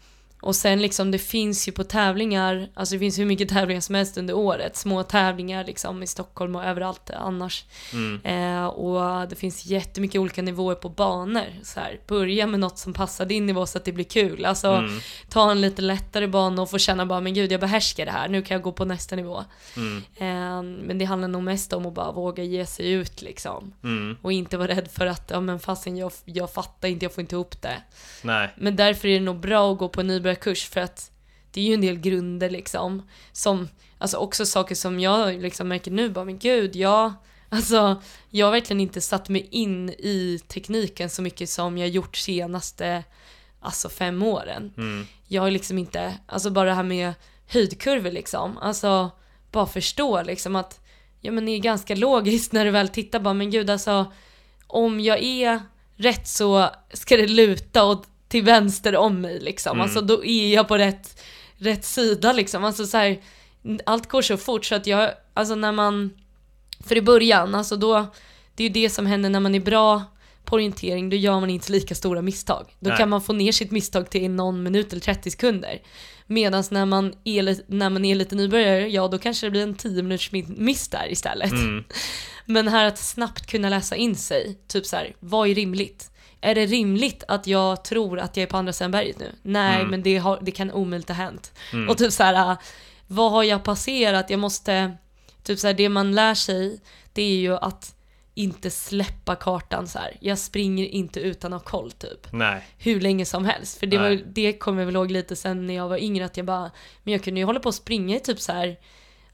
och 0.47 0.57
sen 0.57 0.83
liksom 0.83 1.11
det 1.11 1.19
finns 1.19 1.69
ju 1.69 1.73
på 1.73 1.85
tävlingar, 1.85 2.69
alltså 2.75 2.95
det 2.95 2.99
finns 2.99 3.19
hur 3.19 3.25
mycket 3.25 3.49
tävlingar 3.55 3.81
som 3.81 3.95
helst 3.95 4.19
under 4.19 4.35
året. 4.35 4.77
Små 4.77 5.03
tävlingar 5.03 5.65
liksom 5.65 6.03
i 6.03 6.07
Stockholm 6.07 6.57
och 6.57 6.65
överallt 6.65 7.11
annars. 7.11 7.65
Mm. 7.93 8.21
Eh, 8.25 8.67
och 8.67 9.29
det 9.29 9.37
finns 9.37 9.67
jättemycket 9.67 10.21
olika 10.21 10.43
nivåer 10.43 10.75
på 10.75 10.89
banor. 10.89 11.45
Så 11.63 11.81
här, 11.81 12.01
börja 12.07 12.47
med 12.47 12.61
något 12.61 12.79
som 12.79 12.93
passar 12.93 13.27
din 13.27 13.47
nivå 13.47 13.67
så 13.67 13.79
att 13.79 13.85
det 13.85 13.93
blir 13.93 14.05
kul. 14.05 14.45
Alltså 14.45 14.69
Mm. 14.69 15.01
ta 15.29 15.51
en 15.51 15.61
lite 15.61 15.83
lättare 15.83 16.27
bana 16.27 16.63
och 16.63 16.71
få 16.71 16.79
känna 16.79 17.07
bara 17.07 17.21
men 17.21 17.35
gud 17.35 17.53
jag 17.53 17.61
behärskar 17.61 18.07
det 18.07 18.13
här, 18.13 18.29
nu 18.29 18.43
kan 18.43 18.55
jag 18.55 18.63
gå 18.63 18.73
på 18.73 18.85
nästa 18.85 19.17
nivå. 19.17 19.45
Mm. 19.77 20.03
Eh, 20.17 20.63
men 20.87 20.99
det 20.99 21.05
handlar 21.05 21.29
nog 21.29 21.43
mest 21.43 21.73
om 21.73 21.87
att 21.87 21.95
bara 21.95 22.13
våga 22.13 22.43
ge 22.43 22.67
sig 22.67 22.91
ut 22.93 23.23
liksom. 23.23 23.73
Mm. 23.85 24.17
Och 24.23 24.33
inte 24.33 24.57
vara 24.57 24.69
rädd 24.69 24.89
för 24.93 25.07
att, 25.07 25.31
ja 25.31 25.41
men 25.41 25.59
fasen 25.61 25.97
jag, 25.97 26.13
jag 26.25 26.53
fattar 26.53 26.89
inte, 26.89 27.05
jag 27.05 27.15
får 27.15 27.21
inte 27.21 27.35
ihop 27.35 27.63
det. 27.63 27.83
Nej, 28.23 28.49
Men 28.57 28.77
därför 28.77 29.09
är 29.09 29.15
det 29.15 29.25
nog 29.25 29.41
bra 29.41 29.73
att 29.73 29.79
gå 29.79 29.89
på 29.89 30.01
en 30.01 30.11
nybörjarkurs 30.37 30.69
för 30.69 30.81
att 30.81 31.11
det 31.53 31.61
är 31.61 31.65
ju 31.65 31.75
en 31.75 31.81
del 31.81 31.97
grunder 31.97 32.51
liksom. 32.51 33.03
Som, 33.33 33.69
alltså 33.99 34.17
också 34.17 34.47
saker 34.47 34.75
som 34.75 35.01
jag 35.01 35.43
liksom 35.43 35.69
märker 35.69 35.91
nu 35.91 36.11
bara, 36.11 36.25
men 36.25 36.39
gud, 36.39 36.77
jag, 36.77 37.13
alltså, 37.51 38.03
jag 38.31 38.47
har 38.47 38.53
verkligen 38.53 38.81
inte 38.81 39.01
satt 39.01 39.29
mig 39.29 39.49
in 39.51 39.91
i 39.91 40.41
tekniken 40.49 41.11
så 41.11 41.23
mycket 41.23 41.51
som 41.51 41.79
jag 41.79 41.89
gjort 41.89 42.17
senaste, 42.17 43.05
alltså 43.61 43.89
fem 43.89 44.23
åren. 44.23 44.73
mm. 44.77 45.07
Jag 45.29 45.43
har 45.43 45.51
liksom 45.51 45.79
inte, 45.79 46.19
alltså 46.29 46.51
bara 46.51 46.65
det 46.65 46.77
här 46.77 46.85
med 46.85 47.15
höjdkurvor 47.49 48.13
liksom, 48.13 48.59
alltså 48.59 49.11
bara 49.53 49.67
förstå 49.67 50.23
liksom 50.23 50.57
att, 50.57 50.81
ja 51.21 51.33
men 51.33 51.47
det 51.47 51.53
är 51.53 51.59
ganska 51.59 51.95
logiskt 51.95 52.53
när 52.53 52.65
du 52.65 52.71
väl 52.71 52.89
tittar 52.89 53.21
bara, 53.21 53.35
men 53.35 53.51
gud 53.51 53.71
alltså, 53.71 54.13
om 54.69 55.01
jag 55.01 55.23
är 55.23 55.61
rätt 55.97 56.29
så 56.29 56.71
ska 56.93 57.17
det 57.17 57.27
luta 57.27 57.85
åt 57.85 58.07
till 58.37 58.45
vänster 58.45 58.97
om 58.97 59.21
mig 59.21 59.41
liksom. 59.41 59.73
Mm. 59.73 59.83
Alltså 59.83 60.01
då 60.01 60.25
är 60.25 60.55
jag 60.55 60.69
på 60.69 60.79
rätt, 60.79 61.23
rätt 61.57 61.85
sida 61.85 62.33
liksom. 62.33 62.65
Alltså 62.65 62.87
så 62.87 62.97
här, 62.97 63.21
allt 63.87 64.09
går 64.09 64.23
så 64.23 64.37
fort 64.37 64.65
så 64.65 64.75
att 64.75 64.87
jag, 64.87 65.11
alltså 65.35 65.55
när 65.55 65.73
man, 65.73 66.11
för 66.81 66.97
i 66.97 67.03
början, 67.03 67.55
alltså 67.55 67.77
då, 67.77 68.07
det 68.55 68.65
är 68.65 68.69
ju 68.69 68.73
det 68.73 68.91
som 68.91 69.07
händer 69.07 69.31
när 69.31 69.41
man 69.41 69.55
är 69.55 69.61
bra 69.61 70.05
på 70.45 70.55
orientering, 70.55 71.11
då 71.11 71.17
gör 71.17 71.41
man 71.41 71.51
inte 71.51 71.73
lika 71.73 71.95
stora 71.95 72.23
misstag. 72.23 72.67
Då 72.81 72.89
Nej. 72.89 72.99
kan 72.99 73.09
man 73.09 73.23
få 73.23 73.33
ner 73.33 73.53
sitt 73.53 73.71
misstag 73.71 74.11
till 74.11 74.31
någon 74.31 74.63
minut 74.63 74.93
eller 74.93 75.01
30 75.01 75.31
sekunder. 75.31 75.83
Medan 76.27 76.65
när 76.71 76.87
man 76.87 77.15
är, 77.25 77.73
när 77.73 77.91
man 77.91 78.05
är 78.05 78.15
lite 78.15 78.35
nybörjare, 78.35 78.89
ja 78.89 79.09
då 79.09 79.19
kanske 79.19 79.47
det 79.47 79.51
blir 79.51 79.63
en 79.63 79.75
10 79.75 80.03
minuters 80.03 80.31
mi- 80.31 80.55
miss 80.59 80.89
där 80.89 81.13
istället. 81.13 81.53
Mm. 81.53 81.85
Men 82.47 82.69
här 82.69 82.85
att 82.85 82.99
snabbt 82.99 83.47
kunna 83.51 83.69
läsa 83.69 83.97
in 83.97 84.17
sig, 84.17 84.59
typ 84.69 84.87
så 84.87 84.97
här, 84.97 85.17
vad 85.21 85.49
är 85.49 85.55
rimligt? 85.55 86.11
Är 86.41 86.55
det 86.55 86.67
rimligt 86.67 87.25
att 87.29 87.47
jag 87.47 87.85
tror 87.85 88.19
att 88.19 88.37
jag 88.37 88.43
är 88.43 88.47
på 88.47 88.57
andra 88.57 88.73
sidan 88.73 88.91
berget 88.91 89.19
nu? 89.19 89.33
Nej, 89.43 89.77
Mm. 89.77 89.91
men 89.91 90.03
det, 90.03 90.17
har, 90.19 90.39
det 90.43 90.51
kan 90.51 90.71
omöjligt 90.73 91.09
ha 91.09 91.15
hänt. 91.17 91.53
Mm. 91.73 91.89
Och 91.89 91.99
typ 91.99 92.13
så 92.13 92.23
här, 92.23 92.51
äh, 92.51 92.57
vad 93.07 93.31
har 93.33 93.43
jag 93.43 93.65
passerat? 93.65 94.31
Jag 94.31 94.41
måste, 94.41 94.97
typ 95.43 95.59
så 95.59 95.67
här, 95.67 95.75
det 95.75 95.89
man 95.89 96.15
lär 96.15 96.35
sig, 96.35 96.81
det 97.13 97.23
är 97.23 97.37
ju 97.37 97.57
att 97.57 97.93
inte 98.35 98.71
släppa 98.71 99.37
kartan 99.37 99.89
så 99.89 99.99
här. 99.99 100.17
Jag 100.21 100.39
springer 100.39 100.85
inte 100.87 101.21
utan 101.21 101.53
att 101.53 101.63
ha 101.63 101.71
koll 101.71 101.91
typ. 101.93 102.27
Nej. 102.33 102.63
Hur 102.79 103.01
länge 103.01 103.25
som 103.25 103.45
helst. 103.45 103.79
För 103.79 103.87
det, 103.87 103.99
var, 103.99 104.09
Nej. 104.09 104.25
det 104.27 104.53
kommer 104.53 104.81
jag 104.81 104.87
väl 104.87 104.95
ihåg 104.97 105.11
lite 105.11 105.37
sen 105.37 105.67
när 105.67 105.75
jag 105.75 105.89
var 105.89 105.97
yngre 105.99 106.25
att 106.25 106.37
jag 106.37 106.47
bara, 106.47 106.71
men 107.03 107.13
jag 107.13 107.23
kunde 107.25 107.41
ju 107.41 107.47
hålla 107.47 107.61
på 107.61 107.69
och 107.69 107.75
springa 107.75 108.17
i 108.17 108.21
typ 108.21 108.41
så 108.41 108.53
här. 108.53 108.77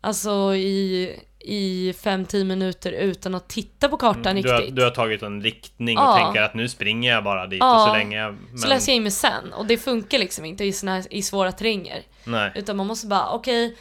Alltså 0.00 0.54
i, 0.54 1.10
i 1.44 1.92
5-10 1.92 2.44
minuter 2.44 2.92
utan 2.92 3.34
att 3.34 3.48
titta 3.48 3.88
på 3.88 3.96
kartan 3.96 4.36
Du 4.36 4.50
har, 4.50 4.58
riktigt. 4.58 4.76
du 4.76 4.82
har 4.84 4.90
tagit 4.90 5.22
en 5.22 5.42
riktning 5.42 5.96
Ja. 5.96 6.10
och 6.12 6.24
tänker 6.24 6.42
att 6.42 6.54
nu 6.54 6.68
springer 6.68 7.12
jag 7.12 7.24
bara 7.24 7.46
dit 7.46 7.58
Ja. 7.60 7.74
och 7.82 7.88
så 7.88 7.94
länge 7.96 8.16
jag... 8.18 8.34
Men, 8.50 8.58
Så 8.58 8.68
läser 8.68 8.92
jag 8.92 8.96
in 8.96 9.02
mig 9.02 9.12
sen 9.12 9.52
och 9.52 9.66
det 9.66 9.78
funkar 9.78 10.18
liksom 10.18 10.44
inte 10.44 10.64
i, 10.64 10.72
såna 10.72 10.94
här, 10.94 11.04
i 11.10 11.22
svåra 11.22 11.52
terränger. 11.52 12.02
Nej. 12.24 12.52
Utan 12.54 12.76
man 12.76 12.86
måste 12.86 13.06
bara, 13.06 13.30
okej, 13.30 13.76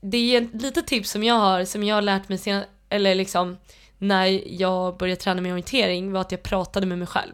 det 0.00 0.36
är 0.36 0.42
ett 0.42 0.62
litet 0.62 0.86
tips 0.86 1.10
som 1.10 1.24
jag 1.24 1.34
har, 1.34 1.64
som 1.64 1.84
jag 1.84 1.94
har 1.94 2.02
lärt 2.02 2.28
mig 2.28 2.38
sen, 2.38 2.62
eller 2.88 3.14
liksom 3.14 3.56
när 3.98 4.40
jag 4.60 4.96
började 4.96 5.20
träna 5.20 5.40
med 5.40 5.52
orientering 5.52 6.12
var 6.12 6.20
att 6.20 6.32
jag 6.32 6.42
pratade 6.42 6.86
med 6.86 6.98
mig 6.98 7.06
själv. 7.06 7.32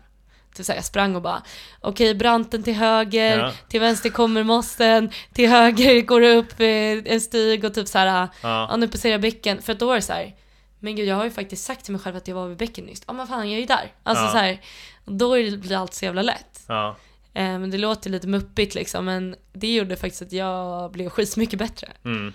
Typ 0.58 0.66
såhär, 0.66 0.76
jag 0.78 0.84
sprang 0.84 1.16
och 1.16 1.22
bara, 1.22 1.42
okej 1.80 2.14
branten 2.14 2.62
till 2.62 2.74
höger, 2.74 3.38
Ja. 3.38 3.52
till 3.68 3.80
vänster 3.80 4.10
kommer 4.10 4.42
mossen, 4.42 5.10
till 5.32 5.48
höger 5.48 6.00
går 6.02 6.20
det 6.20 6.34
upp 6.34 6.60
eh, 6.60 7.12
en 7.14 7.20
stig 7.20 7.64
och 7.64 7.74
typ 7.74 7.88
såhär, 7.88 8.06
Ja. 8.06 8.28
ja 8.42 8.76
nu 8.76 8.88
passerar 8.88 9.12
jag 9.12 9.20
bäcken. 9.20 9.62
För 9.62 9.72
att 9.72 9.78
då 9.78 9.86
var 9.86 9.94
det 9.94 10.02
så 10.02 10.12
här. 10.12 10.34
men 10.80 10.96
gud 10.96 11.08
jag 11.08 11.16
har 11.16 11.24
ju 11.24 11.30
faktiskt 11.30 11.64
sagt 11.64 11.84
till 11.84 11.92
mig 11.92 12.00
själv 12.02 12.16
att 12.16 12.28
jag 12.28 12.34
var 12.34 12.48
vid 12.48 12.56
bäcken 12.56 12.84
nyss. 12.84 13.02
Ja 13.06 13.12
men 13.12 13.26
fan 13.26 13.48
jag 13.50 13.56
är 13.56 13.60
ju 13.60 13.66
där. 13.66 13.92
Alltså 14.02 14.24
Ja. 14.24 14.30
så 14.30 14.36
här, 14.38 14.60
då 15.04 15.30
blir 15.32 15.76
allt 15.76 15.94
så 15.94 16.04
jävla 16.04 16.22
lätt. 16.22 16.64
Ja. 16.68 16.96
Men 17.32 17.70
det 17.70 17.78
låter 17.78 18.10
lite 18.10 18.26
muppigt 18.28 18.74
liksom, 18.74 19.04
men 19.04 19.36
det 19.52 19.74
gjorde 19.74 19.96
faktiskt 19.96 20.22
att 20.22 20.32
jag 20.32 20.90
blev 20.92 21.08
skitmycket 21.08 21.58
bättre. 21.58 21.88
Mm. 22.04 22.32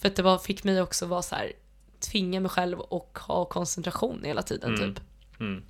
För 0.00 0.08
att 0.08 0.16
det 0.16 0.22
var, 0.22 0.38
fick 0.38 0.64
mig 0.64 0.82
också 0.82 1.06
vara 1.06 1.22
så 1.22 1.34
här, 1.34 1.52
tvinga 2.10 2.40
mig 2.40 2.50
själv 2.50 2.80
och 2.80 3.18
ha 3.22 3.44
koncentration 3.44 4.20
hela 4.24 4.42
tiden 4.42 4.74
Mm. 4.74 4.94
typ. 4.94 5.04
Mm. 5.40 5.62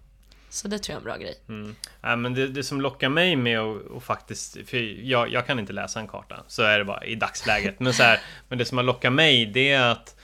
Så 0.52 0.68
det 0.68 0.78
tror 0.78 0.92
jag 0.92 0.96
är 0.96 1.00
en 1.00 1.04
bra 1.04 1.16
grej. 1.16 1.34
Mm. 1.48 1.76
Ja, 2.00 2.16
men 2.16 2.34
det, 2.34 2.48
det 2.48 2.62
som 2.62 2.80
lockar 2.80 3.08
mig 3.08 3.36
med 3.36 3.60
att 3.60 3.86
och 3.86 4.02
faktiskt, 4.02 4.56
för 4.66 5.04
jag, 5.04 5.32
jag 5.32 5.46
kan 5.46 5.58
inte 5.58 5.72
läsa 5.72 6.00
en 6.00 6.08
karta, 6.08 6.44
så 6.48 6.62
är 6.62 6.78
det 6.78 6.84
bara 6.84 7.04
i 7.04 7.14
dagsläget. 7.14 7.80
Men, 7.80 7.94
så 7.94 8.02
här, 8.02 8.20
men 8.48 8.58
det 8.58 8.64
som 8.64 8.78
har 8.78 8.84
lockat 8.84 9.12
mig, 9.12 9.46
det 9.46 9.72
är 9.72 9.90
att 9.90 10.16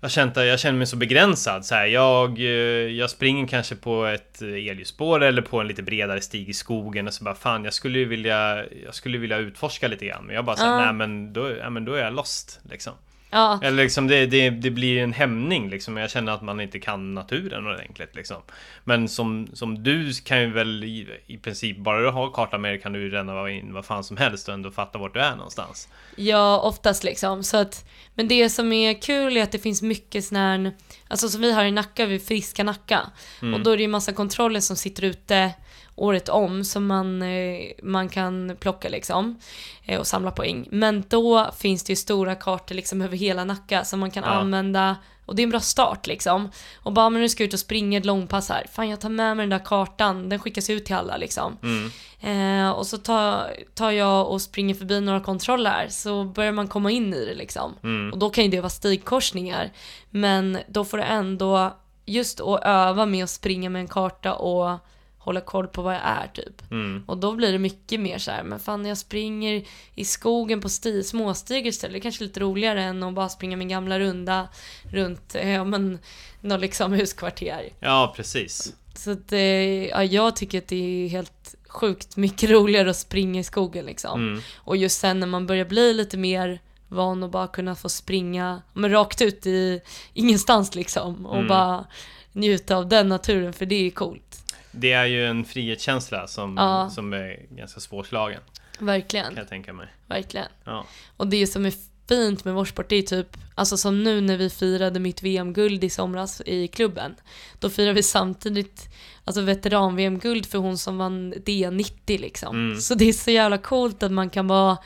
jag, 0.00 0.10
känt, 0.10 0.36
jag 0.36 0.60
känner 0.60 0.78
mig 0.78 0.86
så 0.86 0.96
begränsad. 0.96 1.64
Så 1.66 1.74
här, 1.74 1.86
jag, 1.86 2.38
eh, 2.38 2.44
jag 2.90 3.10
springer 3.10 3.48
kanske 3.48 3.76
på 3.76 4.04
ett 4.04 4.42
elljusspår 4.42 5.22
eller 5.22 5.42
på 5.42 5.60
en 5.60 5.68
lite 5.68 5.82
bredare 5.82 6.20
stig 6.20 6.48
i 6.48 6.54
skogen 6.54 7.06
och 7.06 7.14
så 7.14 7.24
bara 7.24 7.34
fan, 7.34 7.64
jag 7.64 7.74
skulle 7.74 7.98
ju 7.98 8.04
vilja, 8.04 8.64
jag 8.84 8.94
skulle 8.94 9.18
vilja 9.18 9.38
utforska 9.38 9.88
lite 9.88 10.06
grann. 10.06 10.24
Men 10.24 10.34
jag 10.34 10.44
bara 10.44 10.56
såhär, 10.56 10.70
Ja. 10.70 10.84
nej 10.84 10.92
men 10.92 11.32
då, 11.32 11.50
ja, 11.50 11.70
men 11.70 11.84
då 11.84 11.94
är 11.94 12.04
jag 12.04 12.14
lost 12.14 12.60
liksom. 12.70 12.92
Ja, 13.34 13.58
Eller 13.62 13.82
liksom 13.82 14.06
det, 14.06 14.26
det, 14.26 14.50
det 14.50 14.70
blir 14.70 15.02
en 15.02 15.12
hämning 15.12 15.70
liksom. 15.70 15.96
Jag 15.96 16.10
känner 16.10 16.32
att 16.32 16.42
man 16.42 16.60
inte 16.60 16.80
kan 16.80 17.14
naturen 17.14 17.66
ordentligt 17.66 18.14
liksom. 18.14 18.36
Men 18.84 19.08
som, 19.08 19.48
som 19.52 19.82
du 19.82 20.12
kan 20.12 20.40
ju 20.40 20.52
väl 20.52 20.84
i, 20.84 21.08
i 21.26 21.38
princip, 21.38 21.78
bara 21.78 22.00
du 22.00 22.10
har 22.10 22.30
kartan 22.30 22.60
med 22.60 22.70
dig 22.70 22.80
kan 22.80 22.92
du 22.92 23.00
ju 23.00 23.10
ränna 23.10 23.50
in 23.50 23.72
vad 23.72 23.84
fan 23.84 24.04
som 24.04 24.16
helst 24.16 24.48
och 24.48 24.54
ändå 24.54 24.70
fatta 24.70 24.98
vart 24.98 25.14
du 25.14 25.20
är 25.20 25.36
någonstans. 25.36 25.88
ja, 26.16 26.60
oftast 26.60 27.04
liksom. 27.04 27.42
Så 27.42 27.56
att, 27.56 27.88
men 28.14 28.28
det 28.28 28.50
som 28.50 28.72
är 28.72 29.02
kul 29.02 29.36
är 29.36 29.42
att 29.42 29.52
det 29.52 29.58
finns 29.58 29.82
mycket 29.82 30.24
sån 30.24 30.36
här, 30.36 30.72
alltså 31.08 31.28
som 31.28 31.40
vi 31.40 31.52
har 31.52 31.64
i 31.64 31.70
Nacka, 31.72 32.06
vi 32.06 32.18
friska 32.18 32.64
Nacka. 32.64 33.00
Mm. 33.42 33.54
Och 33.54 33.60
då 33.60 33.70
är 33.70 33.76
det 33.76 33.82
ju 33.82 33.88
massa 33.88 34.12
kontroller 34.12 34.60
som 34.60 34.76
sitter 34.76 35.02
ute 35.02 35.50
året 35.96 36.28
om 36.28 36.64
som 36.64 36.86
man, 36.86 37.22
eh, 37.22 37.70
man 37.82 38.08
kan 38.08 38.56
plocka 38.60 38.88
liksom 38.88 39.38
eh, 39.84 40.00
och 40.00 40.06
samla 40.06 40.30
poäng. 40.30 40.68
Men 40.70 41.04
då 41.08 41.50
finns 41.58 41.82
det 41.84 41.92
ju 41.92 41.96
stora 41.96 42.34
kartor 42.34 42.74
liksom 42.74 43.02
över 43.02 43.16
hela 43.16 43.44
Nacka 43.44 43.84
som 43.84 44.00
man 44.00 44.10
kan 44.10 44.24
Ja. 44.26 44.30
använda 44.30 44.96
och 45.26 45.36
det 45.36 45.42
är 45.42 45.44
en 45.44 45.50
bra 45.50 45.60
start 45.60 46.06
liksom. 46.06 46.50
Och 46.76 46.92
bara 46.92 47.10
men 47.10 47.20
nu 47.22 47.28
ska 47.28 47.42
jag 47.42 47.48
ut 47.48 47.54
och 47.54 47.60
springa 47.60 47.98
ett 47.98 48.04
långpass 48.04 48.48
här. 48.48 48.66
Fan 48.72 48.88
jag 48.88 49.00
tar 49.00 49.08
med 49.08 49.36
mig 49.36 49.42
den 49.42 49.58
där 49.58 49.64
kartan, 49.64 50.28
den 50.28 50.38
skickas 50.38 50.70
ut 50.70 50.84
till 50.84 50.94
alla 50.94 51.16
liksom. 51.16 51.56
Mm. 51.62 51.90
Eh, 52.20 52.70
och 52.70 52.86
så 52.86 52.98
tar, 52.98 53.50
tar 53.74 53.90
jag 53.90 54.28
och 54.28 54.42
springer 54.42 54.74
förbi 54.74 55.00
några 55.00 55.20
kontroller 55.20 55.86
så 55.90 56.24
börjar 56.24 56.52
man 56.52 56.68
komma 56.68 56.90
in 56.90 57.14
i 57.14 57.24
det 57.24 57.34
liksom. 57.34 57.74
Mm. 57.82 58.12
Och 58.12 58.18
då 58.18 58.30
kan 58.30 58.44
ju 58.44 58.50
det 58.50 58.60
vara 58.60 58.70
stigkorsningar. 58.70 59.70
Men 60.10 60.58
då 60.68 60.84
får 60.84 60.98
du 60.98 61.04
ändå 61.04 61.76
just 62.06 62.40
att 62.40 62.60
öva 62.64 63.06
med 63.06 63.24
att 63.24 63.30
springa 63.30 63.70
med 63.70 63.80
en 63.80 63.88
karta 63.88 64.34
och 64.34 64.78
hålla 65.24 65.40
koll 65.40 65.66
på 65.68 65.82
vad 65.82 65.94
jag 65.94 66.02
är 66.04 66.30
typ. 66.34 66.70
Mm. 66.70 67.04
Och 67.06 67.18
då 67.18 67.32
blir 67.32 67.52
det 67.52 67.58
mycket 67.58 68.00
mer 68.00 68.18
så 68.18 68.30
här, 68.30 68.42
men 68.42 68.60
fan 68.60 68.82
när 68.82 68.88
jag 68.88 68.98
springer 68.98 69.64
i 69.94 70.04
skogen 70.04 70.60
på 70.60 70.68
sti, 70.68 71.02
småstigar 71.02 71.66
istället, 71.66 71.92
det 71.92 71.98
är 71.98 72.02
kanske 72.02 72.24
lite 72.24 72.40
roligare 72.40 72.82
än 72.82 73.02
att 73.02 73.14
bara 73.14 73.28
springa 73.28 73.56
min 73.56 73.68
gamla 73.68 73.98
runda 73.98 74.48
runt, 74.90 75.34
ja 75.44 75.64
men, 75.64 75.98
något 76.40 76.60
liksom 76.60 76.92
huskvarter. 76.92 77.68
Ja, 77.80 78.12
precis. 78.16 78.74
Så 78.94 79.10
att, 79.10 79.32
eh, 79.32 79.38
ja, 79.86 80.04
jag 80.04 80.36
tycker 80.36 80.58
att 80.58 80.68
det 80.68 81.04
är 81.04 81.08
helt 81.08 81.54
sjukt 81.68 82.16
mycket 82.16 82.50
roligare 82.56 82.90
att 82.90 82.96
springa 82.96 83.40
i 83.40 83.44
skogen 83.44 83.86
liksom. 83.86 84.28
Mm. 84.28 84.42
Och 84.56 84.76
just 84.76 85.00
sen 85.00 85.20
när 85.20 85.26
man 85.26 85.46
börjar 85.46 85.64
bli 85.64 85.94
lite 85.94 86.16
mer 86.16 86.60
van 86.88 87.22
att 87.22 87.30
bara 87.30 87.46
kunna 87.46 87.74
få 87.74 87.88
springa 87.88 88.62
men 88.72 88.90
rakt 88.90 89.22
ut 89.22 89.46
i 89.46 89.80
ingenstans 90.12 90.74
liksom 90.74 91.26
och 91.26 91.34
Mm. 91.36 91.48
bara 91.48 91.86
njuta 92.32 92.76
av 92.76 92.88
den 92.88 93.08
naturen 93.08 93.52
för 93.52 93.66
det 93.66 93.86
är 93.86 93.90
coolt. 93.90 94.54
Det 94.76 94.92
är 94.92 95.04
ju 95.04 95.26
en 95.26 95.44
frihetskänsla 95.44 96.26
som, 96.26 96.56
Ja. 96.56 96.90
som 96.90 97.12
är 97.12 97.46
ganska 97.50 97.80
svårslagen, 97.80 98.40
kan 98.78 98.86
Verkligen, 98.86 99.36
jag 99.36 99.48
tänka 99.48 99.72
mig. 99.72 99.88
verkligen. 100.06 100.46
Ja. 100.64 100.84
Och 101.16 101.26
det 101.26 101.46
som 101.46 101.66
är 101.66 101.72
fint 102.08 102.44
med 102.44 102.54
vår 102.54 102.64
sport 102.64 102.88
det 102.88 102.96
är 102.96 103.02
typ, 103.02 103.36
alltså 103.54 103.76
som 103.76 104.04
nu 104.04 104.20
när 104.20 104.36
vi 104.36 104.50
firade 104.50 105.00
mitt 105.00 105.22
VM-guld 105.22 105.84
i 105.84 105.90
somras 105.90 106.42
i 106.46 106.68
klubben. 106.68 107.14
Då 107.58 107.70
firade 107.70 107.92
vi 107.92 108.02
samtidigt 108.02 108.88
alltså 109.24 109.40
veteran-VM-guld 109.42 110.46
för 110.46 110.58
hon 110.58 110.78
som 110.78 110.98
vann 110.98 111.34
D90 111.34 112.20
liksom. 112.20 112.56
Mm. 112.56 112.80
Så 112.80 112.94
det 112.94 113.04
är 113.08 113.12
så 113.12 113.30
jävla 113.30 113.58
coolt 113.58 114.02
att 114.02 114.12
man 114.12 114.30
kan 114.30 114.46
vara 114.46 114.76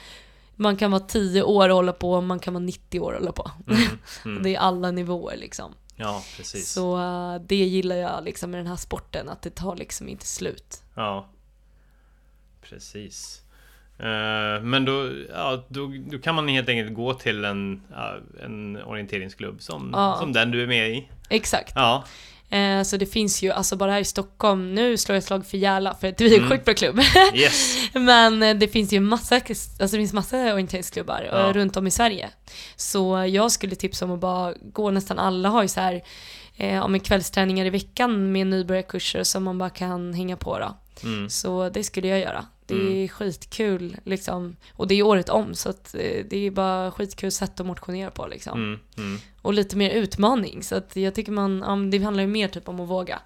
man 0.61 0.77
kan 0.77 0.91
vara 0.91 1.01
10 1.01 1.43
år 1.43 1.69
och 1.69 1.75
hålla 1.77 1.93
på 1.93 2.13
och 2.13 2.25
man 2.25 2.39
kan 2.39 2.55
vara 2.55 2.65
90 2.65 3.01
år 3.01 3.13
och 3.13 3.19
hålla 3.19 3.33
på. 3.33 3.51
Mm. 3.67 3.81
Mm. 4.25 4.43
Det 4.43 4.55
är 4.55 4.59
alla 4.59 4.91
nivåer 4.91 5.37
liksom. 5.37 5.75
Ja, 5.99 6.23
precis. 6.37 6.73
Så 6.73 6.99
eh, 6.99 7.41
det 7.47 7.55
gillar 7.57 7.97
jag 7.97 8.25
liksom 8.25 8.51
med 8.51 8.61
den 8.61 8.67
här 8.67 8.77
sporten, 8.77 9.29
att 9.29 9.43
det 9.43 9.51
tar 9.55 9.77
liksom 9.77 10.09
inte 10.09 10.27
slut. 10.27 10.83
Ja. 10.95 11.29
Precis. 12.63 13.43
Eh, 13.99 14.63
men 14.63 14.85
då, 14.85 15.11
ja, 15.35 15.65
då, 15.69 15.93
då 16.11 16.19
kan 16.19 16.35
man 16.35 16.49
helt 16.49 16.69
enkelt 16.69 16.95
gå 16.95 17.15
till 17.15 17.45
en, 17.45 17.83
ja, 17.91 18.17
en 18.45 18.83
orienteringsklubb 18.83 19.63
som, 19.63 19.91
Ja. 19.93 20.17
som 20.21 20.33
den 20.33 20.51
du 20.51 20.63
är 20.63 20.67
med 20.67 20.91
i. 20.91 21.09
Exakt. 21.29 21.73
Ja, 21.75 22.05
Eh, 22.51 22.83
så 22.83 22.97
det 22.97 23.07
finns 23.07 23.43
ju, 23.43 23.51
alltså 23.53 23.77
bara 23.77 23.93
här 23.93 24.01
i 24.01 24.05
Stockholm, 24.05 24.75
nu 24.75 24.97
slår 24.97 25.15
jag 25.15 25.19
ett 25.19 25.25
slag 25.25 25.47
för 25.47 25.59
Järla 25.59 25.95
för 25.95 26.09
att 26.09 26.21
vi 26.21 26.27
är 26.27 26.33
en 26.33 26.37
Mm. 26.39 26.51
sjukt 26.51 26.65
bra 26.65 26.75
klubb. 26.75 27.01
yes. 27.35 27.77
Men 27.93 28.43
eh, 28.43 28.55
det 28.57 28.69
finns 28.69 28.93
ju 28.93 29.01
massa, 29.01 29.35
alltså 29.37 29.77
det 29.79 29.89
finns 29.89 30.13
massa 30.13 30.37
orienteringsklubbar 30.55 31.21
eh, 31.23 31.29
Ja. 31.39 31.53
runt 31.53 31.77
om 31.77 31.87
i 31.87 31.91
Sverige. 31.91 32.31
Så 32.77 33.25
jag 33.29 33.53
skulle 33.53 33.75
tipsa 33.77 34.05
om 34.05 34.11
att 34.11 34.21
bara 34.21 34.55
gå, 34.73 34.91
nästan 34.91 35.19
alla 35.19 35.49
har 35.49 35.63
ju 35.63 35.69
så 35.69 35.81
här 35.81 36.03
eh, 36.57 36.81
om 36.85 36.95
en 36.95 37.01
kvällsträningar 37.01 37.67
i 37.67 37.71
veckan 37.71 38.33
med 38.33 38.47
nybörjarkurser 38.47 39.23
som 39.25 39.45
man 39.45 39.59
bara 39.59 39.71
kan 39.71 40.15
hänga 40.15 40.37
på 40.37 40.59
då. 40.59 40.77
Mm. 41.03 41.31
Så 41.31 41.69
det 41.69 41.85
skulle 41.85 42.09
jag 42.09 42.19
göra. 42.21 42.45
Det 42.69 42.75
är 42.75 42.81
Mm. 42.81 43.09
skitkul 43.09 43.97
liksom. 44.05 44.57
Och 44.73 44.89
det 44.89 44.95
är 44.95 45.03
året 45.03 45.29
om 45.29 45.55
så 45.55 45.69
att 45.71 45.95
eh, 45.95 46.25
det 46.31 46.47
är 46.47 46.51
bara 46.51 46.91
skitkul 46.91 47.33
sätt 47.33 47.61
att 47.61 47.67
motionera 47.67 48.11
på 48.11 48.27
liksom. 48.27 48.59
Mm. 48.59 48.81
Mm. 48.97 49.19
Och 49.43 49.53
lite 49.55 49.77
mer 49.77 49.91
utmaning 49.91 50.63
så 50.63 50.77
att 50.77 50.97
jag 50.97 51.15
tycker 51.15 51.33
man, 51.33 51.63
ja, 51.67 51.77
det 51.91 52.05
handlar 52.05 52.23
ju 52.23 52.27
mer 52.29 52.49
typ 52.49 52.69
om 52.69 52.81
att 52.81 52.89
våga. 52.89 53.19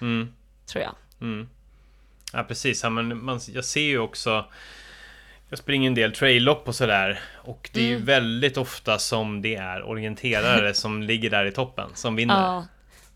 Mm. 0.00 0.28
Tror 0.66 0.84
jag. 0.84 0.94
Mm. 1.20 1.48
Ja 2.32 2.44
precis, 2.44 2.82
ja, 2.82 2.90
men 2.90 3.24
man, 3.24 3.40
jag 3.54 3.64
ser 3.64 3.80
ju 3.80 3.98
också 3.98 4.44
Jag 5.48 5.58
springer 5.58 5.86
en 5.88 5.94
del 5.94 6.12
traillopp 6.12 6.68
och 6.68 6.74
sådär 6.74 7.20
Och 7.44 7.70
det 7.72 7.80
är 7.80 7.84
ju 7.84 7.94
Mm. 7.94 8.04
väldigt 8.06 8.56
ofta 8.56 8.98
som 8.98 9.42
det 9.42 9.54
är 9.56 9.82
orienterare 9.82 10.74
som 10.82 11.02
ligger 11.02 11.30
där 11.30 11.44
i 11.46 11.52
toppen 11.52 11.88
Som 11.94 12.16
vinner 12.16 12.34
Ja. 12.42 12.66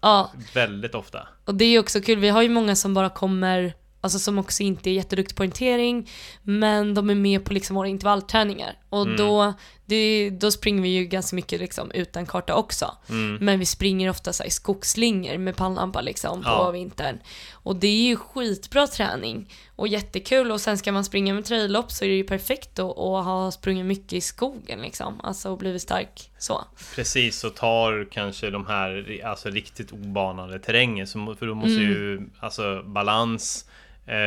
Ja, 0.00 0.32
Väldigt 0.54 0.94
ofta 0.94 1.28
och 1.44 1.54
det 1.54 1.64
är 1.64 1.68
ju 1.70 1.78
också 1.78 2.00
kul. 2.00 2.18
Vi 2.18 2.28
har 2.28 2.42
ju 2.42 2.48
många 2.48 2.76
som 2.76 2.94
bara 2.94 3.10
kommer, 3.10 3.72
alltså 4.00 4.18
som 4.18 4.38
också 4.38 4.62
inte 4.62 4.90
är 4.90 4.92
jätteduktiga 4.92 5.36
på 5.36 5.40
orientering, 5.40 6.10
men 6.42 6.94
de 6.94 7.10
är 7.10 7.14
med 7.14 7.44
på 7.44 7.52
liksom 7.54 7.76
våra 7.76 7.88
intervallträningar. 7.88 8.74
Och 8.88 9.02
Mm. 9.02 9.16
då, 9.16 9.52
det, 9.86 10.30
då 10.30 10.50
springer 10.50 10.82
vi 10.82 10.88
ju 10.88 11.04
ganska 11.04 11.36
mycket 11.36 11.60
liksom 11.60 11.90
utan 11.90 12.26
karta 12.26 12.54
också. 12.54 12.96
mm. 13.08 13.38
Men 13.40 13.58
vi 13.58 13.66
springer 13.66 14.10
ofta 14.10 14.32
så 14.32 14.44
i 14.44 14.50
skogsslingor 14.50 15.38
med 15.38 15.56
pannlampa 15.56 16.00
liksom 16.00 16.42
på 16.42 16.48
Ja. 16.48 16.70
vintern. 16.70 17.18
Och 17.52 17.76
det 17.76 17.86
är 17.86 18.02
ju 18.02 18.16
skitbra 18.16 18.86
träning 18.86 19.52
och 19.76 19.88
jättekul 19.88 20.50
och 20.52 20.60
sen 20.60 20.78
ska 20.78 20.92
man 20.92 21.04
springa 21.04 21.34
med 21.34 21.44
traillopp 21.44 21.92
så 21.92 22.04
är 22.04 22.08
det 22.08 22.14
ju 22.14 22.24
perfekt 22.24 22.78
att, 22.78 22.96
ha 22.96 23.50
sprungit 23.50 23.86
mycket 23.86 24.12
i 24.12 24.20
skogen 24.20 24.80
liksom. 24.82 25.20
Alltså 25.22 25.50
och 25.50 25.58
blivit 25.58 25.82
stark 25.82 26.30
så. 26.38 26.64
Precis, 26.94 27.44
och 27.44 27.54
tar 27.56 28.08
kanske 28.12 28.50
de 28.50 28.66
här 28.66 29.20
alltså, 29.24 29.48
riktigt 29.48 29.92
obanade 29.92 30.58
terrängen 30.58 31.06
För 31.06 31.46
då 31.46 31.54
måste 31.54 31.70
Mm. 31.80 31.90
ju 31.92 32.20
alltså 32.40 32.82
balans 32.86 33.64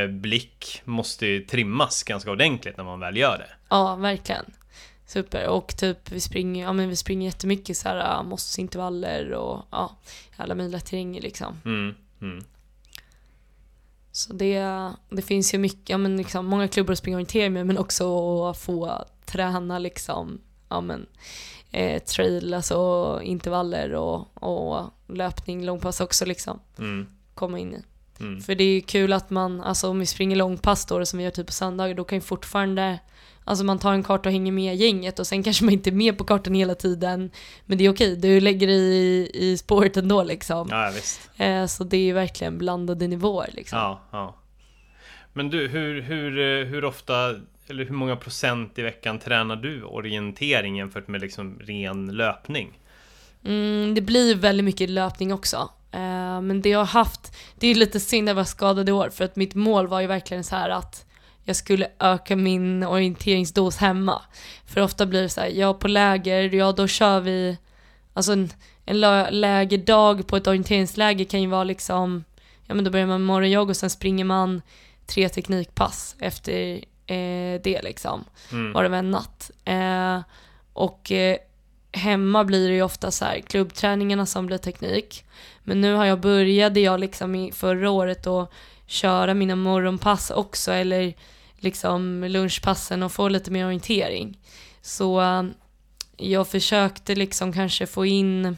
Blick 0.09 0.81
måste 0.85 1.25
ju 1.25 1.45
trimmas 1.45 2.03
ganska 2.03 2.31
ordentligt 2.31 2.77
när 2.77 2.83
man 2.83 2.99
väl 2.99 3.17
gör 3.17 3.37
det 3.37 3.49
Ja, 3.69 3.95
verkligen. 3.95 4.45
Super. 5.05 5.47
Och 5.47 5.77
typ 5.77 6.11
vi 6.11 6.19
springer, 6.19 6.65
ja 6.65 6.73
men 6.73 6.89
vi 6.89 6.95
springer 6.95 7.25
jättemycket 7.25 7.77
så 7.77 7.89
här 7.89 8.17
äh, 8.17 8.23
mossintervaller 8.23 9.31
och 9.31 9.65
ja, 9.71 9.97
alla 10.37 10.55
möjliga 10.55 10.79
terränger 10.79 11.21
liksom. 11.21 11.61
Mm. 11.65 11.95
Mm. 12.21 12.43
Så 14.11 14.33
det, 14.33 14.91
det 15.09 15.21
finns 15.21 15.53
ju 15.53 15.57
mycket, 15.57 15.89
ja 15.89 15.97
men 15.97 16.17
liksom 16.17 16.45
många 16.45 16.67
klubbar 16.67 16.91
att 16.91 16.97
springa 16.97 17.17
orientering 17.17 17.53
med 17.53 17.67
men 17.67 17.77
också 17.77 18.05
att 18.45 18.57
få 18.57 19.05
träna 19.25 19.79
liksom, 19.79 20.41
ja 20.69 20.81
men 20.81 21.05
eh, 21.71 22.03
trail, 22.03 22.53
alltså 22.53 23.19
intervaller 23.23 23.93
och, 23.93 24.43
och 24.43 24.93
löpning, 25.07 25.65
långpass 25.65 26.01
också 26.01 26.25
liksom. 26.25 26.59
Mm. 26.77 27.07
Komma 27.33 27.59
in 27.59 27.73
i. 27.73 27.81
Mm. 28.23 28.41
För 28.41 28.55
det 28.55 28.63
är 28.63 28.81
kul 28.81 29.13
att 29.13 29.29
man, 29.29 29.61
alltså 29.61 29.89
om 29.89 29.99
vi 29.99 30.05
springer 30.05 30.35
långpass 30.35 30.85
då 30.85 31.05
som 31.05 31.17
vi 31.17 31.23
gör 31.23 31.31
typ 31.31 31.47
på 31.47 31.53
söndagar, 31.53 31.95
då 31.95 32.03
kan 32.03 32.17
ju 32.17 32.21
fortfarande 32.21 32.99
Alltså 33.45 33.65
man 33.65 33.79
tar 33.79 33.93
en 33.93 34.03
karta 34.03 34.29
och 34.29 34.33
hänger 34.33 34.51
med 34.51 34.75
gänget 34.75 35.19
och 35.19 35.27
sen 35.27 35.43
kanske 35.43 35.65
man 35.65 35.73
inte 35.73 35.89
är 35.89 35.91
med 35.91 36.17
på 36.17 36.23
kartan 36.23 36.53
hela 36.53 36.75
tiden. 36.75 37.31
Men 37.65 37.77
det 37.77 37.85
är 37.85 37.91
okej, 37.91 38.15
du 38.15 38.39
lägger 38.39 38.67
dig 38.67 38.79
i, 38.79 39.29
i 39.33 39.57
spåret 39.57 39.97
ändå 39.97 40.23
liksom. 40.23 40.67
Ja, 40.71 40.91
visst. 40.95 41.29
Eh, 41.37 41.65
så 41.65 41.83
det 41.83 41.97
är 41.97 42.01
ju 42.01 42.13
verkligen 42.13 42.57
blandade 42.57 43.07
nivåer 43.07 43.49
liksom. 43.53 43.79
Ja, 43.79 44.01
ja. 44.11 44.35
Men 45.33 45.49
du, 45.49 45.67
hur, 45.67 46.01
hur, 46.01 46.39
eh, 46.39 46.65
hur 46.65 46.85
ofta 46.85 47.35
eller 47.67 47.85
hur 47.85 47.95
många 47.95 48.15
procent 48.15 48.79
i 48.79 48.81
veckan 48.81 49.19
tränar 49.19 49.55
du 49.55 49.83
orientering 49.83 50.77
jämfört 50.77 51.07
med 51.07 51.21
liksom 51.21 51.59
ren 51.59 52.07
löpning? 52.11 52.79
Mm, 53.45 53.95
det 53.95 54.01
blir 54.01 54.35
väldigt 54.35 54.65
mycket 54.65 54.89
löpning 54.89 55.33
också. 55.33 55.69
Eh, 55.93 56.41
men 56.41 56.61
det 56.61 56.69
jag 56.69 56.79
har 56.79 56.85
haft, 56.85 57.35
det 57.59 57.67
är 57.67 57.75
lite 57.75 57.99
synd 57.99 58.29
att 58.29 58.31
jag 58.31 58.35
var 58.35 58.43
skadad 58.43 58.89
i 58.89 58.91
år 58.91 59.09
för 59.09 59.25
att 59.25 59.35
mitt 59.35 59.55
mål 59.55 59.87
var 59.87 60.01
ju 60.01 60.07
verkligen 60.07 60.43
så 60.43 60.55
här 60.55 60.69
att 60.69 61.05
jag 61.43 61.55
skulle 61.55 61.87
öka 61.99 62.35
min 62.35 62.83
orienteringsdos 62.83 63.77
hemma. 63.77 64.21
För 64.65 64.81
ofta 64.81 65.05
blir 65.05 65.21
det 65.21 65.29
så 65.29 65.41
här, 65.41 65.47
ja 65.47 65.73
på 65.73 65.87
läger, 65.87 66.53
ja 66.55 66.71
då 66.71 66.87
kör 66.87 67.19
vi, 67.19 67.57
alltså 68.13 68.31
en, 68.31 68.49
en 68.85 68.99
lä- 68.99 69.31
lägerdag 69.31 70.27
på 70.27 70.37
ett 70.37 70.47
orienteringsläger 70.47 71.25
kan 71.25 71.41
ju 71.41 71.47
vara 71.47 71.63
liksom, 71.63 72.23
ja 72.65 72.75
men 72.75 72.83
då 72.83 72.91
börjar 72.91 73.07
man 73.07 73.21
med 73.21 73.27
morgonjogg 73.27 73.69
och 73.69 73.77
sen 73.77 73.89
springer 73.89 74.25
man 74.25 74.61
tre 75.05 75.29
teknikpass 75.29 76.15
efter 76.19 76.73
eh, 77.07 77.61
det 77.63 77.81
liksom. 77.83 78.23
Mm. 78.51 78.73
Varannan 78.73 78.99
en 78.99 79.11
natt. 79.11 79.51
Eh, 79.65 80.19
och 80.73 81.11
eh, 81.11 81.37
hemma 81.93 82.43
blir 82.43 82.67
det 82.67 82.75
ju 82.75 82.81
ofta 82.81 83.11
så 83.11 83.25
här 83.25 83.39
klubbträningarna 83.39 84.25
som 84.25 84.45
blir 84.45 84.57
teknik. 84.57 85.25
Men 85.63 85.81
nu 85.81 85.93
har 85.93 86.05
jag 86.05 86.19
började 86.19 86.79
jag 86.79 86.99
liksom 86.99 87.35
i 87.35 87.51
förra 87.51 87.89
året 87.89 88.27
att 88.27 88.51
köra 88.85 89.33
mina 89.33 89.55
morgonpass 89.55 90.31
också 90.31 90.71
eller 90.71 91.13
liksom 91.57 92.23
lunchpassen 92.23 93.03
och 93.03 93.11
få 93.11 93.27
lite 93.27 93.51
mer 93.51 93.65
orientering. 93.65 94.37
Så 94.81 95.21
eh, 95.21 95.43
jag 96.17 96.47
försökte 96.47 97.15
liksom 97.15 97.53
kanske 97.53 97.87
få 97.87 98.05
in 98.05 98.57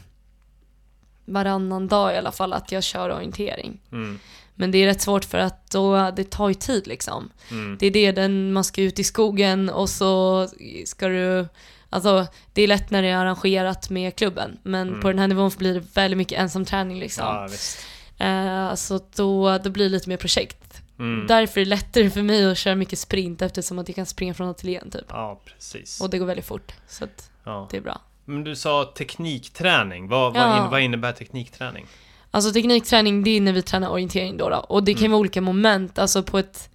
varannan 1.24 1.88
dag 1.88 2.14
i 2.14 2.16
alla 2.16 2.32
fall 2.32 2.52
att 2.52 2.72
jag 2.72 2.82
kör 2.82 3.10
orientering. 3.10 3.78
Mm. 3.92 4.18
Men 4.54 4.70
det 4.70 4.78
är 4.78 4.86
rätt 4.86 5.02
svårt 5.02 5.24
för 5.24 5.38
att 5.38 5.70
då, 5.70 6.10
det 6.16 6.30
tar 6.30 6.48
ju 6.48 6.54
tid 6.54 6.86
liksom. 6.86 7.30
Mm. 7.50 7.76
Det 7.80 7.86
är 7.86 7.90
det, 7.90 8.12
den, 8.12 8.52
man 8.52 8.64
ska 8.64 8.82
ut 8.82 8.98
i 8.98 9.04
skogen 9.04 9.68
och 9.68 9.88
så 9.88 10.48
ska 10.84 11.08
du 11.08 11.48
Alltså 11.96 12.26
det 12.52 12.62
är 12.62 12.66
lätt 12.68 12.90
när 12.90 13.02
det 13.02 13.08
är 13.08 13.16
arrangerat 13.16 13.90
med 13.90 14.16
klubben 14.16 14.58
men 14.62 14.88
Mm. 14.88 15.00
på 15.00 15.08
den 15.08 15.18
här 15.18 15.28
nivån 15.28 15.50
blir 15.58 15.74
det 15.74 15.82
väldigt 15.94 16.18
mycket 16.18 16.38
ensamträning 16.38 16.98
liksom. 16.98 17.24
Ja, 17.26 17.48
visst. 17.50 17.78
Eh, 18.18 18.74
så 18.74 19.00
då, 19.16 19.58
då 19.58 19.70
blir 19.70 19.84
det 19.84 19.90
lite 19.90 20.08
mer 20.08 20.16
projekt. 20.16 20.82
Mm. 20.98 21.26
Därför 21.26 21.60
är 21.60 21.64
det 21.64 21.68
lättare 21.68 22.10
för 22.10 22.22
mig 22.22 22.50
att 22.50 22.58
köra 22.58 22.74
mycket 22.74 22.98
sprint 22.98 23.42
eftersom 23.42 23.78
att 23.78 23.88
jag 23.88 23.94
kan 23.96 24.06
springa 24.06 24.34
från 24.34 24.48
ateljén 24.48 24.90
typ. 24.90 25.04
Ja, 25.08 25.40
precis. 25.44 26.00
Och 26.00 26.10
det 26.10 26.18
går 26.18 26.26
väldigt 26.26 26.46
fort 26.46 26.72
så 26.88 27.04
att 27.04 27.30
Ja. 27.44 27.68
det 27.70 27.76
är 27.76 27.80
bra. 27.80 28.00
Men 28.24 28.44
du 28.44 28.56
sa 28.56 28.92
teknikträning. 28.96 30.08
Vad, 30.08 30.36
Ja. 30.36 30.48
vad, 30.48 30.64
in, 30.64 30.70
vad 30.70 30.80
innebär 30.80 31.12
teknikträning? 31.12 31.86
Alltså 32.30 32.52
teknikträning 32.52 33.24
det 33.24 33.30
är 33.30 33.40
när 33.40 33.52
vi 33.52 33.62
tränar 33.62 33.88
orientering 33.90 34.36
då, 34.36 34.48
då. 34.48 34.56
och 34.56 34.82
det 34.84 34.92
kan 34.94 35.00
Mm. 35.00 35.10
vara 35.12 35.20
olika 35.20 35.40
moment. 35.40 35.98
Alltså 35.98 36.22
på 36.22 36.38
ett, 36.38 36.70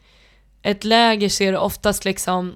ett 0.61 0.84
läger 0.84 1.30
så 1.30 1.43
är 1.43 1.52
det 1.52 1.57
oftast 1.57 2.06
liksom 2.06 2.56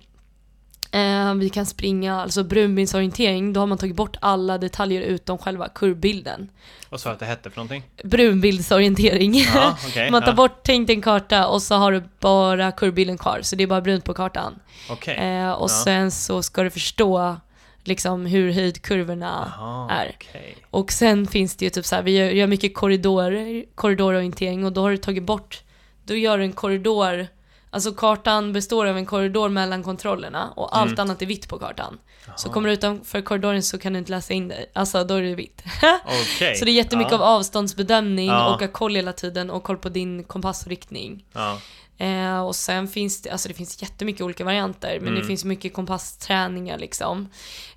eh, 0.92 1.34
vi 1.34 1.50
kan 1.50 1.66
springa, 1.66 2.22
alltså 2.22 2.44
brunbildsorientering, 2.44 3.54
då 3.54 3.60
har 3.60 3.68
man 3.68 3.78
tagit 3.78 3.96
bort 3.96 4.18
alla 4.22 4.58
detaljer 4.58 5.02
utom 5.02 5.38
själva 5.38 5.68
kurvbilden. 5.70 6.50
Vad 6.90 7.00
sa 7.00 7.10
du 7.10 7.14
att 7.14 7.20
det 7.20 7.26
hette 7.26 7.50
för 7.50 7.58
någonting? 7.58 7.84
Brunbildsorientering. 8.04 9.34
Ja, 9.34 9.78
okej. 9.88 10.12
man 10.12 10.22
tar 10.22 10.30
ja. 10.30 10.36
bort, 10.36 10.60
tänk 10.64 10.90
en 10.90 11.02
karta 11.02 11.48
och 11.48 11.62
så 11.62 11.76
har 11.76 11.92
du 11.92 12.04
bara 12.20 12.72
kurvbilden 12.72 13.18
kvar, 13.18 13.40
så 13.42 13.56
det 13.56 13.64
är 13.64 13.68
bara 13.68 13.82
brunt 13.82 14.06
på 14.06 14.14
kartan. 14.14 14.60
Okej. 14.90 15.16
Eh, 15.18 15.52
och 15.52 15.70
Ja. 15.70 15.84
sen 15.84 16.12
så 16.12 16.44
ska 16.44 16.64
du 16.64 16.70
förstå 16.70 17.36
liksom 17.84 18.26
hur 18.26 18.52
höjdkurvorna 18.52 19.54
Jaha, 19.58 19.92
är. 19.92 20.12
okej. 20.16 20.56
Och 20.70 20.92
sen 20.92 21.28
finns 21.28 21.56
det 21.56 21.66
ju 21.66 21.70
typ 21.70 21.86
så 21.86 21.96
här, 21.96 22.04
vi 22.04 22.18
gör, 22.18 22.30
gör 22.30 22.48
mycket 22.48 22.76
korridor, 22.76 23.64
korridororientering 23.76 24.66
och 24.66 24.72
då 24.74 24.82
har 24.82 24.92
du 24.92 24.98
tagit 24.98 25.24
bort, 25.24 25.62
då 26.06 26.16
gör 26.16 26.38
du 26.38 26.44
en 26.44 26.54
korridor, 26.54 27.28
alltså 27.76 27.92
kartan 27.94 28.54
består 28.54 28.86
av 28.86 28.98
en 28.98 29.06
korridor 29.06 29.50
mellan 29.50 29.84
kontrollerna 29.84 30.50
och 30.56 30.78
allt 30.78 30.92
Mm. 30.92 31.00
annat 31.00 31.22
är 31.22 31.26
vitt 31.26 31.50
på 31.50 31.60
kartan. 31.60 31.98
Så 32.36 32.48
Jaha. 32.48 32.54
kommer 32.54 32.68
du 32.68 32.74
utanför 32.74 33.22
korridoren 33.22 33.64
så 33.64 33.78
kan 33.78 33.94
du 33.94 34.00
inte 34.00 34.12
läsa 34.12 34.34
in 34.34 34.48
dig, 34.48 34.72
alltså 34.74 35.04
då 35.04 35.14
är 35.14 35.22
det 35.22 35.36
vitt. 35.36 35.64
Okej. 36.06 36.56
Så 36.56 36.66
det 36.66 36.72
är 36.72 36.74
jättemycket 36.74 37.12
ja. 37.12 37.18
av 37.18 37.24
avståndsbedömning 37.24 38.28
Ja. 38.28 38.56
och 38.56 38.62
att 38.62 38.74
koll 38.74 38.96
hela 38.96 39.14
tiden 39.14 39.50
och 39.50 39.64
koll 39.64 39.78
på 39.78 39.90
din 39.90 40.24
kompass 40.24 40.62
och 40.64 40.70
riktning. 40.70 41.26
Ja. 41.34 41.58
Eh, 41.98 42.40
och 42.46 42.56
sen 42.56 42.88
finns 42.88 43.22
det, 43.22 43.30
alltså 43.30 43.48
det 43.48 43.54
finns 43.54 43.82
jättemycket 43.82 44.22
olika 44.22 44.44
varianter, 44.44 44.98
men 45.00 45.08
Mm. 45.10 45.20
det 45.22 45.28
finns 45.28 45.46
mycket 45.46 45.74
kompassträningar 45.74 46.78
liksom. 46.78 47.30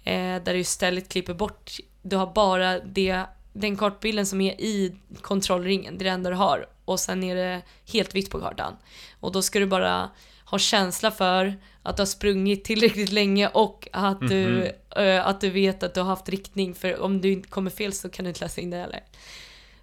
Eh, 0.05 0.15
där 0.15 0.53
du 0.55 0.59
istället 0.59 1.09
klipper 1.09 1.35
bort, 1.35 1.70
du 2.03 2.16
har 2.16 2.27
bara 2.35 2.79
det, 2.79 3.23
den 3.53 3.77
kartbilden 3.77 4.27
som 4.27 4.41
är 4.41 4.61
i 4.61 4.97
kontrollringen, 5.23 5.99
det 5.99 6.03
är 6.03 6.05
det 6.05 6.11
enda 6.11 6.31
du 6.31 6.37
har. 6.37 6.66
Och 6.89 7.01
sen 7.01 7.23
är 7.24 7.35
det 7.36 7.62
helt 7.93 8.15
vitt 8.15 8.31
på 8.31 8.40
kartan. 8.40 8.77
Och 9.20 9.32
då 9.32 9.43
ska 9.43 9.59
du 9.59 9.66
bara 9.66 10.10
ha 10.44 10.59
känsla 10.59 11.10
för 11.10 11.56
att 11.82 11.97
du 11.97 12.01
har 12.01 12.06
sprungit 12.06 12.65
tillräckligt 12.65 13.12
länge 13.12 13.48
och 13.48 13.89
att 13.93 14.20
du, 14.20 14.47
Mhm. 14.97 15.05
eh, 15.06 15.27
att 15.27 15.40
du 15.40 15.51
vet 15.51 15.82
att 15.82 15.94
du 15.94 16.01
har 16.01 16.06
haft 16.09 16.28
riktning, 16.28 16.74
för 16.74 17.01
om 17.01 17.20
du 17.20 17.32
inte 17.32 17.48
kommer 17.48 17.70
fel 17.70 17.93
så 17.93 18.09
kan 18.09 18.24
du 18.24 18.28
inte 18.28 18.40
läsa 18.40 18.60
in 18.60 18.70
det 18.70 18.77
heller. 18.77 19.01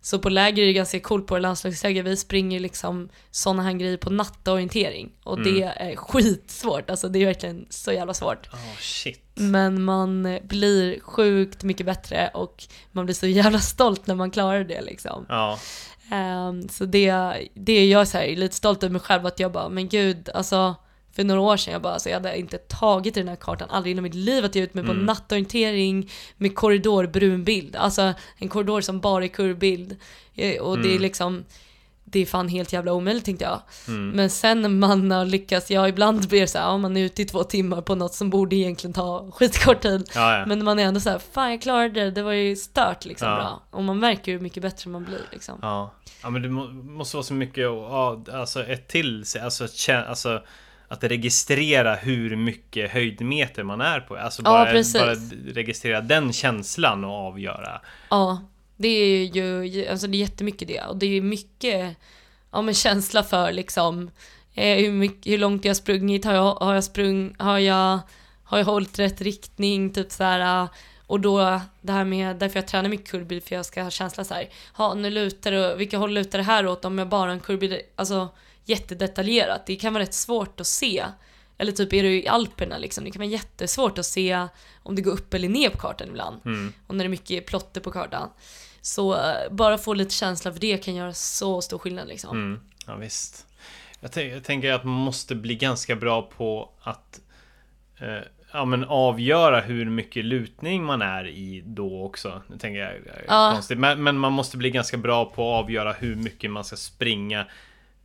Så 0.02 0.20
på 0.20 0.30
läger 0.30 0.64
är 0.64 0.68
det 0.68 0.74
ganska 0.74 1.00
coolt 1.00 1.28
på 1.28 1.38
landslagsläger, 1.38 2.04
vi 2.04 2.18
springer 2.18 2.60
liksom 2.60 3.10
sådana 3.32 3.64
här 3.64 3.74
grejer 3.74 3.98
på 3.98 4.10
nattorientering. 4.10 5.12
Och 5.24 5.38
Mm. 5.38 5.54
det 5.54 5.62
är 5.64 5.96
skitsvårt, 5.96 6.90
alltså 6.90 7.10
det 7.10 7.20
är 7.20 7.26
verkligen 7.26 7.66
så 7.70 7.92
jävla 7.92 8.14
svårt. 8.14 8.48
Oh, 8.54 8.78
shit. 8.80 9.22
Men 9.36 9.84
man 9.84 10.26
eh, 10.26 10.42
blir 10.44 11.00
sjukt 11.00 11.64
mycket 11.64 11.86
bättre 11.86 12.32
och 12.34 12.64
man 12.92 13.06
blir 13.06 13.16
så 13.16 13.28
jävla 13.28 13.60
stolt 13.60 14.08
när 14.08 14.16
man 14.16 14.32
klarar 14.32 14.64
det 14.64 14.82
liksom. 14.82 15.26
Ja. 15.30 15.60
Ehm, 16.12 16.70
så 16.70 16.86
det, 16.86 17.14
det 17.54 17.74
är 17.74 17.88
jag 17.88 18.08
så 18.08 18.18
här, 18.18 18.36
lite 18.36 18.56
stolt 18.56 18.84
över 18.84 18.92
mig 18.92 19.02
själv 19.02 19.26
att 19.26 19.40
jag 19.40 19.52
bara, 19.52 19.70
men 19.70 19.88
gud, 19.90 20.30
alltså 20.34 20.76
för 21.16 21.24
några 21.24 21.42
år 21.42 21.58
sedan 21.58 21.74
jag 21.74 21.82
bara, 21.82 21.94
alltså, 21.94 22.10
jag 22.10 22.16
hade 22.16 22.40
inte 22.40 22.58
tagit 22.58 23.14
den 23.16 23.28
här 23.28 23.36
kartan, 23.36 23.70
aldrig 23.70 23.92
inom 23.92 24.04
mitt 24.04 24.14
liv 24.16 24.46
att 24.46 24.56
jag 24.56 24.64
ut 24.64 24.74
mig 24.74 24.84
på 24.86 24.92
Mm. 24.92 25.06
nattorientering 25.06 26.10
med 26.38 26.56
korridor 26.56 27.08
brunbild. 27.08 27.76
Alltså 27.76 28.14
en 28.38 28.50
korridor 28.50 28.82
som 28.82 29.00
bara 29.00 29.24
är 29.24 29.28
kurvbild. 29.28 29.96
Eh, 30.36 30.62
Och 30.62 30.78
det 30.78 30.88
är 30.88 30.90
Mm. 30.90 31.02
liksom, 31.02 31.46
det 32.16 32.22
är 32.22 32.26
fan 32.26 32.48
helt 32.48 32.74
jävla 32.74 32.94
omöjligt 32.94 33.26
tänkte 33.26 33.46
jag. 33.46 33.62
Mm. 33.88 34.10
Men 34.10 34.30
sen 34.30 34.62
när 34.62 34.70
man 34.70 35.12
har 35.12 35.26
lyckats, 35.26 35.72
ja 35.72 35.88
ibland 35.88 36.28
blir 36.28 36.46
så 36.46 36.58
här, 36.58 36.66
ja, 36.66 36.78
man 36.78 36.98
är 36.98 37.02
ute 37.06 37.22
i 37.22 37.26
två 37.26 37.44
timmar 37.44 37.82
på 37.82 37.96
något 37.96 38.14
som 38.14 38.30
borde 38.30 38.56
egentligen 38.56 38.94
ta 38.94 39.32
skitkort 39.32 39.82
tid. 39.82 40.10
Ja, 40.16 40.38
ja. 40.40 40.46
Men 40.46 40.64
man 40.64 40.80
är 40.80 40.84
ändå 40.84 41.00
så 41.00 41.10
här, 41.10 41.20
fan 41.32 41.52
jag 41.52 41.62
klarade 41.62 41.90
det, 41.90 42.12
det 42.12 42.24
var 42.24 42.32
ju 42.32 42.56
stört 42.56 43.06
liksom 43.06 43.28
Ja. 43.30 43.36
bra. 43.36 43.62
Och 43.72 43.84
man 43.84 44.00
märker 44.00 44.32
hur 44.32 44.40
mycket 44.40 44.64
bättre 44.64 44.90
man 44.90 45.04
blir 45.04 45.22
liksom. 45.32 45.60
Ja. 45.62 45.94
ja, 46.24 46.30
men 46.30 46.42
det 46.42 46.50
må, 46.50 46.68
måste 46.68 47.18
vara 47.18 47.24
så 47.24 47.34
mycket, 47.34 47.64
ja, 47.64 48.24
alltså 48.34 48.64
ett 48.64 48.88
till, 48.88 49.24
alltså, 49.44 49.64
kä- 49.66 50.06
alltså 50.08 50.42
att 50.88 51.04
registrera 51.04 51.96
hur 51.96 52.36
mycket 52.36 52.92
höjdmeter 52.92 53.64
man 53.64 53.82
är 53.82 54.00
på. 54.00 54.16
Alltså 54.18 54.42
Ja, 54.42 54.50
bara, 54.52 54.66
precis. 54.72 55.02
bara 55.02 55.14
registrera 55.54 56.02
den 56.02 56.34
känslan 56.34 57.04
och 57.04 57.12
avgöra. 57.28 57.82
Ja, 58.10 58.42
det 58.78 58.88
är 58.88 59.26
ju, 59.26 59.88
alltså 59.88 60.08
det 60.08 60.18
är 60.18 60.20
jättemycket 60.20 60.68
det. 60.68 60.82
Och 60.82 60.98
det 60.98 61.06
är 61.06 61.22
mycket, 61.22 61.98
ja 62.52 62.62
men 62.62 62.74
känsla 62.74 63.24
för 63.24 63.52
liksom, 63.52 64.12
eh, 64.54 64.78
hur, 64.78 64.92
mycket, 64.92 65.32
hur 65.34 65.38
långt 65.38 65.66
jag 65.66 65.70
har 65.70 65.76
sprungit, 65.76 66.26
har 66.26 66.34
jag, 66.34 66.56
har 66.56 66.74
jag 66.74 66.84
sprung, 66.84 67.36
har 67.40 67.60
jag, 67.60 68.00
har 68.44 68.58
jag 68.58 68.66
hållit 68.66 69.00
rätt 69.00 69.22
riktning, 69.22 69.94
typ 69.94 70.12
så 70.12 70.24
här. 70.24 70.64
Eh, 70.64 70.70
och 71.08 71.20
då 71.20 71.62
det 71.82 71.92
här 71.92 72.06
med, 72.06 72.36
därför 72.36 72.60
jag 72.60 72.68
tränar 72.68 72.90
mycket 72.90 73.12
kurbil 73.12 73.42
för 73.42 73.56
jag 73.56 73.66
ska 73.66 73.84
ha 73.84 73.90
känsla 73.90 74.24
så 74.24 74.34
här. 74.34 74.50
ha 74.74 74.94
nu 74.94 75.10
lutar 75.10 75.52
det, 75.52 75.76
vilka 75.76 75.98
håll 75.98 76.14
lutar 76.14 76.38
det 76.38 76.44
här 76.44 76.68
åt 76.68 76.86
om 76.86 76.98
jag 76.98 77.10
bara 77.10 77.22
har 77.22 77.28
en 77.28 77.40
kurbil, 77.40 77.82
alltså 77.96 78.30
jättedetaljerat. 78.66 79.66
Det 79.66 79.76
kan 79.76 79.94
vara 79.94 80.04
rätt 80.04 80.14
svårt 80.14 80.60
att 80.60 80.68
se. 80.68 81.06
Eller 81.58 81.72
typ 81.72 81.94
är 81.94 82.04
du 82.04 82.24
i 82.24 82.28
Alperna 82.28 82.78
liksom, 82.78 83.04
det 83.04 83.12
kan 83.12 83.20
vara 83.20 83.30
jättesvårt 83.30 83.98
att 83.98 84.06
se 84.06 84.48
om 84.84 84.96
det 84.96 85.02
går 85.02 85.12
upp 85.12 85.34
eller 85.34 85.50
ner 85.50 85.70
på 85.70 85.78
kartan 85.78 86.08
ibland. 86.08 86.42
Mm. 86.46 86.74
Och 86.88 86.96
när 86.96 87.04
det 87.04 87.08
är 87.08 87.10
mycket 87.10 87.46
plotter 87.46 87.82
på 87.82 87.92
kartan. 87.92 88.30
Så 88.82 89.14
eh, 89.14 89.52
bara 89.52 89.78
få 89.78 89.94
lite 89.94 90.14
känsla 90.14 90.54
för 90.54 90.60
det 90.60 90.78
kan 90.78 90.96
göra 90.96 91.14
så 91.14 91.62
stor 91.62 91.78
skillnad 91.78 92.08
liksom. 92.08 92.38
Mm. 92.38 92.60
Ja, 92.88 92.96
visst. 92.96 93.46
Jag, 94.00 94.28
jag 94.28 94.44
tänker 94.44 94.74
att 94.74 94.84
man 94.84 94.94
måste 94.96 95.36
bli 95.36 95.56
ganska 95.56 95.96
bra 95.96 96.22
på 96.22 96.70
att 96.82 97.20
eh, 98.00 98.18
ja, 98.54 98.66
men 98.66 98.84
avgöra 98.84 99.60
hur 99.62 99.86
mycket 99.90 100.26
lutning 100.26 100.84
man 100.84 101.02
är 101.02 101.28
i 101.28 101.64
då 101.66 102.04
också. 102.04 102.42
Nu 102.48 102.58
tänker 102.58 102.80
jag 102.80 102.90
är 102.92 103.26
Ja. 103.28 103.52
konstigt. 103.54 103.78
Men, 103.78 104.04
men 104.04 104.18
man 104.18 104.34
måste 104.34 104.58
bli 104.58 104.70
ganska 104.70 104.98
bra 104.98 105.26
på 105.26 105.54
att 105.56 105.64
avgöra 105.64 105.94
hur 105.94 106.16
mycket 106.16 106.52
man 106.52 106.64
ska 106.64 106.76
springa. 106.76 107.46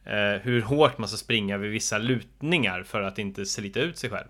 Eh, 0.04 0.40
hur 0.42 0.62
hårt 0.62 0.98
man 0.98 1.08
ska 1.08 1.16
springa 1.16 1.56
vid 1.58 1.70
vissa 1.70 1.98
lutningar 1.98 2.82
för 2.82 3.02
att 3.02 3.18
inte 3.18 3.46
slita 3.46 3.80
ut 3.80 3.98
sig 3.98 4.10
själv. 4.10 4.26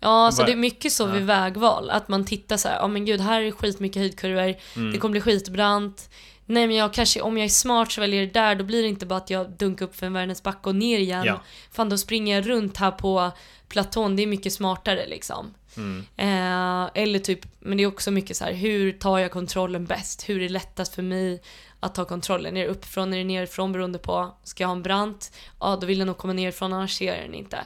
Ja, 0.00 0.30
så 0.32 0.36
Bara- 0.42 0.46
det 0.46 0.52
är 0.52 0.56
mycket 0.56 0.92
så 0.92 1.06
vid 1.06 1.22
vägval. 1.22 1.90
Att 1.90 2.08
man 2.08 2.24
tittar 2.24 2.56
så 2.56 2.68
här, 2.68 2.76
ja 2.76 2.88
men 2.88 3.04
gud, 3.04 3.20
här 3.20 3.42
är 3.42 3.50
skitmycket 3.50 4.00
höjdkurvor. 4.00 4.54
Mm. 4.76 4.92
Det 4.92 4.98
kommer 4.98 5.12
bli 5.12 5.20
skitbrant. 5.20 6.10
Nej 6.46 6.66
men 6.66 6.76
jag 6.76 6.92
kanske, 6.92 7.20
om 7.20 7.38
jag 7.38 7.44
är 7.44 7.48
smart 7.48 7.92
så 7.92 8.00
väljer 8.00 8.20
det 8.26 8.32
där, 8.32 8.54
då 8.54 8.64
blir 8.64 8.82
det 8.82 8.88
inte 8.88 9.06
bara 9.06 9.16
att 9.16 9.30
jag 9.30 9.50
dunkar 9.50 9.84
upp 9.86 9.96
för 9.96 10.06
en 10.06 10.12
världens 10.12 10.42
backe 10.42 10.68
och 10.68 10.76
ner 10.76 10.98
igen. 10.98 11.24
Ja. 11.26 11.40
Fan 11.70 11.88
då 11.88 11.98
springer 11.98 12.34
jag 12.34 12.48
runt 12.48 12.76
här 12.76 12.90
på 12.90 13.30
platån, 13.68 14.16
det 14.16 14.22
är 14.22 14.26
mycket 14.26 14.52
smartare 14.52 15.06
liksom. 15.06 15.54
Mm. 15.76 16.04
Eh, 16.16 16.90
eller 17.02 17.18
typ, 17.18 17.40
men 17.58 17.76
det 17.76 17.82
är 17.82 17.86
också 17.86 18.10
mycket 18.10 18.36
så 18.36 18.44
här, 18.44 18.52
hur 18.52 18.92
tar 18.92 19.18
jag 19.18 19.30
kontrollen 19.30 19.84
bäst? 19.84 20.28
Hur 20.28 20.36
är 20.36 20.40
det 20.40 20.48
lättast 20.48 20.94
för 20.94 21.02
mig 21.02 21.42
att 21.80 21.94
ta 21.94 22.04
kontrollen? 22.04 22.56
Är 22.56 22.60
det 22.60 22.68
uppifrån, 22.70 23.12
är 23.12 23.18
det 23.18 23.24
nerifrån 23.24 23.72
beroende 23.72 23.98
på, 23.98 24.36
ska 24.44 24.62
jag 24.62 24.68
ha 24.68 24.76
en 24.76 24.82
brant? 24.82 25.32
Ja, 25.60 25.78
då 25.80 25.86
vill 25.86 25.98
jag 25.98 26.06
nog 26.06 26.18
komma 26.18 26.32
nerifrån, 26.32 26.72
annars 26.72 26.98
ser 26.98 27.14
jag 27.14 27.24
den 27.24 27.34
inte. 27.34 27.58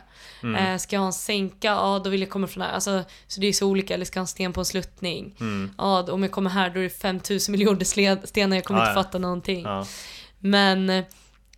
Mm. 0.43 0.67
Eh, 0.67 0.79
ska 0.79 0.97
jag 0.97 1.01
ha 1.01 1.07
en 1.07 1.13
sänka? 1.13 1.69
Ja, 1.69 2.01
då 2.05 2.11
vill 2.11 2.21
jag 2.21 2.31
komma 2.31 2.47
från 2.47 2.63
här. 2.63 2.73
Alltså, 2.73 3.05
så 3.27 3.41
det 3.41 3.47
är 3.47 3.53
så 3.53 3.67
olika, 3.67 3.95
eller 3.95 4.05
ska 4.05 4.17
jag 4.17 4.21
ha 4.21 4.25
en 4.25 4.29
sten 4.29 4.53
på 4.53 4.61
en 4.61 4.65
sluttning? 4.65 5.37
Mm. 5.41 5.71
Ja, 5.79 6.13
om 6.13 6.23
jag 6.23 6.33
kommer 6.33 6.51
här 6.51 6.71
då 6.71 6.79
är 6.79 6.85
det 6.85 6.91
5000 6.91 7.53
miljoner 7.53 7.85
stenar, 8.27 8.57
jag 8.57 8.65
kommer 8.65 8.81
Ja, 8.81 8.89
inte 8.89 9.03
fatta 9.03 9.19
någonting. 9.19 9.63
Ja. 9.63 9.87
Men 10.39 10.91
eh, 10.91 11.05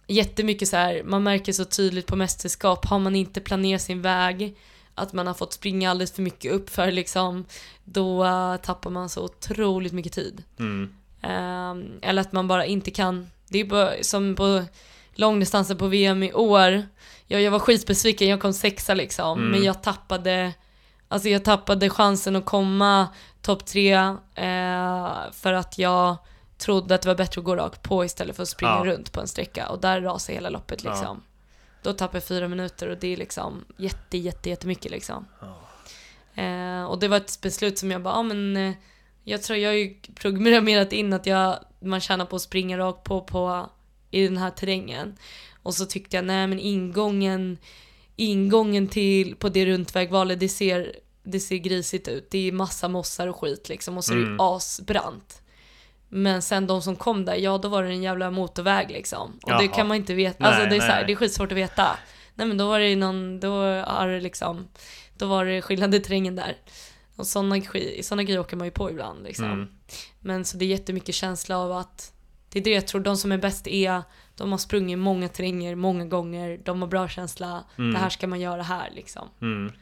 jättemycket 0.06 0.68
så 0.68 0.76
här, 0.76 1.02
man 1.05 1.22
märker 1.22 1.52
så 1.52 1.64
tydligt 1.64 2.06
på 2.06 2.16
mästerskap, 2.16 2.86
har 2.86 2.98
man 2.98 3.16
inte 3.16 3.40
planerat 3.40 3.82
sin 3.82 4.02
väg, 4.02 4.56
att 4.94 5.12
man 5.12 5.26
har 5.26 5.35
fått 5.35 5.52
springa 5.52 5.90
alldeles 5.90 6.12
för 6.12 6.22
mycket 6.22 6.52
upp 6.52 6.70
för 6.70 6.90
liksom, 6.90 7.44
då 7.85 8.24
eh, 8.24 8.56
tappar 8.56 8.90
man 8.90 9.09
så 9.09 9.24
otroligt 9.24 9.93
mycket 9.93 10.12
tid. 10.12 10.43
Mm. 10.59 10.94
Ehm, 11.28 11.98
eller 12.02 12.22
att 12.22 12.32
man 12.32 12.48
bara 12.48 12.64
inte 12.66 12.90
kan, 12.90 13.30
det 13.48 13.59
är 13.59 13.64
bara 13.64 13.92
som 14.02 14.34
på 14.34 14.64
långdistansen 15.14 15.76
på 15.78 15.86
VM 15.86 16.22
i 16.22 16.32
år, 16.32 16.82
jag, 17.26 17.42
jag 17.42 17.51
var 17.51 17.59
skitbesviken, 17.59 18.28
jag 18.28 18.40
kom 18.40 18.52
sexa 18.52 18.94
liksom, 18.94 19.38
Mm. 19.38 19.51
men 19.51 19.62
jag 19.64 19.82
tappade, 19.82 20.52
alltså 21.09 21.28
jag 21.28 21.44
tappade 21.44 21.90
chansen 21.90 22.36
att 22.36 22.44
komma 22.44 23.09
topp 23.42 23.66
tre 23.66 23.94
eh, 24.34 25.12
för 25.32 25.52
att 25.52 25.78
jag 25.78 26.16
trodde 26.59 26.94
att 26.94 27.02
det 27.02 27.09
var 27.09 27.14
bättre 27.14 27.38
att 27.38 27.44
gå 27.44 27.56
rakt 27.56 27.82
på 27.82 28.05
istället 28.05 28.36
för 28.36 28.42
att 28.42 28.48
springa 28.48 28.72
Ja. 28.72 28.82
runt 28.84 29.12
på 29.12 29.20
en 29.20 29.28
sträcka 29.28 29.68
och 29.68 29.80
där 29.80 30.01
rasade 30.01 30.34
hela 30.34 30.48
loppet 30.51 30.84
Ja. 30.84 30.90
liksom. 30.90 31.22
Då 31.82 31.92
tappade 31.92 32.16
jag 32.16 32.24
fyra 32.24 32.48
minuter 32.48 32.88
och 32.88 32.96
det 32.98 33.12
är 33.12 33.16
liksom 33.16 33.64
jätte, 33.76 34.18
jätte, 34.18 34.51
jättemycket 34.51 34.90
liksom. 34.90 35.26
Ja. 35.40 35.60
Eh, 36.42 36.84
och 36.84 36.98
det 36.98 37.09
var 37.09 37.16
ett 37.16 37.40
beslut 37.40 37.78
som 37.78 37.90
jag 37.90 38.02
bara, 38.02 38.14
ja 38.14 38.22
men 38.22 38.56
eh, 38.56 38.74
jag 39.24 39.42
tror 39.42 39.59
jag 39.59 39.70
har 39.70 39.74
ju 39.74 39.94
programmerat 40.14 40.92
in 40.92 41.12
att 41.12 41.26
jag, 41.26 41.59
man 41.80 42.01
tjänar 42.01 42.24
på 42.26 42.36
att 42.36 42.42
springa 42.42 42.78
rakt 42.78 43.05
på, 43.05 43.20
på 43.20 43.70
i 44.10 44.24
den 44.28 44.36
här 44.36 44.51
terrängen. 44.51 45.16
Och 45.62 45.74
så 45.74 45.86
tyckte 45.86 46.16
jag, 46.16 46.24
nej 46.24 46.46
men 46.46 46.59
ingången, 46.59 47.59
ingången 48.16 48.88
till, 48.88 49.36
på 49.36 49.48
det 49.48 49.66
runtvägvalet, 49.66 50.40
det 50.40 50.48
ser, 50.48 50.96
det 51.22 51.40
ser 51.40 51.56
grisigt 51.56 52.09
ut. 52.09 52.30
Det 52.30 52.48
är 52.48 52.52
massa 52.52 52.88
mossar 52.88 53.26
och 53.26 53.36
skit 53.40 53.68
liksom 53.68 53.96
och 53.96 54.05
så 54.05 54.12
är 54.12 54.16
det 54.16 54.22
Mm. 54.26 54.40
asbrant. 54.40 55.40
Men 56.09 56.42
sen 56.42 56.66
de 56.66 56.82
som 56.82 56.96
kom 56.96 57.24
där, 57.24 57.34
ja 57.34 57.59
då 57.59 57.68
var 57.68 57.82
det 57.82 57.88
en 57.88 58.02
jävla 58.02 58.30
motorväg 58.30 58.90
liksom. 58.90 59.38
Och 59.42 59.51
det 59.51 59.64
Jaha. 59.64 59.74
kan 59.74 59.88
man 59.88 59.96
inte 59.96 60.14
veta, 60.14 60.36
Nej, 60.38 60.48
alltså 60.52 60.68
det 60.70 60.76
är, 60.76 60.80
så 60.80 60.86
här, 60.86 60.96
nej. 60.96 61.05
det 61.06 61.12
är 61.12 61.16
skitsvårt 61.16 61.52
att 61.52 61.59
veta. 61.59 61.96
Nej 62.34 62.46
men 62.46 62.56
då 62.56 62.68
var 62.68 62.80
det 62.80 62.96
någon, 62.96 63.40
då 63.40 63.62
är 63.62 64.09
det 64.09 64.20
liksom, 64.20 64.68
då 65.18 65.26
var 65.26 65.44
det 65.44 65.62
skillnad 65.62 65.94
i 65.94 66.01
terrängen 66.01 66.36
där. 66.36 66.56
Och 67.16 67.27
sådana 67.27 67.61
såna 68.03 68.23
grejer 68.23 68.41
åker 68.41 68.57
man 68.57 68.66
ju 68.66 68.70
på 68.70 68.91
ibland 68.91 69.24
liksom. 69.24 69.45
Mm. 69.45 69.69
Men 70.20 70.45
så 70.45 70.57
det 70.57 70.65
är 70.65 70.66
jättemycket 70.66 71.15
känsla 71.15 71.59
av 71.59 71.73
att 71.73 72.12
det 72.49 72.59
är 72.59 72.65
det 72.65 72.70
jag 72.70 72.86
tror, 72.86 73.01
de 73.01 73.16
som 73.16 73.32
är 73.32 73.39
bäst 73.39 73.66
är, 73.66 74.03
de 74.36 74.51
har 74.51 74.59
sprungit 74.59 74.99
många 74.99 75.28
terränger 75.28 75.74
många 75.74 76.05
gånger, 76.05 76.61
de 76.65 76.81
har 76.82 76.89
bra 76.89 77.09
känsla, 77.09 77.65
Mm. 77.78 77.93
det 77.93 77.99
här 77.99 78.09
ska 78.11 78.27
man 78.27 78.41
göra 78.41 78.62
här 78.62 78.91
liksom. 78.95 79.28
Mm. 79.41 79.73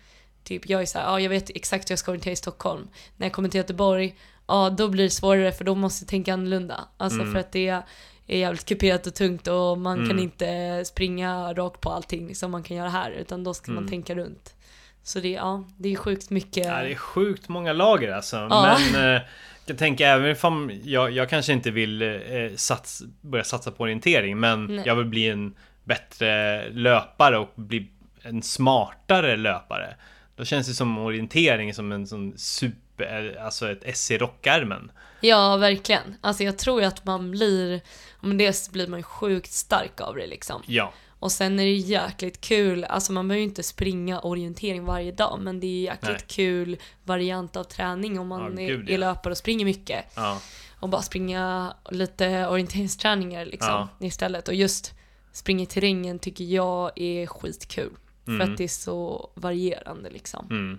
Typ 0.44 0.68
jag 0.68 0.82
är 0.82 0.86
såhär, 0.86 1.06
ja 1.06 1.20
jag 1.20 1.30
vet 1.30 1.50
exakt 1.50 1.90
hur 1.90 1.92
jag 1.92 1.98
ska 1.98 2.10
orientera 2.10 2.32
i 2.32 2.36
Stockholm. 2.36 2.88
När 3.16 3.26
jag 3.26 3.32
kommer 3.32 3.48
till 3.48 3.58
Göteborg, 3.58 4.16
ja 4.46 4.70
då 4.70 4.88
blir 4.88 5.04
det 5.04 5.10
svårare 5.10 5.52
för 5.52 5.64
då 5.64 5.74
måste 5.74 6.02
jag 6.04 6.08
tänka 6.08 6.32
annorlunda. 6.34 6.84
Alltså 6.96 7.20
Mm. 7.20 7.32
för 7.32 7.40
att 7.40 7.52
det 7.52 7.68
är 7.68 7.82
jävligt 8.26 8.64
kuperat 8.64 9.06
och 9.06 9.14
tungt 9.14 9.48
och 9.48 9.78
man 9.78 9.96
kan 9.96 10.04
Mm. 10.10 10.18
inte 10.18 10.84
springa 10.84 11.54
rakt 11.54 11.80
på 11.80 11.90
allting 11.90 12.34
som 12.34 12.50
man 12.50 12.62
kan 12.62 12.76
göra 12.76 12.88
här 12.88 13.10
utan 13.10 13.44
då 13.44 13.54
ska 13.54 13.70
man 13.72 13.78
Mm. 13.78 13.90
tänka 13.90 14.14
runt. 14.14 14.54
Så 15.02 15.20
det, 15.20 15.30
ja, 15.30 15.64
det 15.76 15.92
är 15.92 15.96
sjukt 15.96 16.30
mycket. 16.30 16.66
Ja, 16.66 16.82
det 16.82 16.92
är 16.92 16.94
sjukt 16.94 17.48
många 17.48 17.72
lager 17.72 18.12
alltså. 18.12 18.36
Ja. 18.36 18.78
Men 18.92 19.14
eh, 19.16 19.22
jag 19.66 19.78
tänker 19.78 20.06
även 20.06 20.36
om 20.42 20.80
jag, 20.84 21.10
jag 21.10 21.30
kanske 21.30 21.52
inte 21.52 21.70
vill 21.70 22.02
eh, 22.02 22.10
sats, 22.56 23.02
börja 23.20 23.44
satsa 23.44 23.70
på 23.70 23.82
orientering. 23.82 24.40
Men 24.40 24.66
Nej. 24.66 24.82
jag 24.86 24.94
vill 24.94 25.06
bli 25.06 25.28
en 25.28 25.54
bättre 25.84 26.68
löpare 26.70 27.38
och 27.38 27.52
bli 27.54 27.90
en 28.22 28.42
smartare 28.42 29.36
löpare. 29.36 29.94
Då 30.36 30.44
känns 30.44 30.66
det 30.66 30.74
som 30.74 30.98
orientering 30.98 31.74
som 31.74 31.92
en 31.92 32.06
sån 32.06 32.38
super, 32.38 33.38
alltså 33.44 33.70
ett 33.70 33.82
S 33.84 34.10
i 34.10 34.18
rockärmen. 34.18 34.90
Ja, 35.20 35.56
verkligen. 35.56 36.16
Alltså 36.20 36.42
jag 36.42 36.58
tror 36.58 36.80
ju 36.80 36.86
att 36.86 37.04
man 37.04 37.30
blir, 37.30 37.80
men 38.20 38.38
dels 38.38 38.70
blir 38.70 38.86
man 38.86 38.98
ju 38.98 39.02
sjukt 39.02 39.52
stark 39.52 40.00
av 40.00 40.16
det 40.16 40.26
liksom. 40.26 40.62
Ja. 40.66 40.92
Och 41.22 41.32
sen 41.32 41.60
är 41.60 41.64
det 41.64 41.72
jäkligt 41.72 42.40
kul, 42.40 42.84
alltså 42.84 43.12
man 43.12 43.28
behöver 43.28 43.40
ju 43.40 43.48
inte 43.48 43.62
springa 43.62 44.20
orientering 44.20 44.84
varje 44.84 45.12
dag, 45.12 45.38
men 45.40 45.60
det 45.60 45.66
är 45.66 45.82
jäkligt 45.82 46.10
Nej. 46.18 46.24
kul 46.26 46.76
variant 47.04 47.56
av 47.56 47.64
träning 47.64 48.18
om 48.18 48.28
man 48.28 48.40
Ja, 48.58 48.62
är, 48.62 48.68
gud, 48.68 48.88
är 48.88 48.92
ja. 48.92 48.98
löpare 48.98 49.30
och 49.30 49.38
springer 49.38 49.64
mycket. 49.64 50.04
Ja. 50.16 50.40
Och 50.80 50.88
bara 50.88 51.02
springa 51.02 51.72
lite 51.90 52.46
orienteringsträningar 52.48 53.44
liksom 53.46 53.88
istället. 54.00 54.48
Och 54.48 54.54
just 54.54 54.94
springa 55.32 55.62
i 55.62 55.66
terrängen 55.66 56.18
tycker 56.18 56.44
jag 56.44 56.90
är 56.96 57.26
skitkul. 57.26 57.92
För 58.24 58.32
Mm. 58.32 58.50
att 58.52 58.58
det 58.58 58.64
är 58.64 58.68
så 58.68 59.30
varierande 59.34 60.10
liksom. 60.10 60.46
Mm. 60.50 60.78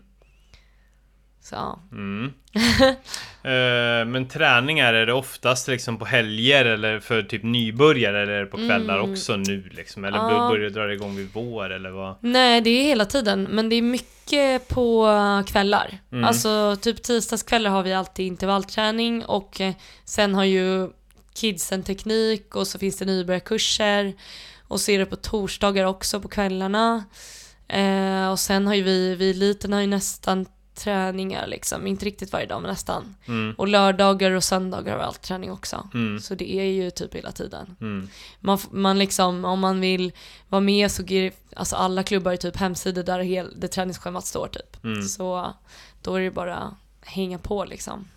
Så. 1.43 1.79
Mm. 1.91 2.33
Eh, 3.45 4.05
men 4.05 4.27
träningar, 4.27 4.93
är 4.93 5.05
det 5.05 5.13
oftast 5.13 5.67
liksom 5.67 5.97
på 5.97 6.05
helger 6.05 6.65
eller 6.65 6.99
för 6.99 7.23
typ 7.23 7.43
nybörjare 7.43 8.21
eller 8.23 8.45
på 8.45 8.57
kvällar 8.57 8.99
Mm. 8.99 9.11
också 9.11 9.35
nu 9.35 9.69
liksom? 9.71 10.05
Eller 10.05 10.17
Ja. 10.17 10.49
börjar 10.49 10.69
dra 10.69 10.93
igång 10.93 11.15
vid 11.15 11.29
vår 11.33 11.69
eller 11.69 11.89
vad? 11.89 12.15
Nej, 12.21 12.61
det 12.61 12.69
är 12.69 12.83
hela 12.83 13.05
tiden, 13.05 13.43
men 13.43 13.69
det 13.69 13.75
är 13.75 13.81
mycket 13.81 14.67
på 14.67 15.07
kvällar. 15.47 15.97
Mm. 16.11 16.23
Alltså 16.25 16.75
typ 16.81 17.03
tisdagskvällar 17.03 17.71
har 17.71 17.83
vi 17.83 17.93
alltid 17.93 18.25
intervallträning 18.27 19.25
och 19.25 19.61
eh, 19.61 19.73
sen 20.05 20.35
har 20.35 20.43
ju 20.43 20.89
kidsen 21.35 21.83
teknik 21.83 22.55
och 22.55 22.67
så 22.67 22.79
finns 22.79 22.97
det 22.97 23.05
nybörjarkurser 23.05 24.13
och 24.67 24.79
så 24.79 24.91
är 24.91 24.99
det 24.99 25.05
på 25.05 25.15
torsdagar 25.15 25.85
också 25.85 26.19
på 26.21 26.27
kvällarna. 26.27 27.03
Eh, 27.67 28.31
och 28.31 28.39
sen 28.39 28.67
har 28.67 28.73
ju 28.75 28.83
vi, 28.83 29.15
vi 29.15 29.29
eliten 29.29 29.73
har 29.73 29.81
ju 29.81 29.87
nästan 29.87 30.45
träningar 30.75 31.47
liksom, 31.47 31.87
inte 31.87 32.05
riktigt 32.05 32.33
varje 32.33 32.45
dag 32.45 32.61
men 32.61 32.71
nästan. 32.71 33.15
Mm. 33.27 33.55
Och 33.57 33.67
lördagar 33.67 34.31
och 34.31 34.43
söndagar 34.43 34.91
har 34.91 34.99
vi 34.99 35.05
alltid 35.05 35.21
träning 35.21 35.51
också. 35.51 35.89
Mm. 35.93 36.19
Så 36.19 36.35
det 36.35 36.53
är 36.53 36.63
ju 36.63 36.91
typ 36.91 37.15
hela 37.15 37.31
tiden. 37.31 37.75
Mm. 37.81 38.09
Man, 38.39 38.59
man 38.71 38.99
liksom, 38.99 39.45
om 39.45 39.59
man 39.59 39.81
vill 39.81 40.11
vara 40.49 40.61
med 40.61 40.91
så 40.91 41.03
ger 41.03 41.31
alltså 41.55 41.75
alla 41.75 42.03
klubbar 42.03 42.31
har 42.31 42.37
typ 42.37 42.55
hemsidor 42.55 43.03
där 43.03 43.19
hel, 43.19 43.53
det 43.59 43.67
träningsschemat 43.67 44.25
står 44.25 44.47
typ. 44.47 44.83
Mm. 44.83 45.01
Så 45.01 45.53
då 46.01 46.15
är 46.15 46.21
det 46.21 46.31
bara 46.31 46.55
att 46.57 46.73
hänga 47.01 47.37
på 47.39 47.65
liksom. 47.65 48.07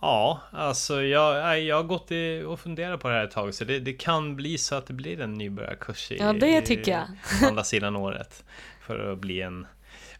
Ja, 0.00 0.40
alltså 0.52 1.02
jag, 1.02 1.60
jag 1.60 1.76
har 1.76 1.82
gått 1.82 2.10
och 2.46 2.60
funderat 2.60 3.00
på 3.00 3.08
det 3.08 3.14
här 3.14 3.24
ett 3.24 3.30
tag 3.30 3.54
så 3.54 3.64
det, 3.64 3.78
det 3.78 3.92
kan 3.92 4.36
bli 4.36 4.58
så 4.58 4.74
att 4.74 4.86
det 4.86 4.92
blir 4.92 5.20
en 5.20 5.34
nybörjarkurs 5.34 6.12
i, 6.12 6.16
Ja, 6.16 6.32
det 6.32 6.60
tycker 6.60 6.92
jag. 6.92 7.04
andra 7.48 7.64
sidan 7.64 7.96
året. 7.96 8.44
För 8.80 9.12
att 9.12 9.18
bli 9.18 9.40
en 9.42 9.66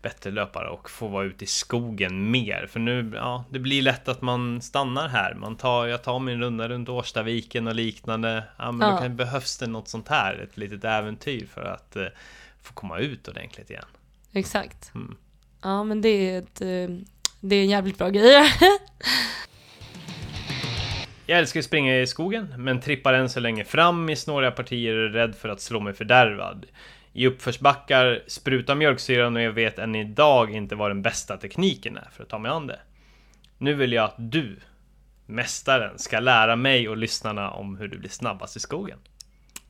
bättre 0.04 0.30
löpare 0.30 0.68
och 0.68 0.90
få 0.90 1.08
vara 1.08 1.24
ute 1.24 1.44
i 1.44 1.46
skogen 1.46 2.30
mer. 2.30 2.66
För 2.70 2.80
nu, 2.80 3.12
ja, 3.14 3.44
det 3.50 3.58
blir 3.58 3.82
lätt 3.82 4.08
att 4.08 4.22
man 4.22 4.62
stannar 4.62 5.08
här. 5.08 5.34
Man 5.34 5.56
tar, 5.56 5.86
jag 5.86 6.02
tar 6.02 6.18
min 6.18 6.40
runda 6.40 6.68
runt 6.68 6.88
Årstaviken 6.88 7.66
och 7.66 7.74
liknande. 7.74 8.44
Ja, 8.56 8.72
men 8.72 8.88
Ja. 8.88 8.94
då 8.94 9.00
kan, 9.00 9.16
behövs 9.16 9.58
det 9.58 9.66
något 9.66 9.88
sånt 9.88 10.08
här, 10.08 10.34
ett 10.34 10.56
litet 10.56 10.84
äventyr 10.84 11.46
för 11.46 11.64
att 11.64 11.96
eh, 11.96 12.06
få 12.62 12.72
komma 12.74 12.98
ut 12.98 13.28
ordentligt 13.28 13.70
igen. 13.70 13.84
Exakt. 14.32 14.94
Mm. 14.94 15.16
Ja 15.62 15.84
men 15.84 16.00
det 16.00 16.08
är, 16.08 16.38
ett, 16.38 16.60
eh, 16.60 16.96
det 17.40 17.56
är 17.56 17.62
en 17.62 17.68
jävligt 17.70 17.98
bra 17.98 18.08
grej. 18.08 18.44
Jag 21.26 21.38
älskar 21.38 21.60
att 21.60 21.66
springa 21.66 22.00
i 22.00 22.06
skogen, 22.06 22.54
men 22.58 22.80
trippar 22.80 23.14
än 23.14 23.28
så 23.28 23.40
länge 23.40 23.64
fram 23.64 24.10
i 24.10 24.16
snåriga 24.16 24.50
partier 24.50 24.96
och 24.96 25.04
är 25.04 25.08
rädd 25.08 25.34
för 25.34 25.48
att 25.48 25.60
slå 25.60 25.80
mig 25.80 25.92
fördärvad. 25.94 26.66
I 27.14 27.26
uppförsbackar 27.26 28.24
sprutar 28.26 28.74
mjölksyran 28.74 29.36
och 29.36 29.42
jag 29.42 29.52
vet 29.52 29.78
än 29.78 29.94
idag 29.94 30.54
inte 30.54 30.74
vad 30.74 30.90
den 30.90 31.02
bästa 31.02 31.36
tekniken 31.36 31.96
är 31.96 32.08
för 32.12 32.22
att 32.22 32.28
ta 32.28 32.38
mig 32.38 32.50
an 32.50 32.66
det. 32.66 32.80
Nu 33.58 33.74
vill 33.74 33.92
jag 33.92 34.04
att 34.04 34.14
du, 34.18 34.60
mästaren, 35.26 35.98
ska 35.98 36.20
lära 36.20 36.56
mig 36.56 36.88
och 36.88 36.96
lyssnarna 36.96 37.50
om 37.50 37.76
hur 37.76 37.88
du 37.88 37.98
blir 37.98 38.10
snabbast 38.10 38.56
i 38.56 38.60
skogen. 38.60 38.98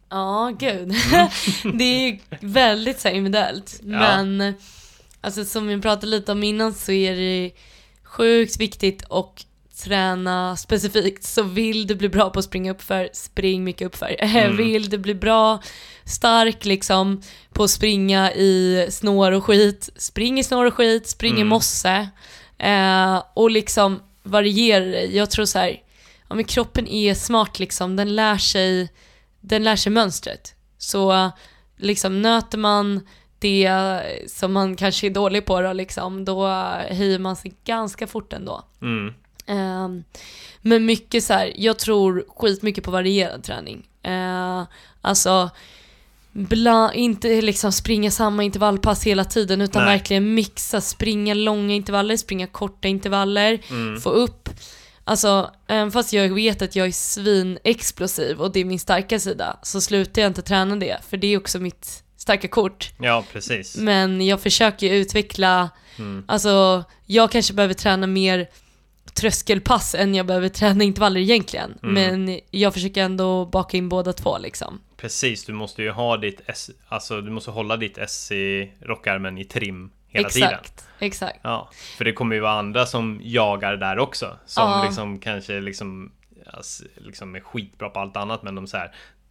Ja, 0.08 0.56
gud. 0.58 0.88
det 1.78 1.84
är 1.84 2.10
ju 2.10 2.18
väldigt 2.40 3.00
så 3.00 3.08
här 3.08 3.14
individuellt. 3.14 3.80
Ja. 3.82 3.98
Men 3.98 4.54
Alltså 5.24 5.44
som 5.44 5.66
vi 5.66 5.80
pratade 5.80 6.06
lite 6.06 6.32
om 6.32 6.42
innan 6.42 6.74
så 6.74 6.92
är 6.92 7.16
det 7.16 7.52
sjukt 8.02 8.60
viktigt 8.60 9.02
och 9.02 9.44
träna 9.82 10.56
specifikt 10.56 11.24
så 11.24 11.42
vill 11.42 11.86
du 11.86 11.94
bli 11.94 12.08
bra 12.08 12.30
på 12.30 12.38
att 12.38 12.44
springa 12.44 12.72
uppför, 12.72 13.08
spring 13.12 13.64
mycket 13.64 13.86
uppför. 13.86 14.16
Mm. 14.34 14.56
vill 14.56 14.90
du 14.90 14.98
bli 14.98 15.14
bra, 15.14 15.62
stark 16.04 16.64
liksom 16.64 17.22
på 17.52 17.64
att 17.64 17.70
springa 17.70 18.32
i 18.32 18.86
snår 18.90 19.32
och 19.32 19.44
skit, 19.44 19.90
spring 19.96 20.38
i 20.38 20.44
snår 20.44 20.64
och 20.64 20.74
skit, 20.74 21.08
spring 21.08 21.32
mm. 21.32 21.42
i 21.42 21.44
mosse. 21.44 22.08
Eh, 22.58 23.22
och 23.34 23.50
liksom 23.50 24.02
variera 24.22 24.84
dig. 24.84 25.16
Jag 25.16 25.30
tror 25.30 25.44
så 25.44 25.58
här, 25.58 25.82
ja 26.28 26.34
men 26.34 26.44
kroppen 26.44 26.88
är 26.88 27.14
smart 27.14 27.58
liksom, 27.58 27.96
den 27.96 28.16
lär 28.16 28.38
sig, 28.38 28.92
den 29.40 29.64
lär 29.64 29.76
sig 29.76 29.92
mönstret. 29.92 30.54
Så 30.78 31.30
liksom 31.76 32.22
nöter 32.22 32.58
man 32.58 33.06
det 33.38 33.72
som 34.26 34.52
man 34.52 34.76
kanske 34.76 35.06
är 35.06 35.10
dålig 35.10 35.46
på 35.46 35.60
då 35.60 35.72
liksom, 35.72 36.24
då 36.24 36.46
höjer 36.88 37.18
man 37.18 37.36
sig 37.36 37.54
ganska 37.64 38.06
fort 38.06 38.32
ändå. 38.32 38.64
Mm. 38.82 39.14
Um, 39.46 40.04
men 40.60 40.86
mycket 40.86 41.24
så 41.24 41.32
här, 41.32 41.52
jag 41.56 41.78
tror 41.78 42.24
skitmycket 42.36 42.84
på 42.84 42.90
varierad 42.90 43.42
träning. 43.42 43.86
Uh, 44.06 44.64
alltså, 45.00 45.50
bla, 46.32 46.94
inte 46.94 47.42
liksom 47.42 47.72
springa 47.72 48.10
samma 48.10 48.44
intervallpass 48.44 49.04
hela 49.04 49.24
tiden 49.24 49.60
utan 49.60 49.84
Nej. 49.84 49.96
verkligen 49.96 50.34
mixa, 50.34 50.80
springa 50.80 51.34
långa 51.34 51.74
intervaller, 51.74 52.16
springa 52.16 52.46
korta 52.46 52.88
intervaller, 52.88 53.60
mm. 53.70 54.00
få 54.00 54.10
upp 54.10 54.48
Alltså, 55.06 55.50
även 55.66 55.92
fast 55.92 56.12
jag 56.12 56.34
vet 56.34 56.62
att 56.62 56.76
jag 56.76 56.86
är 56.86 56.92
svinexplosiv 56.92 58.40
och 58.40 58.52
det 58.52 58.60
är 58.60 58.64
min 58.64 58.78
starka 58.78 59.18
sida, 59.18 59.58
så 59.62 59.80
slutar 59.80 60.22
jag 60.22 60.30
inte 60.30 60.42
träna 60.42 60.76
det, 60.76 60.98
för 61.08 61.16
det 61.16 61.26
är 61.26 61.38
också 61.38 61.58
mitt 61.58 62.02
starka 62.16 62.48
kort. 62.48 62.92
Ja, 62.98 63.24
precis. 63.32 63.76
Men 63.76 64.26
jag 64.26 64.40
försöker 64.40 64.92
utveckla, 64.92 65.70
mm. 65.98 66.24
alltså, 66.28 66.84
jag 67.06 67.30
kanske 67.30 67.54
behöver 67.54 67.74
träna 67.74 68.06
mer 68.06 68.48
tröskelpass 69.14 69.94
än 69.94 70.14
jag 70.14 70.26
behöver 70.26 70.48
träna 70.48 70.84
intervaller 70.84 71.20
egentligen. 71.20 71.78
Mm. 71.82 71.94
Men 71.94 72.40
jag 72.50 72.74
försöker 72.74 73.02
ändå 73.02 73.46
baka 73.46 73.76
in 73.76 73.88
båda 73.88 74.12
två 74.12 74.38
liksom. 74.38 74.80
Precis, 74.96 75.44
du 75.44 75.52
måste 75.52 75.82
ju 75.82 75.90
ha 75.90 76.16
ditt 76.16 76.40
S, 76.46 76.70
alltså 76.88 77.20
du 77.20 77.30
måste 77.30 77.50
hålla 77.50 77.76
ditt 77.76 77.98
S 77.98 78.32
i 78.32 78.72
rockärmen 78.80 79.38
i 79.38 79.44
trim 79.44 79.90
hela 80.08 80.26
exakt, 80.26 80.76
tiden. 80.76 80.90
Exakt, 80.98 81.40
Ja, 81.42 81.70
för 81.96 82.04
det 82.04 82.12
kommer 82.12 82.34
ju 82.34 82.40
vara 82.40 82.58
andra 82.58 82.86
som 82.86 83.20
jagar 83.22 83.76
där 83.76 83.98
också. 83.98 84.38
Som 84.46 84.70
ja. 84.70 84.84
liksom 84.84 85.18
kanske 85.18 85.60
liksom, 85.60 86.12
alltså, 86.46 86.84
liksom 86.96 87.34
är 87.34 87.40
skitbra 87.40 87.90
på 87.90 88.00
allt 88.00 88.16
annat 88.16 88.42
men 88.42 88.54
de 88.54 88.66
så 88.66 88.78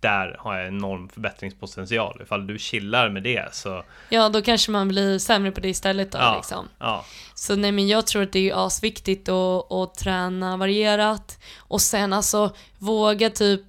där 0.03 0.35
har 0.39 0.57
jag 0.57 0.67
enorm 0.67 1.09
förbättringspotential. 1.09 2.21
Ifall 2.23 2.47
du 2.47 2.59
chillar 2.59 3.09
med 3.09 3.23
det 3.23 3.55
så... 3.55 3.83
Ja, 4.09 4.29
då 4.29 4.41
kanske 4.41 4.71
man 4.71 4.87
blir 4.87 5.19
sämre 5.19 5.51
på 5.51 5.59
det 5.59 5.69
istället 5.69 6.11
då 6.11 6.17
ja, 6.17 6.35
liksom. 6.35 6.69
Ja. 6.79 7.05
Så 7.33 7.55
nej 7.55 7.71
men 7.71 7.87
jag 7.87 8.07
tror 8.07 8.23
att 8.23 8.31
det 8.31 8.49
är 8.49 8.65
asviktigt 8.65 9.29
att, 9.29 9.71
att 9.71 9.95
träna 9.95 10.57
varierat 10.57 11.39
och 11.57 11.81
sen 11.81 12.13
alltså 12.13 12.55
våga 12.77 13.29
typ 13.29 13.61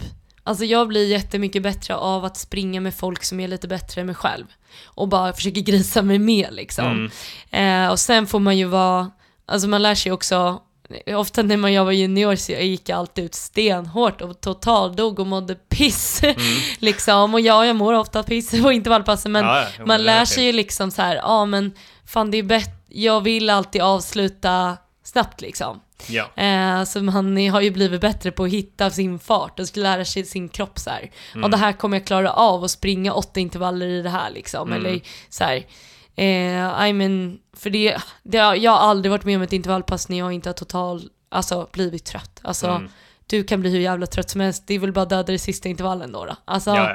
Alltså 0.47 0.65
jag 0.65 0.89
blir 0.89 1.07
jättemycket 1.07 1.63
bättre 1.63 1.97
av 1.97 2.25
att 2.25 2.37
springa 2.37 2.81
med 2.81 2.95
folk 2.95 3.25
som 3.25 3.41
är 3.41 3.49
lite 3.49 3.69
bättre 3.69 4.01
än 4.01 4.07
mig 4.07 4.15
själv. 4.15 4.47
Och 4.85 5.09
bara 5.09 5.33
försöker 5.33 5.61
grisa 5.61 6.03
mig 6.03 6.19
med 6.19 6.49
liksom. 6.51 7.11
Mm. 7.51 7.85
Eh, 7.85 7.91
och 7.93 8.01
sen 8.01 8.27
får 8.27 8.41
man 8.41 8.59
ju 8.59 8.65
vara, 8.65 9.11
alltså 9.47 9.69
man 9.69 9.83
lär 9.83 9.95
sig 9.95 10.13
också 10.13 10.63
Ofta 11.07 11.43
när 11.43 11.57
man, 11.57 11.73
jag 11.73 11.85
var 11.85 11.93
junior 11.93 12.37
så 12.37 12.53
jag 12.53 12.65
gick 12.65 12.91
alltid 12.91 13.25
ut 13.25 13.35
stenhårt 13.35 14.21
och 14.21 14.41
totaldog 14.41 15.19
och 15.19 15.27
mådde 15.27 15.55
piss. 15.55 16.23
Mm. 16.23 16.37
liksom. 16.79 17.35
Och 17.35 17.41
ja, 17.41 17.67
jag 17.67 17.77
mår 17.77 17.93
ofta 17.93 18.23
piss 18.23 18.63
på 18.63 18.73
intervallpassen 18.73 19.33
men 19.33 19.45
ja, 19.45 19.67
ja, 19.79 19.87
man 19.87 20.03
lär 20.03 20.25
sig 20.25 20.45
ju 20.45 20.53
liksom 20.53 20.91
så 20.91 21.03
här, 21.03 21.17
ja 21.17 21.23
ah, 21.25 21.47
men 21.47 21.73
fan 22.07 22.31
det 22.31 22.39
är 22.39 22.43
bättre, 22.43 22.73
jag 22.89 23.21
vill 23.21 23.51
alltid 23.51 23.83
avsluta 23.83 24.77
snabbt 25.05 25.41
liksom. 25.41 25.81
Ja. 26.07 26.43
Eh, 26.43 26.85
så 26.85 27.03
man 27.03 27.49
har 27.49 27.61
ju 27.61 27.71
blivit 27.71 28.01
bättre 28.01 28.31
på 28.31 28.45
att 28.45 28.51
hitta 28.51 28.91
sin 28.91 29.19
fart 29.19 29.61
och 29.61 29.77
lära 29.77 30.05
sig 30.05 30.25
sin 30.25 30.49
kropp 30.49 30.79
så 30.79 30.91
här. 30.91 31.11
Mm. 31.33 31.45
Och 31.45 31.51
det 31.51 31.57
här 31.57 31.73
kommer 31.73 31.97
jag 31.97 32.07
klara 32.07 32.33
av 32.33 32.65
att 32.65 32.71
springa 32.71 33.13
åtta 33.13 33.41
intervaller 33.41 33.87
i 33.87 34.03
det 34.03 34.11
här 34.11 34.31
liksom. 34.31 34.73
Mm. 34.73 34.87
Eller 34.87 35.01
så 35.29 35.45
här. 35.45 35.67
Eh, 36.17 36.89
I 36.89 36.93
mean, 36.93 37.39
för 37.53 37.71
det, 37.71 37.97
det, 38.23 38.39
jag 38.39 38.71
har 38.71 38.79
aldrig 38.79 39.11
varit 39.11 39.25
med 39.25 39.37
om 39.37 39.43
ett 39.43 39.53
intervallpass 39.53 40.09
när 40.09 40.19
jag 40.19 40.33
inte 40.33 40.49
har 40.49 40.55
total, 40.55 41.11
alltså 41.29 41.69
blivit 41.73 42.05
trött. 42.05 42.41
Alltså, 42.43 42.67
mm. 42.67 42.89
du 43.27 43.45
kan 43.45 43.61
bli 43.61 43.71
hur 43.71 43.81
jävla 43.81 44.07
trött 44.07 44.31
som 44.31 44.41
helst, 44.41 44.67
det 44.67 44.75
är 44.75 44.79
väl 44.79 44.93
bara 44.93 45.05
döda 45.05 45.33
i 45.33 45.39
sista 45.39 45.69
intervallen 45.69 46.13
då. 46.13 46.25
då. 46.25 46.37
Alltså. 46.45 46.89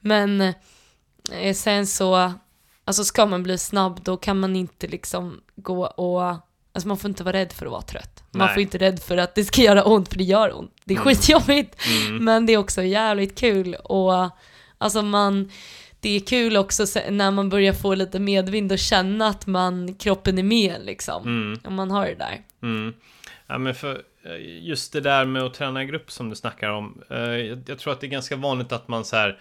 Men 0.00 0.40
eh, 1.32 1.54
sen 1.54 1.86
så, 1.86 2.32
alltså 2.84 3.04
ska 3.04 3.26
man 3.26 3.42
bli 3.42 3.58
snabb 3.58 4.00
då 4.02 4.16
kan 4.16 4.40
man 4.40 4.56
inte 4.56 4.86
liksom 4.86 5.40
gå 5.56 5.86
och 5.86 6.36
Alltså 6.72 6.88
man 6.88 6.98
får 6.98 7.08
inte 7.08 7.24
vara 7.24 7.36
rädd 7.36 7.52
för 7.52 7.66
att 7.66 7.72
vara 7.72 7.82
trött. 7.82 8.24
Man 8.30 8.46
Nej. 8.46 8.54
får 8.54 8.62
inte 8.62 8.78
rädd 8.78 9.02
för 9.02 9.16
att 9.16 9.34
det 9.34 9.44
ska 9.44 9.62
göra 9.62 9.84
ont, 9.84 10.08
för 10.08 10.18
det 10.18 10.24
gör 10.24 10.58
ont. 10.58 10.72
Det 10.84 10.94
är 10.94 11.00
mm. 11.00 11.04
skitjobbigt. 11.04 11.76
Mm. 11.86 12.24
Men 12.24 12.46
det 12.46 12.52
är 12.52 12.56
också 12.56 12.82
jävligt 12.82 13.38
kul 13.38 13.74
och 13.74 14.30
alltså 14.78 15.02
man, 15.02 15.50
det 16.00 16.16
är 16.16 16.20
kul 16.20 16.56
också 16.56 16.84
när 17.10 17.30
man 17.30 17.48
börjar 17.48 17.72
få 17.72 17.94
lite 17.94 18.20
medvind 18.20 18.72
och 18.72 18.78
känna 18.78 19.26
att 19.26 19.46
man, 19.46 19.94
kroppen 19.94 20.38
är 20.38 20.42
med 20.42 20.76
liksom. 20.84 21.22
Mm. 21.22 21.60
Om 21.64 21.74
man 21.74 21.90
har 21.90 22.06
det 22.06 22.14
där. 22.14 22.40
Mm. 22.62 22.94
Ja 23.46 23.58
men 23.58 23.74
för 23.74 24.02
eh, 24.24 24.66
just 24.66 24.92
det 24.92 25.00
där 25.00 25.24
med 25.24 25.42
att 25.42 25.54
träna 25.54 25.82
i 25.82 25.86
grupp 25.86 26.10
som 26.10 26.30
du 26.30 26.36
snackar 26.36 26.70
om. 26.70 27.02
Eh, 27.10 27.18
jag 27.66 27.78
tror 27.78 27.92
att 27.92 28.00
det 28.00 28.06
är 28.06 28.08
ganska 28.08 28.36
vanligt 28.36 28.72
att 28.72 28.88
man 28.88 29.04
så 29.04 29.16
här 29.16 29.38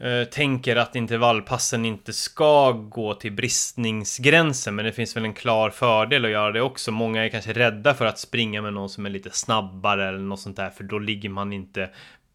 Eh, 0.00 0.24
tänker 0.24 0.76
att 0.76 0.96
intervallpassen 0.96 1.84
inte 1.84 2.12
ska 2.12 2.72
gå 2.72 3.14
till 3.14 3.32
bristningsgränsen, 3.32 4.74
men 4.74 4.84
det 4.84 4.92
finns 4.92 5.16
väl 5.16 5.24
en 5.24 5.34
klar 5.34 5.70
fördel 5.70 6.24
att 6.24 6.30
göra 6.30 6.52
det 6.52 6.60
också. 6.60 6.92
Många 6.92 7.24
är 7.24 7.28
kanske 7.28 7.52
rädda 7.52 7.94
för 7.94 8.06
att 8.06 8.18
springa 8.18 8.62
med 8.62 8.72
någon 8.72 8.90
som 8.90 9.06
är 9.06 9.10
lite 9.10 9.30
snabbare 9.30 10.08
eller 10.08 10.18
något 10.18 10.40
sånt 10.40 10.56
där, 10.56 10.70
för 10.70 10.84
då 10.84 10.98
ligger 10.98 11.28
man 11.28 11.52
inte 11.52 11.90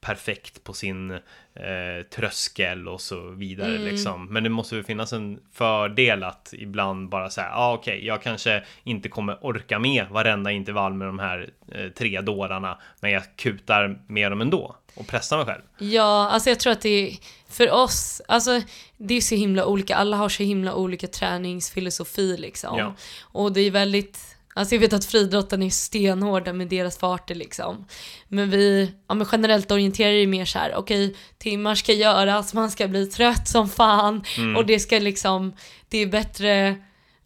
perfekt 0.05 0.63
på 0.63 0.73
sin 0.73 1.11
eh, 1.11 2.05
tröskel 2.15 2.87
och 2.87 3.01
så 3.01 3.29
vidare 3.29 3.75
mm. 3.75 3.83
liksom. 3.83 4.27
Men 4.33 4.43
det 4.43 4.49
måste 4.49 4.75
väl 4.75 4.83
finnas 4.83 5.13
en 5.13 5.39
fördel 5.53 6.23
att 6.23 6.53
ibland 6.57 7.09
bara 7.09 7.29
säga, 7.29 7.47
ja 7.47 7.55
ah, 7.55 7.73
okej, 7.73 7.93
okay, 7.93 8.07
jag 8.07 8.21
kanske 8.21 8.63
inte 8.83 9.09
kommer 9.09 9.45
orka 9.45 9.79
med 9.79 10.05
varenda 10.09 10.51
intervall 10.51 10.93
med 10.93 11.07
de 11.07 11.19
här 11.19 11.49
eh, 11.71 11.89
tre 11.89 12.21
dårarna, 12.21 12.77
men 12.99 13.11
jag 13.11 13.23
kutar 13.35 13.99
med 14.07 14.31
dem 14.31 14.41
ändå 14.41 14.75
och 14.95 15.07
pressar 15.07 15.37
mig 15.37 15.45
själv. 15.45 15.61
Ja, 15.77 16.29
alltså 16.29 16.49
jag 16.49 16.59
tror 16.59 16.73
att 16.73 16.81
det 16.81 16.89
är 16.89 17.17
för 17.49 17.71
oss, 17.71 18.21
alltså 18.27 18.61
det 18.97 19.13
är 19.13 19.21
så 19.21 19.35
himla 19.35 19.65
olika, 19.65 19.95
alla 19.95 20.17
har 20.17 20.29
så 20.29 20.43
himla 20.43 20.73
olika 20.73 21.07
träningsfilosofi 21.07 22.37
liksom. 22.37 22.77
Ja. 22.77 22.93
Och 23.21 23.53
det 23.53 23.61
är 23.61 23.71
väldigt 23.71 24.34
Alltså 24.57 24.75
jag 24.75 24.79
vet 24.79 24.93
att 24.93 25.05
friidrotten 25.05 25.63
är 25.63 25.69
stenhårda 25.69 26.53
med 26.53 26.67
deras 26.67 26.97
farter 26.97 27.35
liksom. 27.35 27.85
Men 28.27 28.49
vi, 28.49 28.91
ja 29.07 29.15
men 29.15 29.27
generellt 29.31 29.71
orienterar 29.71 30.11
det 30.11 30.27
mer 30.27 30.45
så 30.45 30.59
här, 30.59 30.75
okej, 30.75 31.07
okay, 31.07 31.17
timmar 31.37 31.75
ska 31.75 31.93
göras, 31.93 32.53
man 32.53 32.71
ska 32.71 32.87
bli 32.87 33.05
trött 33.05 33.47
som 33.47 33.69
fan 33.69 34.23
mm. 34.37 34.55
och 34.55 34.65
det 34.65 34.79
ska 34.79 34.99
liksom, 34.99 35.53
det 35.89 35.97
är 35.97 36.07
bättre, 36.07 36.75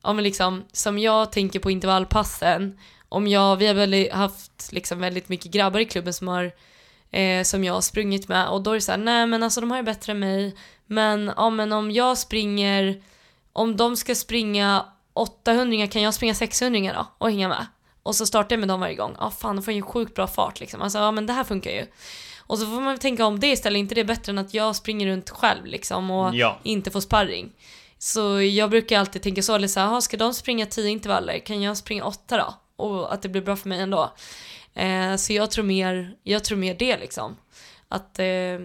ja 0.04 0.14
men 0.14 0.24
liksom, 0.24 0.64
som 0.72 1.00
jag 1.00 1.32
tänker 1.32 1.60
på 1.60 1.72
intervallpassen, 1.72 2.80
om 3.10 3.28
jag, 3.28 3.58
vi 3.58 3.68
har 3.68 3.74
väl 3.74 4.12
haft 4.12 4.72
liksom 4.72 5.00
väldigt 5.00 5.30
mycket 5.30 5.52
grabbar 5.52 5.80
i 5.80 5.86
klubben 5.86 6.14
som 6.14 6.28
har, 6.28 6.52
eh, 7.12 7.44
som 7.44 7.64
jag 7.64 7.74
har 7.74 7.82
sprungit 7.82 8.28
med 8.28 8.48
och 8.48 8.64
då 8.64 8.72
är 8.72 8.76
det 8.76 8.82
så 8.82 8.92
här, 8.92 9.00
nej 9.00 9.28
men 9.28 9.44
alltså 9.44 9.62
de 9.62 9.72
har 9.72 9.78
ju 9.78 9.84
bättre 9.84 10.12
än 10.12 10.20
mig, 10.20 10.56
men 10.86 11.32
ja 11.38 11.50
men 11.50 11.72
om 11.72 11.92
jag 11.92 12.18
springer, 12.18 13.02
om 13.54 13.78
de 13.78 13.96
ska 13.96 14.16
springa 14.16 14.86
800 15.20 15.88
kan 15.88 16.02
jag 16.02 16.14
springa 16.14 16.34
600 16.34 16.94
då 16.94 17.08
och 17.18 17.32
hänga 17.32 17.48
med. 17.48 17.66
Och 18.04 18.16
så 18.16 18.26
startar 18.26 18.54
jag 18.54 18.60
med 18.60 18.70
dem 18.70 18.80
varje 18.80 18.96
gång. 18.96 19.16
Ja 19.20 19.26
ah, 19.26 19.32
fan, 19.32 19.56
då 19.56 19.62
får 19.62 19.72
jag 19.72 19.76
ju 19.76 19.82
sjukt 19.82 20.16
bra 20.16 20.28
fart 20.28 20.60
liksom. 20.60 20.82
Alltså 20.82 20.98
ja 20.98 21.12
men 21.12 21.26
det 21.26 21.34
här 21.34 21.44
funkar 21.44 21.72
ju. 21.72 21.86
Och 22.40 22.60
så 22.60 22.66
får 22.66 22.82
man 22.82 22.98
tänka 22.98 23.26
om 23.26 23.40
det 23.40 23.48
istället, 23.48 23.80
inte 23.80 23.96
det 23.96 24.02
är 24.02 24.06
bättre 24.06 24.32
än 24.32 24.38
att 24.38 24.54
jag 24.54 24.76
springer 24.76 25.08
runt 25.08 25.30
själv 25.30 25.66
liksom 25.66 26.12
och 26.12 26.36
ja. 26.36 26.60
inte 26.64 26.92
får 26.92 27.00
sparring. 27.00 27.52
Så 27.98 28.42
jag 28.42 28.70
brukar 28.70 29.00
alltid 29.00 29.22
tänka 29.22 29.42
så, 29.42 29.56
eller 29.56 29.68
så 29.68 29.80
här, 29.80 30.02
ska 30.02 30.18
de 30.18 30.34
springa 30.34 30.66
10 30.66 30.90
intervaller, 30.90 31.40
kan 31.40 31.62
jag 31.62 31.78
springa 31.78 32.04
8 32.04 32.38
då? 32.38 32.54
Och 32.84 33.14
att 33.14 33.22
det 33.22 33.30
blir 33.30 33.42
bra 33.42 33.56
för 33.56 33.70
mig 33.70 33.80
ändå. 33.80 34.14
Eh, 34.74 35.16
så 35.16 35.34
jag 35.34 35.52
tror 35.52 35.66
mer, 35.66 36.16
jag 36.24 36.44
tror 36.44 36.58
mer 36.58 36.74
det 36.74 36.98
liksom 36.98 37.36
att 37.92 38.20
eh, 38.20 38.60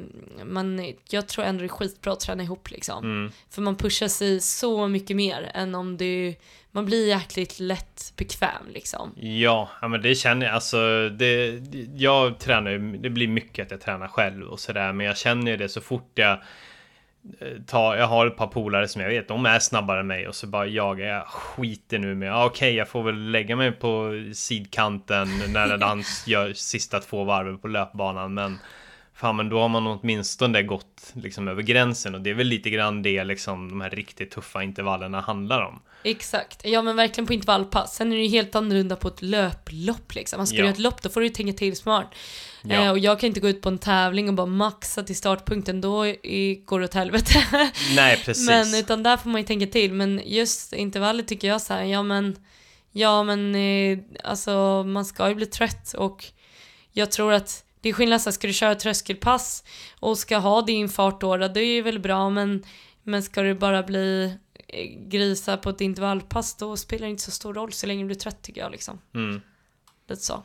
man, 0.45 0.93
jag 1.11 1.29
tror 1.29 1.45
ändå 1.45 1.61
det 1.61 1.67
är 1.67 1.69
skitbra 1.69 2.13
att 2.13 2.21
träna 2.21 2.43
ihop 2.43 2.71
liksom. 2.71 3.05
Mm. 3.05 3.33
För 3.51 3.63
man 3.63 3.77
pushar 3.77 4.09
sig 4.09 4.41
så 4.41 4.89
mycket 4.89 5.17
mer 5.17 5.51
än 5.55 5.75
om 5.75 5.97
du, 5.97 6.35
man 6.71 6.87
blir 6.87 7.09
jäkligt 7.09 7.61
lätt 7.61 8.13
bekväm 8.17 8.69
liksom. 8.69 9.13
Ja, 9.17 9.69
ja 9.81 9.89
men 9.89 10.03
det 10.03 10.15
känner 10.15 10.47
jag 10.47 10.55
alltså. 10.55 11.09
Det, 11.09 11.63
jag 11.97 12.39
tränar 12.39 12.71
ju, 12.71 12.97
det 12.97 13.11
blir 13.11 13.29
mycket 13.29 13.65
att 13.67 13.71
jag 13.71 13.81
tränar 13.81 14.09
själv 14.09 14.47
och 14.47 14.61
sådär, 14.61 14.93
men 14.93 15.07
jag 15.07 15.17
känner 15.17 15.51
ju 15.51 15.57
det 15.57 15.69
så 15.69 15.81
fort 15.81 16.11
jag 16.15 16.33
eh, 16.33 17.49
Ta, 17.67 17.97
jag 17.97 18.07
har 18.07 18.27
ett 18.27 18.37
par 18.37 18.47
polare 18.47 18.89
som 18.89 19.03
jag 19.03 19.09
vet, 19.09 19.29
de 19.29 19.47
är 19.47 19.59
snabbare 19.59 20.01
än 20.01 20.07
mig 20.07 20.29
och 20.29 20.35
så 20.35 20.47
bara 20.47 20.67
jagar 20.67 21.07
jag 21.07 21.27
skiter 21.27 21.99
nu 21.99 22.15
med. 22.15 22.35
Okej, 22.35 22.47
okay, 22.47 22.71
jag 22.71 22.89
får 22.89 23.03
väl 23.03 23.31
lägga 23.31 23.57
mig 23.57 23.73
på 23.73 24.11
sidkanten 24.35 25.29
när 25.53 25.79
han 25.79 26.05
gör 26.27 26.53
sista 26.53 27.01
två 27.01 27.25
varven 27.25 27.59
på 27.59 27.69
löpbanan, 27.69 28.35
men 28.35 28.59
fan 29.15 29.37
men 29.37 29.49
då 29.49 29.61
har 29.61 29.69
man 29.69 29.87
åtminstone 29.87 30.63
gått 30.63 31.13
liksom 31.15 31.49
över 31.49 31.63
gränsen 31.63 32.15
och 32.15 32.21
det 32.21 32.31
är 32.31 32.35
väl 32.35 32.47
lite 32.47 32.71
grann 32.71 33.03
det 33.03 33.25
liksom 33.25 33.69
de 33.69 33.81
här 33.81 33.91
riktigt 33.91 34.31
tuffa 34.31 34.63
intervallerna 34.63 35.21
handlar 35.21 35.63
om. 35.63 35.83
Exakt, 36.03 36.61
ja 36.65 36.83
men 36.83 36.97
verkligen 36.97 37.27
på 37.27 37.33
intervallpass. 37.33 37.95
Sen 37.95 38.13
är 38.13 38.17
det 38.17 38.23
ju 38.23 38.29
helt 38.29 38.55
annorlunda 38.55 38.97
på 38.97 39.09
ett 39.09 39.23
löplopp 39.23 40.15
liksom. 40.15 40.37
Man 40.37 40.47
ska 40.47 40.57
Ja. 40.57 40.63
göra 40.63 40.73
ett 40.73 40.79
lopp, 40.79 41.03
då 41.03 41.09
får 41.09 41.21
du 41.21 41.27
ju 41.27 41.33
tänka 41.33 41.53
till 41.53 41.77
smart. 41.77 42.15
Ja. 42.63 42.75
Eh, 42.75 42.91
och 42.91 42.99
jag 42.99 43.21
kan 43.21 43.27
inte 43.27 43.41
gå 43.41 43.49
ut 43.49 43.63
på 43.63 43.69
en 43.69 43.79
tävling 43.79 44.29
och 44.29 44.35
bara 44.35 44.47
maxa 44.47 45.03
till 45.03 45.17
startpunkten, 45.17 45.81
då 45.81 46.07
i, 46.07 46.63
går 46.67 46.81
det 46.81 46.85
åt 46.85 46.95
helvete. 46.95 47.45
Nej, 47.97 48.23
precis. 48.25 48.49
men 48.49 48.75
utan 48.75 49.03
där 49.03 49.17
får 49.17 49.31
man 49.31 49.41
ju 49.41 49.47
tänka 49.47 49.67
till. 49.67 49.93
Men 49.93 50.21
just 50.25 50.73
intervallet 50.73 51.29
tycker 51.29 51.49
jag 51.49 51.63
så 51.63 51.75
här, 51.75 51.83
ja 51.85 52.03
men, 52.03 52.37
ja 52.93 53.23
men 53.23 53.55
eh, 53.55 53.99
alltså 54.25 54.85
man 54.87 55.05
ska 55.05 55.29
ju 55.29 55.35
bli 55.35 55.47
trött 55.47 55.93
och 55.99 56.25
jag 56.93 57.11
tror 57.13 57.33
att 57.33 57.64
det 57.85 57.91
är 57.91 57.93
skillnad 57.93 58.21
så 58.21 58.31
här, 58.31 58.33
ska 58.33 58.47
du 58.47 58.53
köra 58.53 58.75
tröskelpass 58.75 59.65
och 60.01 60.19
ska 60.19 60.37
ha 60.39 60.63
din 60.63 60.89
fart 60.89 61.21
då, 61.21 61.37
det 61.37 61.61
är 61.61 61.75
ju 61.75 61.83
väl 61.83 61.99
bra 61.99 62.31
men, 62.31 62.65
men 63.03 63.23
ska 63.23 63.43
du 63.43 63.55
bara 63.55 63.83
bli 63.83 64.37
eh, 64.69 64.87
grisa 65.09 65.57
på 65.57 65.71
ett 65.71 65.81
intervallpass 65.81 66.57
då 66.57 66.77
spelar 66.77 67.07
det 67.07 67.11
inte 67.11 67.23
så 67.23 67.31
stor 67.31 67.55
roll 67.55 67.73
så 67.73 67.87
länge 67.87 68.03
du 68.03 68.07
blir 68.07 68.17
trött 68.17 68.43
tycker 68.43 68.61
jag 68.61 68.73
liksom. 68.73 69.01
Mm. 69.15 69.41
Lite 70.09 70.23
så. 70.23 70.43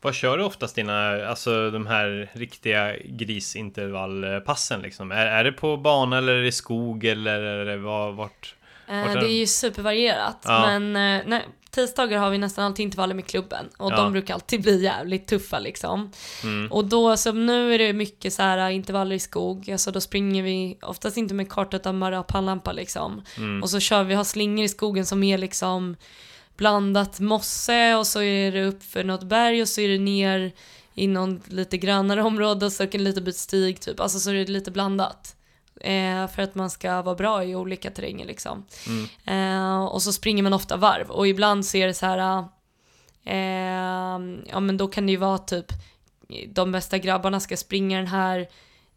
Vad 0.00 0.14
kör 0.14 0.38
du 0.38 0.44
oftast 0.44 0.74
dina, 0.74 1.26
alltså 1.26 1.70
de 1.70 1.86
här 1.86 2.30
riktiga 2.32 2.96
grisintervallpassen 3.04 4.80
liksom? 4.80 5.12
Är, 5.12 5.26
är 5.26 5.44
det 5.44 5.52
på 5.52 5.76
bana 5.76 6.18
eller 6.18 6.34
är 6.34 6.42
det 6.42 6.48
i 6.48 6.52
skog 6.52 7.04
eller 7.04 7.40
är 7.40 7.64
det 7.64 7.76
var, 7.76 8.12
vart? 8.12 8.55
Eh, 8.88 9.12
det 9.12 9.26
är 9.26 9.38
ju 9.38 9.46
supervarierat. 9.46 10.40
Ja. 10.44 10.78
Men 10.78 10.96
eh, 11.20 11.24
nej, 11.26 11.48
tisdagar 11.70 12.18
har 12.18 12.30
vi 12.30 12.38
nästan 12.38 12.64
alltid 12.64 12.84
intervaller 12.84 13.14
med 13.14 13.26
klubben. 13.26 13.66
Och 13.76 13.92
Ja. 13.92 13.96
de 13.96 14.12
brukar 14.12 14.34
alltid 14.34 14.62
bli 14.62 14.82
jävligt 14.82 15.26
tuffa 15.26 15.58
liksom. 15.58 16.12
Mm. 16.42 16.72
Och 16.72 16.84
då, 16.84 17.16
som 17.16 17.46
nu 17.46 17.74
är 17.74 17.78
det 17.78 17.92
mycket 17.92 18.32
så 18.32 18.42
här 18.42 18.70
intervaller 18.70 19.16
i 19.16 19.18
skog. 19.18 19.70
Alltså 19.70 19.90
då 19.90 20.00
springer 20.00 20.42
vi 20.42 20.78
oftast 20.82 21.16
inte 21.16 21.34
med 21.34 21.48
karta 21.50 21.76
utan 21.76 22.00
bara 22.00 22.22
pannlampa 22.22 22.72
liksom. 22.72 23.22
Mm. 23.36 23.62
Och 23.62 23.70
så 23.70 23.80
kör 23.80 24.04
vi, 24.04 24.14
har 24.14 24.24
slingor 24.24 24.64
i 24.64 24.68
skogen 24.68 25.06
som 25.06 25.22
är 25.22 25.38
liksom 25.38 25.96
blandat 26.56 27.20
mosse 27.20 27.94
och 27.94 28.06
så 28.06 28.22
är 28.22 28.52
det 28.52 28.64
upp 28.64 28.82
för 28.82 29.04
något 29.04 29.22
berg 29.22 29.62
och 29.62 29.68
så 29.68 29.80
är 29.80 29.88
det 29.88 29.98
ner 29.98 30.52
i 30.94 31.06
någon 31.06 31.42
lite 31.46 31.78
grannare 31.78 32.22
område 32.30 32.66
och 32.66 32.72
så 32.72 32.82
en 32.92 33.04
liten 33.04 33.24
bit 33.24 33.36
stig 33.36 33.80
typ. 33.80 34.00
Alltså 34.00 34.18
så 34.18 34.30
är 34.30 34.34
det 34.34 34.44
lite 34.46 34.70
blandat. 34.70 35.35
Eh, 35.80 36.28
för 36.28 36.42
att 36.42 36.54
man 36.54 36.70
ska 36.70 37.02
vara 37.02 37.14
bra 37.14 37.44
i 37.44 37.54
olika 37.54 37.90
terränger 37.90 38.26
liksom. 38.26 38.64
Mm. 38.86 39.08
Eh, 39.76 39.84
och 39.84 40.02
så 40.02 40.12
springer 40.12 40.42
man 40.42 40.52
ofta 40.52 40.76
varv 40.76 41.10
och 41.10 41.28
ibland 41.28 41.66
så 41.66 41.76
är 41.76 41.86
det 41.86 41.94
så 41.94 42.06
här 42.06 42.44
eh, 43.24 44.20
ja 44.50 44.60
men 44.60 44.76
då 44.76 44.88
kan 44.88 45.06
det 45.06 45.12
ju 45.12 45.18
vara 45.18 45.38
typ 45.38 45.66
de 46.48 46.72
bästa 46.72 46.98
grabbarna 46.98 47.40
ska 47.40 47.56
springa 47.56 47.98
den 47.98 48.06
här 48.06 48.48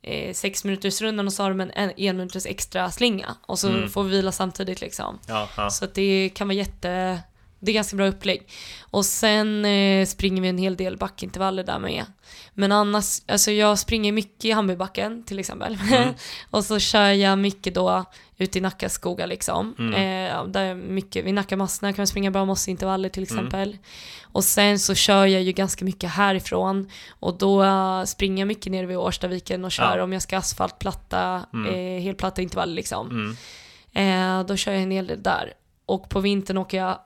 eh, 0.01 0.33
sex 0.33 0.63
minuters 0.63 1.01
rundan 1.01 1.27
och 1.27 1.33
så 1.33 1.43
har 1.43 1.49
de 1.49 1.59
en, 1.61 1.71
en, 1.71 1.91
en 1.97 2.17
minuters 2.17 2.45
extra 2.45 2.91
slinga 2.91 3.35
och 3.45 3.59
så 3.59 3.67
Mm. 3.69 3.89
får 3.89 4.03
vi 4.03 4.09
vila 4.09 4.31
samtidigt 4.31 4.81
liksom. 4.81 5.19
Ja. 5.27 5.69
Så 5.69 5.85
att 5.85 5.93
det 5.93 6.29
kan 6.35 6.47
vara 6.47 6.55
jätte, 6.55 7.19
det 7.59 7.71
är 7.71 7.73
ganska 7.73 7.95
bra 7.97 8.07
upplägg. 8.07 8.47
Och 8.81 9.05
sen 9.05 9.65
eh, 9.65 10.05
springer 10.05 10.41
vi 10.41 10.47
en 10.47 10.57
hel 10.57 10.75
del 10.75 10.97
backintervaller 10.97 11.63
där 11.63 11.79
med. 11.79 12.05
Men 12.53 12.71
annars, 12.71 13.21
alltså 13.27 13.51
jag 13.51 13.79
springer 13.79 14.11
mycket 14.11 14.45
i 14.45 14.51
Hammarbybacken 14.51 15.23
till 15.23 15.39
exempel. 15.39 15.77
Mm. 15.91 16.13
och 16.49 16.65
så 16.65 16.79
kör 16.79 17.09
jag 17.11 17.37
mycket 17.39 17.75
då 17.75 18.05
ute 18.37 18.57
i 18.57 18.61
Nacka 18.61 18.89
skogar 18.89 19.27
liksom. 19.27 19.75
Mm. 19.79 19.93
Eh, 19.93 20.45
där 20.45 20.63
är 20.65 20.75
mycket, 20.75 21.25
vid 21.25 21.33
Nacka 21.33 21.57
Massna 21.57 21.93
kan 21.93 22.01
man 22.01 22.07
springa 22.07 22.31
bra 22.31 22.45
mosseintervaller 22.45 23.09
till 23.09 23.23
Mm. 23.31 23.37
exempel. 23.37 23.77
Och 24.23 24.43
sen 24.43 24.79
så 24.79 24.95
kör 24.95 25.25
jag 25.25 25.41
ju 25.41 25.51
ganska 25.51 25.85
mycket 25.85 26.09
härifrån. 26.09 26.89
Och 27.19 27.37
då 27.37 27.63
eh, 27.63 28.03
springer 28.03 28.41
jag 28.41 28.47
mycket 28.47 28.71
nere 28.71 28.85
vid 28.85 28.97
Årstaviken 28.97 29.65
och 29.65 29.71
kör 29.71 29.97
Ja. 29.97 30.03
om 30.03 30.13
jag 30.13 30.21
ska 30.21 30.37
asfaltplatta, 30.37 31.45
Mm. 31.53 31.73
eh, 31.97 32.01
helplatta 32.03 32.41
intervaller 32.41 32.73
liksom. 32.73 33.07
Mm. 33.09 34.39
Eh, 34.39 34.45
då 34.45 34.55
kör 34.55 34.71
jag 34.71 34.81
en 34.83 34.91
hel 34.91 35.07
del 35.07 35.23
där. 35.23 35.53
Och 35.85 36.09
på 36.09 36.19
vintern 36.19 36.57
åker 36.57 36.77
jag 36.77 36.99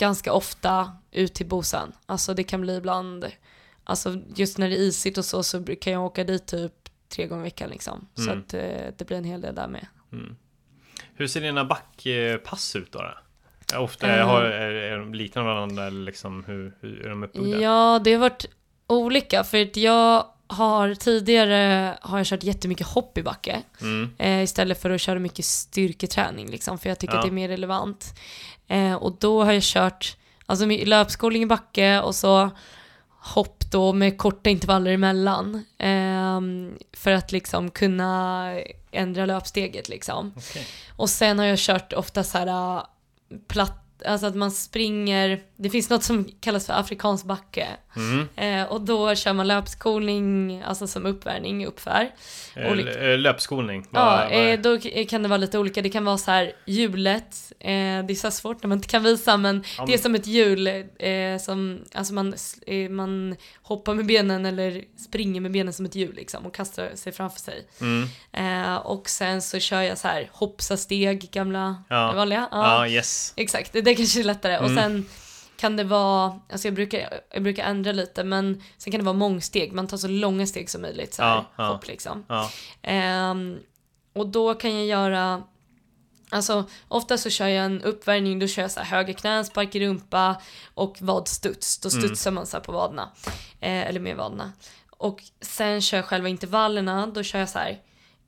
ganska 0.00 0.32
ofta 0.32 0.92
ut 1.12 1.34
till 1.34 1.46
Bosön. 1.46 1.92
Alltså 2.06 2.34
det 2.34 2.44
kan 2.44 2.60
bli 2.60 2.76
ibland, 2.76 3.26
alltså 3.84 4.16
just 4.36 4.58
när 4.58 4.68
det 4.68 4.76
är 4.76 4.80
isigt 4.80 5.18
och 5.18 5.24
så, 5.24 5.42
så 5.42 5.64
kan 5.80 5.92
jag 5.92 6.04
åka 6.04 6.24
dit 6.24 6.46
typ 6.46 6.72
tre 7.08 7.26
gånger 7.26 7.42
i 7.42 7.44
veckan 7.44 7.70
liksom. 7.70 8.08
Så 8.14 8.22
Mm. 8.22 8.38
att 8.38 8.54
eh, 8.54 8.60
det 8.98 9.04
blir 9.06 9.16
en 9.16 9.24
hel 9.24 9.40
del 9.40 9.54
där 9.54 9.68
med. 9.68 9.86
Hur 11.14 11.26
ser 11.26 11.40
dina 11.40 11.64
backpass 11.64 12.76
ut 12.76 12.92
då? 12.92 13.04
Ofta 13.78 14.16
Eh. 14.16 14.26
har, 14.26 14.42
är, 14.44 14.70
är 14.72 14.98
de 14.98 15.14
liknande 15.14 15.50
varandra 15.54 15.86
eller 15.86 16.00
liksom 16.04 16.44
hur, 16.44 16.74
hur 16.80 17.06
är 17.06 17.10
de 17.10 17.22
uppbyggda? 17.22 17.58
Ja, 17.60 18.00
det 18.04 18.12
har 18.12 18.20
varit 18.20 18.46
olika 18.86 19.44
för 19.44 19.62
att 19.62 19.76
jag 19.76 20.26
har 20.46 20.94
tidigare 20.94 21.98
har 22.02 22.18
jag 22.18 22.26
kört 22.26 22.42
jättemycket 22.42 22.86
hopp 22.86 23.18
i 23.18 23.22
backe 23.22 23.62
Mm. 23.80 24.10
eh, 24.18 24.42
istället 24.42 24.82
för 24.82 24.90
att 24.90 25.00
köra 25.00 25.18
mycket 25.18 25.44
styrketräning 25.44 26.50
liksom 26.50 26.78
för 26.78 26.88
jag 26.88 26.98
tycker 26.98 27.14
Ja. 27.14 27.18
att 27.18 27.24
det 27.24 27.28
är 27.30 27.32
mer 27.32 27.48
relevant. 27.48 28.14
Eh, 28.70 28.94
och 28.94 29.16
då 29.18 29.44
har 29.44 29.52
jag 29.52 29.62
kört 29.62 30.16
alltså 30.46 30.66
löpskolning 30.66 31.42
i 31.42 31.46
backe 31.46 32.00
och 32.00 32.14
så 32.14 32.50
hopp 33.20 33.70
då 33.70 33.92
med 33.92 34.18
korta 34.18 34.50
intervaller 34.50 34.90
emellan 34.90 35.64
ehm, 35.78 36.78
för 36.92 37.10
att 37.10 37.32
liksom 37.32 37.70
kunna 37.70 38.54
ändra 38.90 39.26
löpsteget 39.26 39.88
liksom. 39.88 40.32
Okej. 40.36 40.66
Och 40.96 41.10
sen 41.10 41.38
har 41.38 41.46
jag 41.46 41.58
kört 41.58 41.92
ofta 41.92 42.24
så 42.24 42.38
här 42.38 42.46
äh, 42.46 42.82
platt, 43.48 44.02
alltså 44.06 44.26
att 44.26 44.34
man 44.34 44.50
springer, 44.50 45.40
det 45.62 45.70
finns 45.70 45.90
något 45.90 46.02
som 46.02 46.28
kallas 46.40 46.66
för 46.66 46.72
afrikansk 46.72 47.24
backe. 47.24 47.66
Mm. 47.96 48.28
Eh, 48.36 48.72
och 48.72 48.80
då 48.80 49.14
kör 49.14 49.32
man 49.32 49.48
löpskolning, 49.48 50.62
alltså 50.62 50.86
som 50.86 51.06
uppvärmning 51.06 51.66
uppför. 51.66 52.10
Eh, 52.56 52.72
Olika- 52.72 53.10
eh, 53.12 53.18
Löpskolning? 53.18 53.86
Ja, 53.90 54.28
eh, 54.28 54.60
då 54.60 54.78
kan 55.08 55.22
det 55.22 55.28
vara 55.28 55.36
lite 55.36 55.58
olika. 55.58 55.82
Det 55.82 55.90
kan 55.90 56.04
vara 56.04 56.18
så 56.18 56.30
här 56.30 56.52
hjulet, 56.66 57.52
eh, 57.60 57.68
det 57.68 58.10
är 58.10 58.14
så 58.14 58.30
svårt 58.30 58.62
när 58.62 58.68
man 58.68 58.78
inte 58.78 58.88
kan 58.88 59.02
visa 59.02 59.36
men 59.36 59.64
Ja, 59.78 59.84
det 59.86 59.94
är 59.94 59.98
som 59.98 60.14
ett 60.14 60.26
hjul 60.26 60.66
eh, 60.66 61.38
som, 61.40 61.84
alltså 61.94 62.14
man, 62.14 62.34
man 62.90 63.36
hoppar 63.62 63.94
med 63.94 64.06
benen 64.06 64.46
eller 64.46 64.84
springer 65.06 65.40
med 65.40 65.50
benen 65.52 65.72
som 65.72 65.84
ett 65.86 65.94
hjul 65.94 66.14
liksom 66.14 66.46
och 66.46 66.54
kastar 66.54 66.90
sig 66.94 67.12
framför 67.12 67.40
sig. 67.40 67.66
Mm. 67.80 68.78
Och 68.78 69.08
sen 69.08 69.42
så 69.42 69.58
kör 69.58 69.82
jag 69.82 69.98
så 69.98 70.08
här 70.08 70.28
hoppsa 70.32 70.76
steg, 70.76 71.30
gamla 71.32 71.82
Ja. 71.88 72.12
vanliga. 72.12 72.48
Ja, 72.50 72.86
yes. 72.88 73.32
Exakt, 73.36 73.72
det, 73.72 73.80
det 73.80 73.94
kanske 73.94 74.20
är 74.20 74.24
lättare. 74.24 74.58
Och 74.58 74.64
Mm. 74.70 74.76
sen 74.76 75.06
kan 75.60 75.76
det 75.76 75.84
vara, 75.84 76.40
alltså 76.52 76.66
jag 76.68 76.74
brukar, 76.74 77.20
jag 77.32 77.42
brukar 77.42 77.64
ändra 77.64 77.92
lite 77.92 78.24
men 78.24 78.62
sen 78.78 78.90
kan 78.90 79.00
det 79.00 79.04
vara 79.04 79.16
mångsteg, 79.16 79.72
man 79.72 79.86
tar 79.86 79.96
så 79.96 80.08
långa 80.08 80.46
steg 80.46 80.70
som 80.70 80.82
möjligt 80.82 81.14
så 81.14 81.22
här, 81.22 81.34
Ja, 81.34 81.46
ja. 81.56 81.64
hopp 81.72 81.86
liksom. 81.86 82.24
Ja. 82.28 82.50
Ehm, 82.82 83.58
och 84.14 84.26
då 84.28 84.54
kan 84.54 84.74
jag 84.76 84.86
göra 84.86 85.42
Alltså 86.32 86.64
ofta 86.88 87.18
så 87.18 87.30
kör 87.30 87.46
jag 87.46 87.64
en 87.64 87.82
uppvärmning, 87.82 88.38
då 88.38 88.46
kör 88.46 88.62
jag 88.62 88.70
så 88.70 88.80
här 88.80 88.96
höger 88.96 89.12
knä, 89.12 89.44
spark 89.44 89.74
i 89.74 89.80
rumpa 89.80 90.42
och 90.74 90.96
vadstuds. 91.00 91.78
Då 91.78 91.88
Mm. 91.88 92.00
studsar 92.02 92.30
man 92.30 92.46
så 92.46 92.60
på 92.60 92.72
vaderna. 92.72 93.10
Eh, 93.60 93.88
eller 93.88 94.00
med 94.00 94.16
vaderna. 94.16 94.52
Och 94.90 95.22
sen 95.40 95.80
kör 95.80 95.98
jag 95.98 96.04
själva 96.04 96.28
intervallerna, 96.28 97.06
då 97.06 97.22
kör 97.22 97.38
jag 97.38 97.48
så 97.48 97.58
här 97.58 97.78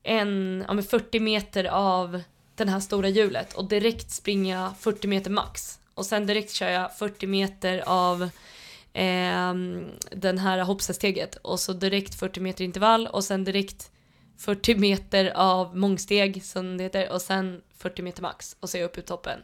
en, 0.02 0.64
ja 0.68 0.74
men 0.74 0.84
40 0.84 1.20
meter 1.20 1.64
av 1.64 2.22
den 2.54 2.68
här 2.68 2.80
stora 2.80 3.08
hjulet 3.08 3.52
och 3.54 3.64
direkt 3.68 4.10
springer 4.10 4.56
jag 4.60 4.76
40 4.78 5.06
meter 5.08 5.30
max. 5.30 5.78
Och 5.94 6.06
sen 6.06 6.26
direkt 6.26 6.52
kör 6.52 6.68
jag 6.68 6.96
40 6.96 7.26
meter 7.26 7.82
av 7.86 8.22
eh, 8.92 9.54
den 10.10 10.38
här 10.38 10.58
hoppsasteget 10.58 11.34
och 11.34 11.60
så 11.60 11.72
direkt 11.72 12.14
40 12.14 12.40
meter 12.40 12.64
intervall 12.64 13.06
och 13.06 13.24
sen 13.24 13.44
direkt 13.44 13.90
40 14.38 14.74
meter 14.74 15.32
av 15.34 15.76
mångsteg 15.76 16.44
som 16.44 16.76
det 16.76 16.84
heter 16.84 17.12
och 17.12 17.22
sen 17.22 17.62
40 17.76 18.02
meter 18.02 18.22
max 18.22 18.56
och 18.60 18.70
så 18.70 18.76
är 18.76 18.80
jag 18.80 18.88
uppe 18.88 19.00
i 19.00 19.02
toppen. 19.02 19.38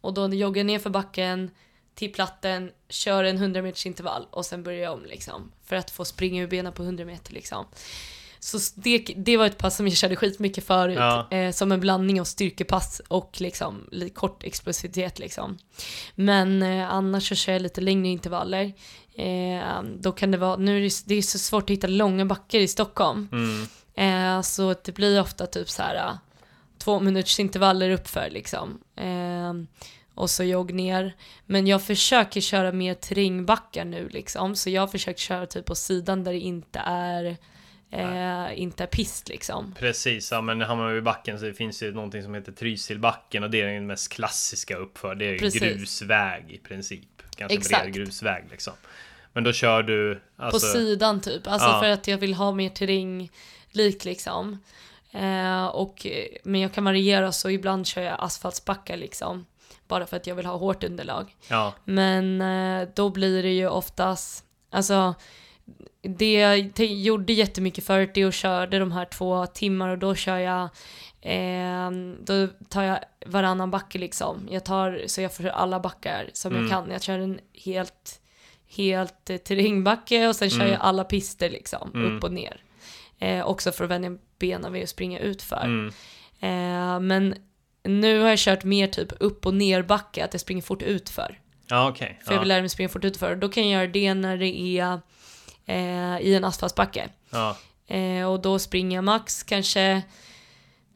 Och 0.00 0.14
då 0.14 0.28
joggar 0.28 0.60
jag 0.60 0.66
ner 0.66 0.78
för 0.78 0.90
backen 0.90 1.50
till 1.94 2.12
platten, 2.12 2.70
kör 2.88 3.24
en 3.24 3.36
100 3.36 3.62
meters 3.62 3.86
intervall 3.86 4.26
och 4.30 4.46
sen 4.46 4.62
börjar 4.62 4.82
jag 4.82 4.92
om 4.92 5.04
liksom. 5.04 5.52
För 5.64 5.76
att 5.76 5.90
få 5.90 6.04
springa 6.04 6.42
ur 6.42 6.46
benen 6.46 6.72
på 6.72 6.82
100 6.82 7.04
meter 7.04 7.32
liksom. 7.32 7.66
Så 8.44 8.58
det, 8.74 8.98
det 9.16 9.36
var 9.36 9.46
ett 9.46 9.58
pass 9.58 9.76
som 9.76 9.88
jag 9.88 9.96
körde 9.96 10.16
skitmycket 10.16 10.66
förut. 10.66 10.96
Ja. 10.98 11.28
Eh, 11.30 11.52
som 11.52 11.72
en 11.72 11.80
blandning 11.80 12.20
av 12.20 12.24
styrkepass 12.24 13.00
och 13.08 13.40
liksom 13.40 13.88
li- 13.92 14.10
kort 14.10 14.44
explosivitet 14.44 15.18
liksom. 15.18 15.58
Men 16.14 16.62
eh, 16.62 16.90
annars 16.90 17.28
så 17.28 17.34
kör 17.34 17.52
jag 17.52 17.62
lite 17.62 17.80
längre 17.80 18.08
intervaller. 18.08 18.72
Eh, 19.14 19.82
då 20.00 20.12
kan 20.12 20.30
det 20.30 20.38
vara, 20.38 20.56
nu 20.56 20.76
är 20.76 20.80
det, 20.82 21.02
det 21.06 21.14
är 21.14 21.22
så 21.22 21.38
svårt 21.38 21.62
att 21.62 21.70
hitta 21.70 21.86
långa 21.86 22.24
backar 22.24 22.58
i 22.58 22.68
Stockholm. 22.68 23.28
Mm. 23.32 24.36
Eh, 24.36 24.42
så 24.42 24.74
det 24.84 24.92
blir 24.92 25.20
ofta 25.20 25.46
typ 25.46 25.70
så 25.70 25.82
här 25.82 25.96
eh, 25.96 26.14
två 26.78 27.00
minuters 27.00 27.40
intervaller 27.40 27.90
uppför 27.90 28.28
liksom. 28.30 28.80
Eh, 28.96 29.52
och 30.14 30.30
så 30.30 30.44
jogg 30.44 30.74
ner. 30.74 31.16
Men 31.46 31.66
jag 31.66 31.82
försöker 31.82 32.40
köra 32.40 32.72
mer 32.72 32.94
terrängbackar 32.94 33.84
nu 33.84 34.08
liksom. 34.08 34.56
Så 34.56 34.70
jag 34.70 34.82
har 34.82 34.88
försökt 34.88 35.18
köra 35.18 35.46
typ 35.46 35.64
på 35.66 35.74
sidan 35.74 36.24
där 36.24 36.32
det 36.32 36.38
inte 36.40 36.78
är 36.86 37.36
eh, 37.90 38.60
inte 38.60 38.82
är 38.82 38.86
pist 38.86 39.28
liksom. 39.28 39.74
Precis, 39.78 40.32
ja 40.32 40.40
men 40.40 40.60
Hammarbybacken 40.60 41.38
så 41.38 41.44
det 41.44 41.54
finns 41.54 41.82
ju 41.82 41.92
någonting 41.92 42.22
som 42.22 42.34
heter 42.34 42.52
Trysilbacken 42.52 43.42
och 43.44 43.50
det 43.50 43.60
är 43.60 43.66
den 43.66 43.86
mest 43.86 44.12
klassiska 44.12 44.76
uppför. 44.76 45.14
Det 45.14 45.24
är 45.34 45.38
Precis. 45.38 45.60
grusväg 45.62 46.44
i 46.52 46.58
princip. 46.58 47.08
Kanske 47.36 47.58
Exakt. 47.58 47.82
bred 47.82 47.94
grusväg 47.94 48.44
liksom. 48.50 48.72
Men 49.32 49.44
då 49.44 49.52
kör 49.52 49.82
du... 49.82 50.20
Alltså, 50.36 50.66
På 50.66 50.72
sidan 50.72 51.20
typ, 51.20 51.46
alltså 51.46 51.68
Ja. 51.68 51.80
för 51.80 51.88
att 51.88 52.08
jag 52.08 52.18
vill 52.18 52.34
ha 52.34 52.52
mer 52.52 52.68
terränglik 52.68 54.04
liksom. 54.04 54.58
Eh, 55.12 55.66
och, 55.66 56.06
men 56.44 56.60
jag 56.60 56.72
kan 56.74 56.84
variera 56.84 57.32
så 57.32 57.50
ibland 57.50 57.86
kör 57.86 58.02
jag 58.02 58.16
asfaltsbackar 58.20 58.96
liksom. 58.96 59.46
Bara 59.88 60.06
för 60.06 60.16
att 60.16 60.26
jag 60.26 60.34
vill 60.34 60.46
ha 60.46 60.56
hårt 60.56 60.84
underlag. 60.84 61.36
ja, 61.48 61.74
Men 61.84 62.40
eh, 62.40 62.88
då 62.94 63.10
blir 63.10 63.42
det 63.42 63.52
ju 63.52 63.68
oftast, 63.68 64.44
alltså 64.70 65.14
det 66.02 66.32
jag 66.32 66.58
gjorde 66.90 67.32
jättemycket 67.32 67.84
förut 67.86 68.10
det 68.14 68.24
att 68.24 68.34
körde 68.34 68.78
de 68.78 68.92
här 68.92 69.04
två 69.04 69.46
timmar 69.46 69.88
och 69.88 69.98
då 69.98 70.14
kör 70.14 70.38
jag 70.38 70.62
eh, 71.20 71.90
då 72.24 72.48
tar 72.68 72.82
jag 72.82 72.98
varannan 73.26 73.70
backe 73.70 73.98
liksom. 73.98 74.48
Jag 74.50 74.64
tar 74.64 75.02
så 75.06 75.20
jag 75.20 75.34
får 75.34 75.46
alla 75.46 75.80
backar 75.80 76.30
som 76.32 76.52
Mm. 76.52 76.62
jag 76.62 76.70
kan. 76.72 76.90
Jag 76.90 77.02
kör 77.02 77.18
en 77.18 77.40
helt, 77.64 78.20
helt 78.76 79.30
eh, 79.30 79.36
terrängbacke 79.36 80.28
och 80.28 80.36
sen 80.36 80.50
kör 80.50 80.60
Mm. 80.60 80.70
jag 80.72 80.80
alla 80.80 81.04
pister 81.04 81.50
liksom, 81.50 81.90
Mm. 81.94 82.16
upp 82.16 82.24
och 82.24 82.32
ner. 82.32 82.60
Eh, 83.18 83.46
också 83.46 83.72
för 83.72 83.84
att 83.84 83.90
vänja 83.90 84.16
benen 84.38 84.72
vid 84.72 84.82
att 84.82 84.88
springa 84.88 85.18
utför. 85.18 85.64
mm, 85.64 85.92
Eh, 86.40 87.00
men 87.00 87.34
nu 87.82 88.20
har 88.20 88.28
jag 88.28 88.38
kört 88.38 88.64
mer 88.64 88.86
typ 88.86 89.12
upp 89.20 89.46
och 89.46 89.54
ner 89.54 89.82
backe, 89.82 90.24
att 90.24 90.34
jag 90.34 90.40
springer 90.40 90.62
fort 90.62 90.82
utför. 90.82 91.40
ja 91.68 91.88
okej. 91.88 92.20
För 92.24 92.32
jag 92.32 92.38
vill 92.40 92.48
lära 92.48 92.60
mig 92.60 92.68
springa 92.68 92.88
fort 92.88 93.04
utför. 93.04 93.36
Då 93.36 93.48
kan 93.48 93.68
jag 93.68 93.80
göra 93.82 93.92
det 93.92 94.14
när 94.14 94.36
det 94.36 94.60
är 94.78 95.00
eh, 95.66 96.18
i 96.20 96.34
en 96.34 96.44
asfaltsbacke. 96.44 97.08
ja, 97.30 97.56
Eh, 97.86 98.30
och 98.32 98.40
då 98.42 98.58
springer 98.58 98.96
jag 98.96 99.04
max 99.04 99.42
kanske 99.42 100.02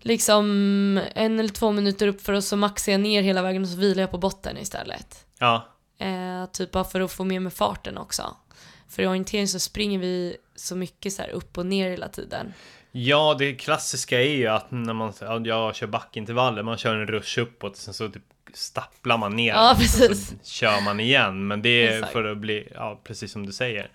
liksom 0.01 0.45
en 1.15 1.39
eller 1.41 1.49
två 1.49 1.73
minuter 1.73 2.09
upp 2.09 2.21
för 2.23 2.33
och 2.33 2.45
så 2.45 2.57
maxar 2.57 2.93
jag 2.93 3.01
ner 3.01 3.23
hela 3.23 3.43
vägen 3.43 3.63
och 3.63 3.69
så 3.69 3.77
vilar 3.77 4.01
jag 4.03 4.11
på 4.11 4.19
botten 4.19 4.59
istället. 4.59 5.25
ja, 5.39 5.69
Eh, 6.01 6.47
typ 6.53 6.71
bara 6.71 6.85
för 6.85 7.01
att 7.01 7.13
få 7.13 7.25
med 7.25 7.43
mig 7.43 7.53
farten 7.53 7.99
också. 7.99 8.37
För 8.89 9.03
i 9.03 9.07
orientering 9.07 9.49
så 9.49 9.59
springer 9.61 9.99
vi 9.99 10.37
så 10.57 10.77
mycket 10.77 11.13
så 11.13 11.23
här 11.23 11.29
upp 11.31 11.59
och 11.59 11.67
ner 11.67 11.91
hela 11.91 12.09
tiden. 12.09 12.53
ja, 12.93 13.37
det 13.39 13.55
klassiska 13.55 14.21
är 14.23 14.37
ju 14.37 14.47
att 14.47 14.71
när 14.71 14.95
man 14.95 15.13
ja, 15.21 15.41
jag 15.45 15.75
kör 15.75 15.87
backintervaller, 15.87 16.63
man 16.63 16.79
kör 16.79 16.95
en 16.97 17.07
rush 17.07 17.39
uppåt, 17.39 17.77
sen 17.77 17.95
så 17.95 18.09
typ 18.09 18.23
stapplar 18.55 19.19
man 19.19 19.37
ner. 19.37 19.53
Ja, 19.53 19.73
och 19.73 19.79
precis. 19.79 20.29
Så 20.29 20.35
kör 20.51 20.81
man 20.81 21.01
igen, 21.01 21.47
men 21.47 21.63
det 21.63 21.87
är 21.87 21.95
Exakt. 21.95 22.13
för 22.13 22.25
att 22.25 22.39
bli, 22.39 22.69
ja 22.75 23.01
precis 23.05 23.33
som 23.33 23.47
du 23.47 23.53
säger. 23.53 23.91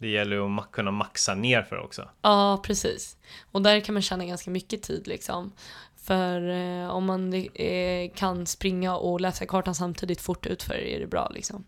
Det 0.00 0.08
gäller 0.08 0.36
ju 0.36 0.58
att 0.58 0.72
kunna 0.72 0.90
maxa 0.90 1.34
ner 1.34 1.62
för 1.62 1.78
också. 1.78 2.08
Ja, 2.22 2.62
precis. 2.64 3.16
Och 3.52 3.62
där 3.62 3.80
kan 3.80 3.92
man 3.92 4.02
tjäna 4.02 4.24
ganska 4.24 4.50
mycket 4.50 4.82
tid 4.82 5.06
liksom. 5.06 5.52
För 6.02 6.48
eh, 6.50 6.90
om 6.90 7.04
man 7.04 7.34
eh, 7.54 8.10
kan 8.14 8.46
springa 8.46 8.96
och 8.96 9.20
läsa 9.20 9.46
kartan 9.46 9.74
samtidigt 9.74 10.20
fort 10.20 10.46
utför 10.46 10.74
är 10.74 11.00
det 11.00 11.06
bra 11.06 11.30
liksom. 11.34 11.64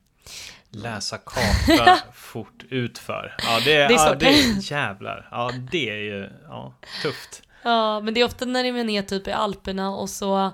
Läsa 0.70 1.18
karta 1.18 1.98
fort 2.14 2.64
utför. 2.68 3.36
Ja, 3.38 3.60
det 3.64 3.72
är, 3.72 3.88
Det 3.88 3.94
är 3.94 4.06
ja, 4.08 4.14
det 4.14 4.26
är 4.26 4.72
jävlar. 4.72 5.28
Ja, 5.30 5.52
det 5.70 5.90
är 5.90 5.96
ju 5.96 6.30
ja, 6.48 6.74
tufft. 7.02 7.42
Ja, 7.62 8.00
men 8.00 8.14
det 8.14 8.20
är 8.20 8.24
ofta 8.24 8.44
när 8.44 8.72
man 8.72 8.90
är 8.90 9.02
typ 9.02 9.28
i 9.28 9.32
Alperna 9.32 9.90
och 9.90 10.10
så 10.10 10.50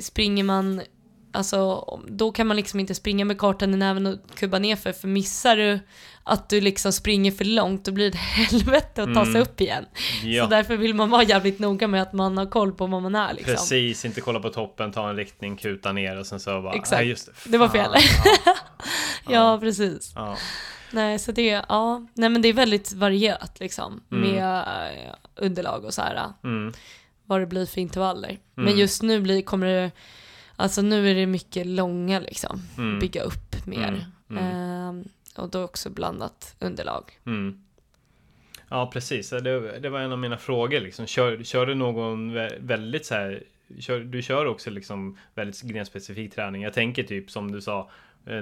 springer 0.00 0.44
man, 0.44 0.82
alltså 1.32 1.80
då 2.08 2.32
kan 2.32 2.46
man 2.46 2.56
liksom 2.56 2.80
inte 2.80 2.94
springa 2.94 3.24
med 3.24 3.38
kartan 3.38 3.74
i 3.74 3.76
näven 3.76 4.06
och 4.06 4.18
kubba 4.34 4.58
ner 4.58 4.76
för, 4.76 5.06
missar 5.08 5.56
du 5.56 5.78
att 6.24 6.48
du 6.48 6.60
liksom 6.60 6.92
springer 6.92 7.30
för 7.32 7.44
långt 7.44 7.84
då 7.84 7.92
blir 7.92 8.10
det 8.10 8.18
helvete 8.18 9.02
att 9.02 9.14
ta 9.14 9.24
sig 9.24 9.30
Mm. 9.30 9.42
upp 9.42 9.60
igen. 9.60 9.84
Ja, 10.24 10.44
Så 10.44 10.50
därför 10.50 10.76
vill 10.76 10.94
man 10.94 11.10
vara 11.10 11.22
jävligt 11.22 11.58
noga 11.58 11.88
med 11.88 12.02
att 12.02 12.12
man 12.12 12.38
har 12.38 12.46
koll 12.46 12.72
på 12.72 12.86
var 12.86 13.00
man 13.00 13.14
är 13.14 13.34
liksom. 13.34 13.54
precis. 13.54 14.04
Inte 14.04 14.20
kolla 14.20 14.40
på 14.40 14.48
toppen, 14.50 14.92
ta 14.92 15.10
en 15.10 15.16
riktning, 15.16 15.56
kuta 15.56 15.92
ner 15.92 16.18
och 16.18 16.26
sen 16.26 16.40
så 16.40 16.62
bara... 16.62 16.72
Exakt. 16.74 17.04
just 17.04 17.26
det. 17.26 17.50
Det 17.50 17.58
var 17.58 17.68
Fan, 17.68 17.92
fel. 17.92 17.92
Ja, 18.44 19.32
Ja, 19.32 19.58
precis. 19.60 20.12
ja. 20.14 20.36
Nej, 20.92 21.18
så 21.18 21.32
det, 21.32 21.46
ja, 21.68 22.06
nej 22.14 22.28
men 22.28 22.42
det 22.42 22.48
är 22.48 22.52
väldigt 22.52 22.92
varierat 22.92 23.60
liksom 23.60 24.02
Mm. 24.12 24.30
med 24.30 24.58
eh, 24.58 25.14
underlag 25.36 25.84
och 25.84 25.94
så 25.94 26.02
här. 26.02 26.24
Mm, 26.44 26.72
vad 27.26 27.40
det 27.40 27.46
blir 27.46 27.66
för 27.66 27.80
intervaller. 27.80 28.38
Men 28.54 28.66
Mm. 28.66 28.78
just 28.78 29.02
nu 29.02 29.20
blir, 29.20 29.42
kommer 29.42 29.66
det, 29.66 29.90
alltså 30.60 30.82
nu 30.82 31.10
är 31.10 31.14
det 31.14 31.26
mycket 31.26 31.66
långa 31.66 32.20
liksom, 32.20 32.62
Mm. 32.78 32.98
bygga 32.98 33.22
upp 33.22 33.66
mer. 33.66 34.06
Mm. 34.30 34.44
Ehm, 34.44 35.04
och 35.36 35.50
då 35.50 35.62
också 35.62 35.90
blandat 35.90 36.56
underlag. 36.60 37.18
mm. 37.26 37.62
Ja, 38.72 38.90
precis. 38.92 39.30
Det, 39.30 39.78
det 39.78 39.88
var 39.88 40.00
en 40.00 40.12
av 40.12 40.18
mina 40.18 40.36
frågor. 40.38 40.80
Liksom. 40.80 41.06
Kör, 41.06 41.42
kör 41.42 41.66
du 41.66 41.74
någon 41.74 42.36
vä- 42.36 42.56
väldigt 42.66 43.06
så 43.06 43.14
här... 43.14 43.42
Kör, 43.78 44.00
du 44.00 44.22
kör 44.22 44.46
också 44.46 44.70
liksom 44.70 45.16
väldigt 45.34 45.62
grenspecifik 45.62 46.34
träning. 46.34 46.62
Jag 46.62 46.72
tänker 46.72 47.02
typ 47.02 47.30
som 47.30 47.52
du 47.52 47.60
sa, 47.60 47.80
eh, 47.80 47.86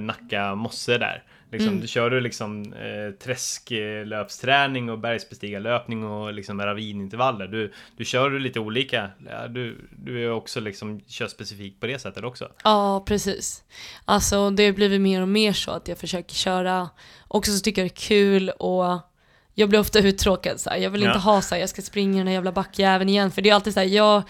Nacka 0.01 0.55
mosse 0.55 0.99
där. 0.99 1.23
Liksom, 1.51 1.69
Mm. 1.69 1.81
Du 1.81 1.87
kör 1.89 2.11
du 2.11 2.21
liksom 2.21 2.73
eh, 2.73 3.11
träsklöpsträning 3.25 4.91
och 4.91 4.99
bergsbestigarlöpning 4.99 6.05
och 6.05 6.33
liksom 6.33 6.61
ravinintervaller. 6.63 7.47
Du, 7.49 7.73
du 7.97 8.05
kör 8.05 8.31
du 8.31 8.39
lite 8.39 8.61
olika. 8.61 9.11
Du, 9.49 9.89
du 9.91 10.25
är 10.25 10.31
också 10.31 10.61
liksom 10.61 11.01
kör 11.07 11.27
specifikt 11.27 11.81
på 11.81 11.87
det 11.87 11.99
sättet 11.99 12.25
också. 12.25 12.49
Ja, 12.65 13.05
precis. 13.07 13.63
Alltså 14.05 14.51
det 14.51 14.67
har 14.67 14.73
blivit 14.73 15.01
mer 15.01 15.23
och 15.23 15.29
mer 15.29 15.53
så 15.53 15.71
att 15.71 15.89
jag 15.89 15.99
försöker 15.99 16.35
köra, 16.35 16.89
också 17.29 17.53
så 17.53 17.61
tycker 17.61 17.83
jag 17.83 17.91
det 17.91 17.95
är 17.95 18.09
kul 18.09 18.51
och 18.51 18.99
jag 19.55 19.69
blir 19.69 19.81
ofta 19.81 19.99
uttråkad 19.99 20.61
så 20.61 20.71
här. 20.71 20.77
Jag 20.77 20.91
vill 20.91 21.03
Ja. 21.03 21.09
inte 21.09 21.19
ha 21.19 21.43
så 21.43 21.55
här, 21.55 21.61
jag 21.63 21.69
ska 21.71 21.83
springa 21.83 22.19
den 22.19 22.27
här 22.27 22.35
jävla 22.35 22.53
backjäveln 22.53 23.09
igen, 23.11 23.31
för 23.31 23.43
det 23.43 23.51
är 23.51 23.55
alltid 23.55 23.75
så 23.75 23.81
här, 23.81 23.87
jag, 23.87 24.23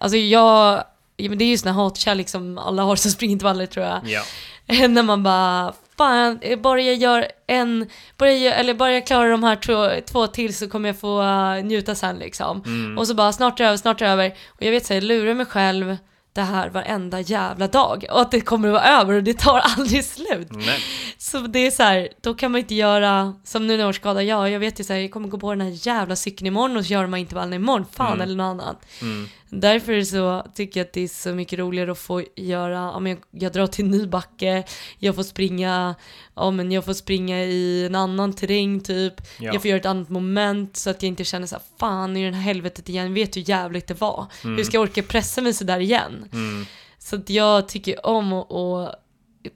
alltså 0.00 0.16
jag, 0.16 0.84
ja, 1.18 1.28
men 1.28 1.38
det 1.38 1.44
är 1.44 1.46
ju 1.46 1.58
såna 1.58 1.72
hatkärlek 1.72 2.28
som 2.28 2.58
alla 2.58 2.82
har 2.82 2.96
som 2.96 3.10
springintervaller 3.10 3.66
tror 3.66 3.86
jag. 3.86 4.00
Ja. 4.04 4.22
när 4.88 5.02
man 5.02 5.22
bara, 5.22 5.72
fan, 5.96 6.40
bara 6.62 6.80
jag 6.80 6.94
gör 6.96 7.26
en, 7.46 7.86
bara 8.16 8.32
jag, 8.32 8.60
eller 8.60 8.74
bara 8.74 8.92
jag 8.92 9.06
klarar 9.06 9.30
de 9.30 9.42
här 9.44 9.56
två, 9.56 9.88
två 10.12 10.26
till 10.26 10.54
så 10.56 10.68
kommer 10.68 10.88
jag 10.88 11.00
få 11.00 11.22
uh, 11.22 11.64
njuta 11.64 11.94
sen 11.94 12.16
liksom. 12.18 12.62
Mm. 12.66 12.98
Och 12.98 13.06
så 13.06 13.14
bara, 13.14 13.32
snart 13.32 13.60
är 13.60 13.64
det 13.64 13.68
över, 13.68 13.76
snart 13.76 14.00
är 14.00 14.06
det 14.06 14.12
över. 14.12 14.34
Och 14.48 14.62
jag 14.62 14.70
vet 14.70 14.86
så 14.86 14.94
här, 14.94 15.00
jag 15.00 15.04
lurar 15.08 15.34
mig 15.34 15.46
själv 15.46 15.96
det 16.32 16.42
här 16.42 16.68
varenda 16.68 17.20
jävla 17.20 17.66
dag. 17.66 18.04
Och 18.10 18.20
att 18.20 18.30
det 18.30 18.40
kommer 18.40 18.68
att 18.68 18.74
vara 18.74 19.00
över 19.00 19.14
och 19.14 19.22
det 19.22 19.38
tar 19.38 19.58
aldrig 19.78 20.04
slut. 20.04 20.48
Nej. 20.50 20.80
Så 21.18 21.38
det 21.38 21.66
är 21.66 21.70
så 21.70 21.82
här, 21.82 22.08
då 22.20 22.34
kan 22.34 22.52
man 22.52 22.58
inte 22.58 22.74
göra, 22.74 23.34
som 23.44 23.66
nu 23.66 23.72
när 23.72 23.78
jag 23.78 23.86
har 23.86 23.92
skadad, 23.92 24.24
ja 24.24 24.48
jag 24.48 24.60
vet 24.60 24.80
ju 24.80 24.84
så 24.84 24.92
här, 24.92 25.00
jag 25.00 25.10
kommer 25.10 25.28
gå 25.28 25.38
på 25.38 25.50
den 25.50 25.60
här 25.60 25.86
jävla 25.86 26.16
cykeln 26.16 26.46
imorgon 26.46 26.76
och 26.76 26.86
så 26.86 26.92
gör 26.92 27.02
de 27.02 27.12
här 27.12 27.20
intervallerna 27.20 27.56
imorgon, 27.56 27.86
fan 27.92 28.06
Mm. 28.12 28.20
eller 28.20 28.36
något 28.36 28.62
annat. 28.62 28.86
Mm. 29.02 29.28
Därför 29.50 30.02
så, 30.02 30.46
tycker 30.54 30.80
jag 30.80 30.84
att 30.86 30.92
det 30.92 31.00
är 31.00 31.08
så 31.08 31.34
mycket 31.34 31.58
roligare 31.58 31.92
att 31.92 31.98
få 31.98 32.22
göra, 32.36 32.72
ja, 32.72 32.98
men 33.00 33.10
jag, 33.12 33.42
jag 33.42 33.52
drar 33.52 33.66
till 33.66 33.84
en 33.84 33.90
ny 33.90 34.06
backe, 34.06 34.64
jag 34.98 35.14
får 35.14 35.22
springa, 35.22 35.94
ja 36.34 36.50
men 36.50 36.72
jag 36.72 36.84
får 36.84 36.92
springa 36.92 37.44
i 37.44 37.86
en 37.86 37.94
annan 37.94 38.32
terräng 38.32 38.80
typ, 38.80 39.14
Ja. 39.40 39.52
jag 39.52 39.62
får 39.62 39.68
göra 39.68 39.80
ett 39.80 39.86
annat 39.86 40.08
moment 40.08 40.76
så 40.76 40.90
att 40.90 41.02
jag 41.02 41.08
inte 41.08 41.24
känner 41.24 41.46
så 41.46 41.54
här, 41.56 41.62
fan 41.78 42.16
i 42.16 42.24
den 42.24 42.34
här 42.34 42.42
helvetet 42.42 42.88
igen, 42.88 43.14
vet 43.14 43.36
hur 43.36 43.48
jävligt 43.48 43.86
det 43.86 44.00
var. 44.00 44.26
Hur 44.42 44.64
ska 44.64 44.76
jag 44.76 44.82
orka 44.82 45.02
pressa 45.02 45.40
mig 45.40 45.54
sådär 45.54 45.80
igen? 45.80 46.28
Mm. 46.32 46.66
Så 46.98 47.16
att 47.16 47.30
jag 47.30 47.68
tycker 47.68 48.06
om 48.06 48.32
att, 48.32 48.52
att 48.52 48.94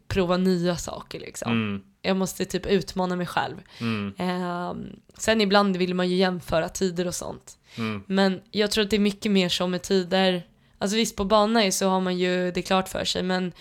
prova 0.09 0.37
nya 0.37 0.77
saker 0.77 1.21
liksom. 1.21 1.53
Mm. 1.53 1.83
Jag 2.03 2.17
måste 2.17 2.45
typ 2.45 2.67
utmana 2.67 3.17
mig 3.17 3.27
själv. 3.27 3.57
Mm. 3.81 4.15
Ehm, 4.19 4.87
sen 5.19 5.41
ibland 5.41 5.77
vill 5.77 5.95
man 5.95 6.09
ju 6.11 6.17
jämföra 6.17 6.69
tider 6.69 7.07
och 7.07 7.15
sånt. 7.15 7.59
Mm. 7.79 8.03
Men 8.07 8.41
jag 8.51 8.71
tror 8.71 8.85
att 8.85 8.91
det 8.91 8.97
är 8.97 9.01
mycket 9.01 9.33
mer 9.33 9.49
så 9.49 9.67
med 9.67 9.83
tider. 9.83 10.43
Alltså 10.79 10.97
visst 10.97 11.17
på 11.17 11.25
bana 11.25 11.71
så 11.71 11.89
har 11.89 12.01
man 12.01 12.19
ju 12.19 12.51
det 12.51 12.63
klart 12.63 12.89
för 12.89 13.05
sig 13.05 13.23
men 13.23 13.53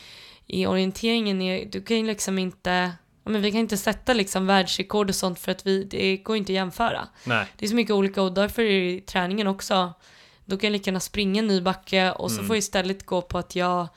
i 0.47 0.65
orienteringen 0.65 1.41
är, 1.41 1.65
du 1.65 1.81
kan 1.81 1.97
ju 1.97 2.05
liksom 2.07 2.39
inte, 2.39 2.91
men 3.23 3.41
vi 3.41 3.51
kan 3.51 3.59
inte 3.59 3.77
sätta 3.77 4.13
liksom 4.13 4.47
världsrekord 4.47 5.09
och 5.09 5.15
sånt 5.15 5.39
för 5.39 5.51
att 5.51 5.67
vi, 5.67 5.83
det 5.83 6.17
går 6.17 6.37
inte 6.37 6.51
att 6.51 6.55
jämföra. 6.55 7.07
Nej. 7.23 7.45
Det 7.57 7.65
är 7.65 7.69
så 7.69 7.75
mycket 7.75 7.93
olika 7.93 8.21
och 8.21 8.33
därför 8.33 8.61
är 8.61 8.99
träningen 8.99 9.47
också, 9.47 9.93
då 10.45 10.57
kan 10.57 10.67
jag 10.67 10.71
lika 10.71 10.89
gärna 10.89 10.99
springa 10.99 11.39
en 11.39 11.47
ny 11.47 11.61
backe 11.61 12.11
och 12.11 12.31
så 12.31 12.37
Mm. 12.37 12.47
får 12.47 12.55
jag 12.55 12.59
istället 12.59 13.05
gå 13.05 13.21
på 13.21 13.37
att 13.37 13.55
jag 13.55 13.87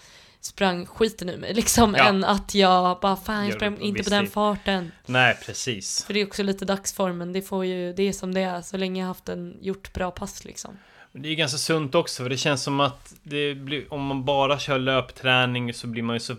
sprang 0.45 0.87
skiten 0.87 1.29
ur 1.29 1.39
mig 1.39 1.55
liksom 1.55 1.95
Ja. 1.99 2.05
än 2.09 2.25
att 2.25 2.55
jag 2.55 3.01
bara 3.01 3.17
fan 3.17 3.45
jag 3.45 3.55
sprang 3.55 3.81
inte 3.81 4.05
på 4.05 4.11
den 4.11 4.27
farten. 4.27 4.93
Nej, 5.07 5.39
precis. 5.47 6.05
För 6.05 6.15
det 6.15 6.21
är 6.21 6.27
också 6.27 6.43
lite 6.43 6.65
dagsformen, 6.65 7.33
det 7.33 7.43
får 7.43 7.65
ju, 7.65 7.93
det 7.93 8.03
är 8.03 8.13
som 8.13 8.35
det 8.35 8.41
är 8.41 8.63
så 8.63 8.77
länge 8.77 9.01
jag 9.01 9.09
haft 9.09 9.29
en, 9.29 9.57
gjort 9.61 9.93
bra 9.93 10.11
pass 10.11 10.45
liksom. 10.45 10.79
Men 11.13 11.23
Det 11.23 11.29
är 11.29 11.35
ganska 11.35 11.59
sunt 11.59 11.95
också, 11.95 12.23
för 12.23 12.31
det 12.31 12.37
känns 12.37 12.63
som 12.63 12.81
att 12.81 13.15
blir, 13.57 13.93
om 13.93 14.03
man 14.07 14.25
bara 14.25 14.59
kör 14.59 14.79
löpträning 14.79 15.75
så 15.75 15.87
blir 15.87 16.03
man 16.03 16.17
ju 16.17 16.21
så 16.21 16.37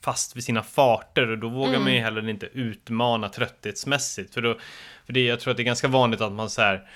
fast 0.00 0.36
vid 0.36 0.44
sina 0.44 0.62
farter 0.62 1.30
och 1.30 1.38
då 1.38 1.48
vågar 1.48 1.68
Mm. 1.70 1.82
man 1.82 1.94
ju 1.94 2.00
heller 2.00 2.28
inte 2.28 2.46
utmana 2.46 3.28
trötthetsmässigt. 3.28 4.34
För, 4.34 4.42
då, 4.42 4.58
för 5.06 5.12
det, 5.12 5.24
jag 5.24 5.40
tror 5.40 5.50
att 5.50 5.56
det 5.56 5.62
är 5.62 5.64
ganska 5.64 5.88
vanligt 5.88 6.20
att 6.20 6.32
man 6.32 6.50
så 6.50 6.62
här, 6.62 6.88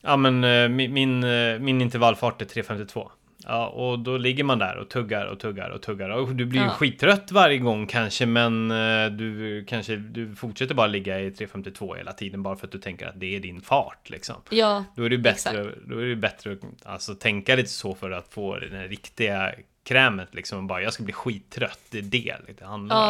ja 0.00 0.16
men 0.16 0.44
eh, 0.44 0.68
min, 0.68 0.92
min, 0.92 1.24
eh, 1.24 1.58
min 1.58 1.80
intervallfart 1.80 2.42
är 2.42 2.46
3.52. 2.46 3.08
Ja, 3.50 3.66
och 3.68 3.98
då 3.98 4.16
ligger 4.18 4.44
man 4.44 4.58
där 4.58 4.76
och 4.76 4.88
tuggar 4.88 5.26
och 5.26 5.40
tuggar 5.40 5.70
och 5.70 5.82
tuggar. 5.82 6.10
Och 6.10 6.34
du 6.34 6.44
blir 6.46 6.60
ju 6.60 6.66
Ja. 6.66 6.72
skittrött 6.72 7.32
varje 7.32 7.58
gång 7.58 7.86
kanske, 7.86 8.26
men 8.26 8.70
eh, 8.70 9.10
du 9.10 9.64
kanske 9.68 9.96
du 9.96 10.34
fortsätter 10.34 10.74
bara 10.74 10.86
ligga 10.86 11.20
i 11.20 11.30
3.52 11.30 11.96
hela 11.96 12.12
tiden 12.12 12.42
bara 12.42 12.56
för 12.56 12.66
att 12.66 12.72
du 12.72 12.78
tänker 12.78 13.06
att 13.06 13.20
det 13.20 13.36
är 13.36 13.40
din 13.40 13.60
fart 13.60 14.10
liksom. 14.10 14.36
Ja, 14.50 14.84
Då 14.96 15.02
är 15.04 15.10
det 15.10 15.18
bättre, 15.18 15.30
Exakt. 15.60 15.76
då 15.86 15.98
är 15.98 16.06
det 16.06 16.16
bättre 16.16 16.52
att 16.52 16.58
alltså, 16.86 17.14
tänka 17.14 17.56
lite 17.56 17.68
så 17.68 17.94
för 17.94 18.10
att 18.10 18.28
få 18.28 18.58
den 18.58 18.88
riktiga 18.88 19.52
krämet 19.88 20.34
liksom 20.34 20.58
och 20.58 20.64
bara 20.64 20.82
jag 20.82 20.92
ska 20.92 21.02
bli 21.02 21.12
skittrött. 21.12 21.78
Det 21.90 21.98
är 21.98 22.02
det 22.02 22.36
det 22.58 22.64
handlar 22.64 22.96
om. 22.96 23.02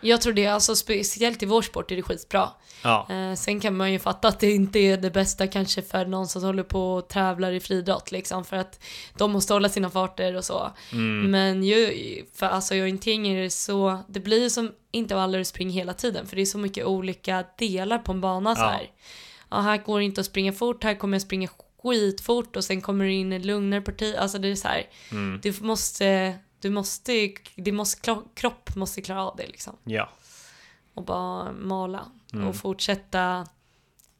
Ja, 0.00 0.08
jag 0.08 0.20
tror 0.20 0.32
det. 0.32 0.46
Alltså 0.46 0.76
speciellt 0.76 1.42
i 1.42 1.46
vår 1.46 1.62
sport 1.62 1.90
är 1.92 1.96
det 1.96 2.02
skitbra. 2.02 2.48
Ja, 2.82 3.06
Eh, 3.10 3.34
sen 3.34 3.60
kan 3.60 3.76
man 3.76 3.92
ju 3.92 3.98
fatta 3.98 4.28
att 4.28 4.40
det 4.40 4.50
inte 4.52 4.78
är 4.78 4.96
det 4.96 5.10
bästa 5.10 5.46
kanske 5.46 5.82
för 5.82 6.06
någon 6.06 6.28
som 6.28 6.42
håller 6.42 6.62
på 6.62 6.94
och 6.94 7.08
tävlar 7.08 7.52
i 7.52 7.60
friidrott 7.60 8.12
liksom 8.12 8.44
för 8.44 8.56
att 8.56 8.80
de 9.18 9.32
måste 9.32 9.52
hålla 9.52 9.68
sina 9.68 9.90
farter 9.90 10.36
och 10.36 10.44
så. 10.44 10.70
mm, 10.92 11.30
Men 11.30 11.62
ju, 11.64 11.92
för 12.34 12.46
alltså 12.46 12.74
orientering 12.74 13.28
är 13.28 13.42
det 13.42 13.50
så, 13.50 13.98
det 14.08 14.20
blir 14.20 14.42
ju 14.42 14.50
som 14.50 14.72
intervaller 14.90 15.40
och 15.40 15.46
spring 15.46 15.70
hela 15.70 15.92
tiden 15.94 16.26
för 16.26 16.36
det 16.36 16.42
är 16.42 16.46
så 16.46 16.58
mycket 16.58 16.86
olika 16.86 17.44
delar 17.58 17.98
på 17.98 18.12
en 18.12 18.20
bana 18.20 18.56
så 18.56 18.62
Ja. 18.62 18.68
här. 18.68 18.90
Ja, 19.50 19.60
här 19.60 19.76
går 19.76 19.98
det 19.98 20.04
inte 20.04 20.20
att 20.20 20.26
springa 20.26 20.52
fort, 20.52 20.84
här 20.84 20.94
kommer 20.94 21.14
jag 21.14 21.22
springa 21.22 21.48
skitfort 21.82 22.56
och 22.56 22.64
sen 22.64 22.80
kommer 22.80 23.04
det 23.04 23.12
in 23.12 23.32
ett 23.32 23.44
lugnare 23.44 23.80
parti. 23.80 24.14
Alltså 24.18 24.38
det 24.38 24.48
är 24.48 24.54
så 24.54 24.68
här, 24.68 24.86
mm, 25.10 25.40
du 25.42 25.54
måste, 25.60 26.38
du 26.60 26.70
måste, 26.70 27.30
det 27.54 27.72
måste, 27.72 28.16
kropp 28.34 28.76
måste 28.76 29.02
klara 29.02 29.22
av 29.22 29.36
det 29.36 29.46
liksom 29.46 29.76
ja, 29.84 30.08
och 30.94 31.02
bara 31.04 31.52
mala 31.52 32.10
Mm. 32.32 32.48
och 32.48 32.56
fortsätta 32.56 33.46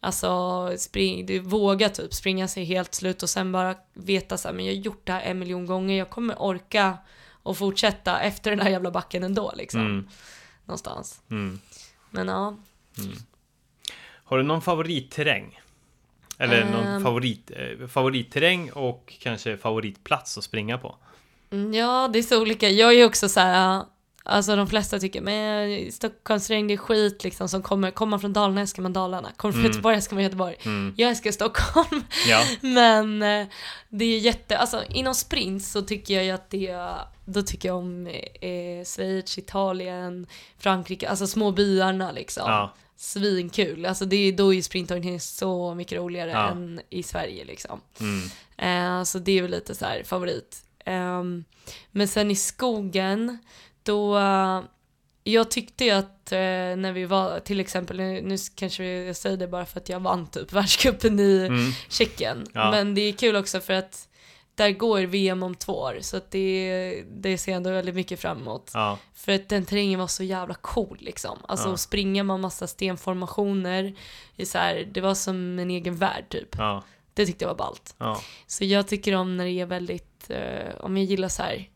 Alltså 0.01 0.73
spring, 0.79 1.27
du 1.27 1.39
våga 1.39 1.89
typ 1.89 2.15
springa 2.15 2.49
sig 2.49 2.65
helt 2.65 2.95
slut 2.95 3.23
och 3.23 3.31
sen 3.31 3.53
bara 3.53 3.75
veta 3.95 4.39
så 4.39 4.49
här, 4.49 4.55
men 4.55 4.65
jag 4.65 4.73
har 4.73 4.81
gjort 4.81 5.07
det 5.07 5.13
här 5.13 5.21
en 5.21 5.39
miljon 5.39 5.67
gånger, 5.67 5.99
jag 5.99 6.11
kommer 6.11 6.43
orka 6.43 6.99
och 7.29 7.59
fortsätta 7.59 8.21
efter 8.21 8.51
den 8.51 8.61
här 8.61 8.71
jävla 8.71 8.91
backen 8.91 9.23
ändå 9.23 9.53
liksom. 9.57 9.81
mm, 9.81 10.09
Någonstans. 10.65 11.21
mm. 11.31 11.61
Men 12.11 12.29
ja. 12.29 12.57
Har 14.25 14.37
du 14.39 14.43
någon 14.43 14.63
favoritterräng? 14.63 15.61
Eller 16.39 16.65
någon 16.65 16.87
Ehm. 16.87 17.03
favorit, 17.03 17.51
eh, 17.57 17.87
favoritterräng 17.89 18.73
och 18.73 19.15
kanske 19.21 19.57
favoritplats 19.57 20.39
att 20.39 20.45
springa 20.45 20.79
på? 20.79 20.97
Mm, 21.51 21.75
Ja, 21.75 22.11
det 22.13 22.19
är 22.19 22.23
så 22.23 22.41
olika. 22.43 22.69
Jag 22.69 22.89
är 22.91 22.97
ju 22.97 23.05
också 23.05 23.29
så 23.29 23.41
här, 23.41 23.85
alltså 24.27 24.57
de 24.57 24.67
flesta 24.69 24.99
tycker, 24.99 25.21
men 25.21 25.93
Stockholmsregn 25.93 26.67
det 26.69 26.75
är 26.75 26.79
skit 26.79 27.25
liksom 27.25 27.49
som 27.49 27.63
kommer, 27.63 27.91
kommer 27.91 28.11
man 28.11 28.21
från 28.21 28.33
Dalarna 28.33 28.61
älskar 28.61 28.83
man 28.83 28.93
Dalarna, 28.93 29.33
kommer 29.37 29.53
från 29.53 29.61
Mm. 29.61 29.73
Göteborg 29.73 29.97
älskar 29.97 30.15
man 30.17 30.23
Göteborg. 30.25 30.57
Mm. 30.65 30.95
Jag 30.97 31.11
älskar 31.11 31.33
Stockholm. 31.33 32.05
Ja, 32.29 32.43
Men 32.61 33.23
eh, 33.23 33.47
det 33.89 34.05
är 34.05 34.19
jätte, 34.19 34.59
alltså 34.59 34.83
inom 34.91 35.15
sprint 35.15 35.65
så 35.65 35.83
tycker 35.83 36.15
jag 36.15 36.25
ju 36.25 36.31
att 36.31 36.51
det, 36.51 36.77
då 37.25 37.43
tycker 37.43 37.69
jag 37.69 37.79
om 37.79 38.07
eh, 38.07 38.85
Schweiz, 38.85 39.39
Italien, 39.39 40.27
Frankrike, 40.59 41.09
alltså 41.09 41.27
små 41.27 41.51
byarna 41.51 42.13
liksom. 42.13 42.45
ja, 42.47 42.75
Svinkul, 42.99 43.87
alltså 43.87 44.05
det 44.05 44.17
är, 44.17 44.33
då 44.33 44.53
är 44.53 44.57
ju 44.57 44.63
sprintorientering 44.63 45.21
så 45.21 45.75
mycket 45.75 45.99
roligare 45.99 46.31
Ja. 46.31 46.49
än 46.51 46.81
i 46.91 47.03
Sverige 47.03 47.45
liksom. 47.45 47.81
mm, 48.01 48.29
Eh, 48.59 49.03
så 49.05 49.19
det 49.19 49.39
är 49.39 49.43
väl 49.43 49.51
lite 49.51 49.75
så 49.75 49.85
här 49.85 50.03
favorit. 50.05 50.57
Ehm, 50.85 51.45
men 51.91 52.09
sen 52.09 52.31
i 52.31 52.37
skogen, 52.37 53.39
då, 53.87 54.19
eh, 54.19 54.61
jag 55.25 55.51
tyckte 55.51 55.85
ju 55.85 55.91
att 55.91 56.33
eh, 56.33 56.39
när 56.77 56.93
vi 56.93 57.05
var, 57.05 57.41
till 57.41 57.61
exempel, 57.61 57.97
nu, 57.97 58.21
nu 58.23 58.37
kanske 58.55 58.85
jag 58.85 59.17
säger 59.17 59.37
det 59.37 59.49
bara 59.49 59.67
för 59.67 59.81
att 59.81 59.89
jag 59.89 60.01
vann 60.01 60.27
typ 60.27 60.53
världscupen 60.53 61.21
i 61.21 61.47
mm, 61.47 61.73
Tjeckien. 61.89 62.47
Ja. 62.53 62.71
Men 62.71 62.95
det 62.95 63.01
är 63.01 63.13
kul 63.13 63.37
också 63.37 63.61
för 63.61 63.73
att 63.75 64.09
där 64.55 64.71
går 64.71 65.01
VM 65.03 65.43
om 65.43 65.55
två 65.55 65.73
år 65.73 65.99
så 66.01 66.17
att 66.17 66.31
det, 66.31 67.05
det 67.11 67.39
ser 67.39 67.53
jag 67.53 67.57
ändå 67.57 67.71
väldigt 67.71 67.95
mycket 67.95 68.21
fram 68.21 68.39
emot. 68.41 68.71
ja, 68.75 68.99
För 69.15 69.33
att 69.33 69.49
den 69.49 69.65
terrängen 69.65 70.01
var 70.01 70.07
så 70.07 70.23
jävla 70.23 70.55
cool 70.55 70.97
liksom. 71.01 71.39
Alltså 71.49 71.69
Ja. 71.69 71.77
springa 71.77 72.23
med 72.23 72.41
massa 72.41 72.67
stenformationer. 72.67 73.95
I 74.37 74.47
så 74.47 74.59
här, 74.59 74.89
det 74.93 75.01
var 75.01 75.15
som 75.15 75.59
en 75.59 75.71
egen 75.71 75.97
värld 75.97 76.25
typ. 76.29 76.49
ja, 76.59 76.83
Det 77.15 77.27
tyckte 77.27 77.45
jag 77.45 77.49
var 77.51 77.57
ballt. 77.57 77.95
Så 78.47 78.65
jag 78.65 78.89
tycker 78.89 79.15
om 79.15 79.37
när 79.37 79.45
det 79.45 79.61
är 79.61 79.67
väldigt, 79.67 80.31
eh, 80.31 80.75
om 80.81 80.97
jag 80.97 81.07
gillar 81.07 81.29
så 81.29 81.43
här 81.43 81.69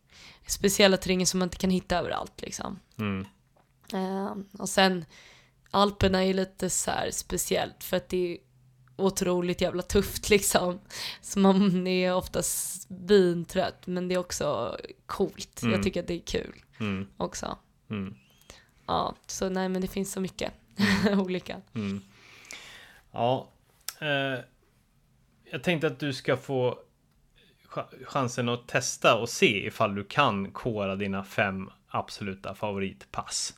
speciella 0.50 0.96
terränger 0.96 1.26
som 1.26 1.38
man 1.38 1.46
inte 1.46 1.56
kan 1.56 1.70
hitta 1.70 1.98
överallt 1.98 2.40
liksom. 2.42 2.80
mm, 2.98 3.26
Eh, 3.92 4.34
och 4.58 4.68
sen 4.68 5.04
Alperna 5.70 6.18
är 6.22 6.26
ju 6.26 6.32
lite 6.32 6.70
så 6.70 6.90
speciellt 7.12 7.84
för 7.84 7.96
att 7.96 8.08
det 8.08 8.32
är 8.32 8.38
otroligt 8.96 9.60
jävla 9.60 9.82
tufft 9.82 10.30
liksom. 10.30 10.80
Så 11.20 11.38
man 11.38 11.86
är 11.86 12.14
oftast 12.14 12.86
vintrött 12.90 13.86
men 13.86 14.08
det 14.08 14.14
är 14.14 14.18
också 14.18 14.76
coolt. 15.06 15.62
Mm. 15.62 15.74
Jag 15.74 15.82
tycker 15.82 16.00
att 16.00 16.06
det 16.06 16.14
är 16.14 16.20
kul 16.26 16.62
mm, 16.80 17.06
också. 17.16 17.58
mm, 17.90 18.14
Ja, 18.86 19.14
så 19.26 19.48
nej 19.48 19.68
men 19.68 19.82
det 19.82 19.88
finns 19.88 20.12
så 20.12 20.20
mycket 20.20 20.52
olika. 21.18 21.60
mm. 21.74 22.02
Ja, 23.12 23.48
eh, 24.00 24.44
jag 25.50 25.62
tänkte 25.62 25.86
att 25.86 25.98
du 26.00 26.12
ska 26.12 26.36
få 26.36 26.78
chansen 28.06 28.48
att 28.48 28.68
testa 28.68 29.16
och 29.16 29.28
se 29.28 29.66
ifall 29.66 29.94
du 29.94 30.04
kan 30.04 30.50
kora 30.50 30.96
dina 30.96 31.24
fem 31.24 31.70
absoluta 31.88 32.54
favoritpass. 32.54 33.54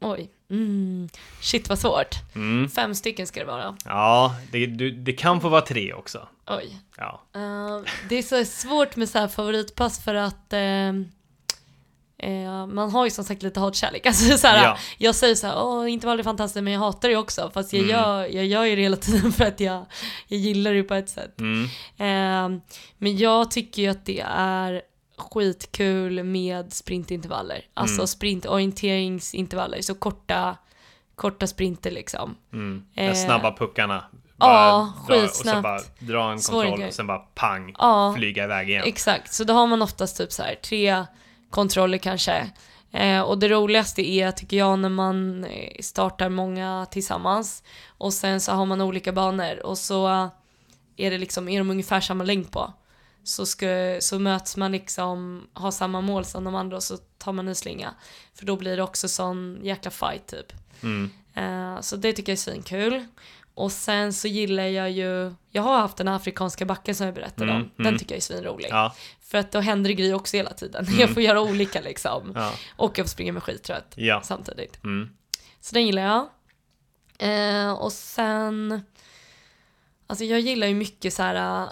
Oj. 0.00 0.30
Mm. 0.50 1.08
Shit 1.40 1.68
vad 1.68 1.78
svårt. 1.78 2.14
Mm. 2.34 2.68
Fem 2.68 2.94
stycken 2.94 3.26
ska 3.26 3.40
det 3.40 3.46
vara. 3.46 3.76
Ja, 3.84 4.36
det, 4.52 4.66
du, 4.66 4.90
det 4.90 5.12
kan 5.12 5.40
få 5.40 5.48
vara 5.48 5.60
tre 5.60 5.92
också. 5.92 6.28
Oj. 6.46 6.80
Ja, 6.96 7.20
Eh, 7.34 7.80
det 8.08 8.14
är 8.16 8.22
så 8.22 8.44
svårt 8.44 8.96
med 8.96 9.08
så 9.08 9.18
här 9.18 9.28
favoritpass 9.28 10.04
för 10.04 10.14
att 10.14 10.52
eh, 10.52 10.92
eh, 12.22 12.66
man 12.66 12.90
har 12.90 13.04
ju 13.04 13.10
som 13.10 13.24
sagt 13.24 13.42
lite 13.42 13.60
hatkärlek. 13.60 14.06
Alltså, 14.06 14.46
Ja. 14.46 14.76
Jag 14.98 15.14
säger 15.14 15.34
så 15.34 15.46
här, 15.46 15.62
åh 15.64 15.92
intervall 15.92 16.18
är 16.18 16.22
fantastiskt 16.24 16.64
men 16.64 16.72
jag 16.72 16.80
hatar 16.80 17.08
det 17.08 17.16
också. 17.16 17.50
Fast 17.54 17.72
jag, 17.72 17.82
Mm. 17.82 17.90
gör, 17.96 18.26
jag 18.26 18.46
gör 18.46 18.64
ju 18.64 18.76
det 18.76 18.82
hela 18.82 18.96
tiden 18.96 19.32
för 19.36 19.44
att 19.44 19.60
jag, 19.60 19.84
jag 20.28 20.38
gillar 20.40 20.74
det 20.74 20.82
på 20.82 20.94
ett 20.94 21.08
sätt. 21.08 21.40
mm, 21.40 21.64
Eh, 21.96 22.60
men 22.98 23.16
jag 23.16 23.50
tycker 23.50 23.82
ju 23.82 23.88
att 23.88 24.06
det 24.06 24.20
är 24.34 24.82
skitkul 25.18 26.22
med 26.24 26.72
sprintintervaller. 26.72 27.64
Alltså 27.74 27.94
Mm. 28.00 28.06
sprintorienteringsintervaller, 28.06 29.80
så 29.82 29.94
korta, 29.94 30.56
korta 31.16 31.46
sprinter 31.46 31.90
liksom. 31.90 32.36
mm. 32.52 32.84
De 32.94 33.00
Eh, 33.02 33.14
snabba 33.14 33.56
puckarna. 33.56 34.04
ja, 34.38 34.92
dra, 35.08 35.14
och 35.14 35.20
sen 35.20 35.28
skitsnabbt. 35.28 35.62
bara 35.62 35.80
dra 35.98 36.32
en 36.32 36.38
kontroll 36.40 36.82
och 36.86 36.92
sen 36.94 37.06
bara 37.06 37.18
pang, 37.18 37.74
Ja. 37.78 38.14
flyga 38.16 38.44
iväg 38.44 38.70
igen. 38.70 38.82
Exakt, 38.86 39.32
så 39.34 39.44
då 39.44 39.52
har 39.54 39.66
man 39.66 39.82
oftast 39.82 40.16
typ 40.18 40.32
så 40.32 40.42
här 40.42 40.54
tre 40.54 41.04
kontroller 41.50 41.98
kanske. 41.98 42.50
Eh, 42.92 43.20
och 43.20 43.38
det 43.38 43.48
roligaste 43.48 44.02
är, 44.10 44.30
tycker 44.32 44.56
jag, 44.56 44.78
när 44.78 44.88
man 44.88 45.44
eh, 45.44 45.80
startar 45.80 46.28
många 46.28 46.86
tillsammans 46.90 47.62
och 47.88 48.12
sen 48.12 48.40
så 48.40 48.52
har 48.52 48.66
man 48.66 48.80
olika 48.80 49.12
banor 49.12 49.66
och 49.66 49.78
så 49.78 50.30
är 50.96 51.10
det 51.10 51.18
liksom, 51.18 51.48
är 51.48 51.58
de 51.58 51.70
ungefär 51.70 52.00
samma 52.00 52.24
längd 52.24 52.50
på. 52.50 52.72
Så, 53.24 53.46
ska, 53.46 53.96
så 54.00 54.18
möts 54.18 54.56
man 54.56 54.72
liksom, 54.72 55.46
har 55.52 55.70
samma 55.70 56.00
mål 56.00 56.24
som 56.24 56.44
de 56.44 56.54
andra 56.54 56.76
och 56.76 56.82
så 56.82 56.96
tar 56.96 57.32
man 57.32 57.48
en 57.48 57.54
slinga. 57.54 57.94
För 58.34 58.46
då 58.46 58.56
blir 58.56 58.76
det 58.76 58.82
också 58.82 59.08
sån 59.08 59.58
jäkla 59.62 59.90
fight 59.90 60.26
typ. 60.26 60.52
Mm, 60.82 61.10
Eh, 61.34 61.80
så 61.80 61.96
det 61.96 62.12
tycker 62.12 62.32
jag 62.32 62.36
är 62.36 62.40
svinkul. 62.40 63.06
Och 63.54 63.72
sen 63.72 64.12
så 64.12 64.28
gillar 64.28 64.64
jag 64.64 64.90
ju, 64.90 65.34
jag 65.50 65.62
har 65.62 65.78
haft 65.78 65.96
den 65.96 66.08
afrikanska 66.08 66.64
backen 66.64 66.94
som 66.94 67.06
jag 67.06 67.14
berättade 67.14 67.50
Mm, 67.50 67.62
om. 67.62 67.70
Den 67.76 67.86
mm. 67.86 67.98
tycker 67.98 68.12
jag 68.14 68.16
är 68.16 68.22
svinrolig. 68.22 68.68
ja, 68.70 68.94
För 69.30 69.38
att 69.38 69.52
då 69.52 69.60
händer 69.60 69.88
det 69.90 69.94
grejer 69.94 70.14
också 70.14 70.36
hela 70.36 70.52
tiden. 70.52 70.86
Jag 70.98 71.10
får 71.14 71.22
göra 71.22 71.40
olika 71.40 71.80
liksom. 71.80 72.32
ja, 72.34 72.52
Och 72.76 72.98
jag 72.98 73.06
får 73.06 73.10
springa 73.10 73.32
med 73.32 73.42
skittrött 73.42 73.92
ja. 73.96 74.20
samtidigt. 74.24 74.84
Mm, 74.84 75.10
Så 75.60 75.74
den 75.74 75.86
gillar 75.86 76.02
jag. 76.02 76.28
Eh, 77.18 77.72
och 77.72 77.92
sen, 77.92 78.82
alltså 80.06 80.24
jag 80.24 80.40
gillar 80.40 80.66
ju 80.66 80.74
mycket 80.74 81.14
så 81.14 81.22
här 81.22 81.62
äh, 81.62 81.68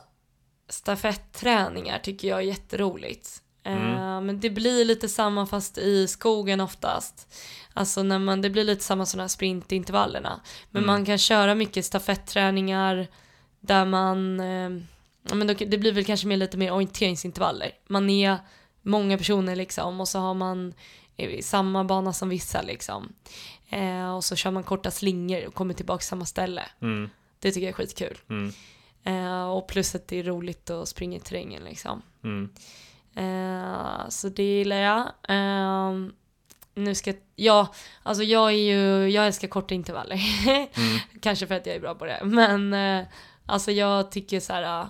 stafetträningar 0.68 1.98
tycker 1.98 2.28
jag 2.28 2.38
är 2.38 2.42
jätteroligt. 2.42 3.28
Eh, 3.64 3.72
Mm. 3.72 4.26
Men 4.26 4.40
det 4.40 4.50
blir 4.50 4.84
lite 4.84 5.08
samma 5.08 5.46
fast 5.46 5.78
i 5.78 6.08
skogen 6.08 6.60
oftast. 6.60 7.34
Alltså 7.74 8.02
när 8.02 8.18
man, 8.18 8.40
det 8.42 8.50
blir 8.50 8.64
lite 8.64 8.84
samma 8.84 9.06
sådana 9.06 9.22
här 9.22 9.28
sprintintervallerna. 9.28 10.40
Men 10.70 10.82
Mm. 10.82 10.86
man 10.94 11.04
kan 11.04 11.18
köra 11.18 11.54
mycket 11.54 11.84
stafetträningar 11.84 13.06
där 13.60 13.84
man, 13.84 14.40
eh, 14.40 14.70
ja 15.28 15.34
men 15.34 15.46
då, 15.46 15.54
det 15.54 15.78
blir 15.78 15.92
väl 15.92 16.04
kanske 16.04 16.26
mer 16.26 16.36
lite 16.36 16.56
mer 16.56 16.72
orienteringsintervaller. 16.72 17.70
Man 17.88 18.10
är 18.10 18.36
många 18.82 19.18
personer 19.18 19.56
liksom 19.56 20.00
och 20.00 20.08
så 20.08 20.18
har 20.18 20.34
man 20.34 20.74
eh, 21.16 21.40
samma 21.40 21.84
bana 21.84 22.12
som 22.12 22.28
vissa 22.28 22.62
liksom. 22.62 23.12
Eh, 23.70 24.14
och 24.16 24.24
så 24.24 24.36
kör 24.36 24.50
man 24.50 24.62
korta 24.62 24.90
slingor 24.90 25.46
och 25.46 25.54
kommer 25.54 25.74
tillbaka 25.74 25.98
till 25.98 26.08
samma 26.08 26.24
ställe. 26.26 26.62
mm, 26.82 27.10
Det 27.38 27.50
tycker 27.52 27.66
jag 27.66 27.68
är 27.72 27.76
skitkul. 27.76 28.18
mm, 28.30 28.52
Eh, 29.04 29.50
och 29.50 29.68
plus 29.68 29.94
att 29.94 30.08
det 30.08 30.18
är 30.18 30.22
roligt 30.22 30.70
att 30.70 30.88
springa 30.88 31.16
i 31.16 31.20
terrängen 31.20 31.64
liksom. 31.64 32.02
mm. 32.24 32.50
Eh, 33.14 34.08
så 34.08 34.28
det 34.28 34.42
gillar 34.42 34.76
jag. 34.76 34.98
Eh, 35.28 35.92
nu 36.74 36.94
ska 36.94 37.14
ja, 37.36 37.74
alltså 38.02 38.22
jag 38.24 38.48
är 38.48 38.56
ju, 38.56 39.08
jag 39.08 39.26
älskar 39.26 39.48
korta 39.48 39.74
intervaller. 39.74 40.16
Mm. 40.76 40.98
Kanske 41.20 41.46
för 41.46 41.54
att 41.54 41.66
jag 41.66 41.76
är 41.76 41.80
bra 41.80 41.94
på 41.94 42.04
det. 42.04 42.20
Men 42.24 42.72
eh, 42.72 43.06
alltså 43.46 43.70
jag 43.70 44.10
tycker 44.10 44.40
så 44.40 44.52
här. 44.52 44.86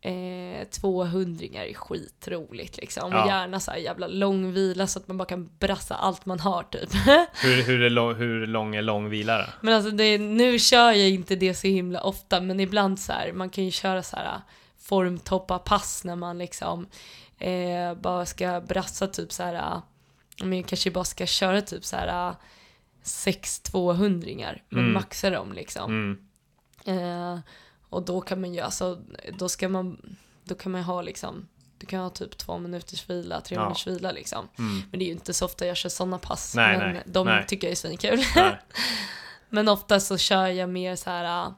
Eh, 0.00 0.64
200 0.70 1.64
är 1.64 1.74
skitroligt 1.74 2.76
liksom. 2.76 3.12
Ja. 3.12 3.26
Gärna 3.28 3.60
så 3.60 3.70
här 3.70 3.78
jävla 3.78 4.06
lång 4.06 4.52
vila 4.52 4.86
så 4.86 4.98
att 4.98 5.08
man 5.08 5.16
bara 5.18 5.24
kan 5.28 5.50
brassa 5.58 5.94
allt 5.94 6.26
man 6.26 6.40
har 6.40 6.62
typ. 6.62 6.90
Hur, 7.42 7.62
hur, 7.62 7.82
är 7.82 7.90
lång, 7.90 8.14
hur 8.14 8.46
lång 8.46 8.74
är 8.76 8.82
lång 8.82 9.08
vila 9.08 9.38
då? 9.38 9.44
Men 9.60 9.74
alltså 9.74 9.90
det, 9.90 10.18
nu 10.18 10.58
kör 10.58 10.92
jag 10.92 11.10
inte 11.10 11.36
det 11.36 11.54
så 11.54 11.66
himla 11.66 12.00
ofta 12.00 12.40
men 12.40 12.60
ibland 12.60 13.00
så 13.00 13.12
här, 13.12 13.32
man 13.32 13.50
kan 13.50 13.64
ju 13.64 13.70
köra 13.70 14.02
så 14.02 14.16
här 14.16 14.40
formtoppa 14.78 15.58
pass 15.58 16.04
när 16.04 16.16
man 16.16 16.38
liksom 16.38 16.86
eh, 17.38 17.94
bara 17.94 18.26
ska 18.26 18.60
brassa 18.60 19.06
typ 19.06 19.32
så 19.32 19.42
här, 19.42 19.80
jag 20.36 20.66
kanske 20.66 20.90
bara 20.90 21.04
ska 21.04 21.26
köra 21.26 21.60
typ 21.62 21.84
så 21.84 21.96
här 21.96 22.34
6 23.02 23.60
200 23.60 24.28
men 24.68 24.80
Mm. 24.80 24.92
maxa 24.92 25.30
dem 25.30 25.52
liksom. 25.52 25.90
Mm. 25.90 26.18
Eh, 27.34 27.38
och 27.90 28.02
då 28.04 28.20
kan 28.20 28.40
man 28.40 28.54
ju, 28.54 28.60
alltså, 28.60 28.98
då 29.38 29.48
ska 29.48 29.68
man, 29.68 30.16
då 30.44 30.54
kan 30.54 30.72
man 30.72 30.82
ha 30.82 31.02
liksom, 31.02 31.48
du 31.78 31.86
kan 31.86 32.00
ha 32.00 32.10
typ 32.10 32.38
två 32.38 32.58
minuters 32.58 33.10
vila, 33.10 33.40
tre 33.40 33.54
Ja. 33.56 33.62
minuters 33.62 33.86
vila 33.86 34.10
liksom. 34.12 34.48
Mm. 34.58 34.82
Men 34.90 34.98
det 34.98 35.04
är 35.04 35.06
ju 35.06 35.12
inte 35.12 35.34
så 35.34 35.44
ofta 35.44 35.66
jag 35.66 35.76
kör 35.76 35.88
sådana 35.88 36.18
pass. 36.18 36.54
Nej, 36.54 36.78
men 36.78 36.92
nej, 36.94 37.02
de 37.06 37.26
nej. 37.26 37.44
tycker 37.46 37.66
jag 37.66 37.72
är 37.72 37.76
svinkul. 37.76 38.22
Men 39.50 39.68
ofta 39.68 40.00
så 40.00 40.16
kör 40.18 40.46
jag 40.46 40.68
mer 40.70 40.96
så 40.96 41.10
här. 41.10 41.46
äh, 41.46 41.52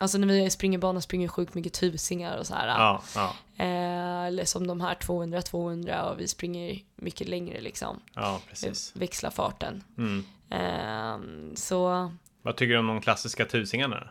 Alltså 0.00 0.18
när 0.18 0.26
vi 0.26 0.50
springer 0.50 0.78
bana 0.78 1.00
springer 1.00 1.26
jag 1.26 1.32
sjukt 1.32 1.54
mycket 1.54 1.72
tusingar 1.72 2.36
och 2.38 2.46
så 2.46 2.54
här. 2.54 2.68
Ja, 2.68 3.02
ja, 3.14 3.34
Eh, 3.64 4.24
eller 4.26 4.44
som 4.44 4.66
de 4.66 4.80
här 4.80 4.94
200-200 4.94 6.02
och 6.02 6.20
vi 6.20 6.28
springer 6.28 6.78
mycket 6.96 7.28
längre 7.28 7.60
liksom. 7.60 8.00
ja, 8.14 8.40
precis. 8.48 8.92
Växla 8.96 9.30
farten. 9.30 9.84
Mm. 9.98 10.24
Eh, 10.50 11.54
så 11.56 12.12
Vad 12.42 12.56
tycker 12.56 12.72
du 12.72 12.78
om 12.78 12.86
de 12.86 13.00
klassiska 13.00 13.44
tusingarna? 13.44 14.08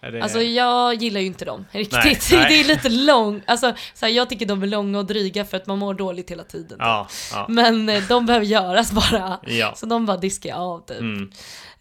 Det... 0.00 0.22
Alltså 0.22 0.40
jag 0.40 0.94
gillar 0.94 1.20
ju 1.20 1.26
inte 1.26 1.44
dem 1.44 1.64
riktigt. 1.72 1.98
Nej, 2.02 2.18
nej. 2.32 2.46
Det 2.48 2.60
är 2.60 2.64
lite 2.64 2.88
lång, 2.88 3.42
alltså 3.46 3.74
så 3.94 4.06
här, 4.06 4.12
jag 4.12 4.28
tycker 4.28 4.46
de 4.46 4.62
är 4.62 4.66
långa 4.66 4.98
och 4.98 5.06
dryga 5.06 5.44
för 5.44 5.56
att 5.56 5.66
man 5.66 5.78
mår 5.78 5.94
dåligt 5.94 6.30
hela 6.30 6.44
tiden. 6.44 6.78
Ja, 6.80 7.08
ja, 7.32 7.46
Men 7.48 7.88
eh, 7.88 8.02
de 8.08 8.26
behöver 8.26 8.46
göras 8.46 8.92
bara. 8.92 9.40
ja. 9.46 9.74
Så 9.76 9.86
de 9.86 10.06
bara 10.06 10.16
diskar 10.16 10.50
jag 10.50 10.58
av 10.58 10.80
typ. 10.86 11.00
Mm. 11.00 11.30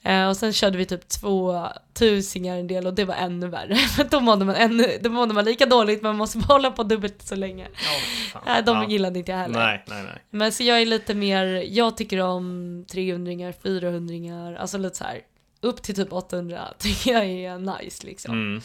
Eh, 0.07 0.27
och 0.27 0.37
sen 0.37 0.53
körde 0.53 0.77
vi 0.77 0.85
typ 0.85 1.07
två 1.07 1.67
tusingar 1.93 2.57
en 2.57 2.67
del 2.67 2.87
och 2.87 2.93
det 2.93 3.05
var 3.05 3.15
ännu 3.15 3.47
värre. 3.47 3.75
För 3.95 4.03
då 4.03 4.19
mådde 4.19 4.45
man, 4.45 4.55
ännu, 4.55 4.97
då 5.01 5.09
mådde 5.09 5.33
man 5.33 5.45
lika 5.45 5.65
dåligt 5.65 6.01
men 6.01 6.09
man 6.09 6.17
måste 6.17 6.37
bara 6.37 6.45
hålla 6.53 6.71
på 6.71 6.83
dubbelt 6.83 7.21
så 7.21 7.35
länge. 7.35 7.67
Ja, 7.73 7.99
fan. 8.31 8.41
Nej, 8.45 8.63
de 8.63 8.77
ja. 8.77 8.89
gillade 8.89 9.19
inte 9.19 9.31
jag 9.31 9.39
heller. 9.39 9.59
Nej, 9.59 9.83
nej, 9.87 10.03
nej. 10.03 10.23
Men 10.29 10.51
så 10.51 10.63
jag 10.63 10.81
är 10.81 10.85
lite 10.85 11.13
mer, 11.13 11.45
jag 11.67 11.97
tycker 11.97 12.21
om 12.21 12.85
300 12.91 13.53
400 13.63 14.59
alltså 14.59 14.77
lite 14.77 14.95
så 14.95 15.03
här. 15.03 15.21
Upp 15.61 15.81
till 15.81 15.95
typ 15.95 16.13
800 16.13 16.73
tycker 16.79 17.11
jag 17.11 17.25
är 17.25 17.79
nice 17.79 18.07
liksom. 18.07 18.33
Mm. 18.33 18.61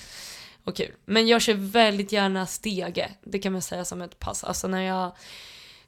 och 0.65 0.77
kul. 0.77 0.93
Men 1.05 1.27
jag 1.27 1.43
kör 1.43 1.55
väldigt 1.55 2.13
gärna 2.13 2.47
stege, 2.47 3.11
det 3.25 3.39
kan 3.39 3.53
man 3.53 3.63
säga 3.63 3.85
som 3.85 4.03
ett 4.03 4.19
pass. 4.19 4.45
Alltså 4.45 4.69
när 4.69 4.83
jag 4.83 5.13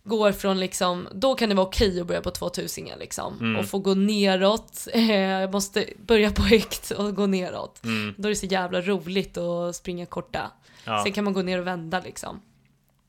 går 0.04 0.32
från 0.32 0.60
liksom, 0.60 1.08
då 1.12 1.34
kan 1.34 1.48
det 1.48 1.54
vara 1.54 1.66
okej 1.66 2.00
att 2.00 2.06
börja 2.06 2.20
på 2.20 2.30
2000 2.30 2.88
liksom. 2.98 3.38
Mm. 3.40 3.56
Och 3.56 3.66
få 3.66 3.78
gå 3.78 3.94
neråt, 3.94 4.88
jag 4.94 5.52
måste 5.52 5.86
börja 6.06 6.30
på 6.30 6.42
högt 6.42 6.90
och 6.90 7.14
gå 7.16 7.26
neråt. 7.26 7.84
Mm. 7.84 8.14
Då 8.18 8.28
är 8.28 8.30
det 8.30 8.36
så 8.36 8.46
jävla 8.46 8.80
roligt 8.80 9.36
att 9.36 9.76
springa 9.76 10.06
korta. 10.06 10.50
Ja. 10.84 11.02
Sen 11.04 11.12
kan 11.12 11.24
man 11.24 11.32
gå 11.32 11.42
ner 11.42 11.58
och 11.58 11.66
vända 11.66 12.00
liksom. 12.00 12.40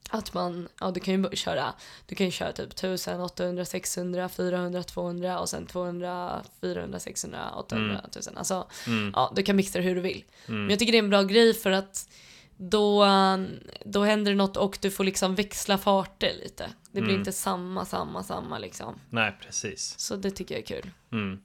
Att 0.10 0.34
man, 0.34 0.68
ja 0.80 0.92
du 0.92 1.00
kan 1.00 1.14
ju 1.24 1.36
köra, 1.36 1.74
du 2.06 2.16
kan 2.16 2.26
ju 2.26 2.32
köra 2.32 2.52
typ 2.52 2.72
1000, 2.72 3.22
800, 3.22 3.66
600, 3.66 4.30
400, 4.30 4.84
200 4.84 5.40
och 5.40 5.50
sen 5.50 5.66
200, 5.66 6.42
400, 6.62 7.00
600, 7.00 7.52
800, 7.56 8.02
1000. 8.10 8.38
Alltså, 8.38 8.68
Mm. 8.88 9.12
ja 9.16 9.34
du 9.36 9.44
kan 9.44 9.56
mixa 9.56 9.80
det 9.80 9.84
hur 9.86 9.96
du 9.96 10.02
vill. 10.02 10.24
Mm. 10.48 10.62
Men 10.62 10.70
jag 10.70 10.80
tycker 10.80 10.92
det 10.92 10.98
är 10.98 11.04
en 11.04 11.10
bra 11.10 11.24
grej 11.24 11.54
för 11.54 11.72
att 11.72 12.10
då, 12.58 13.06
då 13.86 14.04
händer 14.04 14.32
det 14.32 14.38
något 14.38 14.58
och 14.58 14.78
du 14.82 14.92
får 14.92 15.04
liksom 15.04 15.36
växla 15.36 15.78
farter 15.78 16.34
lite. 16.44 16.70
Det 16.92 17.02
blir 17.02 17.10
Mm. 17.14 17.20
inte 17.22 17.32
samma, 17.32 17.86
samma, 17.86 18.24
samma 18.24 18.58
liksom. 18.60 19.00
Nej, 19.10 19.36
precis. 19.42 20.00
Så 20.00 20.16
det 20.16 20.32
tycker 20.32 20.56
jag 20.56 20.62
är 20.62 20.66
kul. 20.82 20.92
Mm. 21.12 21.40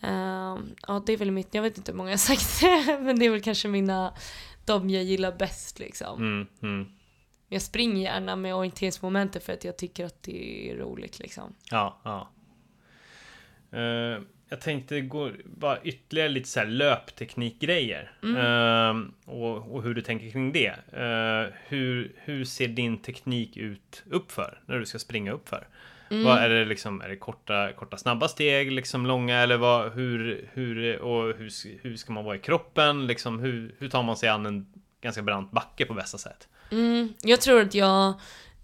Ehm, 0.00 0.74
ja, 0.86 1.02
det 1.06 1.12
är 1.12 1.16
väl 1.16 1.30
mitt, 1.30 1.54
jag 1.54 1.62
vet 1.62 1.78
inte 1.78 1.92
hur 1.92 1.96
många 1.96 2.10
jag 2.10 2.18
har 2.18 2.36
sagt, 2.36 2.62
men 3.02 3.18
det 3.18 3.26
är 3.26 3.30
väl 3.30 3.40
kanske 3.42 3.68
mina, 3.68 4.14
de 4.64 4.90
jag 4.90 5.04
gillar 5.04 5.32
bäst 5.32 5.78
liksom. 5.78 6.46
Jag 7.48 7.62
springer 7.62 8.02
gärna 8.02 8.36
med 8.36 8.54
orienteringsmomentet 8.54 9.44
för 9.44 9.52
att 9.52 9.64
jag 9.64 9.76
tycker 9.76 10.04
att 10.04 10.22
det 10.22 10.70
är 10.70 10.76
roligt 10.76 11.18
liksom. 11.18 11.54
Ja, 11.70 12.00
ja. 12.04 12.28
Eh, 13.78 14.20
jag 14.48 14.60
tänkte 14.60 15.00
gå 15.00 15.30
bara 15.44 15.82
ytterligare 15.82 16.28
lite 16.28 16.48
så 16.48 16.60
här 16.60 16.66
löpteknikgrejer. 16.66 18.12
Mm. 18.22 18.36
Eh, 18.36 19.10
och, 19.34 19.74
och 19.74 19.82
hur 19.82 19.94
du 19.94 20.02
tänker 20.02 20.30
kring 20.30 20.52
det. 20.52 20.74
Eh, 20.92 21.54
hur, 21.68 22.12
hur 22.16 22.44
ser 22.44 22.68
din 22.68 22.98
teknik 22.98 23.56
ut 23.56 24.02
uppför 24.10 24.60
när 24.66 24.78
du 24.78 24.86
ska 24.86 24.98
springa 24.98 25.32
uppför? 25.32 25.68
Mm. 26.10 26.24
Vad 26.24 26.38
är 26.38 26.48
det 26.48 26.64
liksom? 26.64 27.00
Är 27.00 27.08
det 27.08 27.16
korta, 27.16 27.72
korta 27.72 27.96
snabba 27.96 28.28
steg, 28.28 28.72
liksom 28.72 29.06
långa 29.06 29.38
eller 29.38 29.56
vad? 29.56 29.92
Hur, 29.92 30.48
hur 30.52 30.98
och 30.98 31.36
hur, 31.36 31.82
hur 31.82 31.96
ska 31.96 32.12
man 32.12 32.24
vara 32.24 32.36
i 32.36 32.38
kroppen? 32.38 33.06
Liksom 33.06 33.38
hur, 33.38 33.74
hur 33.78 33.88
tar 33.88 34.02
man 34.02 34.16
sig 34.16 34.28
an 34.28 34.46
en 34.46 34.66
ganska 35.00 35.22
brant 35.22 35.50
backe 35.50 35.86
på 35.86 35.94
bästa 35.94 36.18
sätt? 36.18 36.48
Mm, 36.70 37.14
jag 37.22 37.40
tror 37.40 37.60
att 37.60 37.74
jag 37.74 38.14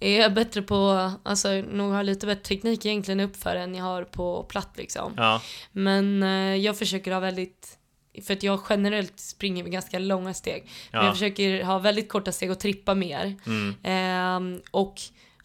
är 0.01 0.31
bättre 0.31 0.63
på, 0.63 1.11
alltså 1.23 1.49
nog 1.53 1.93
har 1.93 2.03
lite 2.03 2.27
bättre 2.27 2.43
teknik 2.45 2.87
egentligen 2.87 3.21
uppför 3.21 3.57
än 3.57 3.75
jag 3.75 3.85
har 3.85 4.05
på 4.05 4.43
platt 4.43 4.71
liksom. 4.77 5.13
Ja, 5.17 5.41
Men 5.73 6.23
eh, 6.23 6.57
jag 6.57 6.79
försöker 6.79 7.13
ha 7.13 7.21
väldigt, 7.21 7.79
för 8.27 8.33
att 8.35 8.43
jag 8.43 8.61
generellt 8.69 9.21
springer 9.21 9.63
med 9.63 9.73
ganska 9.73 9.99
långa 9.99 10.35
steg. 10.35 10.63
Men 10.93 11.01
Ja. 11.01 11.07
jag 11.07 11.15
försöker 11.15 11.65
ha 11.65 11.79
väldigt 11.79 12.09
korta 12.09 12.33
steg 12.33 12.51
och 12.51 12.61
trippa 12.61 12.95
mer. 12.95 13.35
mm, 13.47 13.75
Ehm, 13.83 14.61
och 14.71 14.95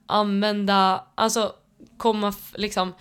använda, 0.06 1.04
alltså 1.16 1.54
komma 1.98 2.34
liksom 2.56 2.94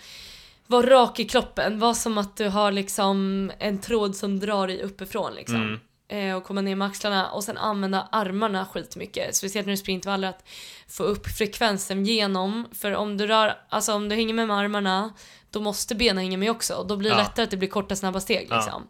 vara 0.67 0.89
rak 0.89 1.19
i 1.19 1.25
kroppen, 1.25 1.79
var 1.79 1.93
som 1.93 2.17
att 2.17 2.37
du 2.37 2.49
har 2.49 2.71
liksom 2.71 3.51
en 3.59 3.79
tråd 3.79 4.15
som 4.15 4.39
drar 4.39 4.67
dig 4.67 4.81
uppifrån 4.81 5.33
liksom. 5.35 5.55
Mm. 5.61 5.79
Eh, 6.09 6.35
och 6.35 6.43
komma 6.43 6.61
ner 6.61 6.75
med 6.75 6.87
axlarna 6.87 7.29
och 7.31 7.43
sen 7.43 7.57
använda 7.57 8.07
armarna 8.11 8.65
skitmycket. 8.65 9.35
Speciellt 9.35 9.67
när 9.67 9.73
du 9.73 9.77
springer 9.77 9.97
intervaller 9.97 10.27
att 10.27 10.43
få 10.87 11.03
upp 11.03 11.27
frekvensen 11.27 12.05
genom. 12.05 12.67
För 12.73 12.95
om 12.95 13.17
du 13.17 13.27
rör, 13.27 13.57
alltså 13.69 13.93
om 13.93 14.09
du 14.09 14.15
hänger 14.15 14.33
med 14.33 14.47
med 14.47 14.57
armarna 14.57 15.13
då 15.51 15.59
måste 15.61 15.95
benen 15.95 16.17
hänga 16.17 16.37
med 16.37 16.51
också. 16.51 16.85
Då 16.89 16.97
blir 16.97 17.09
det 17.09 17.15
Ja. 17.15 17.21
lättare 17.23 17.43
att 17.43 17.51
det 17.51 17.57
blir 17.57 17.69
korta 17.69 17.95
snabba 17.95 18.19
steg 18.19 18.47
Ja. 18.49 18.55
liksom. 18.55 18.87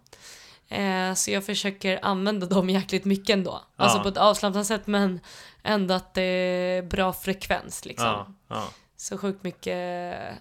Eh, 0.69 1.13
så 1.13 1.31
jag 1.31 1.45
försöker 1.45 1.99
använda 2.01 2.45
dem 2.47 2.69
jäkligt 2.69 3.05
mycket 3.05 3.33
ändå. 3.33 3.61
Alltså 3.75 3.97
Ja. 3.97 4.03
på 4.03 4.09
ett 4.09 4.17
avslappnat 4.17 4.65
sätt 4.67 4.87
men 4.87 5.19
ändå 5.63 5.93
att 5.93 6.13
det 6.13 6.21
är 6.21 6.81
bra 6.81 7.13
frekvens 7.13 7.85
liksom. 7.85 8.07
ja, 8.07 8.27
ja. 8.47 8.63
Så 8.97 9.17
sjukt 9.17 9.43
mycket, 9.43 9.77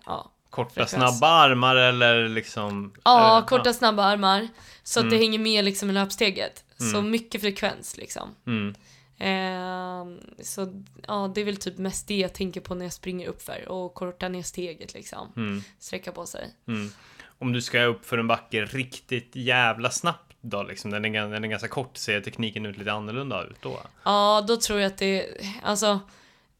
ja. 0.06 0.30
Korta 0.50 0.70
Frekvens. 0.74 0.90
snabba 0.90 1.28
armar 1.28 1.76
eller 1.76 2.28
liksom? 2.28 2.92
Ja, 3.04 3.36
eller- 3.36 3.46
korta 3.46 3.72
snabba 3.72 4.04
armar. 4.04 4.48
Så 4.88 5.00
att 5.00 5.10
det 5.10 5.16
Mm. 5.16 5.22
hänger 5.26 5.38
med 5.38 5.64
liksom 5.64 5.90
i 5.90 5.92
löpsteget. 5.92 6.64
Så 6.76 6.98
Mm. 6.98 7.10
mycket 7.10 7.40
frekvens 7.40 7.96
liksom. 7.96 8.34
Mm. 8.46 8.74
Ehm, 9.18 10.20
så 10.42 10.82
ja, 11.06 11.32
det 11.34 11.40
är 11.40 11.44
väl 11.44 11.56
typ 11.56 11.78
mest 11.78 12.08
det 12.08 12.16
jag 12.16 12.32
tänker 12.34 12.60
på 12.60 12.74
när 12.74 12.84
jag 12.84 12.92
springer 12.92 13.26
uppför 13.28 13.68
och 13.68 13.94
korta 13.94 14.28
ner 14.28 14.42
steget 14.42 14.94
liksom. 14.94 15.32
Mm. 15.36 15.62
Sträcka 15.78 16.12
på 16.12 16.26
sig. 16.26 16.50
Mm. 16.68 16.90
Om 17.38 17.52
du 17.52 17.62
ska 17.62 17.82
upp 17.82 18.06
för 18.06 18.18
en 18.18 18.26
backe 18.26 18.64
riktigt 18.64 19.30
jävla 19.36 19.90
snabbt 19.90 20.36
då 20.40 20.62
liksom, 20.62 20.90
den 20.90 21.04
är, 21.04 21.28
den 21.28 21.44
är 21.44 21.48
ganska 21.48 21.68
kort, 21.68 21.96
ser 21.96 22.20
tekniken 22.20 22.66
ut 22.66 22.78
lite 22.78 22.92
annorlunda 22.92 23.44
ut 23.44 23.56
då? 23.62 23.80
Ja, 24.04 24.44
då 24.48 24.56
tror 24.56 24.80
jag 24.80 24.86
att 24.86 24.98
det, 24.98 25.26
alltså, 25.62 26.00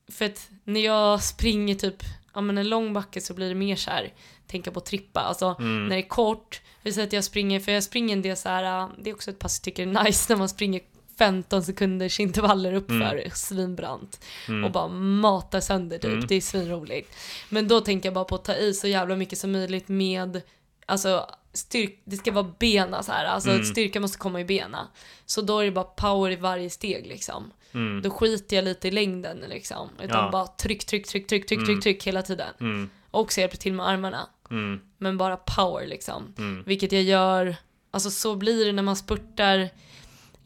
för 0.08 0.24
att 0.24 0.48
när 0.64 0.80
jag 0.80 1.22
springer 1.22 1.74
typ, 1.74 1.96
ja 2.34 2.40
men 2.40 2.58
en 2.58 2.68
lång 2.68 2.92
backe 2.92 3.20
så 3.20 3.34
blir 3.34 3.48
det 3.48 3.54
mer 3.54 3.76
så 3.76 3.90
här, 3.90 4.12
tänka 4.47 4.70
på 4.70 4.81
trippa, 4.81 5.20
alltså 5.20 5.56
Mm. 5.59 5.89
när 5.89 5.97
det 5.97 6.02
är 6.02 6.09
kort, 6.09 6.60
vi 6.82 6.93
säger 6.93 7.06
att 7.06 7.12
jag 7.12 7.24
springer, 7.24 7.60
för 7.60 7.73
jag 7.73 7.82
springer 7.82 8.16
en 8.16 8.23
del 8.23 8.36
så 8.36 8.48
här, 8.48 8.81
äh, 8.82 8.89
det 8.98 9.10
är 9.10 9.14
också 9.14 9.31
ett 9.31 9.39
pass 9.39 9.59
jag 9.59 9.64
tycker 9.64 9.82
är 9.82 10.05
nice 10.05 10.32
när 10.32 10.36
man 10.39 10.48
springer 10.48 10.81
15 11.18 11.62
sekunders 11.62 12.20
intervaller 12.20 12.73
uppför, 12.73 13.31
svinbrant. 13.35 14.24
Mm. 14.48 14.64
Och 14.64 14.70
bara 14.73 14.89
matar 14.89 15.60
sönder 15.60 15.98
typ, 15.98 16.10
Mm. 16.12 16.27
det 16.27 16.35
är 16.35 16.40
svinroligt. 16.40 17.14
Men 17.48 17.68
då 17.68 17.81
tänker 17.81 18.06
jag 18.06 18.14
bara 18.14 18.24
på 18.24 18.35
att 18.35 18.44
ta 18.44 18.55
i 18.55 18.74
så 18.74 18.89
jävla 18.89 19.16
mycket 19.16 19.39
som 19.39 19.52
möjligt 19.52 19.89
med, 19.89 20.43
alltså 20.86 21.27
styrk, 21.52 22.01
det 22.05 22.16
ska 22.16 22.32
vara 22.32 22.52
bena 22.59 23.02
så 23.02 23.12
här, 23.12 23.24
alltså 23.24 23.51
Mm. 23.51 23.64
styrka 23.64 24.01
måste 24.01 24.18
komma 24.18 24.40
i 24.40 24.44
bena. 24.44 24.89
Så 25.27 25.40
då 25.43 25.59
är 25.59 25.64
det 25.64 25.70
bara 25.70 25.85
power 25.85 26.31
i 26.31 26.36
varje 26.36 26.70
steg 26.70 27.06
liksom. 27.06 27.52
Mm. 27.74 28.02
Då 28.02 28.10
skiter 28.10 28.56
jag 28.56 28.64
lite 28.64 28.89
i 28.89 28.90
längden 28.90 29.39
liksom. 29.48 29.89
Utan 30.02 30.24
Ja. 30.24 30.31
bara 30.31 30.47
tryck, 30.47 30.85
tryck, 30.86 31.06
tryck, 31.06 31.27
tryck, 31.28 31.47
tryck, 31.48 31.59
Mm. 31.59 31.66
tryck, 31.66 31.82
tryck 31.82 32.06
hela 32.06 32.23
tiden. 32.23 32.90
Mm. 33.16 33.24
Och 33.24 33.32
så 33.32 33.40
hjälper 33.40 33.56
till 33.56 33.72
med 33.72 33.88
armarna. 33.88 34.28
Mm. 34.51 34.80
Men 34.98 35.18
bara 35.18 35.36
power 35.36 35.86
liksom. 35.86 36.34
Mm. 36.38 36.62
Vilket 36.66 36.93
jag 36.93 37.02
gör, 37.02 37.56
alltså 37.90 38.10
så 38.10 38.36
blir 38.36 38.66
det 38.66 38.72
när 38.72 38.82
man 38.82 38.97
spurtar 38.97 39.70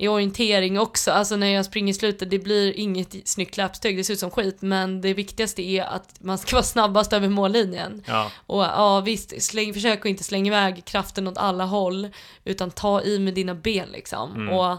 i 0.00 0.08
orientering 0.08 0.78
också. 0.78 1.10
Alltså 1.10 1.36
när 1.36 1.46
jag 1.46 1.64
springer 1.64 1.90
i 1.90 1.94
slutet, 1.94 2.30
det 2.30 2.38
blir 2.38 2.78
inget 2.78 3.28
snyggt 3.28 3.56
löpsteg, 3.56 3.96
det 3.96 4.04
ser 4.04 4.14
ut 4.14 4.20
som 4.20 4.30
skit. 4.30 4.62
Men 4.62 5.00
det 5.00 5.14
viktigaste 5.14 5.62
är 5.62 5.82
att 5.82 6.20
man 6.20 6.38
ska 6.38 6.56
vara 6.56 6.62
snabbast 6.62 7.12
över 7.12 7.28
mållinjen. 7.28 8.02
Ja, 8.06 8.30
Och 8.46 8.62
ja 8.62 9.00
visst, 9.00 9.42
släng, 9.42 9.74
försök 9.74 10.00
att 10.00 10.06
inte 10.06 10.24
slänga 10.24 10.46
iväg 10.46 10.84
kraften 10.84 11.28
åt 11.28 11.38
alla 11.38 11.64
håll. 11.64 12.08
Utan 12.44 12.70
ta 12.70 13.02
i 13.02 13.18
med 13.18 13.34
dina 13.34 13.54
ben 13.54 13.88
liksom. 13.88 14.34
Mm. 14.34 14.48
Och 14.54 14.78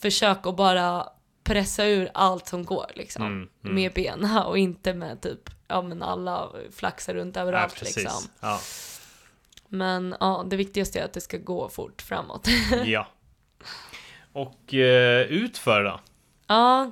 försök 0.00 0.46
att 0.46 0.56
bara 0.56 1.08
pressa 1.44 1.84
ur 1.84 2.10
allt 2.14 2.46
som 2.46 2.64
går 2.64 2.86
liksom. 2.94 3.22
Mm, 3.22 3.48
mm. 3.64 3.74
Med 3.74 3.92
benen 3.92 4.42
och 4.42 4.58
inte 4.58 4.94
med 4.94 5.20
typ, 5.20 5.50
ja 5.68 5.82
men 5.82 6.02
alla 6.02 6.50
flaxar 6.72 7.14
runt 7.14 7.36
ja 7.36 7.42
överallt 7.42 7.74
precis. 7.74 7.96
liksom. 7.96 8.22
Ja. 8.40 8.60
Men 9.68 10.16
ja, 10.20 10.44
det 10.46 10.56
viktigaste 10.56 11.00
är 11.00 11.04
att 11.04 11.12
det 11.12 11.20
ska 11.20 11.38
gå 11.38 11.68
fort 11.68 12.02
framåt. 12.02 12.48
ja. 12.84 13.06
Och 14.32 14.74
eh, 14.74 15.20
utför 15.26 15.84
då? 15.84 16.00
ja, 16.46 16.90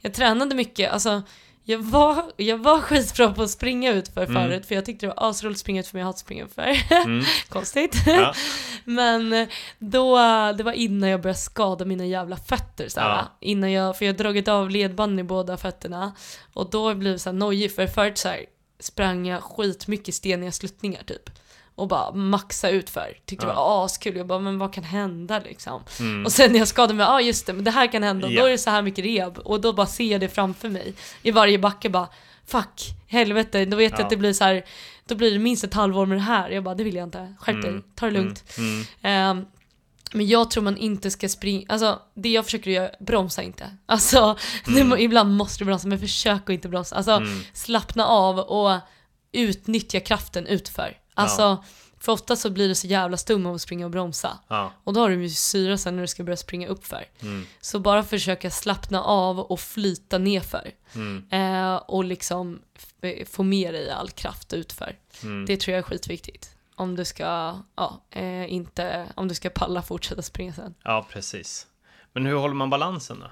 Jag 0.00 0.14
tränade 0.14 0.54
mycket, 0.54 0.92
alltså 0.92 1.22
jag 1.64 1.78
var, 1.78 2.32
jag 2.36 2.58
var 2.58 2.80
skitbra 2.80 3.32
på 3.32 3.42
att 3.42 3.50
springa 3.50 3.92
ut 3.92 4.08
för 4.08 4.24
Mm. 4.26 4.34
förut 4.34 4.66
för 4.66 4.74
jag 4.74 4.84
tyckte 4.84 5.06
det 5.06 5.12
var 5.16 5.28
asroligt 5.28 5.56
att 5.56 5.60
springa 5.60 5.80
ut 5.80 5.86
för 5.86 5.98
jag 5.98 6.06
hatar 6.06 6.18
springa 6.18 6.44
utför. 6.44 6.76
Mm. 6.90 7.24
Konstigt. 7.48 7.96
Ja. 8.06 8.34
Men 8.84 9.32
eh, 9.32 9.48
då, 9.78 10.16
det 10.52 10.62
var 10.62 10.72
innan 10.72 11.08
jag 11.08 11.20
började 11.22 11.38
skada 11.38 11.84
mina 11.84 12.06
jävla 12.06 12.36
fötter 12.36 12.88
såhär. 12.88 13.08
Ja. 13.08 13.36
Innan 13.40 13.72
jag, 13.72 13.98
för 13.98 14.04
jag 14.04 14.12
har 14.12 14.18
dragit 14.18 14.48
av 14.48 14.70
ledbanden 14.70 15.18
i 15.18 15.22
båda 15.22 15.56
fötterna. 15.56 16.12
Och 16.52 16.70
då 16.70 16.88
har 16.88 17.04
jag 17.04 17.20
såhär 17.20 17.34
nojig 17.36 17.74
för 17.74 17.86
förut 17.86 18.18
såhär 18.18 18.44
sprang 18.80 19.26
jag 19.26 19.42
skitmycket 19.42 20.14
steniga 20.14 20.52
sluttningar 20.52 21.02
typ. 21.06 21.30
Och 21.76 21.88
bara 21.88 22.12
maxa 22.14 22.70
ut 22.70 22.90
för. 22.90 23.18
Tyckte 23.26 23.46
det 23.46 23.52
Ja. 23.52 23.54
var 23.68 23.84
askul. 23.84 24.16
Jag 24.16 24.26
bara, 24.26 24.38
men 24.38 24.58
vad 24.58 24.72
kan 24.74 24.84
hända 24.84 25.38
liksom? 25.38 25.82
Mm. 26.00 26.24
Och 26.24 26.32
sen 26.32 26.52
när 26.52 26.58
jag 26.58 26.68
skadade 26.68 26.94
mig, 26.94 27.06
ja 27.06 27.12
ah, 27.12 27.20
just 27.20 27.46
det, 27.46 27.52
men 27.52 27.64
det 27.64 27.70
här 27.70 27.92
kan 27.92 28.02
hända. 28.02 28.28
Ja. 28.30 28.40
då 28.40 28.46
är 28.46 28.50
det 28.50 28.58
så 28.58 28.70
här 28.70 28.82
mycket 28.82 29.04
rehab. 29.04 29.38
Och 29.38 29.60
då 29.60 29.72
bara 29.72 29.86
ser 29.86 30.04
jag 30.12 30.20
det 30.20 30.28
framför 30.28 30.68
mig. 30.68 30.94
I 31.22 31.30
varje 31.30 31.58
backe 31.58 31.88
bara, 31.88 32.08
fuck, 32.46 32.82
helvete. 33.06 33.64
Då 33.64 33.76
vet 33.76 33.92
jag 33.92 34.00
Ja. 34.00 34.04
att 34.04 34.10
det 34.10 34.16
blir 34.16 34.32
så 34.32 34.44
här, 34.44 34.64
då 35.06 35.14
blir 35.14 35.30
det 35.32 35.38
minst 35.38 35.64
ett 35.64 35.74
halvår 35.74 36.06
med 36.06 36.18
det 36.18 36.22
här. 36.22 36.50
Jag 36.50 36.64
bara, 36.64 36.74
det 36.74 36.84
vill 36.84 36.94
jag 36.94 37.06
inte. 37.06 37.34
Skärp 37.40 37.62
dig, 37.62 37.70
Mm. 37.70 37.82
ta 37.94 38.06
det 38.06 38.12
lugnt. 38.12 38.44
Mm. 38.58 38.84
Ehm, 39.02 39.44
men 40.12 40.26
jag 40.26 40.50
tror 40.50 40.62
man 40.64 40.76
inte 40.76 41.10
ska 41.10 41.28
springa, 41.28 41.66
alltså 41.68 41.98
det 42.14 42.28
jag 42.28 42.44
försöker 42.44 42.70
göra, 42.70 42.90
bromsa 43.00 43.42
inte. 43.42 43.76
Alltså, 43.86 44.36
det 44.66 44.84
må, 44.84 44.98
ibland 44.98 45.36
måste 45.36 45.58
du 45.58 45.64
bromsa 45.64 45.88
men 45.88 45.98
försök 45.98 46.42
att 46.42 46.50
inte 46.54 46.68
bromsa. 46.68 46.96
Alltså 46.96 47.12
Mm. 47.12 47.40
slappna 47.52 48.06
av 48.06 48.38
och 48.38 48.80
utnyttja 49.32 50.00
kraften 50.00 50.46
utför. 50.46 50.96
Alltså, 51.14 51.64
för 51.98 52.12
ofta 52.12 52.36
så 52.36 52.50
blir 52.50 52.68
det 52.68 52.74
så 52.74 52.86
jävla 52.86 53.16
stum 53.16 53.46
av 53.46 53.54
att 53.54 53.60
springa 53.60 53.84
och 53.84 53.90
bromsa. 53.90 54.38
Ja. 54.48 54.72
Och 54.84 54.92
då 54.92 55.00
har 55.00 55.08
du 55.08 55.22
ju 55.22 55.30
syra 55.30 55.78
sen 55.78 55.94
när 55.96 56.02
du 56.02 56.06
ska 56.08 56.24
börja 56.24 56.36
springa 56.36 56.68
uppför. 56.68 57.04
Mm. 57.22 57.46
Så 57.60 57.78
bara 57.80 58.02
försöka 58.02 58.50
slappna 58.50 59.02
av 59.02 59.38
och 59.40 59.60
flyta 59.60 60.18
nerför. 60.18 60.70
Mm. 60.94 61.24
Eh, 61.30 61.76
och 61.76 62.04
liksom 62.04 62.60
f- 63.02 63.28
få 63.30 63.42
med 63.42 63.74
dig 63.74 63.90
all 63.90 64.10
kraft 64.10 64.52
utför. 64.52 64.96
Mm. 65.22 65.46
Det 65.46 65.56
tror 65.56 65.72
jag 65.72 65.78
är 65.78 65.82
skitviktigt. 65.82 66.50
Om 66.76 66.96
du 66.96 67.04
ska, 67.04 67.58
ja, 67.76 68.00
eh, 68.10 68.52
inte, 68.52 69.06
om 69.14 69.28
du 69.28 69.34
ska 69.34 69.50
palla 69.50 69.82
fortsätta 69.82 70.22
springa 70.22 70.52
sen. 70.52 70.74
ja, 70.84 71.06
precis. 71.10 71.66
Men 72.12 72.26
hur 72.26 72.34
håller 72.36 72.54
man 72.54 72.70
balansen 72.70 73.20
då? 73.20 73.26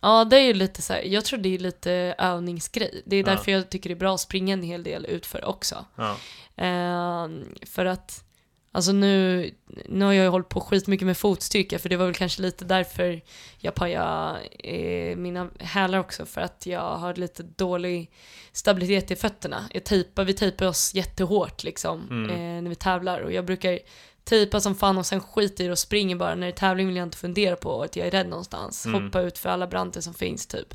Ja, 0.00 0.24
det 0.24 0.36
är 0.36 0.40
ju 0.44 0.54
lite 0.54 0.82
så 0.82 0.92
här, 0.92 1.02
jag 1.02 1.24
tror 1.24 1.38
det 1.38 1.54
är 1.54 1.58
lite 1.58 2.14
övningsgrej. 2.18 3.02
Det 3.06 3.16
är 3.16 3.20
Ja. 3.20 3.26
därför 3.26 3.52
jag 3.52 3.70
tycker 3.70 3.90
det 3.90 3.94
är 3.94 3.98
bra 3.98 4.14
att 4.14 4.20
springa 4.20 4.52
en 4.52 4.62
hel 4.62 4.82
del 4.82 5.06
utför 5.06 5.44
också. 5.44 5.84
Ja. 5.96 6.16
Eh, 6.56 7.28
för 7.66 7.84
att, 7.84 8.24
alltså 8.72 8.92
nu, 8.92 9.50
nu 9.86 10.04
har 10.04 10.12
jag 10.12 10.24
ju 10.24 10.30
hållit 10.30 10.48
på 10.48 10.60
skitmycket 10.60 11.06
med 11.06 11.16
fotstyrka 11.16 11.78
för 11.78 11.88
det 11.88 11.96
var 11.96 12.06
väl 12.06 12.14
kanske 12.14 12.42
lite 12.42 12.64
därför 12.64 13.20
jag 13.58 13.74
pajade 13.74 14.40
eh, 14.58 15.16
mina 15.16 15.48
hälar 15.58 15.98
också 15.98 16.26
för 16.26 16.40
att 16.40 16.66
jag 16.66 16.96
har 16.96 17.14
lite 17.14 17.42
dålig 17.42 18.10
stabilitet 18.52 19.10
i 19.10 19.16
fötterna. 19.16 19.64
Jag 19.72 19.84
tejpar, 19.84 20.24
vi 20.24 20.34
tejpar 20.34 20.66
oss 20.66 20.94
jättehårt 20.94 21.64
liksom 21.64 22.06
Mm. 22.10 22.30
eh, 22.30 22.62
när 22.62 22.68
vi 22.68 22.74
tävlar 22.74 23.20
och 23.20 23.32
jag 23.32 23.44
brukar 23.44 23.78
tejpa 24.24 24.60
som 24.60 24.74
fan 24.74 24.98
och 24.98 25.06
sen 25.06 25.20
skiter 25.20 25.64
i 25.64 25.66
det 25.66 25.72
och 25.72 25.78
springer 25.78 26.16
bara. 26.16 26.34
När 26.34 26.46
det 26.46 26.52
är 26.52 26.56
tävling 26.56 26.86
vill 26.86 26.96
jag 26.96 27.06
inte 27.06 27.18
fundera 27.18 27.56
på 27.56 27.82
att 27.82 27.96
jag 27.96 28.06
är 28.06 28.10
rädd 28.10 28.28
någonstans. 28.28 28.86
Mm. 28.86 29.04
Hoppa 29.04 29.20
ut 29.20 29.38
för 29.38 29.48
alla 29.48 29.66
branter 29.66 30.00
som 30.00 30.14
finns 30.14 30.46
typ. 30.46 30.74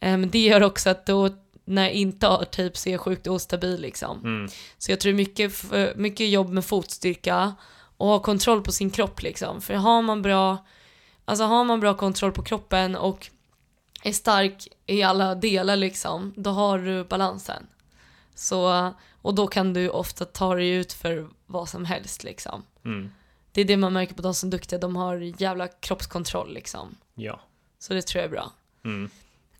Eh, 0.00 0.16
men 0.16 0.30
det 0.30 0.38
gör 0.38 0.62
också 0.62 0.90
att 0.90 1.06
då 1.06 1.28
när 1.64 1.82
jag 1.82 1.92
inte 1.92 2.26
har 2.26 2.42
är 2.60 2.88
jag 2.88 3.00
sjukt 3.00 3.26
ostabil 3.26 3.80
liksom. 3.80 4.18
Mm. 4.24 4.48
Så 4.78 4.92
jag 4.92 5.00
tror 5.00 5.12
mycket, 5.12 5.64
mycket 5.96 6.28
jobb 6.28 6.50
med 6.50 6.64
fotstyrka 6.64 7.54
och 7.96 8.06
ha 8.06 8.18
kontroll 8.18 8.62
på 8.62 8.72
sin 8.72 8.90
kropp 8.90 9.22
liksom. 9.22 9.60
För 9.60 9.74
har 9.74 10.02
man 10.02 10.22
bra, 10.22 10.66
alltså 11.24 11.44
har 11.44 11.64
man 11.64 11.80
bra 11.80 11.94
kontroll 11.94 12.32
på 12.32 12.42
kroppen 12.42 12.96
och 12.96 13.30
är 14.02 14.12
stark 14.12 14.68
i 14.86 15.02
alla 15.02 15.34
delar 15.34 15.76
liksom, 15.76 16.34
då 16.36 16.50
har 16.50 16.78
du 16.78 17.04
balansen. 17.04 17.66
Så, 18.34 18.92
och 19.22 19.34
då 19.34 19.46
kan 19.46 19.72
du 19.72 19.88
ofta 19.88 20.24
ta 20.24 20.54
dig 20.54 20.68
ut 20.70 20.92
för 20.92 21.28
vad 21.46 21.68
som 21.68 21.84
helst 21.84 22.24
liksom. 22.24 22.62
Mm. 22.84 23.12
Det 23.52 23.60
är 23.60 23.64
det 23.64 23.76
man 23.76 23.92
märker 23.92 24.14
på 24.14 24.22
de 24.22 24.34
som 24.34 24.48
är 24.48 24.50
duktiga, 24.50 24.78
de 24.78 24.96
har 24.96 25.42
jävla 25.42 25.68
kroppskontroll 25.68 26.54
liksom. 26.54 26.94
Ja. 27.14 27.40
Så 27.78 27.94
det 27.94 28.02
tror 28.02 28.22
jag 28.22 28.28
är 28.28 28.32
bra. 28.32 28.52
Mm. 28.84 29.10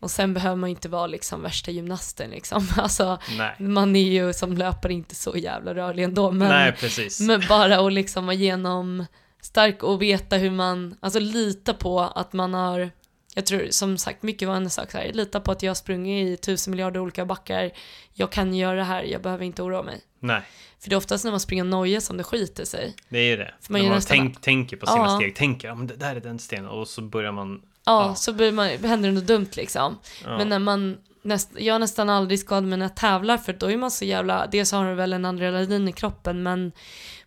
Och 0.04 0.10
sen 0.10 0.34
behöver 0.34 0.56
man 0.56 0.70
ju 0.70 0.74
inte 0.74 0.88
vara 0.88 1.06
liksom 1.06 1.42
värsta 1.42 1.70
gymnasten 1.70 2.30
liksom. 2.30 2.68
Alltså, 2.76 3.18
Nej. 3.38 3.54
man 3.58 3.96
är 3.96 4.10
ju 4.12 4.32
som 4.32 4.52
löpare 4.56 4.92
inte 4.92 5.14
så 5.14 5.36
jävla 5.36 5.74
rörlig 5.74 6.02
ändå. 6.04 6.30
Men, 6.30 6.48
Nej, 6.48 6.74
men 7.20 7.42
bara 7.48 7.78
att 7.86 7.92
liksom 7.92 8.26
vara 8.26 8.34
genom 8.34 9.06
stark 9.40 9.82
och 9.82 10.02
veta 10.02 10.36
hur 10.36 10.50
man, 10.50 10.96
alltså 11.00 11.18
lita 11.20 11.74
på 11.74 12.00
att 12.00 12.32
man 12.32 12.54
har, 12.54 12.90
jag 13.34 13.46
tror 13.46 13.66
som 13.70 13.98
sagt 13.98 14.22
mycket 14.22 14.48
var 14.48 14.56
en 14.56 14.70
sak 14.70 14.90
så 14.90 14.98
här, 14.98 15.12
lita 15.12 15.40
på 15.40 15.52
att 15.52 15.62
jag 15.62 15.70
har 15.70 15.74
sprungit 15.74 16.38
i 16.38 16.42
tusen 16.42 16.70
miljarder 16.70 17.00
olika 17.00 17.24
backar, 17.26 17.70
jag 18.12 18.32
kan 18.32 18.54
göra 18.54 18.76
det 18.76 18.84
här, 18.84 19.02
jag 19.02 19.22
behöver 19.22 19.44
inte 19.44 19.62
oroa 19.62 19.82
mig. 19.82 20.00
Nej, 20.20 20.42
För 20.80 20.90
det 20.90 20.94
är 20.94 20.96
oftast 20.96 21.24
när 21.24 21.30
man 21.30 21.40
springer 21.40 21.64
och 21.64 21.70
nojar 21.70 22.00
som 22.00 22.16
det 22.16 22.24
skiter 22.24 22.64
sig. 22.64 22.94
det 23.08 23.18
är 23.18 23.24
ju 23.30 23.36
det. 23.36 23.54
För 23.60 23.72
man 23.72 23.80
När 23.80 23.88
man 23.88 23.96
nästan- 23.96 24.16
tänk, 24.16 24.40
tänker 24.40 24.76
på 24.76 24.86
sina 24.86 24.98
Ja. 24.98 25.16
steg, 25.16 25.36
tänker 25.36 25.68
ja, 25.68 25.74
men 25.74 25.86
det 25.86 25.96
där 25.96 26.16
är 26.16 26.20
den 26.20 26.38
stenen 26.38 26.68
och 26.68 26.88
så 26.88 27.02
börjar 27.02 27.32
man... 27.32 27.62
Ja, 27.86 28.06
Ja. 28.08 28.14
så 28.14 28.32
blir 28.32 28.52
man, 28.52 28.66
händer 28.68 29.08
det 29.08 29.14
något 29.14 29.26
dumt 29.26 29.48
liksom. 29.56 29.98
Ja. 30.24 30.38
Men 30.38 30.48
när 30.48 30.58
man, 30.58 30.98
näst, 31.22 31.50
jag 31.58 31.74
har 31.74 31.78
nästan 31.78 32.10
aldrig 32.10 32.40
skadat 32.40 32.64
mig 32.64 32.78
när 32.78 32.84
jag 32.86 32.96
tävlar 32.96 33.38
för 33.38 33.52
då 33.52 33.70
är 33.70 33.76
man 33.76 33.90
så 33.90 34.04
jävla, 34.04 34.46
dels 34.46 34.72
har 34.72 34.86
du 34.88 34.94
väl 34.94 35.12
en 35.12 35.24
adrenalin 35.24 35.88
i 35.88 35.92
kroppen 35.92 36.42
men 36.42 36.72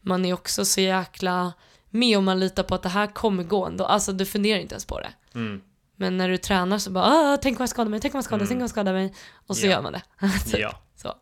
man 0.01 0.25
är 0.25 0.33
också 0.33 0.65
så 0.65 0.81
jäkla 0.81 1.53
med 1.89 2.17
om 2.17 2.25
man 2.25 2.39
litar 2.39 2.63
på 2.63 2.75
att 2.75 2.83
det 2.83 2.89
här 2.89 3.07
kommer 3.07 3.43
gå 3.43 3.65
ändå. 3.65 3.85
Alltså 3.85 4.11
du 4.11 4.25
funderar 4.25 4.59
inte 4.59 4.73
ens 4.73 4.85
på 4.85 4.99
det. 4.99 5.09
Mm. 5.35 5.61
Men 5.95 6.17
när 6.17 6.29
du 6.29 6.37
tränar 6.37 6.77
så 6.77 6.91
bara, 6.91 7.05
ah, 7.05 7.37
tänk 7.41 7.59
om 7.59 7.63
jag 7.63 7.69
skadar 7.69 7.89
mig, 7.89 7.99
tänk 7.99 8.13
om 8.13 8.17
jag 8.17 8.25
skadar 8.25 8.37
mig, 8.39 8.45
Mm. 8.45 8.49
tänk 8.49 8.57
om 8.59 8.61
jag 8.63 8.69
skadar 8.69 8.93
mig. 8.93 9.13
Och 9.47 9.57
så 9.57 9.65
Ja. 9.67 9.71
gör 9.71 9.81
man 9.81 9.93
det. 9.93 10.01
Typ. 10.51 10.59
Ja. 10.59 10.79
Så. 10.95 11.13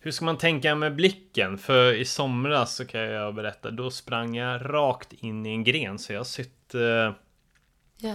Hur 0.00 0.10
ska 0.10 0.24
man 0.24 0.38
tänka 0.38 0.74
med 0.74 0.94
blicken? 0.96 1.58
För 1.58 1.94
i 1.94 2.04
somras 2.04 2.76
så 2.76 2.84
kan 2.86 3.00
jag 3.00 3.34
berätta, 3.34 3.70
då 3.70 3.90
sprang 3.90 4.36
jag 4.36 4.74
rakt 4.74 5.12
in 5.12 5.46
i 5.46 5.50
en 5.50 5.64
gren 5.64 5.98
så 5.98 6.12
jag 6.12 6.24
har. 6.24 6.74
Eh, 6.74 7.12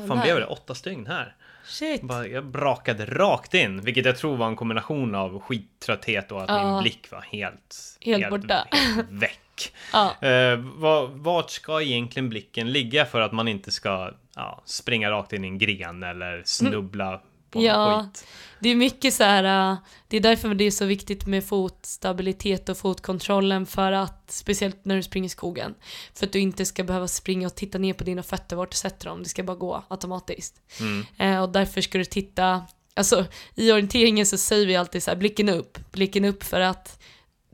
fan 0.08 0.22
blev 0.22 0.40
det? 0.40 0.46
Åtta 0.46 0.76
stygn 0.76 1.08
här. 1.08 1.36
Shit. 1.66 2.02
Bara, 2.02 2.28
jag 2.28 2.46
brakade 2.46 3.06
rakt 3.06 3.54
in, 3.54 3.82
vilket 3.82 4.06
jag 4.06 4.18
tror 4.18 4.38
var 4.38 4.48
en 4.48 4.56
kombination 4.56 5.16
av 5.16 5.40
skittrötthet 5.40 6.32
och 6.32 6.42
att 6.44 6.50
Ja. 6.50 6.74
min 6.74 6.82
blick 6.84 7.12
var 7.12 7.22
helt... 7.22 7.98
Helt 8.02 8.30
borta. 8.30 8.68
helt 8.72 9.10
väck. 9.12 9.74
Ja. 9.94 10.28
Eh, 10.28 10.58
vad, 10.58 11.10
vart 11.10 11.50
ska 11.50 11.82
egentligen 11.82 12.30
blicken 12.30 12.72
ligga 12.72 13.06
för 13.06 13.22
att 13.22 13.32
man 13.32 13.48
inte 13.48 13.72
ska 13.72 14.12
ja, 14.36 14.62
springa 14.66 15.12
rakt 15.12 15.34
in 15.34 15.46
i 15.46 15.48
en 15.48 15.58
gren 15.58 16.04
eller 16.04 16.42
snubbla 16.46 17.22
på 17.56 17.66
Ja. 17.66 18.08
skit? 18.14 18.28
Det 18.60 18.70
är 18.70 18.76
mycket 18.76 19.14
så 19.14 19.24
här, 19.24 19.72
äh, 19.72 19.78
det 20.08 20.18
är 20.18 20.22
därför 20.22 20.54
det 20.54 20.64
är 20.64 20.72
så 20.72 20.86
viktigt 20.86 21.26
med 21.26 21.44
fotstabilitet 21.44 22.70
och 22.70 22.78
fotkontrollen 22.78 23.66
för 23.66 23.92
att, 23.92 24.32
speciellt 24.32 24.86
när 24.86 24.96
du 24.96 25.04
springer 25.04 25.26
i 25.26 25.30
skogen, 25.30 25.76
för 26.14 26.26
att 26.26 26.34
du 26.34 26.40
inte 26.40 26.66
ska 26.66 26.84
behöva 26.84 27.08
springa 27.08 27.48
och 27.48 27.56
titta 27.56 27.78
ner 27.78 27.94
på 27.94 28.04
dina 28.04 28.24
fötter 28.24 28.56
vart 28.56 28.72
du 28.72 28.78
sätter 28.78 29.10
dem, 29.10 29.24
det 29.24 29.30
ska 29.30 29.44
bara 29.44 29.58
gå 29.58 29.84
automatiskt. 29.88 30.62
Mm. 30.80 31.06
Eh, 31.18 31.42
och 31.42 31.50
därför 31.50 31.82
ska 31.82 31.98
du 31.98 32.06
titta, 32.06 32.66
alltså 32.94 33.26
i 33.56 33.72
orienteringen 33.72 34.26
så 34.26 34.38
säger 34.38 34.68
vi 34.68 34.76
alltid 34.76 35.04
så 35.04 35.12
här, 35.12 35.18
blicken 35.18 35.50
upp, 35.50 35.92
blicken 35.92 36.26
upp 36.26 36.44
för 36.44 36.60
att 36.60 37.00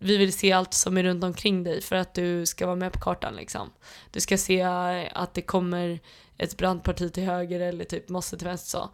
vi 0.03 0.17
vill 0.17 0.33
se 0.33 0.51
allt 0.51 0.73
som 0.73 0.97
är 0.97 1.03
runt 1.03 1.23
omkring 1.23 1.63
dig 1.63 1.81
för 1.81 1.95
att 1.95 2.13
du 2.13 2.45
ska 2.45 2.65
vara 2.65 2.75
med 2.75 2.93
på 2.93 2.99
kartan 2.99 3.35
liksom. 3.35 3.69
Du 4.11 4.19
ska 4.19 4.37
se 4.37 4.59
eh, 4.59 5.03
att 5.13 5.33
det 5.33 5.41
kommer 5.41 5.99
ett 6.37 6.57
brandparti 6.57 7.13
till 7.13 7.23
höger 7.23 7.59
eller 7.59 7.85
typ 7.85 8.09
mosse 8.09 8.37
till 8.37 8.47
vänster 8.47 8.69
så. 8.69 8.89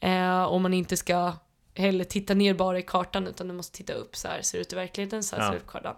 Eh, 0.00 0.42
och 0.42 0.60
man 0.60 0.74
inte 0.74 0.96
ska 0.96 1.32
heller 1.74 2.04
titta 2.04 2.34
ner 2.34 2.54
bara 2.54 2.78
i 2.78 2.82
kartan 2.82 3.26
utan 3.26 3.48
du 3.48 3.54
måste 3.54 3.76
titta 3.76 3.92
upp 3.92 4.16
så 4.16 4.28
här 4.28 4.42
ser 4.42 4.58
det 4.58 4.62
ut 4.62 4.72
i 4.72 4.76
verkligheten, 4.76 5.22
så 5.24 5.36
här 5.36 5.42
Ja. 5.42 5.46
ser 5.48 5.52
det 5.52 5.58
ut 5.58 5.66
på 5.66 5.72
kartan. 5.72 5.96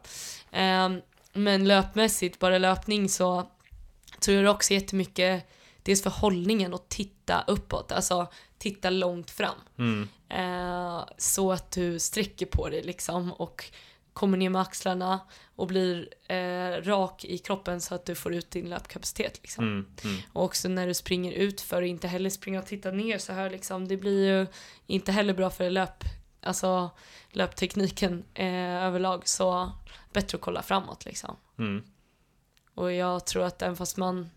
Eh, 0.53 1.03
men 1.33 1.69
löpmässigt, 1.69 2.39
bara 2.39 2.59
löpning 2.59 3.09
så 3.09 3.51
tror 4.21 4.37
jag 4.43 4.55
också 4.55 4.75
jättemycket 4.75 5.47
dels 5.83 6.03
för 6.03 6.11
hållningen 6.11 6.75
och 6.75 6.89
titta 6.89 7.45
uppåt, 7.47 7.93
alltså 7.93 8.27
titta 8.59 8.91
långt 8.91 9.31
fram. 9.31 9.55
Mm. 9.79 10.09
Eh, 10.29 11.05
så 11.19 11.53
att 11.53 11.71
du 11.71 11.99
sträcker 11.99 12.47
på 12.47 12.69
dig 12.69 12.83
liksom 12.83 13.33
och 13.33 13.65
kommer 14.17 14.39
ner 14.39 14.51
med 14.51 14.63
axlarna 14.63 15.21
och 15.57 15.67
blir 15.67 16.09
eh, 16.29 16.83
rak 16.83 17.25
i 17.25 17.39
kroppen 17.39 17.81
så 17.81 17.95
att 17.95 18.07
du 18.07 18.15
får 18.15 18.35
ut 18.35 18.51
din 18.51 18.69
löpkapacitet. 18.69 19.39
Liksom. 19.43 19.65
Mm. 19.65 19.87
Mm. 20.05 20.17
Och 20.33 20.45
också 20.45 20.69
när 20.69 20.87
du 20.87 20.95
springer 20.95 21.33
ut 21.33 21.61
för 21.61 21.83
inte 21.83 22.09
heller 22.09 22.31
springa 22.31 22.59
och 22.59 22.67
titta 22.67 22.91
ner 22.91 23.19
så 23.19 23.33
här 23.33 23.51
liksom. 23.51 23.89
Det 23.89 23.97
blir 23.97 24.29
ju 24.29 24.47
inte 24.87 25.13
heller 25.13 25.35
bra 25.35 25.51
för 25.51 25.71
löp, 25.71 26.05
alltså 26.43 26.91
löptekniken 27.31 28.25
eh, 28.35 28.85
överlag. 28.85 29.29
Så 29.29 29.73
bättre 30.13 30.37
att 30.37 30.43
kolla 30.43 30.63
framåt 30.63 31.05
liksom. 31.05 31.37
Mm. 31.59 31.83
Och 32.75 32.93
jag 32.93 33.27
tror 33.27 33.45
att 33.45 33.63
även 33.63 33.77
fast 33.77 33.97
man 33.97 34.31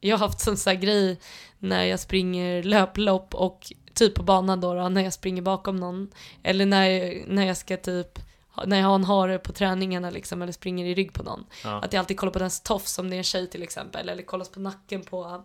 Jag 0.00 0.18
har 0.18 0.26
haft 0.26 0.40
sån 0.40 0.56
så 0.56 0.70
här 0.70 0.76
grej 0.76 1.20
när 1.58 1.84
jag 1.84 2.00
springer 2.00 2.62
löplopp 2.62 3.34
och 3.34 3.72
typ 3.94 4.14
på 4.14 4.22
banan 4.22 4.60
då, 4.60 4.74
då 4.74 4.88
när 4.88 5.02
jag 5.02 5.12
springer 5.12 5.42
bakom 5.42 5.76
någon. 5.76 6.10
Eller 6.42 6.66
när, 6.66 7.22
när 7.26 7.46
jag 7.46 7.56
ska 7.56 7.76
typ 7.76 8.25
när 8.66 8.80
jag 8.80 8.86
har 8.86 8.98
hare 8.98 9.38
på 9.38 9.52
träningarna 9.52 10.10
liksom, 10.10 10.42
eller 10.42 10.52
springer 10.52 10.86
i 10.86 10.94
rygg 10.94 11.12
på 11.12 11.22
någon. 11.22 11.46
Ja. 11.64 11.80
Att 11.82 11.92
jag 11.92 12.00
alltid 12.00 12.16
kollar 12.18 12.32
på 12.32 12.38
dens 12.38 12.60
tofs 12.60 12.98
om 12.98 13.10
det 13.10 13.16
är 13.16 13.18
en 13.18 13.24
tjej 13.24 13.46
till 13.46 13.62
exempel. 13.62 14.08
Eller 14.08 14.22
kollar 14.22 14.44
på 14.44 14.60
nacken 14.60 15.02
på 15.02 15.44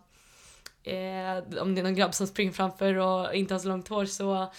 eh, 0.84 1.62
om 1.62 1.76
det 1.76 1.82
är 1.82 1.84
någon 1.84 1.96
grabb 1.96 2.14
som 2.14 2.28
springer 2.28 2.52
framför 2.52 2.96
och 2.96 3.36
inte 3.36 3.54
har 3.54 3.60
så 3.60 3.68
långt 3.68 3.88
hår 3.88 4.06
så 4.06 4.52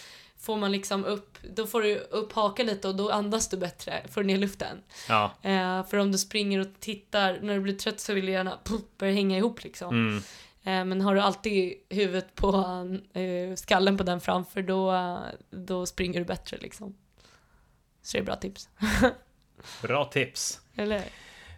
får 0.42 0.56
man 0.56 0.72
liksom 0.72 1.04
upp, 1.04 1.38
då 1.54 1.66
får 1.66 1.82
du 1.82 1.98
upp 1.98 2.32
hakan 2.32 2.66
lite 2.66 2.88
och 2.88 2.94
då 2.94 3.10
andas 3.10 3.48
du 3.48 3.56
bättre, 3.56 4.02
får 4.10 4.22
ner 4.22 4.38
luften. 4.38 4.82
Ja. 5.08 5.32
Eh, 5.42 5.86
för 5.86 5.96
om 5.96 6.12
du 6.12 6.18
springer 6.18 6.60
och 6.60 6.66
tittar, 6.80 7.38
när 7.42 7.54
du 7.54 7.60
blir 7.60 7.74
trött 7.74 8.00
så 8.00 8.14
vill 8.14 8.26
du 8.26 8.32
gärna 8.32 8.58
börja 8.98 9.12
hänga 9.12 9.38
ihop 9.38 9.64
liksom. 9.64 9.88
Mm. 9.88 10.16
Eh, 10.62 10.84
men 10.84 11.00
har 11.00 11.14
du 11.14 11.20
alltid 11.20 11.74
huvudet 11.88 12.34
på 12.34 12.56
eh, 13.12 13.54
skallen 13.56 13.96
på 13.96 14.02
den 14.02 14.20
framför 14.20 14.62
då, 14.62 15.18
då 15.50 15.86
springer 15.86 16.18
du 16.18 16.24
bättre 16.24 16.56
liksom. 16.60 16.94
Så 18.02 18.16
det 18.16 18.22
är 18.22 18.24
bra 18.24 18.36
tips. 18.36 18.68
Bra 19.82 20.04
tips. 20.04 20.60
Eller? 20.76 21.02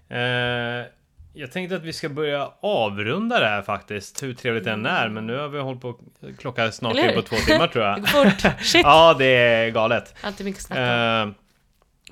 Eh, 0.08 0.86
jag 1.32 1.52
tänkte 1.52 1.76
att 1.76 1.82
vi 1.82 1.92
ska 1.92 2.08
börja 2.08 2.50
avrunda 2.60 3.40
det 3.40 3.46
här 3.46 3.62
faktiskt, 3.62 4.22
hur 4.22 4.34
trevligt 4.34 4.64
det 4.64 4.70
än 4.70 4.86
är. 4.86 5.08
Men 5.08 5.26
nu 5.26 5.36
har 5.36 5.48
vi 5.48 5.58
hållit 5.58 5.80
på 5.80 6.00
klockan 6.38 6.66
är 6.66 6.70
snart 6.70 6.96
hur? 6.96 7.14
på 7.14 7.22
två 7.22 7.36
timmar 7.36 7.68
tror 7.68 7.84
Det 7.84 7.90
jag. 7.90 8.00
går 8.00 8.06
fort. 8.06 8.62
Shit! 8.62 8.82
ja, 8.84 9.14
det 9.18 9.24
är 9.26 9.70
galet. 9.70 10.14
Alltid 10.22 10.46
mycket 10.46 10.70
om. 10.70 10.76
Eh, 10.76 10.82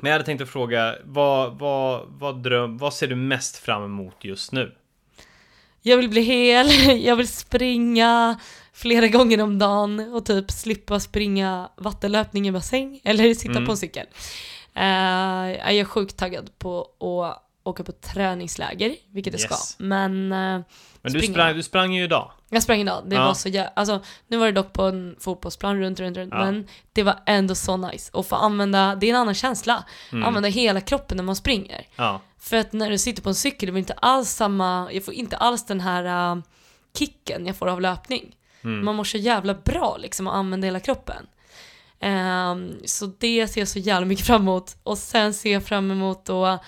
men 0.01 0.11
jag 0.11 0.13
hade 0.13 0.25
tänkt 0.25 0.41
att 0.43 0.49
fråga, 0.49 0.97
vad, 1.05 1.59
vad, 1.59 2.07
vad, 2.09 2.43
dröm, 2.43 2.79
vad 2.79 2.95
ser 2.95 3.07
du 3.07 3.15
mest 3.15 3.57
fram 3.57 3.85
emot 3.85 4.17
just 4.25 4.53
nu? 4.53 4.75
Jag 5.83 5.97
vill 5.97 6.09
bli 6.09 6.21
hel, 6.21 6.71
jag 7.05 7.17
vill 7.17 7.29
springa 7.29 8.39
flera 8.73 9.09
gånger 9.09 9.41
om 9.43 9.59
dagen 9.59 10.13
och 10.15 10.25
typ 10.27 10.51
slippa 10.51 11.01
springa 11.01 11.69
vattenlöpning 11.77 12.49
i 12.49 12.53
bassäng 12.53 13.01
eller 13.05 13.35
sitta 13.35 13.53
Mm. 13.53 13.67
på 13.67 13.71
en 13.73 13.77
cykel. 13.79 14.07
Eh, 14.75 14.83
jag 15.51 15.73
är 15.75 15.85
sjukt 15.85 16.17
taggad 16.17 16.59
på 16.59 16.81
att 16.81 17.43
åka 17.65 17.85
på 17.85 17.93
träningsläger, 17.93 18.97
vilket 19.13 19.33
jag 19.33 19.41
Yes. 19.41 19.69
ska. 19.69 19.85
Men 19.85 20.33
eh, 20.33 20.39
Men 21.03 21.13
du 21.13 21.19
Springa. 21.19 21.35
sprang, 21.35 21.55
du 21.57 21.63
sprang 21.63 21.95
ju 21.95 22.05
idag. 22.05 22.31
jag 22.51 22.63
sprang 22.63 22.81
idag, 22.81 23.03
det 23.07 23.15
Ja. 23.17 23.25
var 23.27 23.35
så 23.35 23.49
jä- 23.49 23.69
alltså 23.77 24.01
nu 24.29 24.37
var 24.37 24.47
det 24.47 24.53
dock 24.53 24.73
på 24.73 24.83
en 24.83 25.17
fotbollsplan 25.21 25.79
runt, 25.81 26.01
runt, 26.01 26.17
runt, 26.17 26.33
Ja. 26.33 26.45
men 26.45 26.69
det 26.93 27.03
var 27.03 27.19
ändå 27.27 27.55
så 27.55 27.77
nice. 27.77 28.11
Och 28.13 28.27
få 28.27 28.37
använda, 28.37 28.95
det 28.95 29.07
är 29.07 29.11
en 29.11 29.21
annan 29.21 29.35
känsla, 29.35 29.85
Mm. 30.13 30.25
använda 30.25 30.49
hela 30.49 30.81
kroppen 30.81 31.17
när 31.17 31.25
man 31.25 31.37
springer. 31.37 31.87
Ja. 31.97 32.21
För 32.43 32.57
att 32.57 32.73
när 32.73 32.91
du 32.91 32.99
sitter 32.99 33.23
på 33.23 33.29
en 33.29 33.35
cykel, 33.35 33.67
det 33.67 33.73
blir 33.73 33.81
inte 33.81 33.93
alls 33.93 34.31
samma, 34.31 34.93
jag 34.93 35.05
får 35.05 35.15
inte 35.15 35.37
alls 35.37 35.67
den 35.67 35.81
här 35.81 36.33
äh, 36.35 36.43
kicken 36.99 37.47
jag 37.47 37.57
får 37.57 37.69
av 37.69 37.81
löpning. 37.81 38.37
Mm. 38.65 38.85
Man 38.85 38.95
mår 38.95 39.05
så 39.05 39.19
jävla 39.19 39.55
bra 39.55 39.97
liksom 39.97 40.27
att 40.27 40.35
använda 40.35 40.65
hela 40.65 40.81
kroppen. 40.81 41.27
Ehm, 42.01 42.75
så 42.85 43.07
det 43.07 43.49
ser 43.49 43.61
jag 43.61 43.69
så 43.69 43.79
jävla 43.79 44.07
mycket 44.07 44.27
fram 44.27 44.43
emot. 44.43 44.77
Och 44.83 44.99
sen 44.99 45.35
ser 45.35 45.53
jag 45.53 45.65
fram 45.65 45.91
emot 45.91 46.29
att 46.29 46.63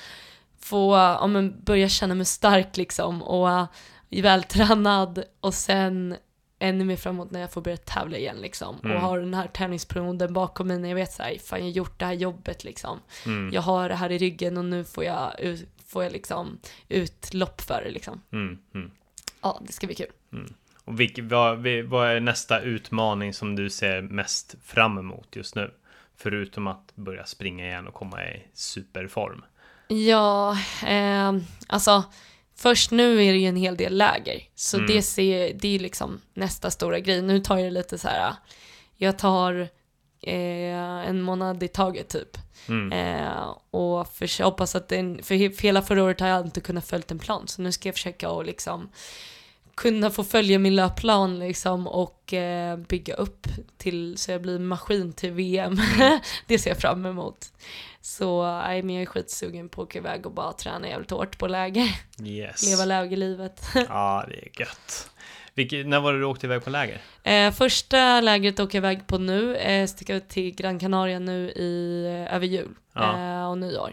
få 0.60 0.96
ja, 0.96 1.26
men 1.26 1.64
börja 1.64 1.88
känna 1.88 2.14
mig 2.14 2.26
stark 2.26 2.76
liksom 2.76 3.22
och 3.22 3.50
äh, 3.50 3.66
vältränad 4.10 5.24
och 5.40 5.54
sen 5.54 6.16
ännu 6.64 6.84
mer 6.84 6.96
framåt 6.96 7.30
när 7.30 7.40
jag 7.40 7.52
får 7.52 7.60
börja 7.60 7.76
tävla 7.76 8.16
igen 8.18 8.36
liksom 8.36 8.76
Mm. 8.84 8.96
och 8.96 9.02
har 9.02 9.18
den 9.18 9.34
här 9.34 9.46
tävlingsperioden 9.48 10.32
bakom 10.32 10.68
mig 10.68 10.78
när 10.78 10.88
jag 10.88 10.96
vet 10.96 11.12
såhär, 11.12 11.38
fan 11.38 11.58
jag 11.58 11.66
har 11.66 11.70
gjort 11.72 11.98
det 11.98 12.04
här 12.06 12.12
jobbet 12.12 12.64
liksom 12.64 12.98
Mm. 13.26 13.50
jag 13.52 13.62
har 13.62 13.88
det 13.88 13.94
här 13.94 14.12
i 14.12 14.18
ryggen 14.18 14.56
och 14.58 14.64
nu 14.64 14.84
får 14.84 15.04
jag, 15.04 15.32
får 15.86 16.02
jag 16.04 16.12
liksom 16.12 16.58
utlopp 16.88 17.60
för 17.60 17.82
det 17.84 17.90
liksom. 17.90 18.20
Mm. 18.32 18.58
Mm. 18.74 18.90
Ja, 19.42 19.60
det 19.66 19.72
ska 19.72 19.86
bli 19.86 19.96
kul. 19.96 20.10
Och 20.84 21.00
vilk, 21.00 21.18
vad, 21.22 21.66
vad 21.84 22.08
är 22.10 22.20
nästa 22.20 22.60
utmaning 22.60 23.34
som 23.34 23.56
du 23.56 23.70
ser 23.70 24.02
mest 24.02 24.54
fram 24.64 24.98
emot 24.98 25.36
just 25.36 25.54
nu? 25.54 25.70
Förutom 26.16 26.66
att 26.66 26.92
börja 26.94 27.24
springa 27.24 27.66
igen 27.66 27.86
och 27.86 27.94
komma 27.94 28.24
i 28.24 28.42
superform. 28.54 29.44
Ja, 29.88 30.58
eh, 30.86 31.32
alltså 31.66 32.04
först 32.56 32.90
nu 32.90 33.24
är 33.24 33.32
det 33.32 33.38
ju 33.38 33.46
en 33.48 33.56
hel 33.56 33.76
del 33.76 33.96
läger, 33.96 34.42
så 34.54 34.76
Mm. 34.76 34.86
det, 34.90 35.02
ser, 35.02 35.54
det 35.54 35.74
är 35.74 35.78
liksom 35.78 36.20
nästa 36.34 36.70
stora 36.70 37.00
grej. 37.00 37.22
Nu 37.22 37.40
tar 37.40 37.58
jag 37.58 37.72
lite 37.72 37.98
så 37.98 38.08
här. 38.08 38.34
jag 38.96 39.18
tar 39.18 39.68
eh, 40.22 41.08
en 41.08 41.20
månad 41.22 41.62
i 41.62 41.68
taget 41.68 42.08
typ. 42.08 42.38
Mm. 42.68 42.92
Eh, 42.92 43.56
och 43.70 44.08
för, 44.14 44.42
hoppas 44.44 44.74
att 44.74 44.88
den, 44.88 45.22
för 45.22 45.62
hela 45.62 45.82
förra 45.82 46.04
året 46.04 46.20
har 46.20 46.28
jag 46.28 46.46
inte 46.46 46.60
kunnat 46.60 46.86
följa 46.86 47.04
en 47.08 47.18
plan, 47.18 47.48
så 47.48 47.62
nu 47.62 47.72
ska 47.72 47.88
jag 47.88 47.94
försöka 47.94 48.28
att 48.28 48.46
liksom 48.46 48.88
kunna 49.74 50.10
få 50.10 50.24
följa 50.24 50.58
min 50.58 50.76
löpplan 50.76 51.38
liksom 51.38 51.86
och 51.86 52.32
eh, 52.32 52.76
bygga 52.76 53.14
upp 53.14 53.46
till 53.76 54.18
så 54.18 54.30
jag 54.30 54.42
blir 54.42 54.58
maskin 54.58 55.12
till 55.12 55.30
VM. 55.32 55.76
det 56.46 56.58
ser 56.58 56.70
jag 56.70 56.78
fram 56.78 57.06
emot. 57.06 57.52
Så 58.00 58.46
nej, 58.52 58.82
men 58.82 58.94
jag 58.94 59.02
är 59.02 59.06
skitsugen 59.06 59.68
på 59.68 59.82
att 59.82 59.88
åka 59.88 59.98
iväg 59.98 60.26
och 60.26 60.32
bara 60.32 60.52
träna 60.52 60.88
jävligt 60.88 61.10
hårt 61.10 61.38
på 61.38 61.46
läger. 61.46 61.88
Yes. 62.24 62.66
Leva 62.70 62.84
lägerlivet. 62.84 63.62
Ja, 63.88 64.24
det 64.28 64.34
är 64.34 64.60
gött. 64.60 65.10
Vilket, 65.54 65.86
när 65.86 66.00
var 66.00 66.12
det 66.12 66.18
du 66.18 66.24
åkte 66.24 66.46
iväg 66.46 66.64
på 66.64 66.70
läger? 66.70 67.00
eh, 67.22 67.50
första 67.50 68.20
lägret 68.20 68.60
åker 68.60 68.78
jag 68.78 68.84
iväg 68.84 69.06
på 69.06 69.18
nu, 69.18 69.56
eh, 69.56 69.86
sticker 69.86 70.14
ut 70.14 70.28
till 70.28 70.54
Gran 70.54 70.78
Canaria 70.78 71.18
nu 71.18 71.50
i, 71.50 72.04
eh, 72.06 72.34
över 72.36 72.46
jul 72.46 72.74
Ja. 72.94 73.18
eh, 73.40 73.50
och 73.50 73.58
nyår. 73.58 73.92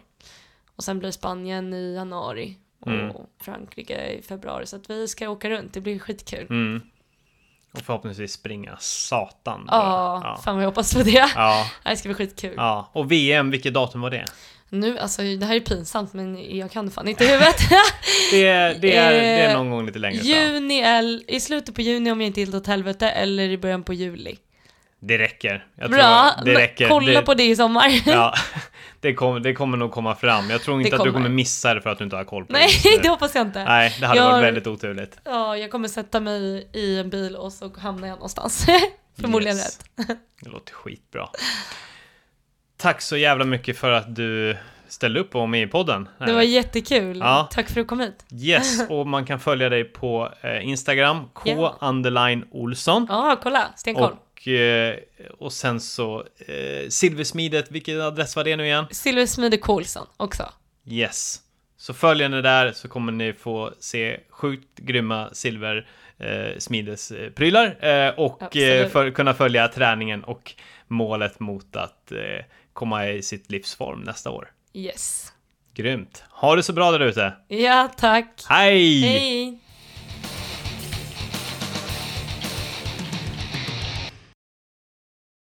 Och 0.75 0.83
sen 0.83 0.99
blir 0.99 1.11
Spanien 1.11 1.73
i 1.73 1.93
januari 1.95 2.57
och 2.81 2.91
Mm. 2.91 3.11
Frankrike 3.43 4.07
i 4.07 4.21
februari. 4.21 4.65
Så 4.65 4.75
att 4.75 4.89
vi 4.89 5.07
ska 5.07 5.29
åka 5.29 5.49
runt, 5.49 5.73
det 5.73 5.81
blir 5.81 5.99
skitkul. 5.99 6.47
Mm. 6.49 6.81
Och 7.73 7.81
förhoppningsvis 7.81 8.33
springa 8.33 8.77
satan. 8.79 9.65
Ja, 9.67 10.21
ja. 10.23 10.41
fan 10.45 10.55
vad 10.55 10.63
jag 10.63 10.69
hoppas 10.69 10.93
på 10.93 11.03
det. 11.03 11.31
Ja, 11.35 11.67
Det 11.83 11.95
ska 11.97 12.09
bli 12.09 12.13
skitkul. 12.15 12.53
ja. 12.57 12.89
Och 12.93 13.11
VM, 13.11 13.51
vilket 13.51 13.73
datum 13.73 14.01
var 14.01 14.09
det? 14.09 14.25
Nu, 14.69 14.99
alltså 14.99 15.21
det 15.21 15.45
här 15.45 15.55
är 15.55 15.59
pinsamt 15.59 16.13
men 16.13 16.57
jag 16.57 16.71
kan 16.71 16.91
fan 16.91 17.07
inte 17.07 17.23
i 17.23 17.27
huvudet. 17.27 17.55
Det 18.31 18.47
är, 18.47 18.73
det 18.79 18.95
är, 18.95 19.11
det 19.11 19.17
är 19.19 19.49
Eh, 19.49 19.57
någon 19.57 19.69
gång 19.71 19.85
lite 19.85 19.99
längre 19.99 20.17
fram. 20.17 20.27
juni, 20.27 20.79
el- 20.79 21.23
i 21.27 21.39
slutet 21.39 21.75
på 21.75 21.81
juni 21.81 22.11
om 22.11 22.21
jag 22.21 22.27
inte 22.27 22.41
helt 22.41 22.55
åt 22.55 22.67
helvete 22.67 23.09
eller 23.09 23.49
i 23.49 23.57
början 23.57 23.83
på 23.83 23.93
juli. 23.93 24.37
Det 24.99 25.17
räcker. 25.17 25.65
Jag 25.75 25.91
Bra, 25.91 26.31
tror 26.37 26.45
det 26.45 26.59
räcker. 26.59 26.87
kolla 26.89 27.19
det, 27.19 27.25
på 27.25 27.33
det 27.33 27.43
i 27.43 27.55
sommar. 27.55 27.89
Ja, 28.05 28.33
det, 29.01 29.13
kom, 29.13 29.41
det 29.41 29.53
kommer 29.53 29.77
nog 29.77 29.91
komma 29.91 30.15
fram. 30.15 30.49
Jag 30.49 30.61
tror 30.61 30.81
inte 30.81 30.95
att 30.95 31.03
du 31.03 31.11
kommer. 31.11 31.29
missa 31.29 31.73
det 31.73 31.81
för 31.81 31.89
att 31.89 31.97
du 31.97 32.03
inte 32.03 32.15
har 32.15 32.23
koll 32.23 32.45
på 32.45 32.53
Nej, 32.53 32.67
det. 32.83 32.89
nu. 32.89 32.97
det 33.03 33.09
hoppas 33.09 33.35
jag 33.35 33.47
inte. 33.47 33.63
Nej, 33.63 33.95
det 33.99 34.05
hade 34.07 34.19
Jag- 34.19 34.31
varit 34.31 34.43
väldigt 34.43 34.67
oturligt. 34.67 35.17
Ja, 35.23 35.57
jag 35.57 35.71
kommer 35.71 35.87
sätta 35.87 36.19
mig 36.19 36.69
i 36.73 36.99
en 36.99 37.09
bil 37.09 37.35
och 37.35 37.53
så 37.53 37.71
hamnar 37.79 38.07
jag 38.07 38.15
någonstans. 38.15 38.65
Förmodligen 39.21 39.57
Yes. 39.57 39.79
rätt. 39.97 40.07
Det 40.41 40.49
låter 40.49 40.73
skitbra. 40.73 41.27
Tack 42.77 43.01
så 43.01 43.17
jävla 43.17 43.45
mycket 43.45 43.77
för 43.77 43.91
att 43.91 44.15
du 44.15 44.57
ställde 44.87 45.19
upp 45.19 45.35
och 45.35 45.39
var 45.41 45.47
med 45.47 45.61
i 45.63 45.67
podden. 45.67 46.09
Det 46.25 46.33
var 46.33 46.41
jättekul. 46.41 47.19
Ja. 47.19 47.47
Tack 47.51 47.65
för 47.65 47.71
att 47.71 47.75
du 47.75 47.85
kom 47.85 47.99
hit. 47.99 48.25
Yes, 48.31 48.89
och 48.89 49.07
man 49.07 49.25
kan 49.25 49.39
följa 49.39 49.69
dig 49.69 49.83
på 49.83 50.33
eh, 50.41 50.67
Instagram, 50.67 51.29
K 51.33 51.49
Ja. 51.49 51.77
underline 51.81 52.45
Olsson. 52.51 53.07
Ja, 53.09 53.39
kolla. 53.43 53.67
Stenkoll. 53.75 54.15
Och, 54.41 54.47
eh, 54.47 54.97
och 55.39 55.53
sen 55.53 55.79
så 55.79 56.25
eh, 56.37 56.89
Silversmidet, 56.89 57.71
vilken 57.71 58.01
adress 58.01 58.35
var 58.35 58.43
det 58.43 58.55
nu 58.55 58.65
igen? 58.65 58.85
Silversmide 58.91 59.57
Coulson 59.57 60.07
också. 60.17 60.53
Yes. 60.85 61.39
Så 61.77 61.93
följ 61.93 62.23
henne 62.23 62.41
där 62.41 62.71
så 62.71 62.87
kommer 62.87 63.11
ni 63.11 63.33
få 63.33 63.73
se 63.79 64.19
sjukt 64.29 64.79
grymma 64.79 65.29
silver 65.33 65.87
eh, 66.17 66.57
smidesprylar 66.57 67.85
eh, 67.85 68.09
och 68.09 68.57
eh, 68.57 68.89
för, 68.89 69.11
kunna 69.11 69.33
följa 69.33 69.67
träningen 69.67 70.23
och 70.23 70.53
målet 70.87 71.39
mot 71.39 71.75
att 71.75 72.11
eh, 72.11 72.45
komma 72.73 73.07
i 73.09 73.21
sitt 73.21 73.51
livsform 73.51 74.01
nästa 74.01 74.29
år. 74.29 74.51
Yes. 74.73 75.33
Grymt. 75.73 76.23
Ha 76.29 76.55
det 76.55 76.63
så 76.63 76.73
bra 76.73 76.91
där 76.91 76.99
ute. 76.99 77.33
Ja, 77.47 77.91
tack. 77.97 78.43
Hej! 78.49 79.01
Hej. 79.01 79.59